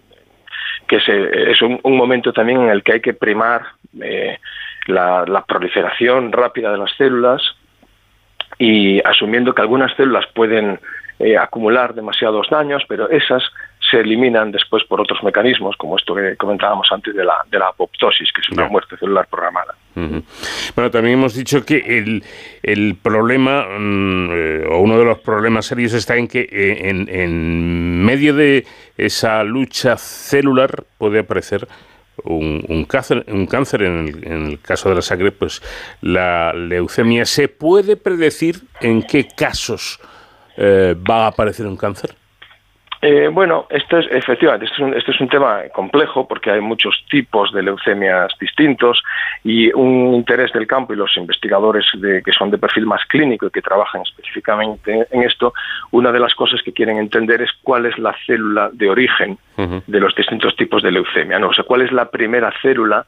que 0.88 0.98
es 0.98 1.62
un, 1.62 1.80
momento 1.98 2.32
también 2.34 2.62
en 2.62 2.70
el 2.70 2.84
que 2.84 2.94
hay 2.94 3.02
que 3.02 3.14
primar 3.14 3.64
eh, 4.02 4.40
la, 4.88 5.44
proliferación 5.48 6.32
rápida 6.32 6.72
de 6.72 6.78
las 6.78 6.92
células 6.96 7.42
y 8.58 9.00
asumiendo 9.06 9.54
que 9.54 9.62
algunas 9.62 9.96
células 9.96 10.26
pueden 10.34 10.80
eh, 11.20 11.38
acumular 11.38 11.94
demasiados 11.94 12.48
daños, 12.50 12.84
pero 12.88 13.10
esas 13.10 13.44
se 13.90 14.00
eliminan 14.00 14.52
después 14.52 14.84
por 14.86 15.02
otros 15.02 15.24
mecanismos, 15.24 15.76
como 15.78 15.98
esto 15.98 16.14
que 16.16 16.36
comentábamos 16.36 16.88
antes 16.92 17.16
de 17.16 17.24
la, 17.24 17.38
de 17.50 17.60
la 17.60 17.68
apoptosis, 17.68 18.32
que 18.34 18.42
es 18.42 18.50
una 18.50 18.68
muerte 18.68 18.98
celular 18.98 19.28
programada. 19.30 19.76
Bueno, 20.76 20.92
también 20.92 21.18
hemos 21.18 21.34
dicho 21.34 21.66
que 21.66 21.78
el, 21.78 22.24
el 22.62 22.98
problema, 23.02 23.66
mm, 23.80 24.30
eh, 24.32 24.66
o 24.70 24.80
uno 24.80 25.00
de 25.00 25.06
los 25.06 25.20
problemas 25.20 25.66
serios 25.66 25.94
está 25.94 26.16
en 26.18 26.28
que 26.28 26.42
eh, 26.42 26.90
en, 26.90 27.10
en, 27.10 28.06
medio 28.06 28.36
de 28.36 28.66
esa 28.96 29.44
lucha 29.44 29.98
celular 29.98 30.84
puede 31.00 31.20
aparecer 31.20 31.68
un, 32.24 32.64
un 32.68 32.86
cáncer, 32.86 33.26
un 33.28 33.48
cáncer 33.48 33.84
en, 33.84 34.08
el, 34.08 34.28
en 34.28 34.46
el 34.48 34.60
caso 34.62 34.90
de 34.90 34.96
la 34.96 35.02
sangre, 35.02 35.32
pues 35.32 35.62
la 36.02 36.54
leucemia. 36.54 37.26
¿Se 37.26 37.48
puede 37.48 37.98
predecir 37.98 38.62
en 38.82 39.02
qué 39.02 39.28
casos 39.28 40.00
eh, 40.58 40.96
va 41.10 41.26
a 41.26 41.28
aparecer 41.28 41.66
un 41.66 41.78
cáncer? 41.78 42.16
Eh, 43.02 43.30
bueno, 43.32 43.68
esto 43.70 44.00
es 44.00 44.08
efectivamente, 44.10 44.66
esto 44.66 44.76
es, 44.88 45.08
un, 45.08 45.14
es, 45.14 45.22
un, 45.22 45.30
tema 45.30 45.62
complejo 45.74 46.28
porque 46.28 46.50
hay 46.50 46.62
muchos 46.62 47.04
tipos 47.10 47.54
de 47.54 47.62
leucemias 47.62 48.34
distintos 48.40 49.04
y 49.44 49.72
un 49.74 50.16
interés 50.16 50.52
del 50.52 50.66
campo 50.66 50.94
y 50.94 50.96
los 50.96 51.16
investigadores 51.16 51.86
de, 52.00 52.24
que 52.24 52.32
son 52.32 52.50
de 52.50 52.58
perfil 52.58 52.88
más 52.88 53.06
clínico 53.06 53.48
y 53.48 53.52
que 53.52 53.62
trabajan 53.62 54.02
específicamente 54.02 55.08
en 55.12 55.22
esto, 55.22 55.54
una 55.92 56.12
de 56.12 56.20
las 56.20 56.34
cosas 56.34 56.62
que 56.64 56.74
quieren 56.74 56.98
entender 56.98 57.42
es 57.44 57.52
cuál 57.62 57.86
es 57.86 57.98
la 58.00 58.16
célula 58.26 58.72
de 58.74 58.90
origen 58.90 59.38
de 59.58 60.00
los 60.00 60.16
distintos 60.16 60.56
tipos 60.56 60.82
de 60.82 60.92
leucemia, 60.92 61.40
¿no? 61.40 61.50
o 61.50 61.54
sea, 61.54 61.66
cuál 61.66 61.82
es 61.82 61.92
la 61.92 62.10
primera 62.10 62.52
célula 62.62 63.06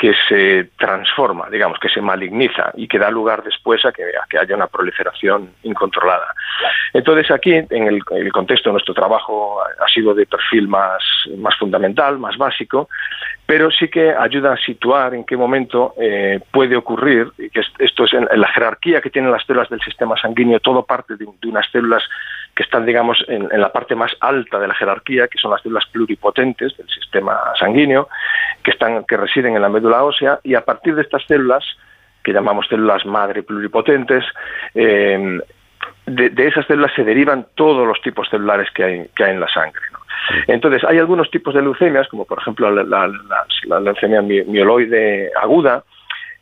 que 0.00 0.14
se 0.30 0.70
transforma, 0.78 1.50
digamos, 1.50 1.78
que 1.78 1.90
se 1.90 2.00
maligniza 2.00 2.72
y 2.74 2.88
que 2.88 2.98
da 2.98 3.10
lugar 3.10 3.42
después 3.42 3.84
a 3.84 3.92
que, 3.92 4.02
haya 4.38 4.56
una 4.56 4.66
proliferación 4.66 5.50
incontrolada. 5.62 6.34
Entonces 6.94 7.30
aquí, 7.30 7.52
en 7.52 7.86
el, 7.86 8.02
contexto 8.32 8.70
de 8.70 8.72
nuestro 8.72 8.94
trabajo, 8.94 9.60
ha 9.60 9.88
sido 9.92 10.14
de 10.14 10.24
perfil 10.24 10.68
más, 10.68 11.02
fundamental, 11.58 12.18
más 12.18 12.38
básico, 12.38 12.88
pero 13.44 13.70
sí 13.70 13.88
que 13.88 14.10
ayuda 14.10 14.54
a 14.54 14.56
situar 14.56 15.12
en 15.14 15.24
qué 15.24 15.36
momento 15.36 15.92
eh, 16.00 16.40
puede 16.50 16.76
ocurrir, 16.76 17.28
y 17.36 17.50
que 17.50 17.60
esto 17.78 18.04
es 18.04 18.14
en, 18.14 18.26
la 18.40 18.48
jerarquía 18.48 19.02
que 19.02 19.10
tienen 19.10 19.30
las 19.30 19.44
células 19.44 19.68
del 19.68 19.82
sistema 19.82 20.16
sanguíneo, 20.16 20.60
todo 20.60 20.82
parte 20.82 21.16
de, 21.16 21.26
unas 21.46 21.70
células 21.70 22.02
que 22.60 22.64
están, 22.64 22.84
digamos, 22.84 23.24
en, 23.26 23.48
la 23.58 23.72
parte 23.72 23.94
más 23.94 24.12
alta 24.20 24.58
de 24.58 24.68
la 24.68 24.74
jerarquía, 24.74 25.28
que 25.28 25.38
son 25.38 25.50
las 25.50 25.62
células 25.62 25.86
pluripotentes 25.90 26.76
del 26.76 26.86
sistema 26.90 27.40
sanguíneo, 27.58 28.06
que, 28.62 28.72
están, 28.72 29.04
que 29.04 29.16
residen 29.16 29.56
en 29.56 29.62
la 29.62 29.70
médula 29.70 30.04
ósea, 30.04 30.40
y 30.44 30.54
a 30.54 30.62
partir 30.62 30.94
de 30.94 31.00
estas 31.00 31.24
células 31.24 31.64
que 32.22 32.34
llamamos 32.34 32.66
células 32.68 33.06
madre 33.06 33.42
pluripotentes. 33.42 34.26
Eh, 34.74 35.40
de, 36.04 36.46
esas 36.46 36.66
células 36.66 36.92
se 36.94 37.02
derivan 37.02 37.46
todos 37.54 37.86
los 37.86 37.98
tipos 38.02 38.28
celulares 38.28 38.68
que 38.74 38.84
hay, 38.84 39.08
que 39.16 39.24
hay 39.24 39.30
en 39.30 39.40
la 39.40 39.48
sangre. 39.48 39.80
Entonces, 40.46 40.84
hay 40.84 40.98
algunos 40.98 41.30
tipos 41.30 41.54
de 41.54 41.62
leucemias, 41.62 42.08
como 42.08 42.26
por 42.26 42.40
ejemplo 42.40 42.70
la, 42.70 43.08
leucemia 43.80 44.20
mieloide 44.20 45.30
aguda, 45.40 45.82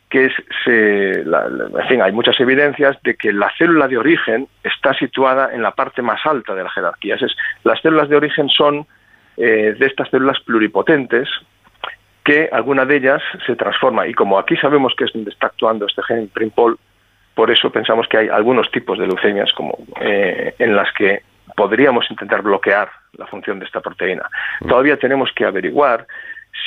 que 0.09 0.25
es, 0.25 0.33
en 0.65 1.87
fin, 1.87 2.01
hay 2.01 2.11
muchas 2.11 2.39
evidencias 2.39 2.97
de 3.03 3.15
que 3.15 3.31
la 3.31 3.51
célula 3.57 3.87
de 3.87 3.97
origen 3.97 4.47
está 4.63 4.93
situada 4.95 5.53
en 5.53 5.61
la 5.61 5.71
parte 5.71 6.01
más 6.01 6.25
alta 6.25 6.55
de 6.55 6.63
la 6.63 6.69
jerarquía. 6.71 7.15
Es, 7.15 7.35
las 7.63 7.79
células 7.81 8.09
de 8.09 8.15
origen 8.15 8.49
son 8.49 8.87
eh, 9.37 9.75
de 9.77 9.85
estas 9.85 10.09
células 10.09 10.39
pluripotentes, 10.39 11.29
que 12.23 12.49
alguna 12.51 12.85
de 12.85 12.97
ellas 12.97 13.21
se 13.45 13.55
transforma. 13.55 14.07
Y 14.07 14.13
como 14.13 14.39
aquí 14.39 14.57
sabemos 14.57 14.93
que 14.97 15.05
es 15.05 15.13
donde 15.13 15.29
está 15.29 15.47
actuando 15.47 15.85
este 15.85 16.01
gen 16.03 16.27
Primpol, 16.27 16.77
por 17.35 17.51
eso 17.51 17.71
pensamos 17.71 18.07
que 18.07 18.17
hay 18.17 18.29
algunos 18.29 18.69
tipos 18.71 18.97
de 18.97 19.07
leucemias 19.07 19.53
como, 19.53 19.77
eh, 20.01 20.55
en 20.57 20.75
las 20.75 20.91
que 20.93 21.21
podríamos 21.55 22.09
intentar 22.09 22.41
bloquear 22.41 22.89
la 23.13 23.27
función 23.27 23.59
de 23.59 23.65
esta 23.65 23.79
proteína. 23.79 24.29
Mm. 24.61 24.67
Todavía 24.67 24.97
tenemos 24.97 25.31
que 25.33 25.45
averiguar 25.45 26.05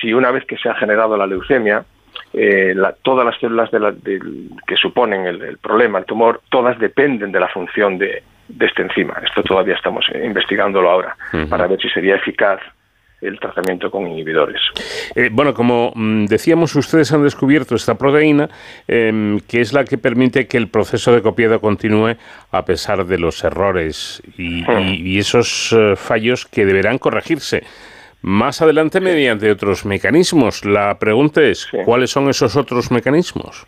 si 0.01 0.15
una 0.15 0.31
vez 0.31 0.45
que 0.47 0.57
se 0.57 0.69
ha 0.69 0.75
generado 0.75 1.17
la 1.17 1.27
leucemia, 1.27 1.85
eh, 2.35 2.75
todas 3.03 3.25
las 3.25 3.39
células 3.39 3.71
que 3.71 4.77
suponen 4.77 5.27
el, 5.27 5.59
problema, 5.59 5.99
el 5.99 6.05
tumor, 6.05 6.41
todas 6.51 6.79
dependen 6.79 7.33
de 7.33 7.41
la 7.41 7.49
función 7.49 7.99
de, 7.99 8.23
este 8.61 8.83
enzima. 8.83 9.21
Esto 9.25 9.43
todavía 9.43 9.75
estamos 9.75 10.05
investigándolo 10.15 10.91
ahora 10.91 11.17
para 11.49 11.67
ver 11.67 11.81
si 11.81 11.89
sería 11.89 12.17
eficaz 12.17 12.61
el 13.23 13.39
tratamiento 13.39 13.91
con 13.91 14.07
inhibidores. 14.07 14.61
Eh, 15.15 15.31
bueno, 15.33 15.55
como 15.55 15.93
mm, 15.95 16.27
decíamos, 16.27 16.75
ustedes 16.75 17.13
han 17.13 17.23
descubierto 17.23 17.75
esta 17.77 17.97
proteína 17.97 18.51
em, 18.89 19.39
que 19.41 19.61
es 19.61 19.73
la 19.73 19.85
que 19.85 19.97
permite 19.97 20.49
que 20.49 20.59
el 20.59 20.69
proceso 20.69 21.13
de 21.13 21.23
copiado 21.23 21.61
continúe 21.61 22.17
a 22.51 22.65
pesar 22.65 23.07
de 23.07 23.19
los 23.19 23.43
errores 23.45 24.23
y, 24.37 25.19
esos 25.19 25.73
eh, 25.73 25.95
fallos 25.95 26.47
que 26.47 26.67
deberán 26.67 26.99
corregirse 26.99 27.63
más 28.23 28.63
adelante 28.63 29.01
mediante 29.01 29.51
otros 29.51 29.85
mecanismos. 29.85 30.65
La 30.65 30.99
pregunta 30.99 31.43
es, 31.43 31.69
¿cuáles 31.85 32.11
son 32.11 32.29
esos 32.29 32.57
otros 32.57 32.91
mecanismos? 32.91 33.67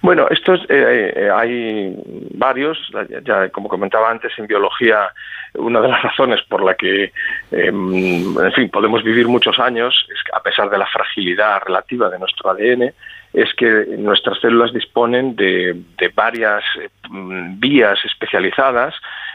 Bueno, 0.00 0.26
estos 0.30 0.60
eh, 0.68 1.30
hay 1.32 1.94
varios, 2.34 2.76
ya 3.24 3.48
como 3.50 3.68
comentaba 3.68 4.10
antes 4.10 4.32
en 4.36 4.48
biología 4.48 5.12
una 5.54 5.80
de 5.80 5.88
las 5.88 6.02
razones 6.08 6.40
por 6.48 6.62
la 6.62 6.74
que, 6.74 7.12
em, 7.50 8.38
en 8.38 8.52
fin, 8.52 8.68
podemos 8.68 9.02
vivir 9.02 9.28
muchos 9.28 9.58
años, 9.58 9.94
es 10.12 10.22
que 10.24 10.30
a 10.34 10.42
pesar 10.42 10.70
de 10.70 10.78
la 10.78 10.86
fragilidad 10.86 11.62
relativa 11.64 12.08
de 12.08 12.18
nuestro 12.18 12.50
ADN, 12.50 12.92
es 13.32 13.54
que 13.54 13.86
nuestras 13.98 14.40
células 14.40 14.72
disponen 14.72 15.36
de, 15.36 15.82
varias 16.14 16.64
em, 17.04 17.58
vías 17.58 17.98
especializadas 18.04 18.94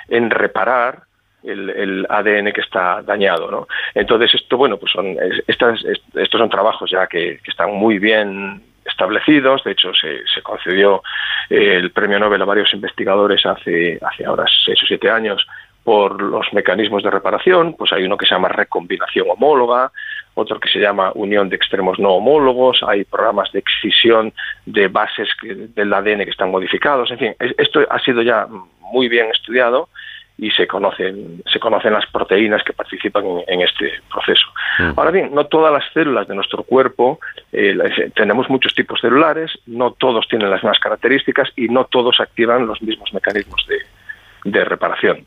en 0.09 0.29
reparar 0.29 1.06
el, 1.47 2.05
ADN 2.09 2.51
que 2.51 2.61
está 2.61 3.01
dañado, 3.01 3.49
¿no? 3.49 3.67
Entonces 3.93 4.33
esto, 4.35 4.57
bueno, 4.57 4.77
pues 4.77 4.91
son 4.91 5.15
estos 5.47 6.39
son 6.39 6.49
trabajos 6.49 6.89
ya 6.89 7.07
que, 7.07 7.39
están 7.47 7.73
muy 7.73 7.99
bien 7.99 8.61
establecidos. 8.85 9.63
De 9.63 9.71
hecho, 9.71 9.91
se, 9.93 10.41
concedió 10.41 11.03
eh, 11.49 11.75
el 11.75 11.91
premio 11.91 12.19
Nobel 12.19 12.41
a 12.41 12.45
varios 12.45 12.73
investigadores 12.73 13.45
hace, 13.45 13.99
hace 14.01 14.25
ahora 14.25 14.45
seis 14.65 14.81
o 14.83 14.85
siete 14.85 15.09
años 15.09 15.45
por 15.87 16.21
los 16.21 16.51
mecanismos 16.51 17.01
de 17.01 17.09
reparación, 17.09 17.73
pues 17.77 17.93
hay 17.93 18.03
uno 18.03 18.17
que 18.17 18.25
se 18.25 18.35
llama 18.35 18.49
recombinación 18.49 19.25
homóloga, 19.29 19.89
otro 20.33 20.59
que 20.59 20.67
se 20.67 20.79
llama 20.79 21.13
unión 21.15 21.47
de 21.47 21.55
extremos 21.55 21.97
no 21.97 22.09
homólogos, 22.09 22.83
hay 22.85 23.05
programas 23.05 23.49
de 23.53 23.59
excisión 23.59 24.33
de 24.65 24.89
bases 24.89 25.29
del 25.41 25.93
ADN 25.93 26.25
que 26.25 26.31
están 26.31 26.51
modificados, 26.51 27.09
en 27.11 27.19
fin, 27.19 27.35
esto 27.39 27.85
ha 27.89 27.99
sido 27.99 28.21
ya 28.21 28.47
muy 28.81 29.07
bien 29.07 29.27
estudiado 29.31 29.87
y 30.37 30.51
se 30.51 30.67
conocen, 30.67 31.41
se 31.51 31.59
conocen 31.59 31.93
las 31.93 32.05
proteínas 32.07 32.63
que 32.63 32.73
participan 32.73 33.23
en, 33.47 33.61
este 33.61 33.91
proceso. 34.11 34.45
Mm. 34.79 34.91
Ahora 34.95 35.11
bien, 35.11 35.33
no 35.33 35.45
todas 35.47 35.73
las 35.73 35.83
células 35.93 36.27
de 36.27 36.35
nuestro 36.35 36.63
cuerpo, 36.63 37.19
eh, 37.51 37.75
tenemos 38.15 38.49
muchos 38.49 38.75
tipos 38.75 39.01
celulares, 39.01 39.51
no 39.65 39.91
todos 39.91 40.27
tienen 40.27 40.49
las 40.49 40.63
mismas 40.63 40.79
características 40.79 41.49
y 41.55 41.69
no 41.69 41.85
todos 41.85 42.19
activan 42.19 42.67
los 42.67 42.81
mismos 42.81 43.13
mecanismos 43.13 43.65
de 44.43 44.63
reparación. 44.63 45.25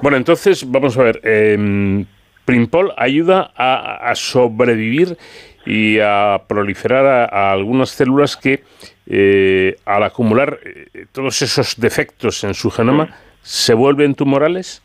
Bueno, 0.00 0.16
entonces 0.16 0.70
vamos 0.70 0.96
a 0.96 1.02
ver. 1.02 1.20
Eh, 1.22 2.04
Primpol 2.44 2.92
ayuda 2.96 3.52
a, 3.56 4.12
sobrevivir 4.16 5.16
y 5.64 6.00
a 6.00 6.42
proliferar 6.48 7.30
a, 7.32 7.52
algunas 7.52 7.90
células 7.90 8.36
que, 8.36 8.64
eh, 9.06 9.76
al 9.84 10.02
acumular 10.02 10.58
eh, 10.64 11.06
todos 11.12 11.40
esos 11.42 11.78
defectos 11.78 12.42
en 12.42 12.54
su 12.54 12.70
genoma, 12.70 13.14
se 13.42 13.74
vuelven 13.74 14.14
tumorales. 14.14 14.82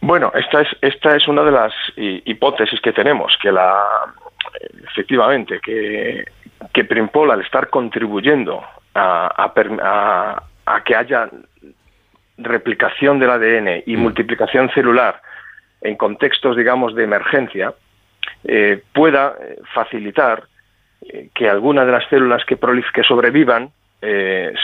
Bueno, 0.00 0.30
esta 0.34 0.60
es 0.60 0.68
esta 0.82 1.16
es 1.16 1.26
una 1.26 1.42
de 1.42 1.50
las 1.50 1.72
hipótesis 1.96 2.80
que 2.80 2.92
tenemos, 2.92 3.36
que 3.40 3.50
la 3.50 3.84
efectivamente 4.84 5.58
que 5.60 6.24
que 6.72 6.84
Primpol 6.84 7.30
al 7.30 7.40
estar 7.40 7.70
contribuyendo 7.70 8.62
a, 8.94 9.52
a, 9.82 10.42
a 10.66 10.84
que 10.84 10.94
haya 10.96 11.28
replicación 12.38 13.18
del 13.18 13.30
ADN 13.30 13.82
y 13.86 13.96
mm. 13.96 14.00
multiplicación 14.00 14.70
celular 14.70 15.20
en 15.80 15.96
contextos, 15.96 16.56
digamos, 16.56 16.94
de 16.94 17.04
emergencia, 17.04 17.74
eh, 18.44 18.82
pueda 18.92 19.36
eh, 19.40 19.58
facilitar 19.74 20.44
eh, 21.02 21.30
que 21.34 21.48
alguna 21.48 21.84
de 21.84 21.92
las 21.92 22.08
células 22.08 22.44
que, 22.44 22.58
que 22.94 23.02
sobrevivan 23.02 23.70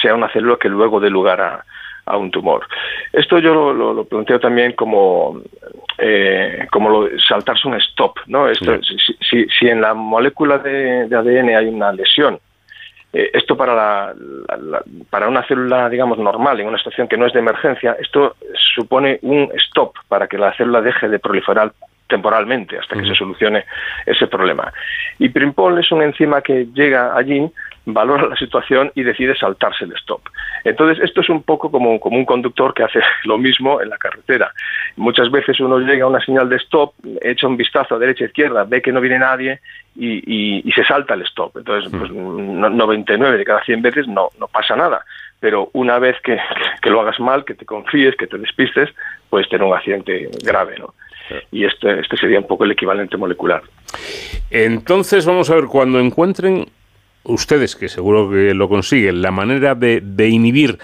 sea 0.01 0.14
una 0.14 0.28
célula 0.28 0.56
que 0.60 0.68
luego 0.68 1.01
dé 1.01 1.10
lugar 1.10 1.40
a, 1.40 1.64
un 2.07 2.31
tumor. 2.31 2.66
Esto 3.12 3.39
yo 3.39 3.73
lo, 3.73 4.05
planteo 4.05 4.41
también 4.41 4.73
como, 4.73 5.41
como 6.70 6.89
lo, 6.89 7.09
saltarse 7.19 7.69
un 7.69 7.74
stop. 7.74 8.19
¿no? 8.27 8.49
Esto, 8.49 8.79
si, 8.83 9.47
si, 9.47 9.69
en 9.69 9.81
la 9.81 9.95
molécula 9.95 10.59
de 10.59 11.09
ADN 11.15 11.57
hay 11.57 11.66
una 11.66 11.93
lesión 11.93 12.39
eh, 13.12 13.31
esto 13.35 13.57
para, 13.57 13.74
la, 13.74 14.15
para 15.11 15.29
una 15.29 15.47
célula, 15.47 15.89
digamos, 15.91 16.19
normal, 16.19 16.61
en 16.61 16.69
una 16.69 16.79
situación 16.79 17.09
que 17.09 17.19
no 17.19 17.27
es 17.27 17.35
de 17.35 17.41
emergencia, 17.41 17.97
esto 18.01 18.37
supone 18.74 19.19
un 19.23 19.51
stop 19.66 19.95
para 20.09 20.27
que 20.27 20.39
la 20.39 20.55
célula 20.57 20.81
deje 20.81 21.09
de 21.09 21.19
proliferar 21.19 21.73
temporalmente 22.09 22.79
hasta 22.79 22.97
que 22.97 23.07
se 23.07 23.15
solucione 23.15 23.65
ese 24.07 24.27
problema. 24.27 24.73
Y 25.19 25.29
Primpol 25.29 25.79
es 25.79 25.91
una 25.93 26.05
enzima 26.05 26.41
que 26.41 26.66
llega 26.74 27.16
allí 27.16 27.51
valora 27.85 28.29
la 28.29 28.37
situación 28.37 28.93
y 28.95 29.03
decide 29.03 29.35
saltarse 29.37 29.85
el 29.85 29.93
stop. 29.93 30.21
Entonces, 30.65 31.03
esto 31.03 31.21
es 31.21 31.29
un 31.29 31.43
poco 31.43 31.71
como, 31.71 31.99
como 31.99 32.17
un 32.17 32.25
conductor 32.25 32.73
que 32.75 32.85
hace 32.85 33.01
lo 33.25 33.39
mismo 33.39 33.81
en 33.81 33.89
la 33.89 33.99
carretera. 33.99 34.53
Muchas 34.97 35.31
veces 35.31 35.59
uno 35.61 35.79
llega 35.79 36.05
a 36.05 36.09
una 36.09 36.25
señal 36.25 36.49
de 36.49 36.57
stop, 36.57 36.95
echa 37.21 37.47
un 37.47 37.57
vistazo 37.57 37.95
a 37.95 37.99
derecha 37.99 38.25
e 38.25 38.29
izquierda, 38.29 38.65
ve 38.65 38.83
que 38.83 38.93
no 38.93 39.01
viene 39.01 39.19
nadie 39.19 39.61
y, 39.97 40.69
y, 40.69 40.73
se 40.73 40.85
salta 40.85 41.15
el 41.15 41.23
stop. 41.23 41.57
Entonces, 41.57 41.91
pues, 41.91 42.11
99 42.11 43.39
de 43.39 43.45
cada 43.45 43.63
100 43.65 43.83
veces 43.83 44.09
no, 44.09 44.29
no 44.39 44.47
pasa 44.49 44.77
nada. 44.77 45.05
Pero 45.41 45.71
una 45.73 45.99
vez 45.99 46.17
que, 46.23 46.39
que, 46.81 46.91
lo 46.91 47.01
hagas 47.01 47.19
mal, 47.19 47.45
que 47.45 47.55
te 47.55 47.65
confíes, 47.65 48.15
que 48.17 48.29
te 48.29 48.39
despistes, 48.39 48.91
puedes 49.29 49.49
tener 49.49 49.67
un 49.67 49.75
accidente 49.75 50.31
grave, 50.45 50.77
¿no? 50.79 50.95
Y 51.51 51.65
este, 51.65 52.01
este 52.01 52.17
sería 52.17 52.39
un 52.39 52.47
poco 52.47 52.65
el 52.65 52.73
equivalente 52.73 53.17
molecular. 53.17 53.63
Entonces, 54.51 55.27
vamos 55.27 55.51
a 55.51 55.57
ver, 55.57 55.65
cuando 55.65 55.99
encuentren 55.99 56.67
ustedes, 57.24 57.77
que 57.77 57.89
seguro 57.89 58.31
que 58.31 58.55
lo 58.55 58.69
consiguen, 58.69 59.23
la 59.23 59.31
manera 59.31 59.74
de, 59.74 60.01
de 60.03 60.28
inhibir 60.28 60.78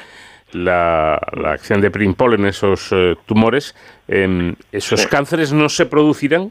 la, 0.53 1.15
acción 1.47 1.81
de 1.81 1.91
Primpol 1.91 2.35
en 2.35 2.47
esos 2.47 2.91
eh, 2.93 3.17
tumores, 3.27 3.75
em, 4.07 4.55
¿esos 4.73 5.07
cánceres 5.07 5.53
no 5.53 5.69
se 5.69 5.87
producirán? 5.87 6.51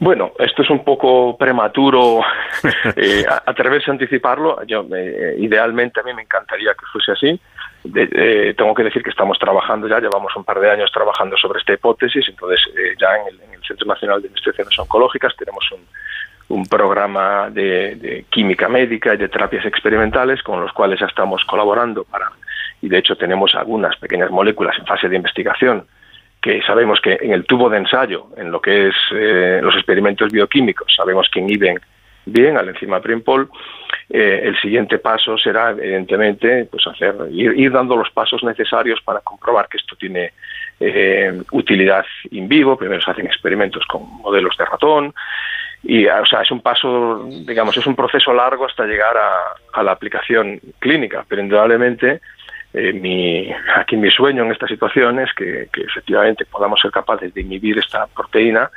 Bueno, 0.00 0.32
esto 0.38 0.62
es 0.62 0.70
un 0.70 0.84
poco 0.84 1.36
prematuro 1.38 2.20
eh, 2.96 3.24
atreverse 3.46 3.90
a 3.90 3.94
anticiparlo. 3.94 4.64
Yo, 4.66 4.84
eh, 4.94 5.36
idealmente 5.38 6.00
a 6.00 6.02
mí 6.02 6.12
me 6.12 6.22
encantaría 6.22 6.72
que 6.72 6.84
fuese 6.92 7.12
así. 7.12 7.40
tengo 8.56 8.74
que 8.74 8.82
decir 8.82 9.02
que 9.02 9.10
estamos 9.10 9.38
trabajando 9.38 9.86
ya, 9.86 10.00
llevamos 10.00 10.34
un 10.36 10.44
par 10.44 10.58
de 10.58 10.70
años 10.70 10.90
trabajando 10.92 11.36
sobre 11.36 11.60
esta 11.60 11.74
hipótesis, 11.74 12.26
entonces 12.28 12.60
ya 12.98 13.16
en 13.16 13.28
el, 13.28 13.40
en 13.42 13.54
el 13.54 13.62
Centro 13.62 13.86
Nacional 13.86 14.20
de 14.20 14.28
Investigaciones 14.28 14.78
Oncológicas 14.78 15.34
tenemos 15.36 15.64
un, 15.72 15.86
un 16.48 16.66
programa 16.66 17.50
de, 17.50 18.24
química 18.30 18.68
médica 18.68 19.14
y 19.14 19.16
de 19.16 19.28
terapias 19.28 19.64
experimentales 19.64 20.42
con 20.42 20.60
los 20.60 20.72
cuales 20.72 21.00
ya 21.00 21.06
estamos 21.06 21.44
colaborando 21.44 22.04
para 22.04 22.30
y 22.82 22.88
de 22.88 22.98
hecho 22.98 23.16
tenemos 23.16 23.54
algunas 23.54 23.96
pequeñas 23.96 24.30
moléculas 24.30 24.78
en 24.78 24.86
fase 24.86 25.08
de 25.08 25.16
investigación 25.16 25.86
que 26.42 26.60
sabemos 26.60 27.00
que 27.00 27.18
en 27.22 27.32
el 27.32 27.46
tubo 27.46 27.70
de 27.70 27.78
ensayo, 27.78 28.26
en 28.36 28.50
lo 28.50 28.60
que 28.60 28.88
es 28.88 28.94
eh, 29.12 29.60
los 29.62 29.74
experimentos 29.76 30.30
bioquímicos, 30.30 30.94
sabemos 30.94 31.26
que 31.32 31.40
inhiben 31.40 31.80
bien 32.26 32.56
al 32.56 32.68
enzima 32.68 33.00
Primpol. 33.00 33.48
Eh, 34.10 34.42
el 34.44 34.60
siguiente 34.60 34.98
paso 34.98 35.38
será, 35.38 35.70
evidentemente, 35.70 36.66
pues 36.70 36.86
hacer 36.86 37.14
ir, 37.30 37.72
dando 37.72 37.96
los 37.96 38.10
pasos 38.10 38.44
necesarios 38.44 39.00
para 39.02 39.20
comprobar 39.20 39.68
que 39.68 39.78
esto 39.78 39.96
tiene 39.96 40.32
eh, 40.78 41.42
utilidad 41.52 42.04
in 42.30 42.48
vivo. 42.48 42.76
Primero 42.76 43.00
se 43.00 43.10
hacen 43.10 43.26
experimentos 43.26 43.84
con 43.86 44.06
modelos 44.20 44.56
de 44.58 44.64
ratón, 44.64 45.14
y 45.84 46.06
o 46.06 46.24
sea, 46.24 46.40
es 46.40 46.50
un 46.50 46.60
paso, 46.60 47.28
digamos, 47.28 47.76
es 47.76 47.86
un 47.86 47.94
proceso 47.94 48.32
largo 48.32 48.64
hasta 48.66 48.86
llegar 48.86 49.16
a, 49.16 49.82
la 49.82 49.92
aplicación 49.92 50.58
clínica, 50.78 51.24
pero 51.28 51.42
indudablemente 51.42 52.20
eh, 52.72 52.92
mi, 52.92 53.52
aquí 53.76 53.96
mi 53.96 54.10
sueño 54.10 54.44
en 54.44 54.52
esta 54.52 54.66
situación 54.66 55.20
es 55.20 55.32
que, 55.34 55.68
efectivamente 55.74 56.46
podamos 56.46 56.80
ser 56.80 56.90
capaces 56.90 57.34
de 57.34 57.42
inhibir 57.42 57.78
esta 57.78 58.06
proteína 58.06 58.70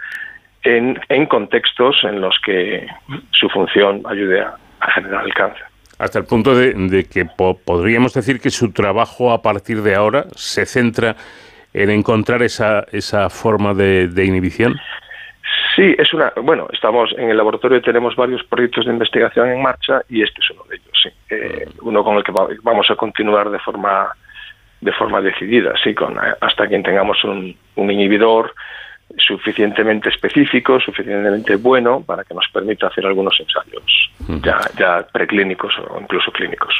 en, 0.63 1.25
contextos 1.27 2.03
en 2.03 2.19
los 2.19 2.37
que 2.43 2.87
su 3.31 3.47
función 3.49 4.03
ayude 4.05 4.41
a, 4.41 4.57
generar 4.93 5.25
el 5.25 5.33
cáncer. 5.33 5.63
Hasta 5.97 6.19
el 6.19 6.25
punto 6.25 6.55
de, 6.55 7.07
que 7.11 7.25
podríamos 7.65 8.13
decir 8.13 8.41
que 8.41 8.49
su 8.49 8.71
trabajo 8.73 9.31
a 9.31 9.41
partir 9.41 9.81
de 9.81 9.95
ahora 9.95 10.25
se 10.35 10.65
centra 10.65 11.15
en 11.73 11.89
encontrar 11.89 12.43
esa, 12.43 12.85
esa 12.91 13.29
forma 13.29 13.73
de 13.73 14.25
inhibición. 14.25 14.75
Sí, 15.75 15.95
es 15.97 16.13
una. 16.13 16.33
Bueno, 16.41 16.67
estamos 16.71 17.13
en 17.17 17.29
el 17.29 17.37
laboratorio 17.37 17.77
y 17.77 17.81
tenemos 17.81 18.15
varios 18.15 18.43
proyectos 18.43 18.85
de 18.85 18.91
investigación 18.91 19.49
en 19.49 19.61
marcha 19.61 20.01
y 20.09 20.23
este 20.23 20.41
es 20.41 20.49
uno 20.51 20.63
de 20.69 20.75
ellos. 20.75 20.99
Sí, 21.01 21.09
eh, 21.29 21.69
uno 21.81 22.03
con 22.03 22.17
el 22.17 22.23
que 22.23 22.33
vamos 22.63 22.89
a 22.89 22.95
continuar 22.95 23.49
de 23.49 23.59
forma 23.59 24.09
de 24.79 24.91
forma 24.93 25.21
decidida, 25.21 25.73
sí, 25.83 25.95
con 25.95 26.17
hasta 26.19 26.67
que 26.67 26.79
tengamos 26.79 27.23
un, 27.23 27.55
un 27.75 27.91
inhibidor 27.91 28.53
suficientemente 29.17 30.09
específico, 30.09 30.79
suficientemente 30.79 31.55
bueno 31.55 32.03
para 32.05 32.23
que 32.23 32.33
nos 32.33 32.45
permita 32.51 32.87
hacer 32.87 33.05
algunos 33.05 33.39
ensayos 33.39 34.11
ya, 34.43 34.59
ya 34.77 35.07
preclínicos 35.11 35.73
o 35.79 35.99
incluso 35.99 36.31
clínicos. 36.31 36.75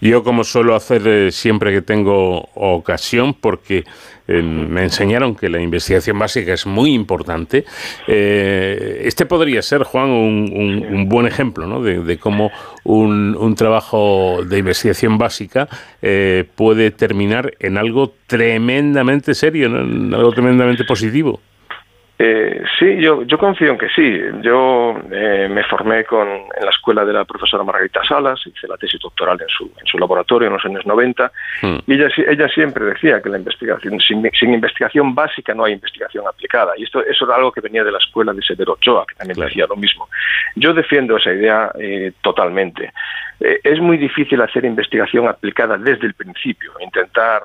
Yo 0.00 0.22
como 0.22 0.44
suelo 0.44 0.74
hacer 0.74 1.02
eh, 1.06 1.30
siempre 1.30 1.72
que 1.72 1.82
tengo 1.82 2.48
ocasión, 2.54 3.34
porque 3.34 3.84
eh, 4.28 4.42
me 4.42 4.82
enseñaron 4.82 5.34
que 5.34 5.48
la 5.48 5.60
investigación 5.60 6.18
básica 6.18 6.52
es 6.52 6.66
muy 6.66 6.92
importante, 6.92 7.64
eh, 8.06 9.02
este 9.04 9.26
podría 9.26 9.62
ser, 9.62 9.82
Juan, 9.82 10.10
un, 10.10 11.08
buen 11.08 11.26
ejemplo 11.26 11.66
¿no? 11.66 11.82
de, 11.82 12.18
cómo 12.18 12.50
un, 12.84 13.36
un, 13.38 13.54
trabajo 13.54 14.40
de 14.44 14.58
investigación 14.58 15.18
básica 15.18 15.68
puede 16.54 16.90
terminar 16.90 17.54
en 17.60 17.78
algo 17.78 18.14
tremendamente 18.26 19.34
serio, 19.34 19.66
en 19.66 20.12
algo 20.12 20.32
tremendamente 20.32 20.84
positivo. 20.84 21.40
Eh, 22.18 22.62
sí, 22.78 22.96
yo, 22.98 23.24
yo 23.24 23.36
confío 23.36 23.72
en 23.72 23.78
que 23.78 23.90
sí. 23.90 24.18
Yo 24.40 24.98
eh, 25.10 25.48
me 25.50 25.62
formé 25.64 26.04
con, 26.04 26.26
en 26.26 26.64
la 26.64 26.70
escuela 26.70 27.04
de 27.04 27.12
la 27.12 27.24
profesora 27.26 27.62
Margarita 27.62 28.02
Salas, 28.04 28.40
hice 28.46 28.66
la 28.66 28.78
tesis 28.78 29.00
doctoral 29.00 29.38
en 29.40 29.48
su, 29.48 29.70
en 29.78 29.86
su 29.86 29.98
laboratorio 29.98 30.48
en 30.48 30.54
los 30.54 30.64
años 30.64 30.86
90, 30.86 31.30
hmm. 31.62 31.76
y 31.86 31.94
ella, 31.94 32.08
ella 32.28 32.48
siempre 32.48 32.86
decía 32.86 33.20
que 33.20 33.28
la 33.28 33.36
investigación, 33.36 34.00
sin, 34.00 34.54
investigación 34.54 35.14
básica 35.14 35.52
no 35.52 35.64
hay 35.64 35.74
investigación 35.74 36.26
aplicada. 36.26 36.72
Y 36.78 36.84
esto 36.84 37.04
eso 37.04 37.26
era 37.26 37.36
algo 37.36 37.52
que 37.52 37.60
venía 37.60 37.84
de 37.84 37.92
la 37.92 37.98
escuela 37.98 38.32
de 38.32 38.40
Severo 38.40 38.72
Ochoa, 38.72 39.04
que 39.06 39.14
también 39.16 39.38
decía 39.38 39.66
lo 39.68 39.76
mismo. 39.76 40.08
Yo 40.54 40.72
defiendo 40.72 41.18
esa 41.18 41.32
idea 41.32 41.70
eh, 41.78 42.12
totalmente. 42.22 42.92
Eh, 43.40 43.60
es 43.62 43.78
muy 43.78 43.98
difícil 43.98 44.40
hacer 44.40 44.64
investigación 44.64 45.28
aplicada 45.28 45.76
desde 45.76 46.06
el 46.06 46.14
principio, 46.14 46.72
intentar 46.80 47.42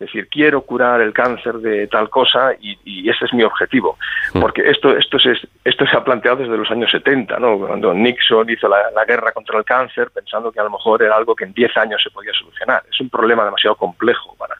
es 0.00 0.06
decir, 0.06 0.28
quiero 0.28 0.62
curar 0.62 1.02
el 1.02 1.12
cáncer 1.12 1.56
de 1.56 1.86
tal 1.86 2.08
cosa 2.08 2.54
y, 2.58 3.06
ese 3.10 3.26
es 3.26 3.34
mi 3.34 3.42
objetivo. 3.42 3.98
Hmm. 4.32 4.40
Porque 4.40 4.70
esto, 4.70 4.96
esto, 4.96 5.18
se, 5.18 5.32
esto 5.62 5.86
se 5.86 5.94
ha 5.94 6.02
planteado 6.02 6.38
desde 6.38 6.56
los 6.56 6.70
años 6.70 6.90
70, 6.90 7.38
¿no? 7.38 7.58
cuando 7.58 7.92
Nixon 7.92 8.48
hizo 8.48 8.66
la, 8.66 9.04
guerra 9.06 9.32
contra 9.32 9.58
el 9.58 9.64
cáncer 9.64 10.10
pensando 10.10 10.50
que 10.50 10.60
a 10.60 10.64
lo 10.64 10.70
mejor 10.70 11.02
era 11.02 11.16
algo 11.16 11.36
que 11.36 11.44
en 11.44 11.52
10 11.52 11.76
años 11.76 12.02
se 12.02 12.10
podía 12.10 12.32
solucionar. 12.32 12.82
Es 12.90 12.98
un 12.98 13.10
problema 13.10 13.44
demasiado 13.44 13.76
complejo 13.76 14.34
para. 14.38 14.56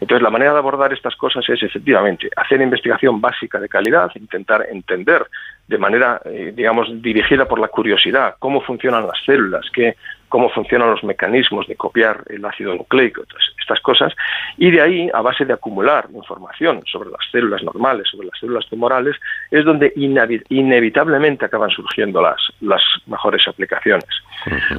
Entonces, 0.00 0.22
la 0.22 0.30
manera 0.30 0.52
de 0.52 0.58
abordar 0.58 0.92
estas 0.92 1.16
cosas 1.16 1.48
es 1.48 1.62
efectivamente 1.62 2.28
hacer 2.36 2.60
investigación 2.60 3.20
básica 3.20 3.58
de 3.60 3.68
calidad, 3.68 4.10
intentar 4.14 4.66
entender 4.70 5.26
de 5.66 5.78
manera, 5.78 6.20
eh, 6.24 6.52
digamos, 6.54 6.88
dirigida 7.00 7.46
por 7.46 7.58
la 7.58 7.68
curiosidad 7.68 8.36
cómo 8.38 8.60
funcionan 8.60 9.06
las 9.06 9.18
células, 9.24 9.64
qué 9.72 9.96
cómo 10.34 10.50
funcionan 10.50 10.90
los 10.90 11.04
mecanismos 11.04 11.68
de 11.68 11.76
copiar 11.76 12.24
el 12.28 12.44
ácido 12.44 12.74
nucleico, 12.74 13.22
estas 13.56 13.80
cosas, 13.80 14.12
y 14.56 14.68
de 14.72 14.80
ahí, 14.80 15.08
a 15.14 15.20
base 15.20 15.44
de 15.44 15.52
acumular 15.52 16.08
información 16.12 16.82
sobre 16.90 17.10
las 17.10 17.20
células 17.30 17.62
normales, 17.62 18.08
sobre 18.10 18.26
las 18.26 18.40
células 18.40 18.66
tumorales, 18.66 19.14
es 19.52 19.64
donde 19.64 19.92
inevitablemente 19.94 21.44
acaban 21.44 21.70
surgiendo 21.70 22.20
las, 22.20 22.52
las 22.62 22.82
mejores 23.06 23.46
aplicaciones. 23.46 24.08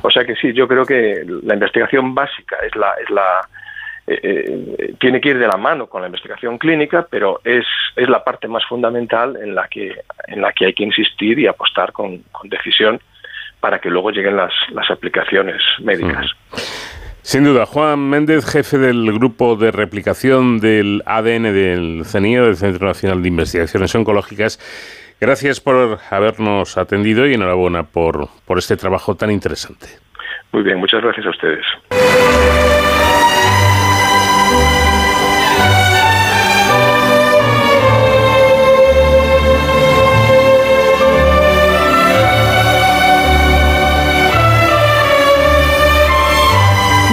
O 0.02 0.12
sea 0.12 0.26
que 0.26 0.36
sí, 0.36 0.52
yo 0.52 0.68
creo 0.68 0.86
que 0.86 1.24
la 1.44 1.54
investigación 1.54 2.14
básica 2.14 2.58
es 2.58 2.76
la, 2.76 2.92
es 3.02 3.10
la 3.10 3.48
eh, 4.08 4.20
eh, 4.24 4.94
tiene 5.00 5.20
que 5.20 5.30
ir 5.30 5.40
de 5.40 5.48
la 5.48 5.58
mano 5.58 5.88
con 5.88 6.02
la 6.02 6.08
investigación 6.08 6.58
clínica, 6.60 7.08
pero 7.10 7.42
es, 7.44 7.66
es 7.96 8.08
la 8.08 8.24
parte 8.24 8.48
más 8.48 8.64
fundamental 8.66 9.36
en 9.42 9.56
la 9.56 9.68
que, 9.68 9.96
en 10.28 10.42
la 10.42 10.54
que 10.54 10.68
hay 10.68 10.74
que 10.74 10.84
insistir 10.84 11.40
y 11.40 11.48
apostar 11.48 11.92
con, 11.92 12.20
con 12.32 12.50
decisión 12.50 13.00
para 13.60 13.80
que 13.80 13.90
luego 13.90 14.12
lleguen 14.12 14.38
las, 14.38 14.54
las 14.72 14.92
aplicaciones 14.92 15.62
médicas. 15.80 16.28
Sin 17.24 17.44
duda, 17.44 17.66
Juan 17.66 18.00
Méndez, 18.08 18.46
jefe 18.46 18.78
del 18.78 19.12
grupo 19.12 19.56
de 19.56 19.72
replicación 19.72 20.60
del 20.60 21.02
ADN 21.08 21.44
del 21.46 22.06
CENIO, 22.06 22.46
del 22.46 22.56
Centro 22.56 22.86
Nacional 22.86 23.24
de 23.24 23.30
Investigaciones 23.30 23.96
Oncológicas, 23.96 24.60
gracias 25.20 25.60
por 25.60 25.98
habernos 26.12 26.78
atendido 26.78 27.26
y 27.26 27.34
enhorabuena 27.34 27.82
por, 27.82 28.28
por 28.46 28.60
este 28.60 28.78
trabajo 28.78 29.16
tan 29.16 29.32
interesante. 29.32 29.88
Muy 30.52 30.62
bien, 30.62 30.78
muchas 30.78 31.02
gracias 31.02 31.26
a 31.26 31.30
ustedes. 31.32 31.66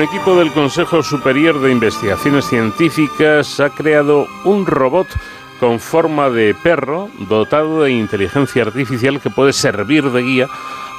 Del 0.00 0.50
Consejo 0.52 1.02
Superior 1.02 1.60
de 1.60 1.72
Investigaciones 1.72 2.46
Científicas 2.46 3.60
ha 3.60 3.68
creado 3.68 4.26
un 4.44 4.64
robot 4.64 5.06
con 5.60 5.78
forma 5.78 6.30
de 6.30 6.54
perro 6.54 7.10
dotado 7.28 7.82
de 7.82 7.92
inteligencia 7.92 8.62
artificial 8.62 9.20
que 9.20 9.28
puede 9.28 9.52
servir 9.52 10.10
de 10.10 10.22
guía 10.22 10.46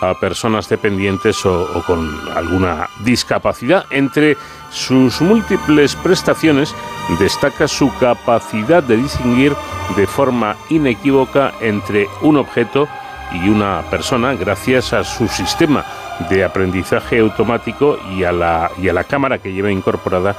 a 0.02 0.14
personas 0.14 0.70
dependientes 0.70 1.44
o, 1.48 1.84
con 1.88 2.16
alguna 2.36 2.90
discapacidad. 3.04 3.86
Entre 3.90 4.38
sus 4.70 5.20
múltiples 5.20 5.96
prestaciones 5.96 6.76
destaca 7.20 7.68
su 7.68 7.92
capacidad 7.98 8.84
de 8.84 8.98
distinguir 8.98 9.56
de 9.96 10.06
forma 10.06 10.56
inequívoca 10.70 11.54
entre 11.60 12.08
un 12.22 12.38
objeto 12.38 12.88
y 13.34 13.50
una 13.50 13.82
persona 13.90 14.36
gracias 14.36 14.94
a 14.94 15.04
su 15.04 15.28
sistema 15.28 15.84
de 16.30 16.44
aprendizaje 16.44 17.20
automático 17.20 17.98
y 18.16 18.24
a 18.24 18.32
la, 18.32 18.72
y 18.82 18.90
a 18.90 18.94
la 18.94 19.04
cámara 19.04 19.40
que 19.40 19.54
lleva 19.54 19.72
incorporada 19.72 20.36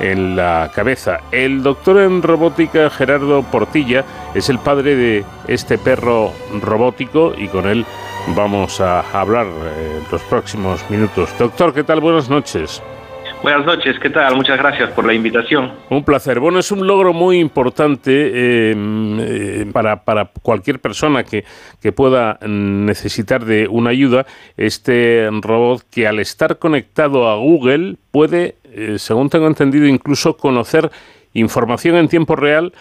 en 0.00 0.36
la 0.36 0.70
cabeza. 0.74 1.20
El 1.30 1.62
doctor 1.62 2.00
en 2.00 2.22
robótica 2.22 2.90
Gerardo 2.90 3.42
Portilla 3.42 4.04
es 4.34 4.48
el 4.48 4.58
padre 4.58 4.96
de 4.96 5.24
este 5.46 5.78
perro 5.78 6.32
robótico 6.60 7.32
y 7.36 7.48
con 7.48 7.66
él 7.66 7.86
vamos 8.34 8.80
a 8.80 9.00
hablar 9.12 9.46
en 9.46 10.04
los 10.10 10.22
próximos 10.22 10.88
minutos. 10.90 11.30
Doctor, 11.38 11.72
¿qué 11.72 11.84
tal? 11.84 12.00
Buenas 12.00 12.28
noches. 12.28 12.82
Buenas 13.42 13.66
noches, 13.66 13.98
¿qué 13.98 14.08
tal? 14.08 14.36
Muchas 14.36 14.56
gracias 14.56 14.90
por 14.92 15.04
la 15.04 15.14
invitación. 15.14 15.72
Un 15.90 16.04
placer. 16.04 16.38
Bueno, 16.38 16.60
es 16.60 16.70
un 16.70 16.86
logro 16.86 17.12
muy 17.12 17.40
importante 17.40 18.12
eh, 18.12 18.74
eh, 18.76 19.66
para, 19.72 20.04
para, 20.04 20.30
cualquier 20.42 20.78
persona 20.78 21.24
que, 21.24 21.44
que, 21.80 21.90
pueda 21.90 22.38
necesitar 22.46 23.44
de 23.44 23.66
una 23.66 23.90
ayuda. 23.90 24.26
Este 24.56 25.28
robot 25.40 25.82
que 25.90 26.06
al 26.06 26.20
estar 26.20 26.60
conectado 26.60 27.28
a 27.28 27.34
Google 27.34 27.96
puede, 28.12 28.58
eh, 28.62 28.94
según 28.98 29.28
tengo 29.28 29.48
entendido, 29.48 29.86
incluso 29.86 30.36
conocer 30.36 30.92
información 31.34 31.96
en 31.96 32.08
tiempo 32.08 32.36
real 32.36 32.72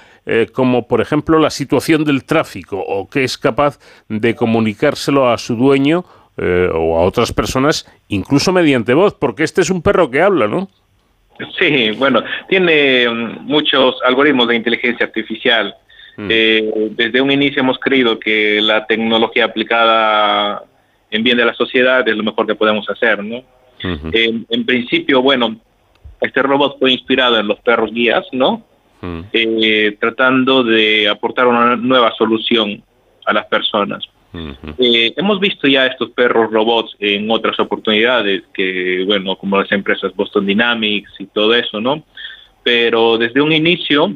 como 0.53 0.87
por 0.87 1.01
ejemplo 1.01 1.39
la 1.39 1.49
situación 1.49 2.03
del 2.03 2.25
tráfico 2.25 2.77
o 2.77 3.09
que 3.09 3.23
es 3.23 3.39
capaz 3.39 3.79
de 4.07 4.35
comunicárselo 4.35 5.31
a 5.31 5.37
su 5.39 5.55
dueño 5.55 6.05
eh, 6.43 6.69
o 6.73 6.97
a 6.97 7.03
otras 7.03 7.31
personas, 7.31 7.85
incluso 8.07 8.51
mediante 8.51 8.95
voz, 8.95 9.13
porque 9.13 9.43
este 9.43 9.61
es 9.61 9.69
un 9.69 9.83
perro 9.83 10.09
que 10.09 10.21
habla, 10.21 10.47
¿no? 10.47 10.67
Sí, 11.59 11.91
bueno, 11.91 12.23
tiene 12.49 13.07
mm, 13.07 13.45
muchos 13.45 13.95
algoritmos 14.03 14.47
de 14.47 14.55
inteligencia 14.55 15.05
artificial. 15.05 15.75
Mm. 16.17 16.27
Eh, 16.31 16.71
desde 16.95 17.21
un 17.21 17.29
inicio 17.29 17.61
hemos 17.61 17.77
creído 17.77 18.19
que 18.19 18.59
la 18.59 18.87
tecnología 18.87 19.45
aplicada 19.45 20.63
en 21.11 21.23
bien 21.23 21.37
de 21.37 21.45
la 21.45 21.53
sociedad 21.53 22.07
es 22.07 22.15
lo 22.15 22.23
mejor 22.23 22.47
que 22.47 22.55
podemos 22.55 22.89
hacer, 22.89 23.23
¿no? 23.23 23.43
en, 23.83 24.65
principio, 24.65 25.21
bueno, 25.21 25.55
este 26.21 26.41
robot 26.41 26.79
fue 26.79 26.91
inspirado 26.91 27.39
en 27.39 27.47
los 27.47 27.59
perros 27.59 27.91
guías, 27.91 28.25
¿no? 28.31 28.63
Mm. 29.01 29.21
Eh, 29.31 29.97
tratando 29.99 30.63
de 30.63 31.07
aportar 31.07 31.47
una 31.47 31.75
nueva 31.75 32.11
solución 32.17 32.83
a 33.25 33.33
las 33.33 33.45
personas. 33.45 34.03
Eh, 34.33 35.13
hemos 35.17 35.39
visto 35.39 35.67
ya 35.67 35.87
estos 35.87 36.11
perros 36.11 36.51
robots 36.51 36.95
en 36.99 37.29
otras 37.29 37.59
oportunidades, 37.59 38.43
que 38.53 39.03
bueno, 39.05 39.35
como 39.35 39.59
las 39.59 39.71
empresas 39.71 40.15
Boston 40.15 40.45
Dynamics 40.45 41.11
y 41.19 41.25
todo 41.25 41.53
eso, 41.53 41.81
¿no? 41.81 42.03
Pero 42.63 43.17
desde 43.17 43.41
un 43.41 43.51
inicio, 43.51 44.15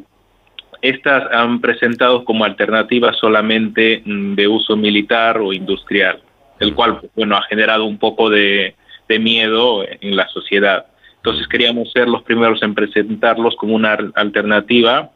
estas 0.81 1.31
han 1.31 1.59
presentado 1.59 2.23
como 2.23 2.45
alternativas 2.45 3.17
solamente 3.17 4.01
mm, 4.05 4.35
de 4.35 4.47
uso 4.47 4.77
militar 4.77 5.39
o 5.39 5.51
industrial, 5.51 6.21
el 6.59 6.73
cual, 6.73 7.01
bueno, 7.15 7.35
ha 7.35 7.43
generado 7.43 7.85
un 7.85 7.97
poco 7.97 8.29
de, 8.29 8.75
miedo 9.19 9.85
en 9.87 10.15
la 10.15 10.27
sociedad. 10.29 10.87
Entonces 11.17 11.47
queríamos 11.47 11.91
ser 11.91 12.07
los 12.07 12.23
primeros 12.23 12.61
en 12.63 12.73
presentarlos 12.73 13.55
como 13.55 13.75
una 13.75 13.97
alternativa 14.15 15.11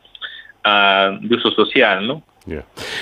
ah, 0.64 1.18
de 1.20 1.36
uso 1.36 1.52
social, 1.52 2.08
¿no? 2.08 2.24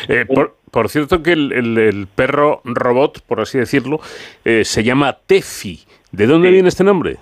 Eh, 0.08 0.26
por, 0.26 0.57
cierto 0.90 1.24
que 1.24 1.34
el, 1.34 2.08
perro 2.16 2.62
robot, 2.64 3.22
por 3.22 3.42
así 3.42 3.58
decirlo, 3.58 4.00
eh, 4.46 4.64
se 4.64 4.84
llama 4.84 5.18
Tefi. 5.26 5.80
¿De 6.12 6.28
dónde 6.28 6.52
viene 6.52 6.70
este 6.70 6.84
nombre? 6.84 7.18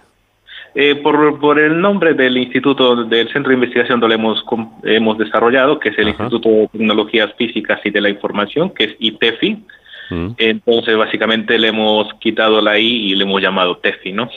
Eh, 0.75 0.95
por, 0.95 1.59
el 1.59 1.79
nombre 1.79 2.13
del 2.13 2.37
instituto, 2.37 3.05
del 3.05 3.31
centro 3.31 3.49
de 3.49 3.55
investigación 3.55 3.99
donde 3.99 4.15
hemos, 4.15 4.43
hemos 4.83 5.17
desarrollado, 5.17 5.79
que 5.79 5.89
es 5.89 5.97
el 5.97 6.09
Instituto 6.09 6.49
de 6.49 6.67
Tecnologías 6.67 7.33
Físicas 7.37 7.79
y 7.85 7.91
de 7.91 8.01
la 8.01 8.09
Información, 8.09 8.71
que 8.71 8.83
es 8.83 8.95
ITEFI. 8.99 9.63
Mm. 10.09 10.27
Entonces, 10.37 10.97
básicamente 10.97 11.57
le 11.57 11.69
hemos 11.69 12.13
quitado 12.15 12.61
la 12.61 12.77
I 12.77 13.11
y 13.11 13.15
le 13.15 13.23
hemos 13.23 13.41
llamado 13.41 13.77
TEFI, 13.77 14.11
¿no? 14.11 14.29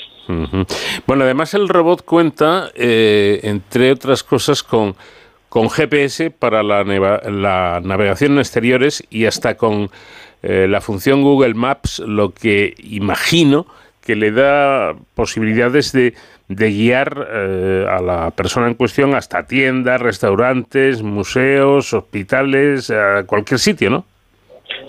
Bueno, 1.07 1.25
además 1.25 1.55
el 1.55 1.69
robot 1.69 2.05
cuenta, 2.05 2.71
entre 2.75 3.91
otras 3.93 4.23
cosas, 4.23 4.63
con 4.63 4.95
con 5.49 5.71
GPS 5.71 6.31
para 6.31 6.63
la, 6.63 6.85
la 6.85 7.81
navegación 7.83 8.33
en 8.33 8.39
exteriores 8.39 9.03
y 9.11 9.27
hasta 9.27 9.57
con 9.57 9.91
eh, 10.43 10.67
la 10.69 10.81
función 10.81 11.23
Google 11.23 11.55
Maps, 11.55 11.99
lo 12.01 12.31
que 12.33 12.75
imagino 12.79 13.67
que 14.05 14.15
le 14.15 14.31
da 14.31 14.95
posibilidades 15.15 15.93
de, 15.93 16.15
guiar 16.49 17.29
eh, 17.31 17.87
a 17.91 18.01
la 18.01 18.31
persona 18.31 18.69
en 18.69 18.75
cuestión 18.75 19.15
hasta 19.15 19.47
tiendas, 19.47 20.01
restaurantes, 20.01 21.03
museos, 21.03 21.93
hospitales, 21.93 22.91
a 22.91 23.25
cualquier 23.27 23.59
sitio, 23.59 23.91
¿no? 23.91 24.05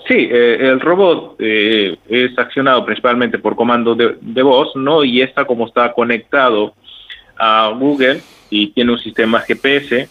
Sí, 0.06 0.28
eh, 0.30 0.56
el 0.60 0.80
robot 0.80 1.36
es 1.38 2.38
accionado 2.38 2.84
principalmente 2.84 3.38
por 3.38 3.56
comando 3.56 3.94
de, 3.94 4.42
voz, 4.42 4.74
¿no? 4.76 5.04
Y 5.04 5.20
está 5.20 5.44
como 5.44 5.66
está 5.66 5.92
conectado 5.92 6.74
a 7.36 7.74
Google 7.76 8.20
y 8.50 8.68
tiene 8.68 8.92
un 8.92 8.98
sistema 8.98 9.40
GPS, 9.40 10.08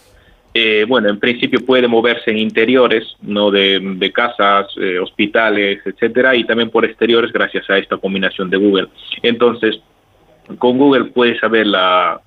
eh, 0.53 0.85
bueno, 0.88 1.09
en 1.09 1.19
principio 1.19 1.63
puede 1.65 1.88
moverse 1.88 2.31
en 2.31 2.39
interiores, 2.39 3.15
no 3.21 3.51
de, 3.51 4.11
casas, 4.13 4.67
eh, 4.77 4.97
hospitales, 4.97 5.80
etcétera, 5.85 6.35
y 6.35 6.43
también 6.43 6.71
por 6.71 6.85
exteriores 6.85 7.31
gracias 7.31 7.69
a 7.69 7.77
esta 7.77 7.97
combinación 7.97 8.49
de 8.49 8.57
Google. 8.57 8.88
Entonces, 9.21 9.80
con 10.57 10.77
Google 10.77 11.05
puede 11.05 11.39
saber 11.39 11.67
la, 11.67 12.19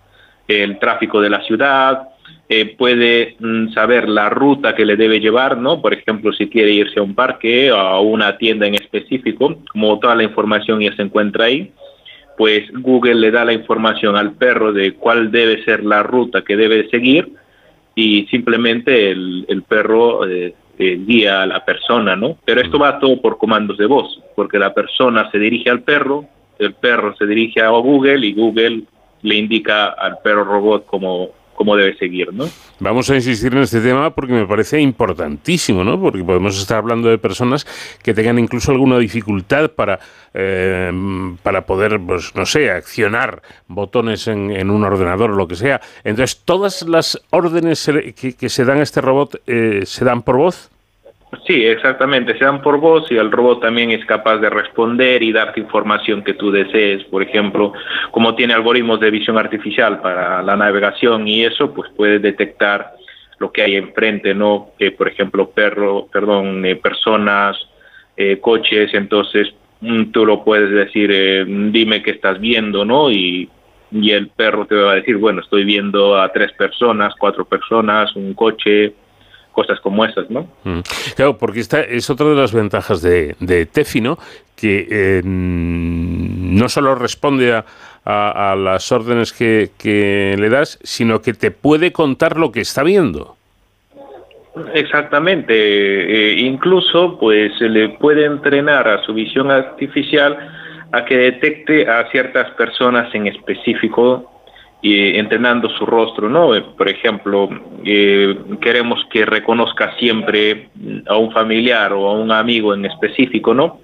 el 0.46 0.78
tráfico 0.78 1.20
de 1.20 1.30
la 1.30 1.42
ciudad, 1.42 2.08
eh, 2.48 2.76
puede 2.76 3.36
mm, 3.40 3.72
saber 3.72 4.08
la 4.08 4.28
ruta 4.28 4.74
que 4.74 4.84
le 4.84 4.96
debe 4.96 5.18
llevar, 5.18 5.58
¿no? 5.58 5.82
Por 5.82 5.92
ejemplo, 5.92 6.32
si 6.32 6.48
quiere 6.48 6.70
irse 6.70 7.00
a 7.00 7.02
un 7.02 7.14
parque 7.14 7.72
o 7.72 7.76
a 7.76 8.00
una 8.00 8.38
tienda 8.38 8.66
en 8.66 8.74
específico, 8.74 9.56
como 9.72 9.98
toda 9.98 10.14
la 10.14 10.22
información 10.22 10.80
ya 10.80 10.94
se 10.94 11.02
encuentra 11.02 11.46
ahí, 11.46 11.72
pues 12.38 12.70
Google 12.72 13.16
le 13.16 13.30
da 13.30 13.44
la 13.44 13.52
información 13.52 14.16
al 14.16 14.32
perro 14.32 14.72
de 14.72 14.94
cuál 14.94 15.32
debe 15.32 15.64
ser 15.64 15.84
la 15.84 16.02
ruta 16.02 16.42
que 16.42 16.56
debe 16.56 16.88
seguir 16.88 17.41
y 17.94 18.27
simplemente 18.27 19.10
el, 19.10 19.44
el 19.48 19.62
perro 19.62 20.27
eh, 20.28 20.55
eh, 20.78 20.98
guía 21.06 21.43
a 21.43 21.47
la 21.47 21.64
persona, 21.64 22.16
¿no? 22.16 22.39
Pero 22.44 22.60
esto 22.60 22.78
va 22.78 22.98
todo 22.98 23.20
por 23.20 23.39
comandos 23.39 23.77
de 23.77 23.86
voz, 23.86 24.20
porque 24.35 24.59
la 24.59 24.73
persona 24.73 25.31
se 25.31 25.39
dirige 25.39 25.70
al 25.70 25.82
perro, 25.82 26.24
el 26.59 26.74
perro 26.74 27.14
se 27.16 27.27
dirige 27.27 27.60
a 27.60 27.69
Google 27.69 28.27
y 28.27 28.32
Google 28.32 28.82
le 29.23 29.35
indica 29.35 29.89
al 29.89 30.19
perro 30.24 30.44
robot 30.44 30.86
cómo, 30.86 31.31
cómo 31.54 31.76
debe 31.76 31.96
seguir, 31.96 32.32
¿no? 32.32 32.48
Vamos 32.80 33.08
a 33.10 33.14
insistir 33.14 33.52
en 33.52 33.62
este 33.62 33.80
tema 33.80 34.14
porque 34.14 34.32
me 34.32 34.46
parece 34.46 34.80
importantísimo, 34.80 35.84
¿no? 35.84 36.00
Porque 36.00 36.24
podemos 36.24 36.58
estar 36.58 36.78
hablando 36.78 37.08
de 37.08 37.18
personas 37.18 37.66
que 38.02 38.14
tengan 38.14 38.38
incluso 38.38 38.72
alguna 38.72 38.98
dificultad 38.98 39.70
para, 39.70 40.00
eh, 40.34 40.90
para 41.42 41.64
poder, 41.66 42.00
pues 42.04 42.34
no 42.34 42.46
sé, 42.46 42.70
accionar 42.70 43.42
botones 43.68 44.26
en, 44.26 44.70
un 44.70 44.84
ordenador 44.84 45.30
o 45.30 45.36
lo 45.36 45.46
que 45.46 45.54
sea. 45.54 45.80
Entonces, 46.02 46.42
¿todas 46.44 46.82
las 46.82 47.20
órdenes 47.30 47.88
que, 48.16 48.48
se 48.48 48.64
dan 48.64 48.78
a 48.78 48.82
este 48.82 49.00
robot 49.00 49.40
eh, 49.46 49.82
se 49.84 50.04
dan 50.04 50.22
por 50.22 50.36
voz? 50.36 50.71
Sí, 51.46 51.64
exactamente, 51.64 52.36
se 52.36 52.44
dan 52.44 52.60
por 52.60 52.78
voz 52.78 53.10
y 53.10 53.16
el 53.16 53.32
robot 53.32 53.62
también 53.62 53.90
es 53.90 54.04
capaz 54.04 54.36
de 54.36 54.50
responder 54.50 55.22
y 55.22 55.32
darte 55.32 55.60
información 55.60 56.22
que 56.22 56.34
tú 56.34 56.50
desees. 56.50 57.04
Por 57.04 57.22
ejemplo, 57.22 57.72
como 58.10 58.34
tiene 58.34 58.52
algoritmos 58.52 59.00
de 59.00 59.10
visión 59.10 59.38
artificial 59.38 60.00
para 60.02 60.42
la 60.42 60.56
navegación 60.56 61.26
y 61.26 61.44
eso, 61.44 61.72
pues 61.72 61.90
puede 61.96 62.18
detectar 62.18 62.92
lo 63.38 63.50
que 63.50 63.62
hay 63.62 63.76
enfrente, 63.76 64.34
¿no? 64.34 64.72
Eh, 64.78 64.90
por 64.90 65.09
ejemplo, 65.09 65.50
perro, 65.50 66.06
perdón, 66.12 66.64
eh, 66.66 66.76
personas, 66.76 67.56
eh, 68.16 68.38
coches, 68.38 68.92
entonces 68.92 69.48
mm, 69.80 70.12
tú 70.12 70.26
lo 70.26 70.44
puedes 70.44 70.70
decir, 70.70 71.10
dime 71.72 72.02
qué 72.02 72.12
estás 72.12 72.38
viendo, 72.40 72.84
¿no? 72.84 73.10
Y, 73.10 73.48
y 73.90 74.10
el 74.10 74.28
perro 74.28 74.66
te 74.66 74.74
va 74.74 74.92
a 74.92 74.96
decir, 74.96 75.16
bueno, 75.16 75.40
estoy 75.40 75.64
viendo 75.64 76.20
a 76.20 76.30
tres 76.30 76.52
personas, 76.52 77.14
cuatro 77.18 77.46
personas, 77.46 78.14
un 78.16 78.34
coche, 78.34 78.92
cosas 79.52 79.80
como 79.80 80.04
esas, 80.04 80.28
¿no? 80.30 80.48
Mm. 80.64 80.80
Claro, 81.14 81.38
porque 81.38 81.60
esta 81.60 81.80
es 81.80 82.08
otra 82.10 82.26
de 82.26 82.34
las 82.34 82.52
ventajas 82.52 83.02
de, 83.02 83.36
de 83.40 83.66
Tefi, 83.66 84.00
¿no? 84.00 84.18
Que 84.56 84.86
eh, 84.90 85.22
no 85.24 86.68
solo 86.68 86.94
responde 86.94 87.52
a, 87.52 87.64
las 88.56 88.90
órdenes 88.90 89.32
que, 89.32 90.36
le 90.38 90.48
das, 90.48 90.78
sino 90.82 91.22
que 91.22 91.34
te 91.34 91.50
puede 91.50 91.92
contar 91.92 92.36
lo 92.36 92.50
que 92.50 92.60
está 92.60 92.82
viendo. 92.82 93.36
Exactamente, 94.74 95.54
eh, 95.54 96.40
incluso 96.40 97.18
pues 97.18 97.56
se 97.58 97.68
le 97.68 97.90
puede 97.90 98.24
entrenar 98.26 98.86
a 98.86 99.02
su 99.02 99.14
visión 99.14 99.50
artificial 99.50 100.36
a 100.92 101.04
que 101.06 101.16
detecte 101.16 101.88
a 101.88 102.10
ciertas 102.10 102.50
personas 102.50 103.14
en 103.14 103.28
específico 103.28 104.31
y 104.82 105.16
entrenando 105.16 105.70
su 105.70 105.86
rostro, 105.86 106.28
¿no? 106.28 106.56
Eh, 106.56 106.62
por 106.76 106.88
ejemplo, 106.88 107.48
eh, 107.84 108.36
queremos 108.60 108.98
que 109.10 109.24
reconozca 109.24 109.96
siempre 109.96 110.70
a 111.06 111.16
un 111.16 111.30
familiar 111.30 111.92
o 111.92 112.09
a 112.09 112.14
un 112.14 112.32
amigo 112.32 112.74
en 112.74 112.84
específico, 112.86 113.54
¿no? 113.54 113.80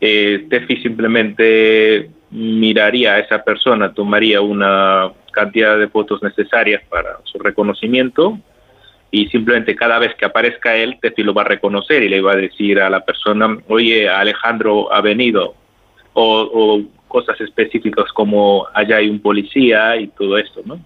Eh, 0.00 0.46
Tefi 0.48 0.76
simplemente 0.76 2.08
miraría 2.30 3.14
a 3.14 3.18
esa 3.18 3.42
persona, 3.42 3.92
tomaría 3.92 4.40
una 4.40 5.10
cantidad 5.32 5.76
de 5.76 5.88
fotos 5.88 6.22
necesarias 6.22 6.80
para 6.88 7.18
su 7.24 7.38
reconocimiento 7.40 8.38
y 9.10 9.26
simplemente 9.26 9.74
cada 9.74 9.98
vez 9.98 10.14
que 10.14 10.26
aparezca 10.26 10.76
él, 10.76 10.98
Tefi 11.02 11.24
lo 11.24 11.34
va 11.34 11.42
a 11.42 11.46
reconocer 11.46 12.04
y 12.04 12.08
le 12.08 12.20
va 12.20 12.32
a 12.32 12.36
decir 12.36 12.80
a 12.80 12.88
la 12.88 13.04
persona, 13.04 13.58
oye, 13.66 14.08
Alejandro 14.08 14.92
ha 14.94 15.00
venido, 15.00 15.56
o 16.12 16.82
cosas 17.10 17.38
específicas 17.42 18.10
como 18.14 18.66
allá 18.72 18.96
hay 18.96 19.10
un 19.10 19.20
policía 19.20 19.96
y 19.96 20.06
todo 20.08 20.38
esto, 20.38 20.62
¿no? 20.64 20.80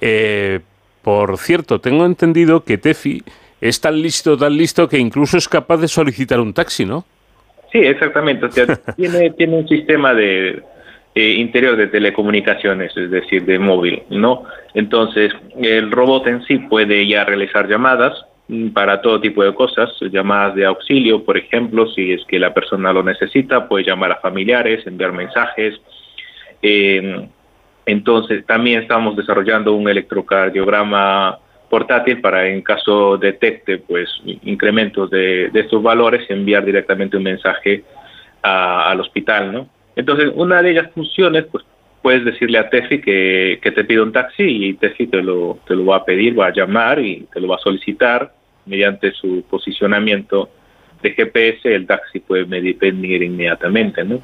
Eh, 0.00 0.58
por 1.02 1.38
cierto, 1.38 1.80
tengo 1.80 2.04
entendido 2.04 2.64
que 2.64 2.78
Tefi 2.78 3.22
es 3.60 3.80
tan 3.80 4.02
listo, 4.02 4.36
tan 4.36 4.56
listo 4.56 4.88
que 4.88 4.98
incluso 4.98 5.36
es 5.36 5.48
capaz 5.48 5.76
de 5.76 5.86
solicitar 5.86 6.40
un 6.40 6.52
taxi, 6.52 6.84
¿no? 6.84 7.04
Sí, 7.70 7.78
exactamente. 7.78 8.48
tiene, 8.96 9.30
tiene 9.30 9.56
un 9.56 9.68
sistema 9.68 10.14
de, 10.14 10.62
eh, 11.14 11.34
interior 11.34 11.76
de 11.76 11.88
telecomunicaciones, 11.88 12.96
es 12.96 13.10
decir, 13.10 13.44
de 13.44 13.58
móvil, 13.58 14.02
¿no? 14.08 14.44
Entonces, 14.72 15.30
el 15.60 15.90
robot 15.90 16.26
en 16.26 16.42
sí 16.44 16.56
puede 16.56 17.06
ya 17.06 17.24
realizar 17.24 17.68
llamadas 17.68 18.14
para 18.74 19.00
todo 19.00 19.20
tipo 19.20 19.42
de 19.42 19.54
cosas, 19.54 19.90
llamadas 20.00 20.54
de 20.54 20.66
auxilio, 20.66 21.24
por 21.24 21.38
ejemplo, 21.38 21.86
si 21.88 22.12
es 22.12 22.24
que 22.26 22.38
la 22.38 22.52
persona 22.52 22.92
lo 22.92 23.02
necesita, 23.02 23.68
puede 23.68 23.84
llamar 23.84 24.12
a 24.12 24.16
familiares, 24.16 24.86
enviar 24.86 25.12
mensajes. 25.12 25.80
Eh, 26.60 27.28
entonces, 27.86 28.44
también 28.46 28.82
estamos 28.82 29.16
desarrollando 29.16 29.74
un 29.74 29.88
electrocardiograma 29.88 31.38
portátil 31.72 32.20
para 32.20 32.46
en 32.48 32.60
caso 32.60 33.16
detecte 33.16 33.78
pues 33.78 34.10
incrementos 34.24 35.08
de, 35.08 35.50
estos 35.54 35.82
valores 35.82 36.30
enviar 36.30 36.66
directamente 36.66 37.16
un 37.16 37.22
mensaje 37.22 37.82
al 38.42 39.00
hospital, 39.00 39.52
¿no? 39.52 39.68
Entonces, 39.96 40.30
una 40.34 40.60
de 40.60 40.72
ellas 40.72 40.90
funciones, 40.94 41.46
pues 41.50 41.64
puedes 42.02 42.24
decirle 42.24 42.58
a 42.58 42.68
Tefi 42.68 43.00
que, 43.00 43.60
que 43.62 43.70
te 43.70 43.84
pida 43.84 44.02
un 44.02 44.12
taxi 44.12 44.42
y 44.42 44.74
Tefi 44.74 45.06
te 45.06 45.22
lo, 45.22 45.58
te 45.66 45.74
lo 45.74 45.86
va 45.86 45.96
a 45.96 46.04
pedir, 46.04 46.38
va 46.38 46.46
a 46.46 46.52
llamar 46.52 47.00
y 47.00 47.26
te 47.32 47.40
lo 47.40 47.48
va 47.48 47.56
a 47.56 47.60
solicitar 47.60 48.32
mediante 48.66 49.12
su 49.12 49.44
posicionamiento 49.48 50.48
de 51.02 51.10
GPS 51.14 51.74
el 51.74 51.86
taxi 51.86 52.20
puede 52.20 52.44
venir 52.44 53.22
inmediatamente, 53.22 54.04
¿no? 54.04 54.20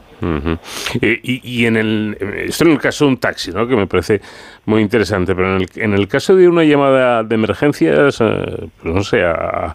Eh, 1.02 1.20
y, 1.22 1.66
en 1.66 1.76
el 1.76 2.16
esto 2.46 2.64
en 2.64 2.72
el 2.72 2.78
caso 2.78 3.05
de 3.05 3.10
un 3.10 3.16
taxi, 3.18 3.50
¿no? 3.50 3.66
Que 3.66 3.76
me 3.76 3.86
parece 3.86 4.20
muy 4.64 4.80
interesante, 4.80 5.34
pero 5.34 5.56
en 5.56 5.62
el, 5.62 5.68
en 5.74 5.94
el 5.94 6.06
caso 6.06 6.36
de 6.36 6.48
una 6.48 6.64
llamada 6.64 7.24
de 7.24 7.34
emergencias, 7.34 8.20
eh, 8.20 8.68
pues 8.80 8.94
no 8.94 9.02
sé, 9.02 9.22
a, 9.24 9.74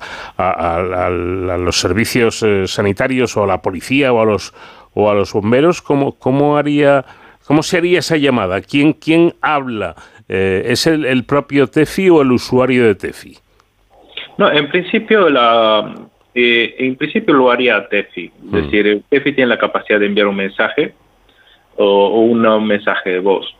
los 1.60 1.80
servicios 1.80 2.42
eh, 2.44 2.68
sanitarios 2.68 3.36
o 3.38 3.44
a 3.44 3.48
la 3.48 3.62
policía 3.62 4.14
o 4.14 4.22
a 4.22 4.26
los 4.26 4.54
o 4.96 5.10
a 5.10 5.14
los 5.14 5.34
bomberos, 5.34 5.82
¿cómo, 5.82 6.14
cómo 6.14 6.56
haría 6.56 7.04
cómo 7.46 7.64
se 7.64 7.78
haría 7.78 8.00
esa 8.00 8.18
llamada? 8.18 8.62
¿Quién 8.62 8.94
quién 8.94 9.34
habla? 9.42 9.96
¿Es 10.28 10.88
el, 10.88 11.06
el 11.06 11.26
propio 11.26 11.68
TEFI 11.68 12.10
o 12.10 12.22
el 12.22 12.32
usuario 12.32 12.86
de 12.86 12.96
TEFI? 12.96 13.38
No, 14.38 14.52
en 14.52 14.70
principio 14.70 15.30
la 15.30 15.94
eh, 16.36 16.76
en 16.80 16.96
principio 16.96 17.34
lo 17.36 17.52
haría 17.52 17.88
Tefi, 17.88 18.26
es 18.26 18.44
mm. 18.44 18.56
decir, 18.56 19.04
Tefi 19.10 19.34
tiene 19.34 19.50
la 19.50 19.60
capacidad 19.60 20.00
de 20.00 20.08
enviar 20.08 20.28
un 20.28 20.36
mensaje 20.36 20.94
o, 21.76 22.22
un 22.22 22.42
mensaje 22.66 23.12
de 23.12 23.20
voz. 23.20 23.56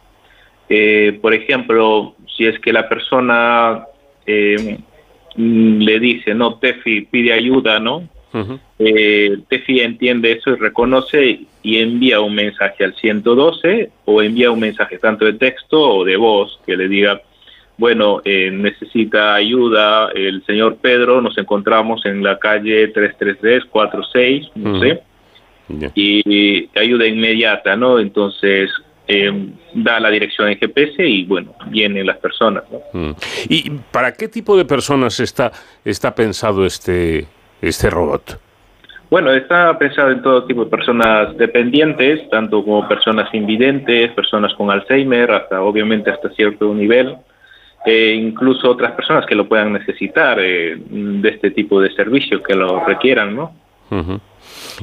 Eh, 0.70 1.20
por 1.22 1.34
ejemplo, 1.34 2.16
si 2.36 2.46
es 2.48 2.58
que 2.60 2.74
la 2.74 2.90
persona 2.90 3.86
eh, 4.26 4.80
le 5.36 6.00
dice, 6.00 6.34
no, 6.34 6.56
Tefi 6.56 7.02
pide 7.02 7.34
ayuda, 7.34 7.80
¿no? 7.80 8.10
Tefi 9.50 9.82
entiende 9.82 10.32
eso 10.32 10.52
y 10.52 10.56
reconoce 10.56 11.42
y 11.64 11.78
envía 11.80 12.20
un 12.20 12.36
mensaje 12.36 12.84
al 12.84 12.94
112 12.94 13.90
o 14.06 14.22
envía 14.22 14.52
un 14.52 14.60
mensaje 14.60 15.00
tanto 15.00 15.26
de 15.26 15.34
texto 15.34 15.80
o 15.80 16.06
de 16.06 16.18
voz 16.18 16.60
que 16.66 16.76
le 16.76 16.90
diga, 16.90 17.22
bueno, 17.78 18.22
eh, 18.26 18.52
necesita 18.52 19.34
ayuda 19.34 20.10
el 20.14 20.46
señor 20.46 20.78
Pedro, 20.78 21.22
nos 21.22 21.38
encontramos 21.38 22.06
en 22.06 22.22
la 22.22 22.38
calle 22.38 22.90
33346, 22.90 24.52
no 24.56 24.80
sé, 24.80 25.02
y, 25.96 26.70
ayuda 26.78 27.08
inmediata, 27.08 27.76
¿no? 27.76 27.98
Entonces, 27.98 28.70
eh, 29.08 29.32
da 29.74 30.00
la 30.00 30.10
dirección 30.10 30.50
en 30.50 30.58
GPS 30.58 31.08
y 31.08 31.24
bueno, 31.24 31.56
vienen 31.68 32.06
las 32.06 32.18
personas. 32.18 32.64
¿no? 32.94 33.16
¿Y 33.50 33.70
para 33.92 34.14
qué 34.14 34.28
tipo 34.28 34.56
de 34.56 34.66
personas 34.66 35.20
está, 35.20 35.52
está 35.84 36.14
pensado 36.14 36.66
este, 36.66 37.28
este 37.62 37.90
robot? 37.90 38.40
Bueno, 39.14 39.32
está 39.32 39.78
pensado 39.78 40.10
en 40.10 40.24
todo 40.24 40.46
tipo 40.46 40.64
de 40.64 40.72
personas 40.72 41.38
dependientes, 41.38 42.28
tanto 42.32 42.66
como 42.66 42.88
personas 42.88 43.32
invidentes, 43.32 44.12
personas 44.14 44.56
con 44.56 44.72
Alzheimer, 44.72 45.30
hasta 45.30 45.62
obviamente 45.62 46.10
hasta 46.10 46.32
cierto 46.32 46.74
nivel 46.74 47.18
e 47.86 48.16
incluso 48.16 48.72
otras 48.72 48.94
personas 48.94 49.28
que 49.28 49.36
lo 49.36 49.48
puedan 49.48 49.72
necesitar 49.72 50.40
eh, 50.40 50.76
de 50.80 51.30
este 51.30 51.52
tipo 51.52 51.80
de 51.80 51.94
servicio, 51.94 52.42
que 52.42 52.56
lo 52.56 52.84
requieran, 52.88 53.36
¿no? 53.36 53.54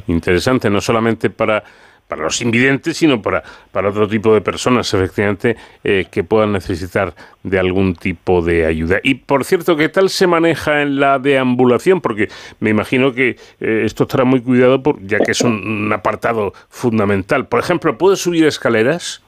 Interesante, 0.07 0.70
no 0.70 0.81
solamente 0.81 1.31
para, 1.31 1.65
para 2.11 2.24
los 2.24 2.43
invidentes, 2.43 2.99
sino 2.99 3.23
para, 3.23 3.43
para 3.73 3.89
otro 3.89 4.07
tipo 4.07 4.35
de 4.35 4.43
personas, 4.43 4.93
efectivamente, 4.93 5.57
eh, 5.82 6.05
que 6.11 6.23
puedan 6.23 6.53
necesitar 6.53 7.15
de 7.43 7.59
algún 7.59 7.95
tipo 7.95 8.43
de 8.43 8.66
ayuda. 8.66 9.01
Y, 9.03 9.15
por 9.15 9.45
cierto, 9.45 9.77
¿qué 9.77 9.89
tal 9.89 10.11
se 10.11 10.27
maneja 10.27 10.82
en 10.82 11.01
la 11.01 11.19
deambulación? 11.19 12.03
Porque 12.03 12.28
me 12.59 12.69
imagino 12.69 13.15
que 13.15 13.37
eh, 13.61 13.82
esto 13.87 14.03
estará 14.03 14.24
muy 14.24 14.43
cuidado, 14.43 14.82
por, 14.82 15.01
ya 15.07 15.19
que 15.20 15.31
es 15.31 15.41
un 15.41 15.91
apartado 15.91 16.53
fundamental. 16.69 17.47
Por 17.47 17.61
ejemplo, 17.61 17.97
¿puede 17.97 18.16
subir 18.16 18.45
escaleras? 18.45 19.23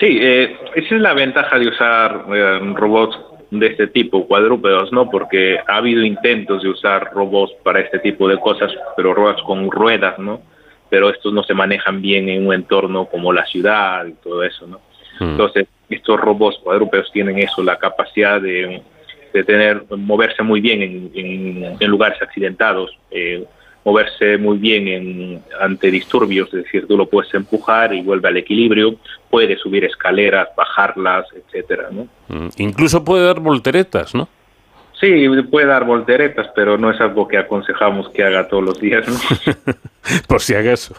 Sí, 0.00 0.18
eh, 0.20 0.56
esa 0.76 0.94
es 0.94 1.00
la 1.00 1.12
ventaja 1.12 1.58
de 1.58 1.68
usar 1.68 2.24
eh, 2.32 2.60
robots 2.74 3.18
de 3.50 3.66
este 3.66 3.86
tipo, 3.88 4.26
cuadrúpedos, 4.26 4.92
¿no? 4.92 5.10
Porque 5.10 5.58
ha 5.66 5.76
habido 5.76 6.02
intentos 6.04 6.62
de 6.62 6.68
usar 6.68 7.10
robots 7.12 7.52
para 7.64 7.80
este 7.80 7.98
tipo 7.98 8.28
de 8.28 8.38
cosas, 8.38 8.70
pero 8.96 9.14
robots 9.14 9.42
con 9.42 9.70
ruedas, 9.70 10.18
¿no? 10.18 10.40
Pero 10.90 11.10
estos 11.10 11.32
no 11.32 11.42
se 11.42 11.54
manejan 11.54 12.00
bien 12.00 12.28
en 12.28 12.46
un 12.46 12.54
entorno 12.54 13.06
como 13.06 13.32
la 13.32 13.46
ciudad 13.46 14.06
y 14.06 14.12
todo 14.12 14.42
eso, 14.42 14.66
¿no? 14.66 14.80
Hmm. 15.20 15.30
Entonces, 15.30 15.66
estos 15.90 16.18
robots 16.20 16.58
cuadrúpedos 16.62 17.10
tienen 17.12 17.38
eso, 17.38 17.62
la 17.62 17.78
capacidad 17.78 18.40
de, 18.40 18.82
de 19.32 19.44
tener, 19.44 19.84
moverse 19.96 20.42
muy 20.42 20.60
bien 20.60 20.82
en, 20.82 21.76
en, 21.78 21.90
lugares 21.90 22.20
accidentados. 22.22 22.96
Eh, 23.10 23.44
moverse 23.84 24.36
muy 24.36 24.58
bien 24.58 24.88
en, 24.88 25.42
ante 25.60 25.90
disturbios, 25.90 26.48
es 26.48 26.64
decir, 26.64 26.86
tú 26.86 26.96
lo 26.96 27.06
puedes 27.06 27.32
empujar 27.32 27.94
y 27.94 28.02
vuelve 28.02 28.28
al 28.28 28.36
equilibrio, 28.36 28.96
puede 29.30 29.56
subir 29.56 29.84
escaleras, 29.84 30.48
bajarlas, 30.54 31.24
etcétera, 31.34 31.88
¿no? 31.90 32.06
Mm, 32.28 32.48
incluso 32.58 33.02
puede 33.02 33.24
dar 33.24 33.40
volteretas, 33.40 34.14
¿no? 34.14 34.28
Sí, 35.00 35.28
puede 35.50 35.66
dar 35.66 35.84
volteretas, 35.84 36.48
pero 36.56 36.76
no 36.76 36.90
es 36.90 37.00
algo 37.00 37.28
que 37.28 37.38
aconsejamos 37.38 38.08
que 38.10 38.24
haga 38.24 38.48
todos 38.48 38.64
los 38.64 38.80
días, 38.80 39.06
¿no? 39.06 39.14
Por 40.28 40.40
si 40.40 40.54
acaso. 40.54 40.94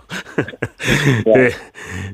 eh, 1.36 1.52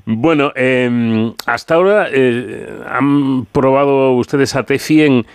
bueno, 0.06 0.52
eh, 0.56 1.32
hasta 1.46 1.76
ahora 1.76 2.08
eh, 2.12 2.68
han 2.88 3.46
probado 3.46 4.14
ustedes 4.14 4.56
a 4.56 4.64
Tefi 4.64 5.04
en, 5.04 5.26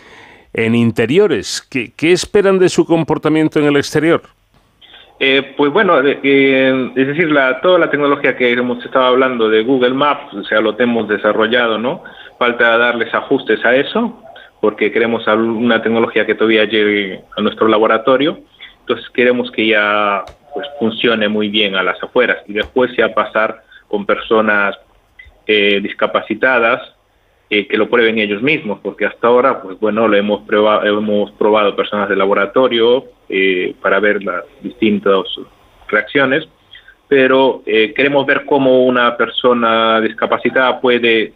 en 0.52 0.74
interiores. 0.74 1.64
¿Qué, 1.70 1.92
¿Qué 1.96 2.10
esperan 2.10 2.58
de 2.58 2.68
su 2.68 2.84
comportamiento 2.84 3.60
en 3.60 3.66
el 3.66 3.76
exterior? 3.76 4.22
Eh, 5.22 5.52
pues 5.54 5.70
bueno, 5.70 6.00
eh, 6.02 6.92
es 6.96 7.06
decir, 7.06 7.30
la, 7.30 7.60
toda 7.60 7.78
la 7.78 7.90
tecnología 7.90 8.34
que 8.38 8.50
hemos 8.50 8.82
estado 8.82 9.04
hablando 9.04 9.50
de 9.50 9.62
Google 9.62 9.92
Maps, 9.92 10.32
o 10.32 10.42
sea, 10.44 10.62
lo 10.62 10.74
hemos 10.80 11.08
desarrollado, 11.08 11.76
¿no? 11.76 12.02
Falta 12.38 12.78
darles 12.78 13.12
ajustes 13.12 13.62
a 13.66 13.76
eso, 13.76 14.18
porque 14.60 14.92
queremos 14.92 15.26
una 15.26 15.82
tecnología 15.82 16.26
que 16.26 16.34
todavía 16.34 16.64
llegue 16.64 17.22
a 17.36 17.40
nuestro 17.40 17.68
laboratorio. 17.68 18.40
Entonces 18.80 19.08
queremos 19.10 19.50
que 19.50 19.68
ya 19.68 20.24
pues 20.54 20.66
funcione 20.78 21.28
muy 21.28 21.48
bien 21.48 21.76
a 21.76 21.82
las 21.82 22.02
afueras 22.02 22.38
y 22.46 22.52
después 22.52 22.90
ya 22.96 23.14
pasar 23.14 23.62
con 23.88 24.04
personas 24.04 24.76
eh, 25.46 25.80
discapacitadas 25.82 26.80
eh, 27.52 27.66
que 27.66 27.76
lo 27.76 27.90
prueben 27.90 28.20
ellos 28.20 28.42
mismos, 28.42 28.78
porque 28.80 29.06
hasta 29.06 29.26
ahora, 29.26 29.60
pues 29.60 29.76
bueno, 29.80 30.06
lo 30.06 30.16
hemos 30.16 30.42
probado, 30.42 30.84
hemos 30.86 31.32
probado 31.32 31.74
personas 31.74 32.08
de 32.08 32.14
laboratorio 32.14 33.06
eh, 33.28 33.74
para 33.82 33.98
ver 33.98 34.22
las 34.22 34.44
distintas 34.62 35.24
reacciones, 35.88 36.48
pero 37.08 37.64
eh, 37.66 37.92
queremos 37.92 38.24
ver 38.24 38.44
cómo 38.46 38.84
una 38.84 39.16
persona 39.16 40.00
discapacitada 40.00 40.80
puede 40.80 41.32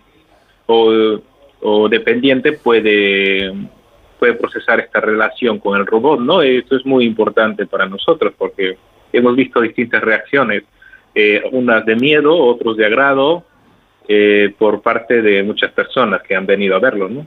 o, 0.67 1.19
o, 1.65 1.89
dependiente 1.89 2.53
puede 2.53 3.53
puede 4.19 4.35
procesar 4.35 4.81
esta 4.81 5.01
relación 5.01 5.59
con 5.59 5.79
el 5.79 5.85
robot, 5.85 6.21
¿no? 6.21 6.41
Esto 6.41 6.77
es 6.77 6.87
muy 6.87 7.05
importante 7.05 7.67
para 7.67 7.87
nosotros 7.87 8.33
porque 8.39 8.79
hemos 9.13 9.35
visto 9.35 9.61
distintas 9.61 10.03
reacciones, 10.03 10.63
unas 11.53 11.85
de 11.85 11.97
miedo, 11.97 12.37
otros 12.37 12.77
de 12.77 12.87
agrado, 12.87 13.45
eh, 14.07 14.55
por 14.59 14.83
parte 14.83 15.23
de 15.23 15.43
muchas 15.43 15.73
personas 15.73 16.21
que 16.23 16.37
han 16.37 16.45
venido 16.45 16.77
a 16.77 16.79
verlo, 16.79 17.09
¿no? 17.09 17.27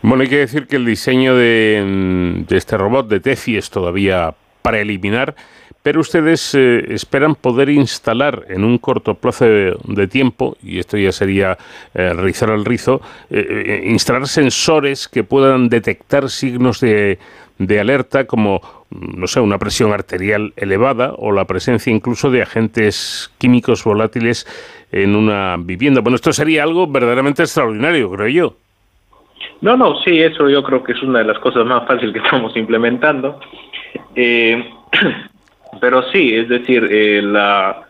Bueno, 0.00 0.22
hay 0.22 0.28
que 0.28 0.36
decir 0.36 0.68
que 0.68 0.76
el 0.76 0.84
diseño 0.84 1.34
de, 1.34 2.44
este 2.50 2.78
robot 2.78 3.08
de 3.08 3.18
Tefi 3.18 3.56
es 3.56 3.68
todavía 3.68 4.32
para 4.62 4.78
eliminar, 4.78 5.34
pero 5.82 6.00
ustedes 6.00 6.54
eh, 6.54 6.92
esperan 6.92 7.34
poder 7.34 7.68
instalar 7.70 8.44
en 8.48 8.64
un 8.64 8.78
corto 8.78 9.14
plazo 9.14 9.44
de, 9.44 10.08
tiempo, 10.08 10.56
y 10.62 10.78
esto 10.78 10.96
ya 10.96 11.12
sería 11.12 11.56
eh, 11.94 12.12
rizar 12.14 12.50
el 12.50 12.64
rizo, 12.64 13.00
instalar 13.30 14.26
sensores 14.26 15.08
que 15.08 15.24
puedan 15.24 15.68
detectar 15.68 16.28
signos 16.28 16.80
de, 16.80 17.18
de 17.60 17.78
alerta 17.78 18.26
como, 18.26 18.62
no 18.90 19.26
sé, 19.26 19.38
una 19.38 19.58
presión 19.58 19.92
arterial 19.92 20.54
elevada 20.56 21.12
o 21.18 21.30
la 21.30 21.44
presencia 21.44 21.92
incluso 21.92 22.30
de 22.30 22.42
agentes 22.42 23.30
químicos 23.38 23.84
volátiles 23.84 24.46
en 24.90 25.14
una 25.14 25.56
vivienda. 25.58 26.00
Bueno, 26.00 26.16
esto 26.16 26.32
sería 26.32 26.62
algo 26.62 26.86
verdaderamente 26.86 27.42
extraordinario, 27.42 28.10
creo 28.10 28.28
yo. 28.28 28.54
No, 29.60 29.76
no, 29.76 30.00
sí, 30.00 30.18
eso 30.20 30.48
yo 30.48 30.62
creo 30.62 30.82
que 30.82 30.92
es 30.92 31.02
una 31.02 31.18
de 31.18 31.26
las 31.26 31.38
cosas 31.38 31.66
más 31.66 31.86
fáciles 31.86 32.14
que 32.14 32.20
estamos 32.20 32.56
implementando. 32.56 33.38
Eh, 34.14 34.72
pero 35.80 36.02
sí, 36.10 36.34
es 36.34 36.48
decir, 36.48 36.88
eh, 36.90 37.22
la, 37.22 37.82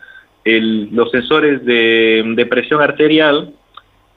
los 0.45 1.11
sensores 1.11 1.63
de, 1.65 2.47
presión 2.49 2.81
arterial 2.81 3.53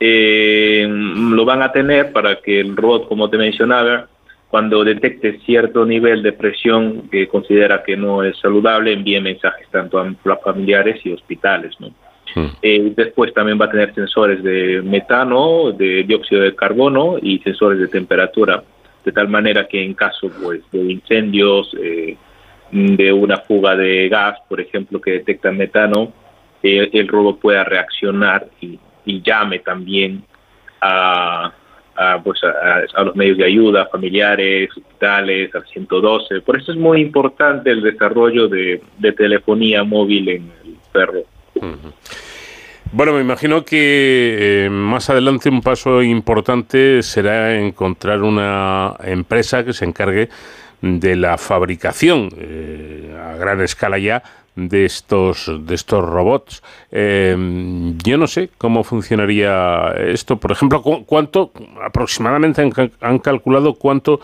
eh, 0.01 0.86
lo 0.89 1.45
van 1.45 1.62
a 1.62 1.73
tener 1.73 2.12
para 2.12 2.41
que 2.41 2.61
el 2.61 2.77
robot, 2.77 3.09
como 3.09 3.31
te 3.31 3.39
mencionaba, 3.39 4.09
cuando 4.49 4.85
detecte 4.85 5.41
cierto 5.45 5.85
nivel 5.85 6.23
de 6.23 6.32
presión 6.32 7.09
que 7.11 7.27
considera 7.27 7.82
que 7.82 7.97
no 7.97 8.23
es 8.23 8.39
saludable, 8.39 8.93
envíe 8.93 9.20
mensajes 9.20 9.66
tanto 9.70 9.99
a 9.99 10.36
familiares 10.45 11.01
y 11.05 11.12
hospitales. 11.12 11.74
¿no? 11.81 11.89
Hmm. 12.35 12.51
Eh, 12.62 12.93
después 12.97 13.35
también 13.35 13.61
va 13.61 13.66
a 13.66 13.70
tener 13.70 13.95
sensores 13.95 14.43
de 14.43 14.81
metano, 14.82 15.73
de 15.73 16.05
dióxido 16.05 16.43
de 16.43 16.55
carbono 16.55 17.16
y 17.20 17.39
sensores 17.41 17.78
de 17.78 17.89
temperatura, 17.89 18.62
de 19.05 19.12
tal 19.12 19.28
manera 19.28 19.66
que 19.66 19.82
en 19.82 19.95
caso 19.95 20.31
pues, 20.43 20.61
de 20.70 20.93
incendios, 20.93 21.74
eh, 21.81 22.16
de 22.75 23.13
una 23.13 23.37
fuga 23.39 23.77
de 23.77 24.09
gas, 24.09 24.37
por 24.49 24.61
ejemplo, 24.61 25.01
que 25.01 25.13
detecta 25.13 25.53
metano, 25.53 26.13
el 26.61 27.07
robot 27.07 27.39
pueda 27.39 27.63
reaccionar 27.63 28.49
y, 28.61 28.79
llame 29.23 29.61
también 29.61 30.25
a, 30.81 31.53
pues 32.25 32.41
a, 32.43 33.05
los 33.05 33.15
medios 33.15 33.39
de 33.39 33.45
ayuda, 33.45 33.87
familiares, 33.93 34.71
hospitales, 34.77 35.55
al 35.55 35.65
112. 35.67 36.41
Por 36.41 36.59
eso 36.59 36.73
es 36.73 36.79
muy 36.79 37.01
importante 37.01 37.71
el 37.71 37.81
desarrollo 37.81 38.49
de, 38.49 38.83
telefonía 39.17 39.85
móvil 39.85 40.29
en 40.31 40.53
el 40.65 40.77
perro. 40.91 41.23
Bueno, 42.91 43.13
me 43.13 43.21
imagino 43.21 43.65
que 43.65 44.65
eh, 44.65 44.71
más 44.71 45.11
adelante 45.11 45.49
un 45.49 45.61
paso 45.61 46.03
importante 46.03 47.03
será 47.03 47.57
encontrar 47.57 48.23
una 48.23 48.95
empresa 49.05 49.65
que 49.65 49.73
se 49.73 49.85
encargue 49.85 50.29
de 50.85 51.16
la 51.16 51.39
fabricación 51.39 52.28
eh, 52.36 53.16
a 53.19 53.36
gran 53.36 53.61
escala 53.61 53.98
ya 53.98 54.23
de 54.55 54.85
estos 54.85 55.51
de 55.66 55.74
estos 55.74 56.05
robots. 56.05 56.62
Eh, 56.93 57.35
yo 58.05 58.19
no 58.19 58.27
sé 58.27 58.51
cómo 58.59 58.85
funcionaría 58.85 59.94
esto. 59.97 60.36
Por 60.36 60.52
ejemplo, 60.52 60.82
cuánto 60.82 61.51
aproximadamente 61.82 62.62
han, 63.01 63.19
calculado 63.19 63.74
cuánto 63.74 64.20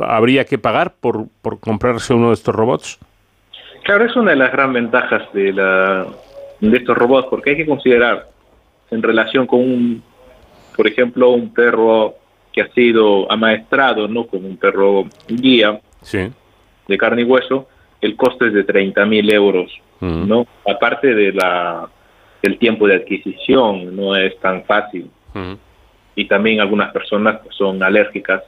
habría 0.00 0.44
que 0.44 0.58
pagar 0.58 0.94
por, 0.98 1.26
por 1.42 1.60
comprarse 1.60 2.14
uno 2.14 2.28
de 2.28 2.34
estos 2.34 2.54
robots. 2.54 2.98
Claro, 3.84 4.06
es 4.06 4.14
una 4.16 4.30
de 4.30 4.36
las 4.36 4.52
grandes 4.52 4.82
ventajas 4.82 5.22
de 5.32 5.52
la 5.52 6.06
de 6.60 6.76
estos 6.76 6.96
robots, 6.96 7.26
porque 7.28 7.50
hay 7.50 7.56
que 7.56 7.66
considerar 7.66 8.28
en 8.90 9.02
relación 9.02 9.46
con 9.46 9.60
un, 9.60 10.02
por 10.76 10.86
ejemplo, 10.86 11.30
un 11.30 11.52
perro 11.52 12.14
que 12.52 12.62
ha 12.62 12.68
sido 12.72 13.30
amaestrado, 13.30 14.08
¿no? 14.08 14.26
Como 14.26 14.46
un 14.46 14.56
perro 14.56 15.04
guía 15.28 15.80
de 16.88 16.98
carne 16.98 17.22
y 17.22 17.24
hueso, 17.24 17.68
el 18.00 18.16
costo 18.16 18.46
es 18.46 18.52
de 18.52 18.64
30 18.64 19.06
mil 19.06 19.30
euros, 19.30 19.70
¿no? 20.00 20.46
Aparte 20.68 21.14
de 21.14 21.32
la, 21.32 21.88
del 22.42 22.58
tiempo 22.58 22.86
de 22.86 22.96
adquisición, 22.96 23.94
no 23.94 24.16
es 24.16 24.38
tan 24.40 24.64
fácil. 24.64 25.08
Y 26.14 26.26
también 26.26 26.60
algunas 26.60 26.92
personas 26.92 27.40
son 27.56 27.82
alérgicas. 27.82 28.42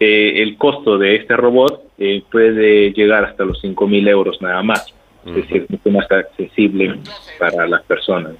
Eh, 0.00 0.42
el 0.42 0.56
costo 0.56 0.96
de 0.96 1.16
este 1.16 1.36
robot 1.36 1.82
eh, 1.98 2.22
puede 2.30 2.92
llegar 2.92 3.24
hasta 3.24 3.44
los 3.44 3.60
5 3.60 3.86
mil 3.88 4.06
euros 4.06 4.40
nada 4.40 4.62
más 4.62 4.94
es 5.26 5.34
decir, 5.34 5.66
mucho 5.68 5.90
más 5.90 6.10
accesible 6.10 6.98
para 7.38 7.66
las 7.66 7.82
personas. 7.82 8.32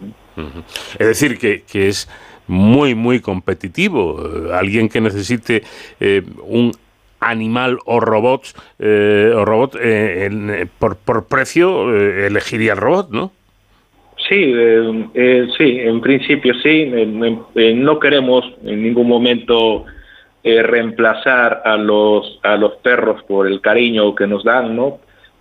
Es 0.98 1.06
decir, 1.06 1.38
que, 1.38 1.62
que, 1.62 1.88
es 1.88 2.08
muy, 2.48 2.94
muy 2.94 3.20
competitivo. 3.20 4.20
Alguien 4.52 4.88
que 4.88 5.00
necesite 5.00 5.62
eh, 6.00 6.22
un 6.42 6.72
animal 7.20 7.78
o 7.84 8.00
robots 8.00 8.54
eh, 8.78 9.32
o 9.34 9.44
robot 9.44 9.76
eh, 9.80 10.66
por, 10.78 10.96
por 10.96 11.26
precio 11.26 11.94
elegiría 11.94 12.72
el 12.72 12.78
robot, 12.78 13.10
¿no? 13.10 13.32
Sí, 14.28 14.52
sí, 15.56 15.78
en 15.80 16.00
principio 16.00 16.52
sí. 16.62 16.86
no 16.86 17.98
queremos 17.98 18.44
en 18.64 18.82
ningún 18.82 19.08
momento 19.08 19.84
reemplazar 20.44 21.62
a 21.64 21.76
los 21.76 22.38
a 22.42 22.56
los 22.56 22.74
perros 22.76 23.22
por 23.22 23.46
el 23.46 23.60
cariño 23.60 24.14
que 24.14 24.26
nos 24.26 24.44
dan, 24.44 24.76
¿no? 24.76 24.98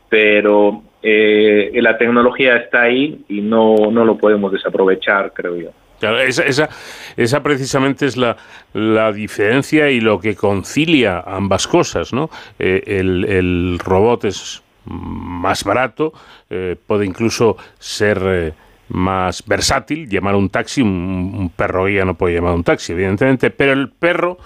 Pero 0.10 0.84
eh, 1.10 1.72
la 1.76 1.98
tecnología 1.98 2.58
está 2.58 2.84
ahí 2.84 3.24
y 3.30 3.42
no, 3.42 3.76
no 3.92 4.04
lo 4.04 4.18
podemos 4.18 4.52
desaprovechar, 4.52 5.32
creo 5.34 5.56
yo. 5.56 5.70
Esa, 6.02 6.44
esa, 6.44 6.70
esa, 7.16 7.44
precisamente 7.44 8.06
es 8.06 8.18
la, 8.18 8.38
la, 8.74 9.12
diferencia 9.12 9.90
y 9.90 10.00
lo 10.00 10.20
que 10.20 10.36
concilia 10.36 11.24
ambas 11.26 11.68
cosas, 11.68 12.14
¿no? 12.14 12.30
Eh, 12.60 12.84
el, 12.86 13.26
el, 13.26 13.80
robot 13.80 14.26
es 14.26 14.62
más 14.86 15.64
barato, 15.64 16.14
eh, 16.50 16.76
puede 16.88 17.06
incluso 17.06 17.58
ser 17.80 18.22
eh, 18.24 18.54
más 18.90 19.44
versátil, 19.46 20.08
llamar 20.08 20.36
un 20.36 20.50
taxi, 20.50 20.82
un, 20.82 21.52
perro 21.56 21.86
guía 21.86 22.06
no 22.06 22.16
puede 22.16 22.36
llamar 22.36 22.54
un 22.54 22.64
taxi, 22.64 22.94
evidentemente, 22.94 23.50
pero 23.50 23.74
el 23.74 23.90
perro 23.90 24.38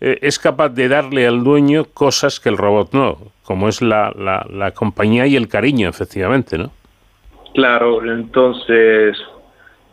es 0.00 0.38
capaz 0.38 0.68
de 0.70 0.88
darle 0.88 1.26
al 1.26 1.42
dueño 1.42 1.86
cosas 1.86 2.38
que 2.38 2.50
el 2.50 2.58
robot 2.58 2.92
no 2.92 3.34
como 3.44 3.68
es 3.68 3.82
la, 3.82 4.12
la, 4.50 4.70
compañía 4.72 5.26
y 5.26 5.36
el 5.36 5.48
cariño, 5.48 5.88
efectivamente, 5.88 6.58
¿no? 6.58 6.70
Claro, 7.52 8.02
entonces, 8.04 9.16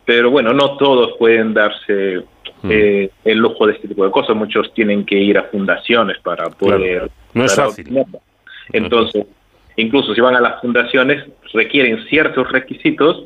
pero 0.04 0.30
bueno, 0.30 0.52
no 0.52 0.76
todos 0.76 1.16
pueden 1.18 1.54
darse 1.54 2.22
mm. 2.62 2.70
eh, 2.70 3.10
el 3.24 3.38
lujo 3.38 3.66
de 3.66 3.74
este 3.74 3.88
tipo 3.88 4.04
de 4.04 4.10
cosas, 4.10 4.36
muchos 4.36 4.72
tienen 4.74 5.04
que 5.04 5.16
ir 5.16 5.38
a 5.38 5.44
fundaciones 5.44 6.18
para 6.20 6.50
poder... 6.50 7.10
No 7.34 7.44
es 7.44 7.54
fácil. 7.54 8.04
Entonces, 8.72 9.26
incluso 9.76 10.14
si 10.14 10.20
van 10.20 10.36
a 10.36 10.40
las 10.40 10.60
fundaciones, 10.60 11.24
requieren 11.52 12.04
ciertos 12.08 12.50
requisitos 12.50 13.24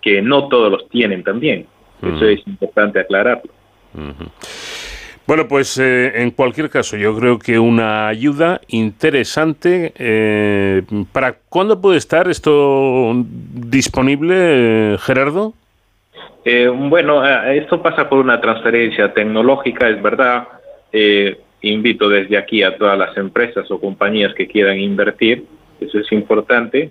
que 0.00 0.22
no 0.22 0.48
todos 0.48 0.70
los 0.70 0.88
tienen 0.88 1.22
también. 1.22 1.66
Eso 2.02 2.24
es 2.24 2.40
importante 2.46 2.98
aclararlo. 2.98 3.52
Bueno, 5.26 5.46
pues 5.46 5.78
eh, 5.78 6.22
en 6.22 6.30
cualquier 6.30 6.70
caso, 6.70 6.96
yo 6.96 7.16
creo 7.16 7.38
que 7.38 7.58
una 7.58 8.08
ayuda 8.08 8.60
interesante. 8.68 9.92
Eh, 9.96 10.82
¿Para 11.12 11.34
cuándo 11.48 11.80
puede 11.80 11.98
estar 11.98 12.28
esto 12.28 13.12
disponible, 13.14 14.96
Gerardo? 14.98 15.54
Eh, 16.44 16.68
bueno, 16.68 17.24
esto 17.26 17.82
pasa 17.82 18.08
por 18.08 18.18
una 18.18 18.40
transferencia 18.40 19.12
tecnológica, 19.12 19.88
es 19.88 20.00
verdad. 20.02 20.48
invito 21.62 22.08
desde 22.08 22.38
aquí 22.38 22.62
a 22.62 22.76
todas 22.76 22.98
las 22.98 23.16
empresas 23.16 23.70
o 23.70 23.80
compañías 23.80 24.34
que 24.34 24.46
quieran 24.46 24.78
invertir, 24.78 25.44
eso 25.80 25.98
es 25.98 26.10
importante, 26.12 26.90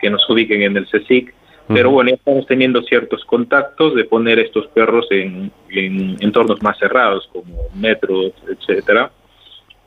que 0.00 0.10
nos 0.10 0.28
ubiquen 0.28 0.62
en 0.62 0.76
el 0.76 0.86
CSIC 0.86 1.32
pero 1.68 1.90
bueno, 1.90 2.10
ya 2.10 2.16
estamos 2.16 2.46
teniendo 2.46 2.82
ciertos 2.82 3.24
contactos 3.24 3.94
de 3.94 4.04
poner 4.04 4.38
estos 4.38 4.66
perros 4.68 5.06
en, 5.10 5.50
entornos 6.20 6.62
más 6.62 6.78
cerrados, 6.78 7.28
como 7.32 7.54
metros, 7.74 8.32
etcétera, 8.48 9.10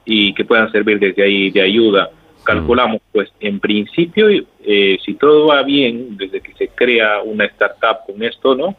y 0.04 0.34
que 0.34 0.46
puedan 0.46 0.72
servir 0.72 1.00
desde 1.00 1.24
ahí 1.24 1.52
de 1.52 1.62
ayuda. 1.62 2.10
Calculamos, 2.44 3.02
pues, 3.12 3.32
en 3.40 3.60
principio, 3.60 4.28
eh, 4.64 4.98
si 5.04 5.16
todo 5.16 5.48
va 5.48 5.64
bien, 5.64 6.16
desde 6.18 6.42
que 6.42 6.54
se 6.54 6.70
crea 6.70 7.22
una 7.24 7.46
startup 7.46 8.06
con 8.06 8.24
esto, 8.24 8.56
¿no? 8.56 8.76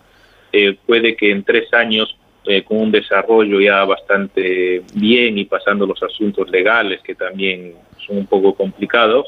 Eh, 0.53 0.77
puede 0.87 1.17
que 1.17 1.31
en 1.31 1.43
tres 1.43 1.73
años, 1.75 2.17
eh, 2.45 2.63
con 2.63 2.79
un 2.79 2.91
desarrollo 2.91 3.61
ya 3.61 3.85
bastante 3.85 4.83
bien 4.95 5.39
y 5.39 5.45
pasando 5.45 5.87
los 5.87 6.03
asuntos 6.03 6.49
legales, 6.51 7.01
que 7.03 7.15
también 7.15 7.75
son 8.07 8.19
un 8.19 8.27
poco 8.27 8.55
complicados, 8.55 9.27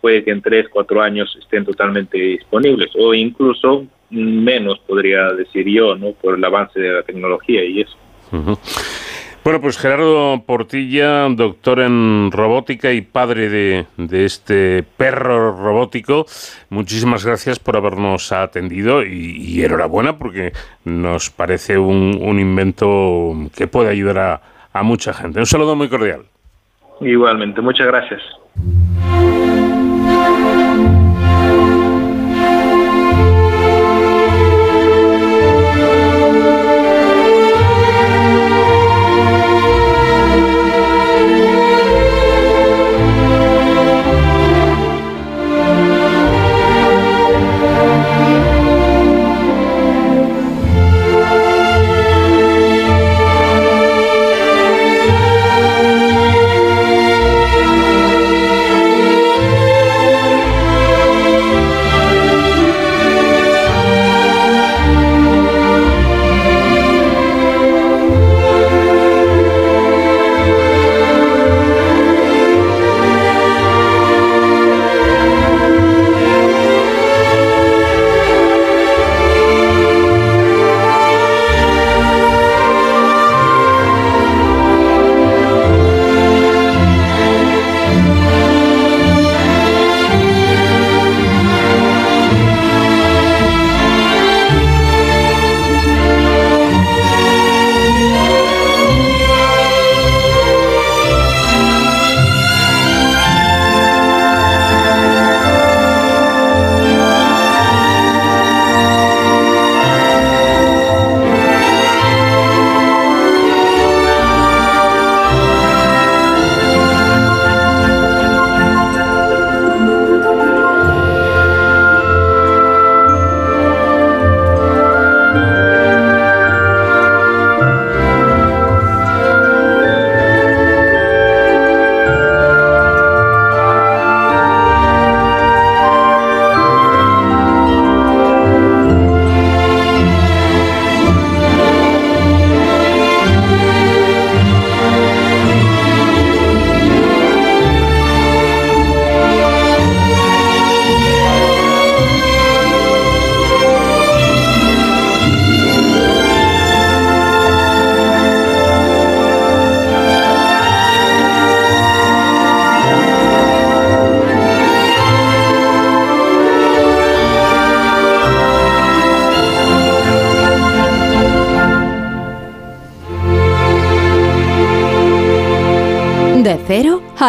puede 0.00 0.22
que 0.22 0.30
en 0.30 0.42
tres, 0.42 0.68
cuatro 0.68 1.00
años 1.00 1.34
estén 1.40 1.64
totalmente 1.64 2.18
disponibles 2.18 2.90
o 2.94 3.14
incluso 3.14 3.86
menos, 4.10 4.78
podría 4.80 5.32
decir 5.32 5.66
yo, 5.66 5.96
¿no? 5.96 6.12
por 6.12 6.36
el 6.36 6.44
avance 6.44 6.78
de 6.78 6.92
la 6.92 7.02
tecnología 7.02 7.64
y 7.64 7.80
eso. 7.80 7.96
Bueno, 9.44 9.60
pues 9.60 9.76
Gerardo 9.76 10.42
Portilla, 10.46 11.28
doctor 11.28 11.80
en 11.80 12.30
robótica 12.32 12.92
y 12.92 13.02
padre 13.02 13.50
de, 13.50 13.86
este 14.24 14.82
perro 14.96 15.54
robótico, 15.54 16.24
muchísimas 16.70 17.26
gracias 17.26 17.58
por 17.58 17.76
habernos 17.76 18.32
atendido 18.32 19.04
y, 19.04 19.62
enhorabuena 19.62 20.16
porque 20.16 20.54
nos 20.86 21.28
parece 21.28 21.76
un, 21.76 22.38
invento 22.40 23.34
que 23.54 23.66
puede 23.66 23.90
ayudar 23.90 24.18
a, 24.18 24.40
a 24.72 24.82
mucha 24.82 25.12
gente. 25.12 25.40
Un 25.40 25.46
saludo 25.46 25.76
muy 25.76 25.90
cordial. 25.90 26.22
Igualmente, 27.02 27.60
muchas 27.60 27.86
gracias. 27.86 28.22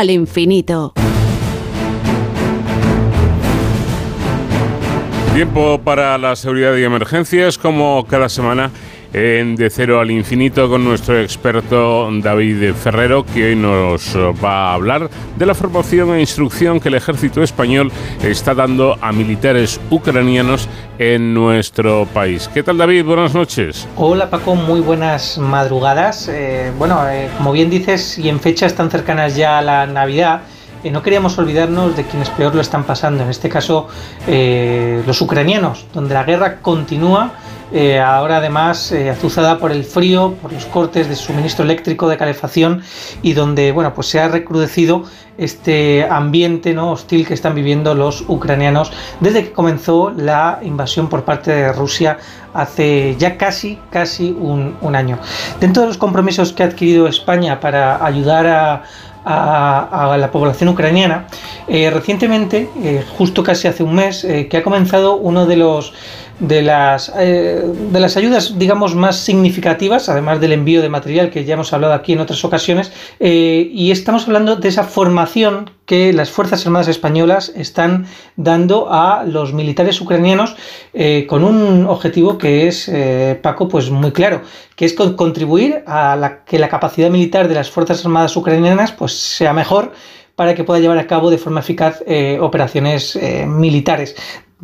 Al 0.06 0.12
infinito. 0.12 0.94
Tiempo 5.34 5.82
para 5.84 6.16
la 6.20 6.36
seguridad 6.36 6.76
y 6.78 6.84
emergencias, 6.84 7.58
como 7.58 8.06
cada 8.08 8.30
semana 8.30 8.70
en 9.14 9.56
De 9.56 9.70
Cero 9.70 10.00
al 10.00 10.12
Infinito 10.12 10.70
con 10.70 10.84
nuestro 10.84 11.20
experto 11.20 12.08
David 12.22 12.74
Ferrero, 12.74 13.26
que 13.26 13.46
hoy 13.46 13.56
nos 13.56 14.16
va 14.16 14.72
a 14.72 14.74
hablar 14.76 15.10
de 15.38 15.46
la 15.46 15.56
formación 15.56 16.14
e 16.14 16.20
instrucción 16.20 16.80
que 16.80 16.90
el 16.90 16.96
ejército 16.96 17.42
español 17.42 17.92
está 18.22 18.54
dando 18.54 18.98
a 19.02 19.12
militares 19.12 19.80
ucranianos 19.90 20.70
en 21.00 21.34
nuestro 21.34 22.06
país. 22.14 22.50
¿Qué 22.54 22.64
tal 22.64 22.78
David? 22.78 23.06
Buenas 23.06 23.34
noches. 23.34 23.88
Hola 23.98 24.30
Paco, 24.30 24.56
muy 24.56 24.80
buenas 24.80 25.38
madrugadas. 25.38 26.30
Eh, 26.30 26.72
bueno, 26.78 27.08
eh, 27.10 27.30
como 27.38 27.52
bien 27.52 27.70
dices, 27.70 28.18
y 28.18 28.30
en 28.30 28.40
fechas 28.40 28.76
tan 28.76 28.90
cercanas 28.90 29.36
ya 29.36 29.58
a 29.58 29.62
la 29.62 29.86
Navidad, 29.88 30.42
eh, 30.84 30.92
no 30.92 31.02
queríamos 31.02 31.38
olvidarnos 31.38 31.96
de 31.98 32.04
quienes 32.04 32.30
peor 32.30 32.56
lo 32.56 32.62
están 32.62 32.84
pasando, 32.84 33.24
en 33.24 33.30
este 33.30 33.50
caso 33.50 33.88
los 34.28 35.22
ucranianos, 35.22 35.86
donde 35.94 36.14
la 36.14 36.24
guerra 36.24 36.62
continúa 36.62 37.34
ahora 38.04 38.38
además 38.38 38.92
azuzada 38.92 39.58
por 39.58 39.72
el 39.72 39.84
frío, 39.84 40.36
por 40.42 40.54
los 40.54 40.66
cortes 40.66 41.10
de 41.10 41.16
suministro 41.16 41.66
eléctrico, 41.66 42.08
de 42.08 42.18
calefacción 42.18 42.84
y 43.22 43.34
donde 43.34 43.72
bueno, 43.72 43.94
pues 43.94 44.08
se 44.08 44.20
ha 44.20 44.28
recrudecido 44.28 45.04
este 45.38 46.08
ambiente 46.10 46.74
¿no? 46.74 46.92
hostil 46.92 47.28
que 47.28 47.34
están 47.34 47.56
viviendo 47.56 47.94
los 47.94 48.24
ucranianos 48.28 48.92
desde 49.20 49.44
que 49.44 49.52
comenzó 49.52 50.12
la 50.12 50.60
invasión 50.64 51.10
por 51.10 51.24
parte 51.24 51.52
de 51.52 51.74
Rusia 51.74 52.18
hace 52.54 53.16
ya 53.18 53.38
casi, 53.38 53.80
casi 53.90 54.32
un, 54.32 54.96
año. 54.96 55.20
Dentro 55.60 55.82
de 55.82 55.90
los 55.90 55.98
compromisos 55.98 56.54
que 56.54 56.64
ha 56.64 56.68
adquirido 56.68 57.08
España 57.08 57.60
para 57.60 58.04
ayudar 58.06 58.48
a, 58.48 58.84
la 59.26 60.30
población 60.32 60.70
ucraniana, 60.70 61.26
eh, 61.68 61.90
recientemente, 61.90 62.70
justo 63.18 63.44
casi 63.44 63.68
hace 63.68 63.84
un 63.84 63.96
mes, 63.96 64.26
que 64.50 64.58
ha 64.58 64.64
comenzado 64.64 65.16
uno 65.16 65.46
de 65.46 65.58
los 65.58 65.94
de 66.40 66.62
las, 66.62 67.12
eh, 67.18 67.64
de 67.92 68.00
las 68.00 68.18
ayudas, 68.18 68.60
digamos, 68.60 68.94
más 68.94 69.18
significativas, 69.18 70.10
además 70.10 70.42
del 70.42 70.52
envío 70.52 70.82
de 70.82 70.90
material 70.90 71.30
que 71.30 71.46
ya 71.46 71.54
hemos 71.54 71.72
hablado 71.72 71.94
aquí 71.94 72.14
en 72.14 72.20
otras 72.20 72.44
ocasiones, 72.44 72.92
eh, 73.20 73.70
y 73.72 73.92
estamos 73.92 74.28
hablando 74.28 74.58
de 74.58 74.68
esa 74.68 74.84
formación 74.84 75.70
que 75.86 76.12
las 76.14 76.32
Fuerzas 76.32 76.66
Armadas 76.66 76.88
Españolas 76.88 77.54
están 77.56 78.08
dando 78.36 78.92
a 78.92 79.24
los 79.24 79.54
militares 79.54 80.02
ucranianos 80.02 80.56
eh, 80.94 81.26
con 81.30 81.44
un 81.44 81.86
objetivo 81.86 82.38
que 82.38 82.68
es, 82.68 82.92
Paco, 83.42 83.68
pues 83.68 83.90
muy 83.90 84.12
claro, 84.12 84.42
que 84.76 84.86
es 84.86 84.94
contribuir 84.94 85.84
a 85.86 86.16
la, 86.16 86.44
que 86.44 86.60
la 86.60 86.70
capacidad 86.70 87.10
militar 87.10 87.48
de 87.48 87.56
las 87.56 87.70
Fuerzas 87.70 88.04
Armadas 88.04 88.36
ucranianas 88.36 88.92
pues, 88.92 89.14
sea 89.14 89.54
mejor 89.54 89.94
para 90.36 90.56
que 90.56 90.64
pueda 90.64 90.80
llevar 90.80 90.98
a 90.98 91.08
cabo 91.08 91.30
de 91.30 91.38
forma 91.38 91.62
eficaz 91.62 92.04
operaciones 92.40 93.18
militares 93.48 94.16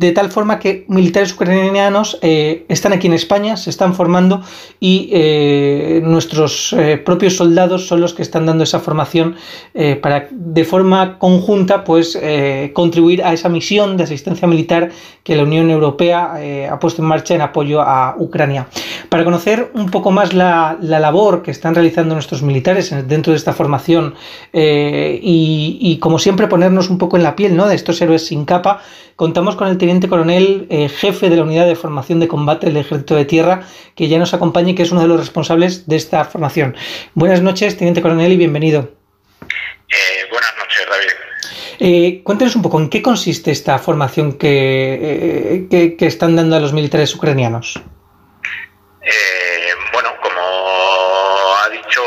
de 0.02 0.10
tal 0.10 0.32
forma 0.32 0.58
que 0.58 0.84
militares 0.88 1.32
ucranianos 1.32 2.18
eh, 2.22 2.64
están 2.68 2.92
aquí 2.92 3.06
en 3.06 3.12
España, 3.12 3.56
se 3.56 3.70
están 3.70 3.94
formando 3.94 4.42
y 4.80 5.08
eh, 5.12 6.00
nuestros 6.02 6.72
eh, 6.72 6.96
propios 6.98 7.36
soldados 7.36 7.86
son 7.86 8.00
los 8.00 8.12
que 8.12 8.22
están 8.22 8.44
dando 8.44 8.64
esa 8.64 8.80
formación 8.80 9.36
para 10.02 10.28
de 10.30 10.64
forma 10.64 11.18
conjunta 11.18 11.84
pues 11.84 12.18
contribuir 12.72 13.22
a 13.22 13.32
esa 13.32 13.48
misión 13.48 13.96
de 13.96 14.04
asistencia 14.04 14.48
militar 14.48 14.90
que 15.22 15.36
la 15.36 15.44
Unión 15.44 15.70
Europea 15.70 16.34
ha 16.70 16.78
puesto 16.78 17.00
en 17.00 17.08
marcha 17.08 17.34
en 17.34 17.40
apoyo 17.40 17.80
a 17.80 18.16
Ucrania. 18.18 18.66
Para 19.08 19.24
conocer 19.24 19.70
un 19.74 19.90
poco 19.90 20.10
más 20.10 20.34
la, 20.34 20.76
labor 20.80 21.42
que 21.42 21.50
están 21.50 21.74
realizando 21.74 22.14
nuestros 22.14 22.42
militares 22.42 22.94
dentro 23.06 23.32
de 23.32 23.36
esta 23.36 23.52
formación 23.52 24.14
y, 24.52 25.78
y, 25.80 25.98
como 25.98 26.18
siempre 26.18 26.48
ponernos 26.48 26.90
un 26.90 26.98
poco 26.98 27.16
en 27.16 27.22
la 27.22 27.36
piel 27.36 27.56
¿no? 27.56 27.66
de 27.66 27.74
estos 27.74 28.00
héroes 28.02 28.26
sin 28.26 28.44
capa, 28.44 28.82
contamos 29.16 29.56
con 29.56 29.68
el 29.68 29.78
teniente 29.78 29.91
coronel, 30.00 30.66
eh, 30.70 30.88
jefe 30.88 31.28
de 31.28 31.36
la 31.36 31.42
unidad 31.42 31.66
de 31.66 31.76
formación 31.76 32.20
de 32.20 32.28
combate 32.28 32.66
del 32.66 32.76
Ejército 32.76 33.14
de 33.14 33.24
Tierra, 33.24 33.66
que 33.94 34.08
ya 34.08 34.18
nos 34.18 34.34
acompaña 34.34 34.70
y 34.70 34.74
que 34.74 34.82
es 34.82 34.92
uno 34.92 35.02
de 35.02 35.08
los 35.08 35.20
responsables 35.20 35.86
de 35.86 35.96
esta 35.96 36.24
formación. 36.24 36.76
Buenas 37.14 37.42
noches, 37.42 37.76
teniente 37.76 38.02
coronel, 38.02 38.32
y 38.32 38.36
bienvenido. 38.36 38.90
Eh, 39.88 40.28
buenas 40.30 40.52
noches, 40.58 40.86
David. 40.88 41.08
Eh, 41.78 42.22
cuéntenos 42.22 42.56
un 42.56 42.62
poco 42.62 42.80
en 42.80 42.88
qué 42.88 43.02
consiste 43.02 43.50
esta 43.50 43.78
formación 43.78 44.38
que, 44.38 45.66
que, 45.70 46.06
están 46.06 46.36
dando 46.36 46.56
a 46.56 46.60
los 46.60 46.72
militares 46.72 47.14
ucranianos. 47.14 47.80
bueno, 49.92 50.10
como 50.22 50.40
ha 51.58 51.68
dicho, 51.70 52.02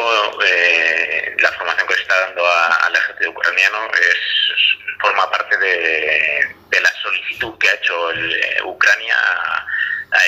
la 1.39 1.51
formación 1.51 1.87
que 1.87 1.93
se 1.95 2.01
está 2.01 2.19
dando 2.27 2.41
al 2.45 2.95
ejército 2.95 3.31
ucraniano 3.31 3.77
es, 3.93 4.75
forma 5.05 5.29
parte 5.29 5.57
de, 5.57 6.81
la 6.81 6.89
solicitud 7.05 7.57
que 7.59 7.69
ha 7.69 7.73
hecho 7.73 8.11
eh, 8.11 8.61
Ucrania 8.63 9.15
a, 9.15 9.65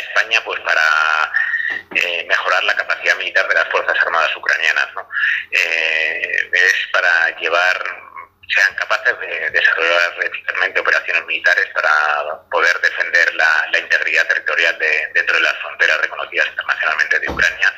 España 0.10 0.42
pues 0.44 0.60
para 0.62 1.32
eh, 1.96 2.26
mejorar 2.28 2.64
la 2.66 2.76
capacidad 2.76 3.16
militar 3.16 3.48
de 3.48 3.56
las 3.56 3.68
Fuerzas 3.70 3.98
Armadas 4.00 4.36
ucranianas. 4.36 4.88
Eh, 5.52 6.50
es 6.52 6.74
para 6.92 7.30
llevar, 7.40 7.84
sean 8.54 8.76
capaces 8.76 9.18
de 9.20 9.50
desarrollar 9.52 10.14
eficazmente 10.24 10.80
operaciones 10.80 11.26
militares 11.26 11.68
para 11.74 12.42
poder 12.52 12.78
defender 12.82 13.34
la, 13.36 13.80
integridad 13.80 14.28
territorial 14.28 14.78
dentro 15.14 15.36
de 15.36 15.42
las 15.42 15.58
fronteras 15.60 16.02
reconocidas 16.02 16.48
internacionalmente 16.48 17.20
de 17.20 17.30
Ucrania 17.30 17.74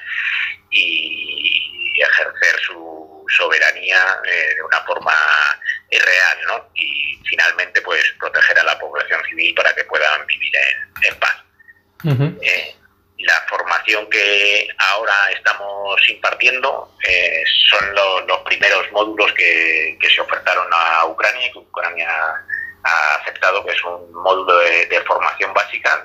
y 0.71 2.01
ejercer 2.01 2.59
su 2.61 3.25
soberanía 3.37 4.19
de 4.23 4.63
una 4.63 4.81
forma 4.81 5.13
real, 5.97 6.37
¿no? 6.47 6.69
Y 6.75 7.19
finalmente, 7.25 7.81
pues 7.81 8.03
proteger 8.19 8.59
a 8.59 8.63
la 8.63 8.79
población 8.79 9.21
civil 9.29 9.53
para 9.55 9.73
que 9.73 9.83
puedan 9.85 10.25
vivir 10.27 10.53
en, 11.07 11.15
paz. 11.15 11.35
Eh, 12.41 12.75
la 13.19 13.45
formación 13.49 14.09
que 14.09 14.67
ahora 14.77 15.31
estamos 15.35 16.09
impartiendo 16.09 16.95
eh, 17.05 17.43
son 17.69 17.93
los 18.27 18.39
primeros 18.45 18.89
módulos 18.91 19.31
que, 19.33 19.97
se 20.13 20.21
ofertaron 20.21 20.67
a 20.71 21.05
Ucrania 21.05 21.47
y 21.47 21.51
que 21.51 21.59
Ucrania 21.59 22.09
ha 22.83 23.15
aceptado, 23.21 23.63
que 23.65 23.71
es 23.71 23.83
un 23.83 24.11
módulo 24.13 24.57
de, 24.59 25.01
formación 25.05 25.53
básica 25.53 26.01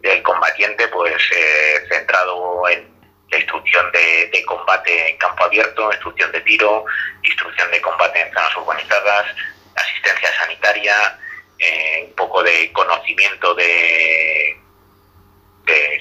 del 0.00 0.22
combatiente, 0.22 0.88
pues 0.88 1.20
eh, 1.32 1.84
centrado 1.88 2.68
en 2.68 2.93
instrucción 3.30 3.90
de, 3.92 4.44
combate 4.46 5.10
en 5.10 5.16
campo 5.18 5.44
abierto, 5.44 5.90
instrucción 5.92 6.30
de 6.32 6.40
tiro, 6.42 6.84
instrucción 7.22 7.70
de 7.70 7.80
combate 7.80 8.20
en 8.20 8.32
zonas 8.32 8.56
urbanizadas, 8.56 9.26
asistencia 9.74 10.28
sanitaria, 10.38 11.18
eh, 11.58 12.04
un 12.08 12.14
poco 12.14 12.42
de 12.42 12.72
conocimiento 12.72 13.54
de, 13.54 14.60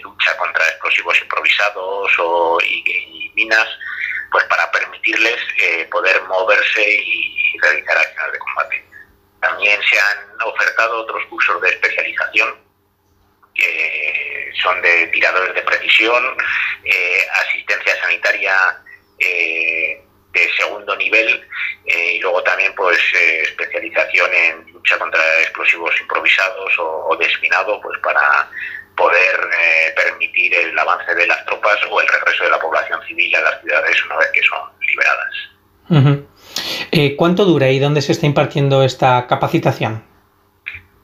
lucha 0.04 0.36
contra 0.38 0.68
explosivos 0.68 1.20
improvisados 1.22 2.12
o, 2.20 2.60
y, 2.62 3.32
minas, 3.36 3.68
pues 4.32 4.44
para 4.46 4.70
permitirles 4.72 5.40
eh, 5.62 5.88
poder 5.90 6.22
moverse 6.24 7.00
y 7.02 7.58
realizar 7.62 7.98
acciones 7.98 8.34
de 8.34 8.40
combate. 8.40 8.86
También 9.40 9.80
se 9.90 10.00
han 10.00 10.42
ofertado 10.46 11.02
otros 11.02 11.24
cursos 11.30 11.62
de 11.62 11.70
especialización 11.70 12.64
son 14.62 14.82
de 14.82 15.08
tiradores 15.08 15.54
de 15.56 15.62
precisión, 15.62 16.24
eh, 16.84 17.18
asistencia 17.42 17.96
sanitaria 18.02 18.56
eh, 19.20 20.02
de 20.32 20.54
segundo 20.58 20.96
nivel 20.96 21.48
eh, 21.86 22.16
y 22.16 22.20
luego 22.20 22.42
también 22.44 22.74
pues 22.76 22.98
especialización 23.44 24.34
en 24.34 24.74
lucha 24.74 24.98
contra 24.98 25.22
explosivos 25.42 25.94
improvisados 26.02 26.74
o, 26.80 27.16
desminado 27.20 27.80
pues 27.82 28.00
para 28.00 28.50
poder 28.96 29.50
permitir 29.96 30.54
el 30.54 30.78
avance 30.78 31.14
de 31.16 31.28
las 31.28 31.46
tropas 31.46 31.78
o 31.90 32.02
el 32.02 32.08
regreso 32.08 32.44
de 32.44 32.50
la 32.50 32.60
población 32.60 33.00
civil 33.08 33.36
a 33.36 33.42
las 33.42 33.62
ciudades 33.62 34.06
una 34.06 34.18
vez 34.18 34.32
que 34.34 34.42
son 34.44 34.60
liberadas. 34.82 35.36
¿Cuánto 37.18 37.46
dura 37.46 37.70
y 37.70 37.80
dónde 37.80 38.02
se 38.02 38.12
está 38.12 38.26
impartiendo 38.26 38.84
esta 38.84 39.26
capacitación? 39.28 40.13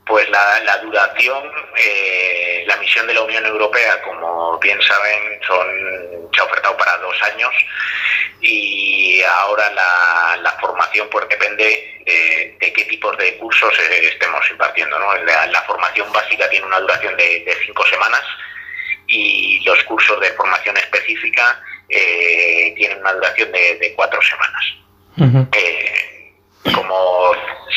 Pues 0.10 0.28
la, 0.32 0.78
duración, 0.82 1.52
eh, 1.78 2.64
la 2.66 2.78
misión 2.78 3.06
de 3.06 3.14
la 3.14 3.22
Unión 3.22 3.46
Europea, 3.46 4.02
como 4.02 4.58
bien 4.58 4.82
saben, 4.82 5.40
son, 5.46 5.68
se 6.34 6.42
ha 6.42 6.46
ofertado 6.46 6.76
para 6.78 6.98
dos 6.98 7.16
años 7.32 7.52
y 8.42 9.22
ahora 9.22 9.70
la, 9.70 10.58
formación 10.60 11.08
pues 11.12 11.30
depende 11.30 12.04
de, 12.08 12.74
qué 12.74 12.86
tipos 12.86 13.16
de 13.20 13.38
cursos 13.38 13.72
eh, 13.78 14.10
estemos 14.12 14.42
impartiendo. 14.50 14.98
¿no? 14.98 15.14
La, 15.16 15.62
formación 15.68 16.12
básica 16.12 16.50
tiene 16.50 16.66
una 16.66 16.80
duración 16.80 17.16
de, 17.16 17.56
cinco 17.64 17.86
semanas 17.86 18.24
y 19.06 19.64
los 19.64 19.84
cursos 19.84 20.20
de 20.22 20.34
formación 20.34 20.76
específica 20.78 21.62
eh, 21.88 22.74
tienen 22.76 22.98
una 22.98 23.14
duración 23.14 23.52
de, 23.52 23.94
cuatro 23.96 24.20
semanas. 24.24 24.66
Como 26.64 27.32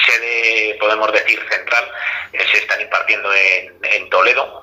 sede, 0.07 0.77
podemos 0.81 1.13
decir, 1.13 1.39
central, 1.51 1.91
se 2.33 2.59
están 2.59 2.81
impartiendo 2.81 3.31
en, 3.35 4.09
Toledo 4.11 4.63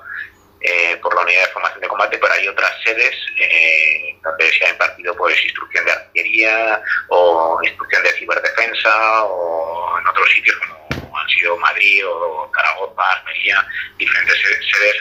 eh, 0.60 0.96
por 1.02 1.14
la 1.14 1.22
Unidad 1.22 1.46
de 1.46 1.52
Formación 1.52 1.80
de 1.80 1.88
Combate, 1.88 2.18
pero 2.18 2.32
hay 2.32 2.46
otras 2.46 2.70
sedes, 2.84 3.14
eh, 3.38 4.16
donde 4.22 4.52
se 4.52 4.64
ha 4.64 4.70
impartido 4.70 5.16
pues 5.16 5.42
instrucción 5.42 5.84
de 5.84 5.92
artillería 5.92 6.82
o 7.08 7.58
instrucción 7.64 8.02
de 8.02 8.10
ciberdefensa 8.12 9.24
o 9.24 9.98
en 9.98 10.06
otros 10.06 10.30
sitios 10.30 10.56
como 10.56 11.18
han 11.18 11.28
sido 11.28 11.56
Madrid 11.56 12.06
o 12.06 12.50
Zaragoza, 12.54 13.12
Almería, 13.12 13.66
diferentes 13.98 14.36
sedes 14.36 14.96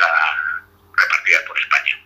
repartidas 0.95 1.43
por 1.43 1.59
España 1.59 1.99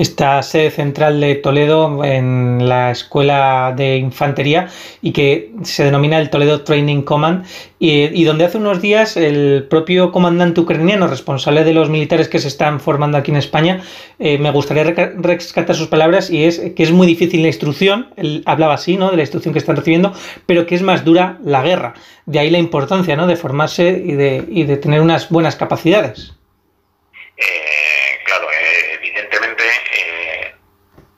esta 0.00 0.42
sede 0.42 0.70
central 0.70 1.20
de 1.20 1.34
Toledo 1.34 2.02
en 2.04 2.66
la 2.66 2.90
Escuela 2.90 3.74
de 3.76 3.98
Infantería 3.98 4.68
y 5.02 5.12
que 5.12 5.52
se 5.62 5.84
denomina 5.84 6.18
el 6.18 6.30
Toledo 6.30 6.62
Training 6.62 7.02
Command 7.02 7.44
y, 7.78 8.24
donde 8.24 8.46
hace 8.46 8.56
unos 8.56 8.80
días 8.80 9.18
el 9.18 9.66
propio 9.68 10.10
comandante 10.10 10.60
ucraniano 10.60 11.06
responsable 11.06 11.64
de 11.64 11.74
los 11.74 11.90
militares 11.90 12.28
que 12.28 12.38
se 12.38 12.48
están 12.48 12.80
formando 12.80 13.18
aquí 13.18 13.30
en 13.30 13.36
España, 13.36 13.82
eh, 14.18 14.38
me 14.38 14.50
gustaría 14.50 14.84
rescatar 14.84 15.76
sus 15.76 15.88
palabras 15.88 16.30
y 16.30 16.44
es 16.44 16.60
que 16.74 16.82
es 16.82 16.92
muy 16.92 17.06
difícil 17.06 17.42
la 17.42 17.48
instrucción, 17.48 18.08
él 18.16 18.42
hablaba 18.46 18.74
así, 18.74 18.96
¿no? 18.96 19.10
De 19.10 19.16
la 19.16 19.22
instrucción 19.22 19.52
que 19.52 19.58
están 19.58 19.76
recibiendo, 19.76 20.14
pero 20.46 20.66
que 20.66 20.76
es 20.76 20.82
más 20.82 21.04
dura 21.04 21.38
la 21.44 21.62
guerra. 21.62 21.94
De 22.24 22.38
ahí 22.38 22.48
la 22.48 22.58
importancia, 22.58 23.16
¿no? 23.16 23.26
De 23.26 23.36
formarse 23.36 24.02
y 24.02 24.12
de, 24.12 24.44
y 24.48 24.64
de 24.64 24.76
tener 24.78 25.02
unas 25.02 25.28
buenas 25.28 25.56
capacidades. 25.56 26.32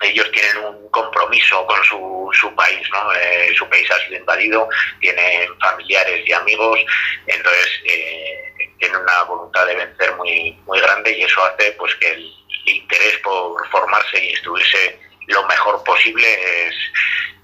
Ellos 0.02 0.30
tienen 0.32 0.58
un 0.58 0.90
compromiso 0.90 1.66
con 1.66 1.82
su, 1.84 2.30
su 2.32 2.54
país, 2.54 2.88
¿no? 2.92 3.12
Eh, 3.14 3.54
su 3.56 3.68
país 3.68 3.90
ha 3.90 3.98
sido 4.06 4.18
invadido, 4.18 4.68
tienen 5.00 5.48
familiares 5.58 6.22
y 6.26 6.32
amigos, 6.32 6.80
entonces 7.26 7.68
eh, 7.84 8.70
tienen 8.78 9.00
una 9.00 9.22
voluntad 9.24 9.66
de 9.66 9.76
vencer 9.76 10.14
muy, 10.16 10.52
muy 10.66 10.80
grande 10.80 11.16
y 11.16 11.22
eso 11.22 11.44
hace 11.44 11.72
pues 11.72 11.94
que 11.96 12.10
el 12.10 12.32
interés 12.66 13.18
por 13.18 13.68
formarse 13.70 14.22
y 14.22 14.30
instruirse 14.30 14.98
lo 15.28 15.44
mejor 15.46 15.82
posible 15.84 16.66
es, 16.66 16.74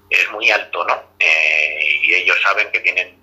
es 0.09 0.29
muy 0.31 0.51
alto, 0.51 0.85
¿no? 0.85 1.03
Eh, 1.19 1.99
y 2.03 2.13
ellos 2.15 2.37
saben 2.41 2.69
que 2.71 2.79
tienen 2.81 3.17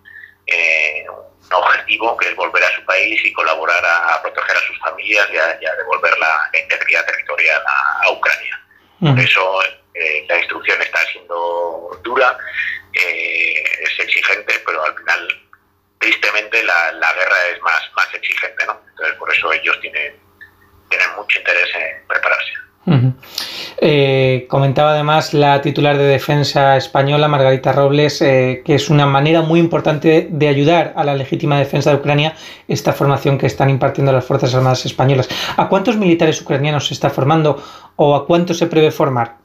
un 1.06 1.52
objetivo 1.52 2.16
que 2.16 2.28
es 2.28 2.36
volver 2.36 2.62
a 2.62 2.74
su 2.74 2.84
país 2.84 3.20
y 3.24 3.32
colaborar 3.32 3.84
a, 3.84 4.22
proteger 4.22 4.56
a 4.56 4.66
sus 4.66 4.78
familias 4.78 5.28
y 5.32 5.36
a, 5.36 5.74
devolver 5.76 6.16
la, 6.18 6.50
integridad 6.52 7.04
territorial 7.04 7.62
a 8.02 8.10
Ucrania. 8.10 8.65
Por 9.00 9.18
eso 9.20 9.62
eh, 9.94 10.24
la 10.28 10.38
instrucción 10.38 10.80
está 10.80 10.98
siendo 11.12 12.00
dura, 12.02 12.36
eh, 12.92 13.62
es 13.82 14.00
exigente, 14.00 14.54
pero 14.64 14.82
al 14.84 14.96
final, 14.96 15.28
tristemente, 15.98 16.62
la, 16.64 16.92
la, 16.92 17.12
guerra 17.12 17.36
es 17.54 17.60
más, 17.62 17.82
más 17.94 18.14
exigente, 18.14 18.64
¿no? 18.66 18.80
Entonces, 18.90 19.14
por 19.16 19.32
eso 19.34 19.52
ellos 19.52 19.78
tienen, 19.80 20.14
tienen 20.88 21.08
mucho 21.16 21.38
interés 21.38 21.68
en 21.74 22.06
prepararse. 22.06 22.52
Eh, 23.78 24.46
comentaba 24.48 24.92
además 24.92 25.34
la 25.34 25.60
titular 25.60 25.98
de 25.98 26.04
defensa 26.04 26.76
española, 26.76 27.26
Margarita 27.26 27.72
Robles, 27.72 28.22
eh, 28.22 28.62
que 28.64 28.76
es 28.76 28.88
una 28.88 29.06
manera 29.06 29.42
muy 29.42 29.58
importante 29.58 30.28
de 30.30 30.48
ayudar 30.48 30.92
a 30.96 31.02
la 31.02 31.14
legítima 31.14 31.58
defensa 31.58 31.90
de 31.90 31.96
Ucrania 31.96 32.34
esta 32.68 32.92
formación 32.92 33.38
que 33.38 33.46
están 33.46 33.70
impartiendo 33.70 34.12
las 34.12 34.24
Fuerzas 34.24 34.54
Armadas 34.54 34.86
españolas. 34.86 35.28
¿A 35.56 35.68
cuántos 35.68 35.96
militares 35.96 36.40
ucranianos 36.40 36.86
se 36.86 36.94
está 36.94 37.10
formando 37.10 37.62
o 37.96 38.14
a 38.14 38.26
cuántos 38.26 38.58
se 38.58 38.66
prevé 38.66 38.90
formar? 38.90 39.36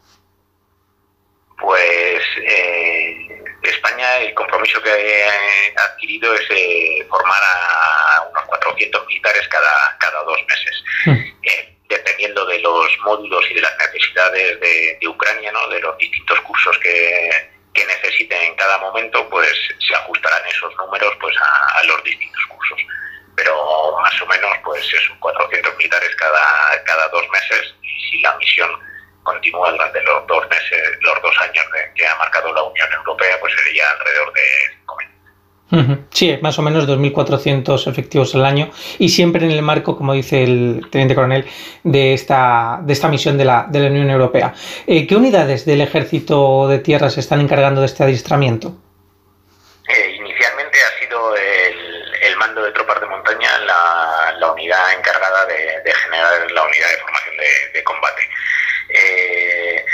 Pues 1.59 2.21
eh, 2.43 3.43
España, 3.63 4.17
el 4.17 4.33
compromiso 4.33 4.81
que 4.81 4.89
ha 4.89 5.83
adquirido 5.83 6.33
es 6.33 7.07
formar 7.09 7.41
a 7.43 8.23
unos 8.29 8.43
400 8.45 9.07
militares 9.07 9.47
cada, 9.47 9.97
cada 9.99 10.23
dos 10.23 10.39
meses. 10.47 10.83
Hmm 11.05 11.31
dependiendo 11.91 12.45
de 12.45 12.59
los 12.59 12.97
módulos 13.03 13.45
y 13.51 13.53
de 13.53 13.61
las 13.61 13.77
necesidades 13.77 14.59
de, 14.59 15.07
Ucrania, 15.07 15.51
¿no? 15.51 15.67
de 15.67 15.79
los 15.81 15.97
distintos 15.97 16.39
cursos 16.41 16.77
que, 16.79 17.29
que, 17.73 17.85
necesiten 17.85 18.41
en 18.41 18.55
cada 18.55 18.77
momento, 18.77 19.27
pues 19.29 19.51
se 19.79 19.95
ajustarán 19.95 20.41
esos 20.47 20.73
números 20.77 21.13
pues 21.19 21.35
a, 21.37 21.83
los 21.83 22.03
distintos 22.03 22.45
cursos. 22.47 22.79
Pero 23.41 23.97
más 23.99 24.21
o 24.21 24.25
menos 24.27 24.51
pues 24.63 24.85
es 24.85 25.09
400 25.19 25.75
militares 25.77 26.15
cada, 26.15 26.83
cada 26.85 27.07
dos 27.09 27.23
meses 27.33 27.73
y 27.81 28.11
si 28.11 28.21
la 28.21 28.37
misión 28.37 28.69
continúa 29.23 29.71
durante 29.71 30.01
los 30.03 30.27
dos 30.27 30.47
meses, 30.47 30.97
los 31.01 31.21
dos 31.23 31.35
años 31.41 31.65
que 31.95 32.05
ha 32.05 32.15
marcado 32.17 32.53
la 32.53 32.61
Unión 32.61 32.87
Europea, 32.93 33.37
pues 33.39 33.51
sería 33.65 33.83
alrededor 33.89 34.33
de 34.33 34.41
5.000. 34.85 36.05
Sí, 36.11 36.37
más 36.41 36.59
o 36.59 36.61
menos 36.61 36.87
2.400 36.87 37.87
efectivos 37.87 38.35
al 38.35 38.45
año 38.45 38.69
y 38.99 39.09
siempre 39.09 39.45
en 39.45 39.51
el 39.51 39.63
marco, 39.63 39.97
como 39.97 40.13
dice 40.13 40.43
el 40.43 40.87
teniente 40.91 41.15
coronel, 41.15 41.47
de 41.83 42.13
esta, 42.13 42.79
de 42.83 42.93
esta 42.93 43.07
misión 43.07 43.37
de 43.39 43.45
la, 43.45 43.65
de 43.69 43.79
la 43.79 43.87
Unión 43.87 44.09
Europea. 44.11 44.53
Eh, 44.85 45.07
¿Qué 45.07 45.15
unidades 45.15 45.65
del 45.65 45.81
ejército 45.81 46.67
de 46.67 46.77
tierra 46.77 47.09
se 47.09 47.21
están 47.21 47.41
encargando 47.41 47.81
de 47.81 47.87
este 47.87 48.03
adiestramiento? 48.03 48.75
Eh, 49.87 50.15
inicialmente 50.15 50.77
ha 50.83 50.99
sido 50.99 51.35
el, 51.35 52.37
mando 52.37 52.63
de 52.63 52.71
tropas 52.71 53.00
de 53.23 53.35
montaña 53.35 53.57
la, 54.39 54.51
unidad 54.51 54.93
encargada 54.93 55.45
de, 55.45 55.93
generar 55.93 56.51
la 56.51 56.63
unidad 56.63 56.89
de 56.89 56.97
formación 56.97 57.37
de, 57.73 57.83
combate. 57.83 58.21
Eh, 58.89 59.85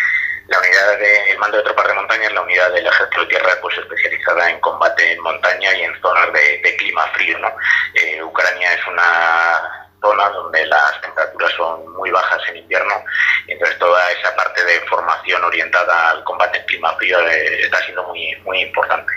la 0.48 0.60
unidad 0.60 0.98
del 0.98 1.38
mando 1.38 1.58
de 1.58 1.64
tropas 1.64 1.88
de 1.88 1.94
montaña 1.94 2.28
es 2.28 2.34
la 2.34 2.42
unidad 2.42 2.72
del 2.72 2.88
ejército 2.88 3.22
de 3.22 3.28
tierra 3.28 3.52
pues 3.62 3.78
especializada 3.78 4.50
en 4.50 4.60
combate 4.62 5.12
en 5.12 5.22
montaña 5.22 5.74
y 5.74 5.84
en 5.84 6.02
zonas 6.02 6.32
de, 6.34 6.76
clima 6.78 7.06
frío. 7.14 7.38
¿no? 7.40 7.54
Eh, 7.94 8.24
Ucrania 8.24 8.74
es 8.74 8.88
una 8.88 9.90
zona 10.02 10.30
donde 10.30 10.66
las 10.68 11.02
temperaturas 11.02 11.52
son 11.54 11.92
muy 11.94 12.12
bajas 12.12 12.42
en 12.50 12.58
invierno 12.58 13.04
y 13.48 13.54
entonces 13.54 13.78
toda 13.80 14.12
esa 14.12 14.36
parte 14.36 14.64
de 14.64 14.80
formación 14.82 15.44
orientada 15.44 16.12
al 16.12 16.24
combate 16.24 16.60
en 16.60 16.66
clima 16.66 16.96
frío 16.96 17.20
eh, 17.28 17.64
está 17.64 17.80
siendo 17.80 18.04
muy, 18.04 18.36
muy 18.46 18.62
importante. 18.62 19.12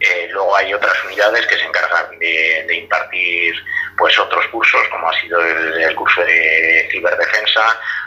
Eh, 0.00 0.28
luego 0.32 0.56
hay 0.56 0.72
otras 0.72 0.96
unidades 1.04 1.46
que 1.46 1.58
se 1.58 1.64
encargan 1.64 2.18
de, 2.18 2.74
impartir 2.74 3.54
pues 3.98 4.18
otros 4.18 4.46
cursos, 4.46 4.80
como 4.90 5.10
ha 5.10 5.20
sido 5.20 5.38
el, 5.44 5.94
curso 5.94 6.22
de 6.22 6.88
ciberdefensa 6.90 7.60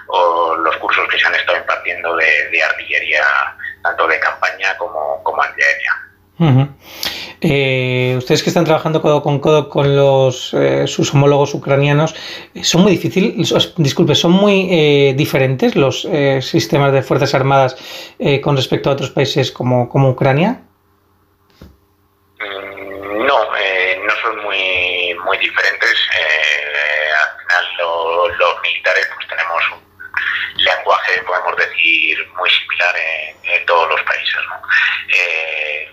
o 0.07 0.55
los 0.55 0.75
cursos 0.77 1.07
que 1.07 1.19
se 1.19 1.27
han 1.27 1.35
estado 1.35 1.59
impartiendo 1.59 2.15
de, 2.15 2.63
artillería, 2.63 3.23
tanto 3.83 4.07
de 4.07 4.19
campaña 4.19 4.75
como, 4.77 5.21
como 5.23 5.43
antiaérea. 5.43 5.93
Eh, 7.41 8.15
ustedes 8.17 8.41
que 8.41 8.49
están 8.49 8.65
trabajando 8.65 9.01
codo 9.01 9.21
con 9.21 9.39
codo 9.39 9.69
con 9.69 9.95
los, 9.95 10.51
eh, 10.55 10.87
sus 10.87 11.13
homólogos 11.13 11.53
ucranianos, 11.53 12.15
¿son 12.63 12.81
muy 12.81 12.91
difíciles, 12.91 13.53
disculpe, 13.77 14.15
son 14.15 14.31
muy 14.31 15.13
diferentes 15.13 15.75
los 15.75 16.07
sistemas 16.41 16.91
de 16.91 17.03
Fuerzas 17.03 17.35
Armadas 17.35 17.77
con 18.41 18.57
respecto 18.57 18.89
a 18.89 18.93
otros 18.93 19.11
países 19.11 19.51
como, 19.51 19.87
como 19.89 20.09
Ucrania? 20.09 20.63
Pues 29.15 29.27
tenemos 29.27 29.63
un 29.71 30.63
lenguaje, 30.63 31.21
podemos 31.23 31.55
decir, 31.57 32.27
muy 32.37 32.49
similar 32.49 32.95
en, 32.97 33.65
todos 33.65 33.89
los 33.89 34.01
países. 34.01 34.41
Eh, 35.09 35.91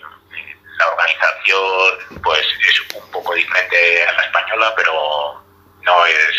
la 0.77 0.87
organización 0.89 2.21
pues 2.21 2.45
es 2.67 2.95
un 2.95 3.11
poco 3.11 3.33
diferente 3.33 4.05
a 4.07 4.13
la 4.13 4.23
española, 4.23 4.73
pero 4.75 5.43
no 5.83 6.05
es, 6.05 6.35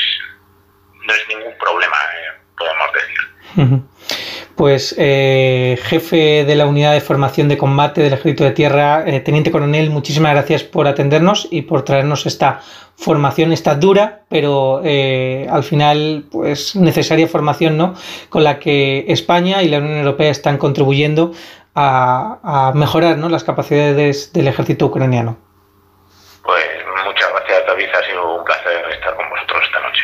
no 1.06 1.14
es 1.14 1.28
ningún 1.28 1.56
problema, 1.58 1.96
eh, 1.96 2.40
podemos 2.56 2.92
decir 2.92 3.82
pues 4.62 4.94
eh, 4.98 5.78
jefe 5.82 6.44
de 6.44 6.54
la 6.54 6.66
unidad 6.66 6.92
de 6.92 7.00
formación 7.00 7.48
de 7.48 7.58
combate 7.58 8.00
del 8.00 8.12
Ejército 8.12 8.44
de 8.44 8.52
Tierra, 8.52 9.04
Teniente 9.24 9.50
Coronel, 9.50 9.90
muchísimas 9.90 10.32
gracias 10.34 10.62
por 10.62 10.86
atendernos 10.86 11.48
y 11.50 11.62
por 11.62 11.84
traernos 11.84 12.26
esta 12.26 12.60
formación, 13.02 13.52
esta 13.52 13.74
dura, 13.74 14.22
pero 14.28 14.80
eh, 14.84 15.46
al 15.50 15.64
final 15.64 16.24
pues 16.30 16.74
necesaria 16.76 17.28
formación, 17.28 17.76
¿no? 17.76 17.94
Con 18.28 18.44
la 18.44 18.58
que 18.58 19.04
España 19.08 19.62
y 19.62 19.68
la 19.68 19.78
Unión 19.78 19.98
Europea 19.98 20.30
están 20.30 20.56
contribuyendo 20.56 21.32
a, 21.74 22.38
a 22.42 22.72
mejorar 22.72 23.18
¿no? 23.18 23.28
las 23.28 23.44
capacidades 23.44 24.32
del 24.32 24.48
ejército 24.48 24.86
ucraniano. 24.86 25.36
Pues 26.44 26.64
muchas 27.04 27.28
gracias, 27.30 27.66
David. 27.66 27.88
Ha 27.92 28.06
sido 28.06 28.38
un 28.38 28.44
placer 28.44 28.84
estar 28.92 29.16
con 29.16 29.28
vosotros 29.30 29.62
esta 29.64 29.80
noche. 29.80 30.02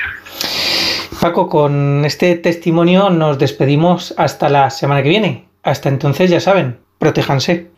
Paco, 1.21 1.49
con 1.49 2.05
este 2.05 2.37
testimonio 2.37 3.11
nos 3.11 3.39
despedimos 3.39 4.15
hasta 4.17 4.49
la 4.49 4.71
semana 4.71 5.03
que 5.03 5.09
viene. 5.09 5.49
Hasta 5.63 5.89
entonces, 5.89 6.31
ya 6.31 6.41
saben, 6.41 6.79
protéjanse. 6.99 7.71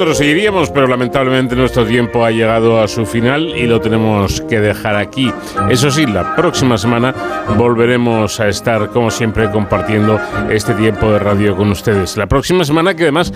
Nosotros 0.00 0.16
seguiríamos, 0.16 0.70
pero 0.70 0.86
lamentablemente 0.86 1.54
nuestro 1.54 1.84
tiempo 1.84 2.24
ha 2.24 2.30
llegado 2.30 2.80
a 2.80 2.88
su 2.88 3.04
final 3.04 3.54
y 3.54 3.66
lo 3.66 3.82
tenemos 3.82 4.40
que 4.40 4.58
dejar 4.58 4.96
aquí. 4.96 5.30
Eso 5.68 5.90
sí, 5.90 6.06
la 6.06 6.34
próxima 6.34 6.78
semana 6.78 7.14
volveremos 7.58 8.40
a 8.40 8.48
estar, 8.48 8.88
como 8.88 9.10
siempre, 9.10 9.50
compartiendo 9.50 10.18
este 10.48 10.72
tiempo 10.72 11.12
de 11.12 11.18
radio 11.18 11.54
con 11.54 11.70
ustedes. 11.70 12.16
La 12.16 12.26
próxima 12.26 12.64
semana 12.64 12.94
que 12.94 13.02
además 13.02 13.30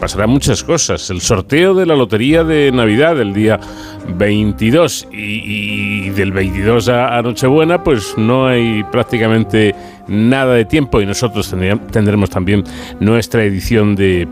pasarán 0.00 0.30
muchas 0.30 0.64
cosas. 0.64 1.10
El 1.10 1.20
sorteo 1.20 1.74
de 1.74 1.84
la 1.84 1.94
lotería 1.94 2.44
de 2.44 2.72
Navidad 2.72 3.16
del 3.16 3.34
día 3.34 3.60
22 4.08 5.08
y, 5.12 6.08
del 6.08 6.32
22 6.32 6.88
a, 6.88 7.20
Nochebuena, 7.20 7.84
pues 7.84 8.14
no 8.16 8.46
hay 8.46 8.82
prácticamente 8.84 9.74
nada 10.08 10.54
de 10.54 10.64
tiempo 10.64 11.02
y 11.02 11.04
nosotros 11.04 11.54
tendremos 11.92 12.30
también 12.30 12.64
nuestra 13.00 13.44
edición 13.44 13.94
de 13.96 14.26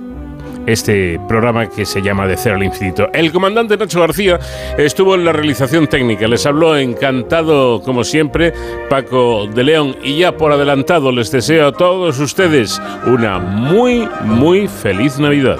este 0.68 1.18
programa 1.26 1.68
que 1.68 1.86
se 1.86 2.02
llama 2.02 2.26
De 2.26 2.36
Cero 2.36 2.56
al 2.56 2.62
Infinito. 2.62 3.08
El 3.12 3.32
comandante 3.32 3.76
Nacho 3.76 4.00
García 4.00 4.38
estuvo 4.76 5.14
en 5.14 5.24
la 5.24 5.32
realización 5.32 5.86
técnica, 5.86 6.28
les 6.28 6.44
habló 6.44 6.76
encantado 6.76 7.80
como 7.82 8.04
siempre 8.04 8.52
Paco 8.90 9.46
de 9.46 9.64
León 9.64 9.96
y 10.02 10.18
ya 10.18 10.36
por 10.36 10.52
adelantado 10.52 11.10
les 11.10 11.30
deseo 11.30 11.68
a 11.68 11.72
todos 11.72 12.18
ustedes 12.18 12.80
una 13.06 13.38
muy, 13.38 14.08
muy 14.24 14.68
feliz 14.68 15.18
Navidad. 15.18 15.58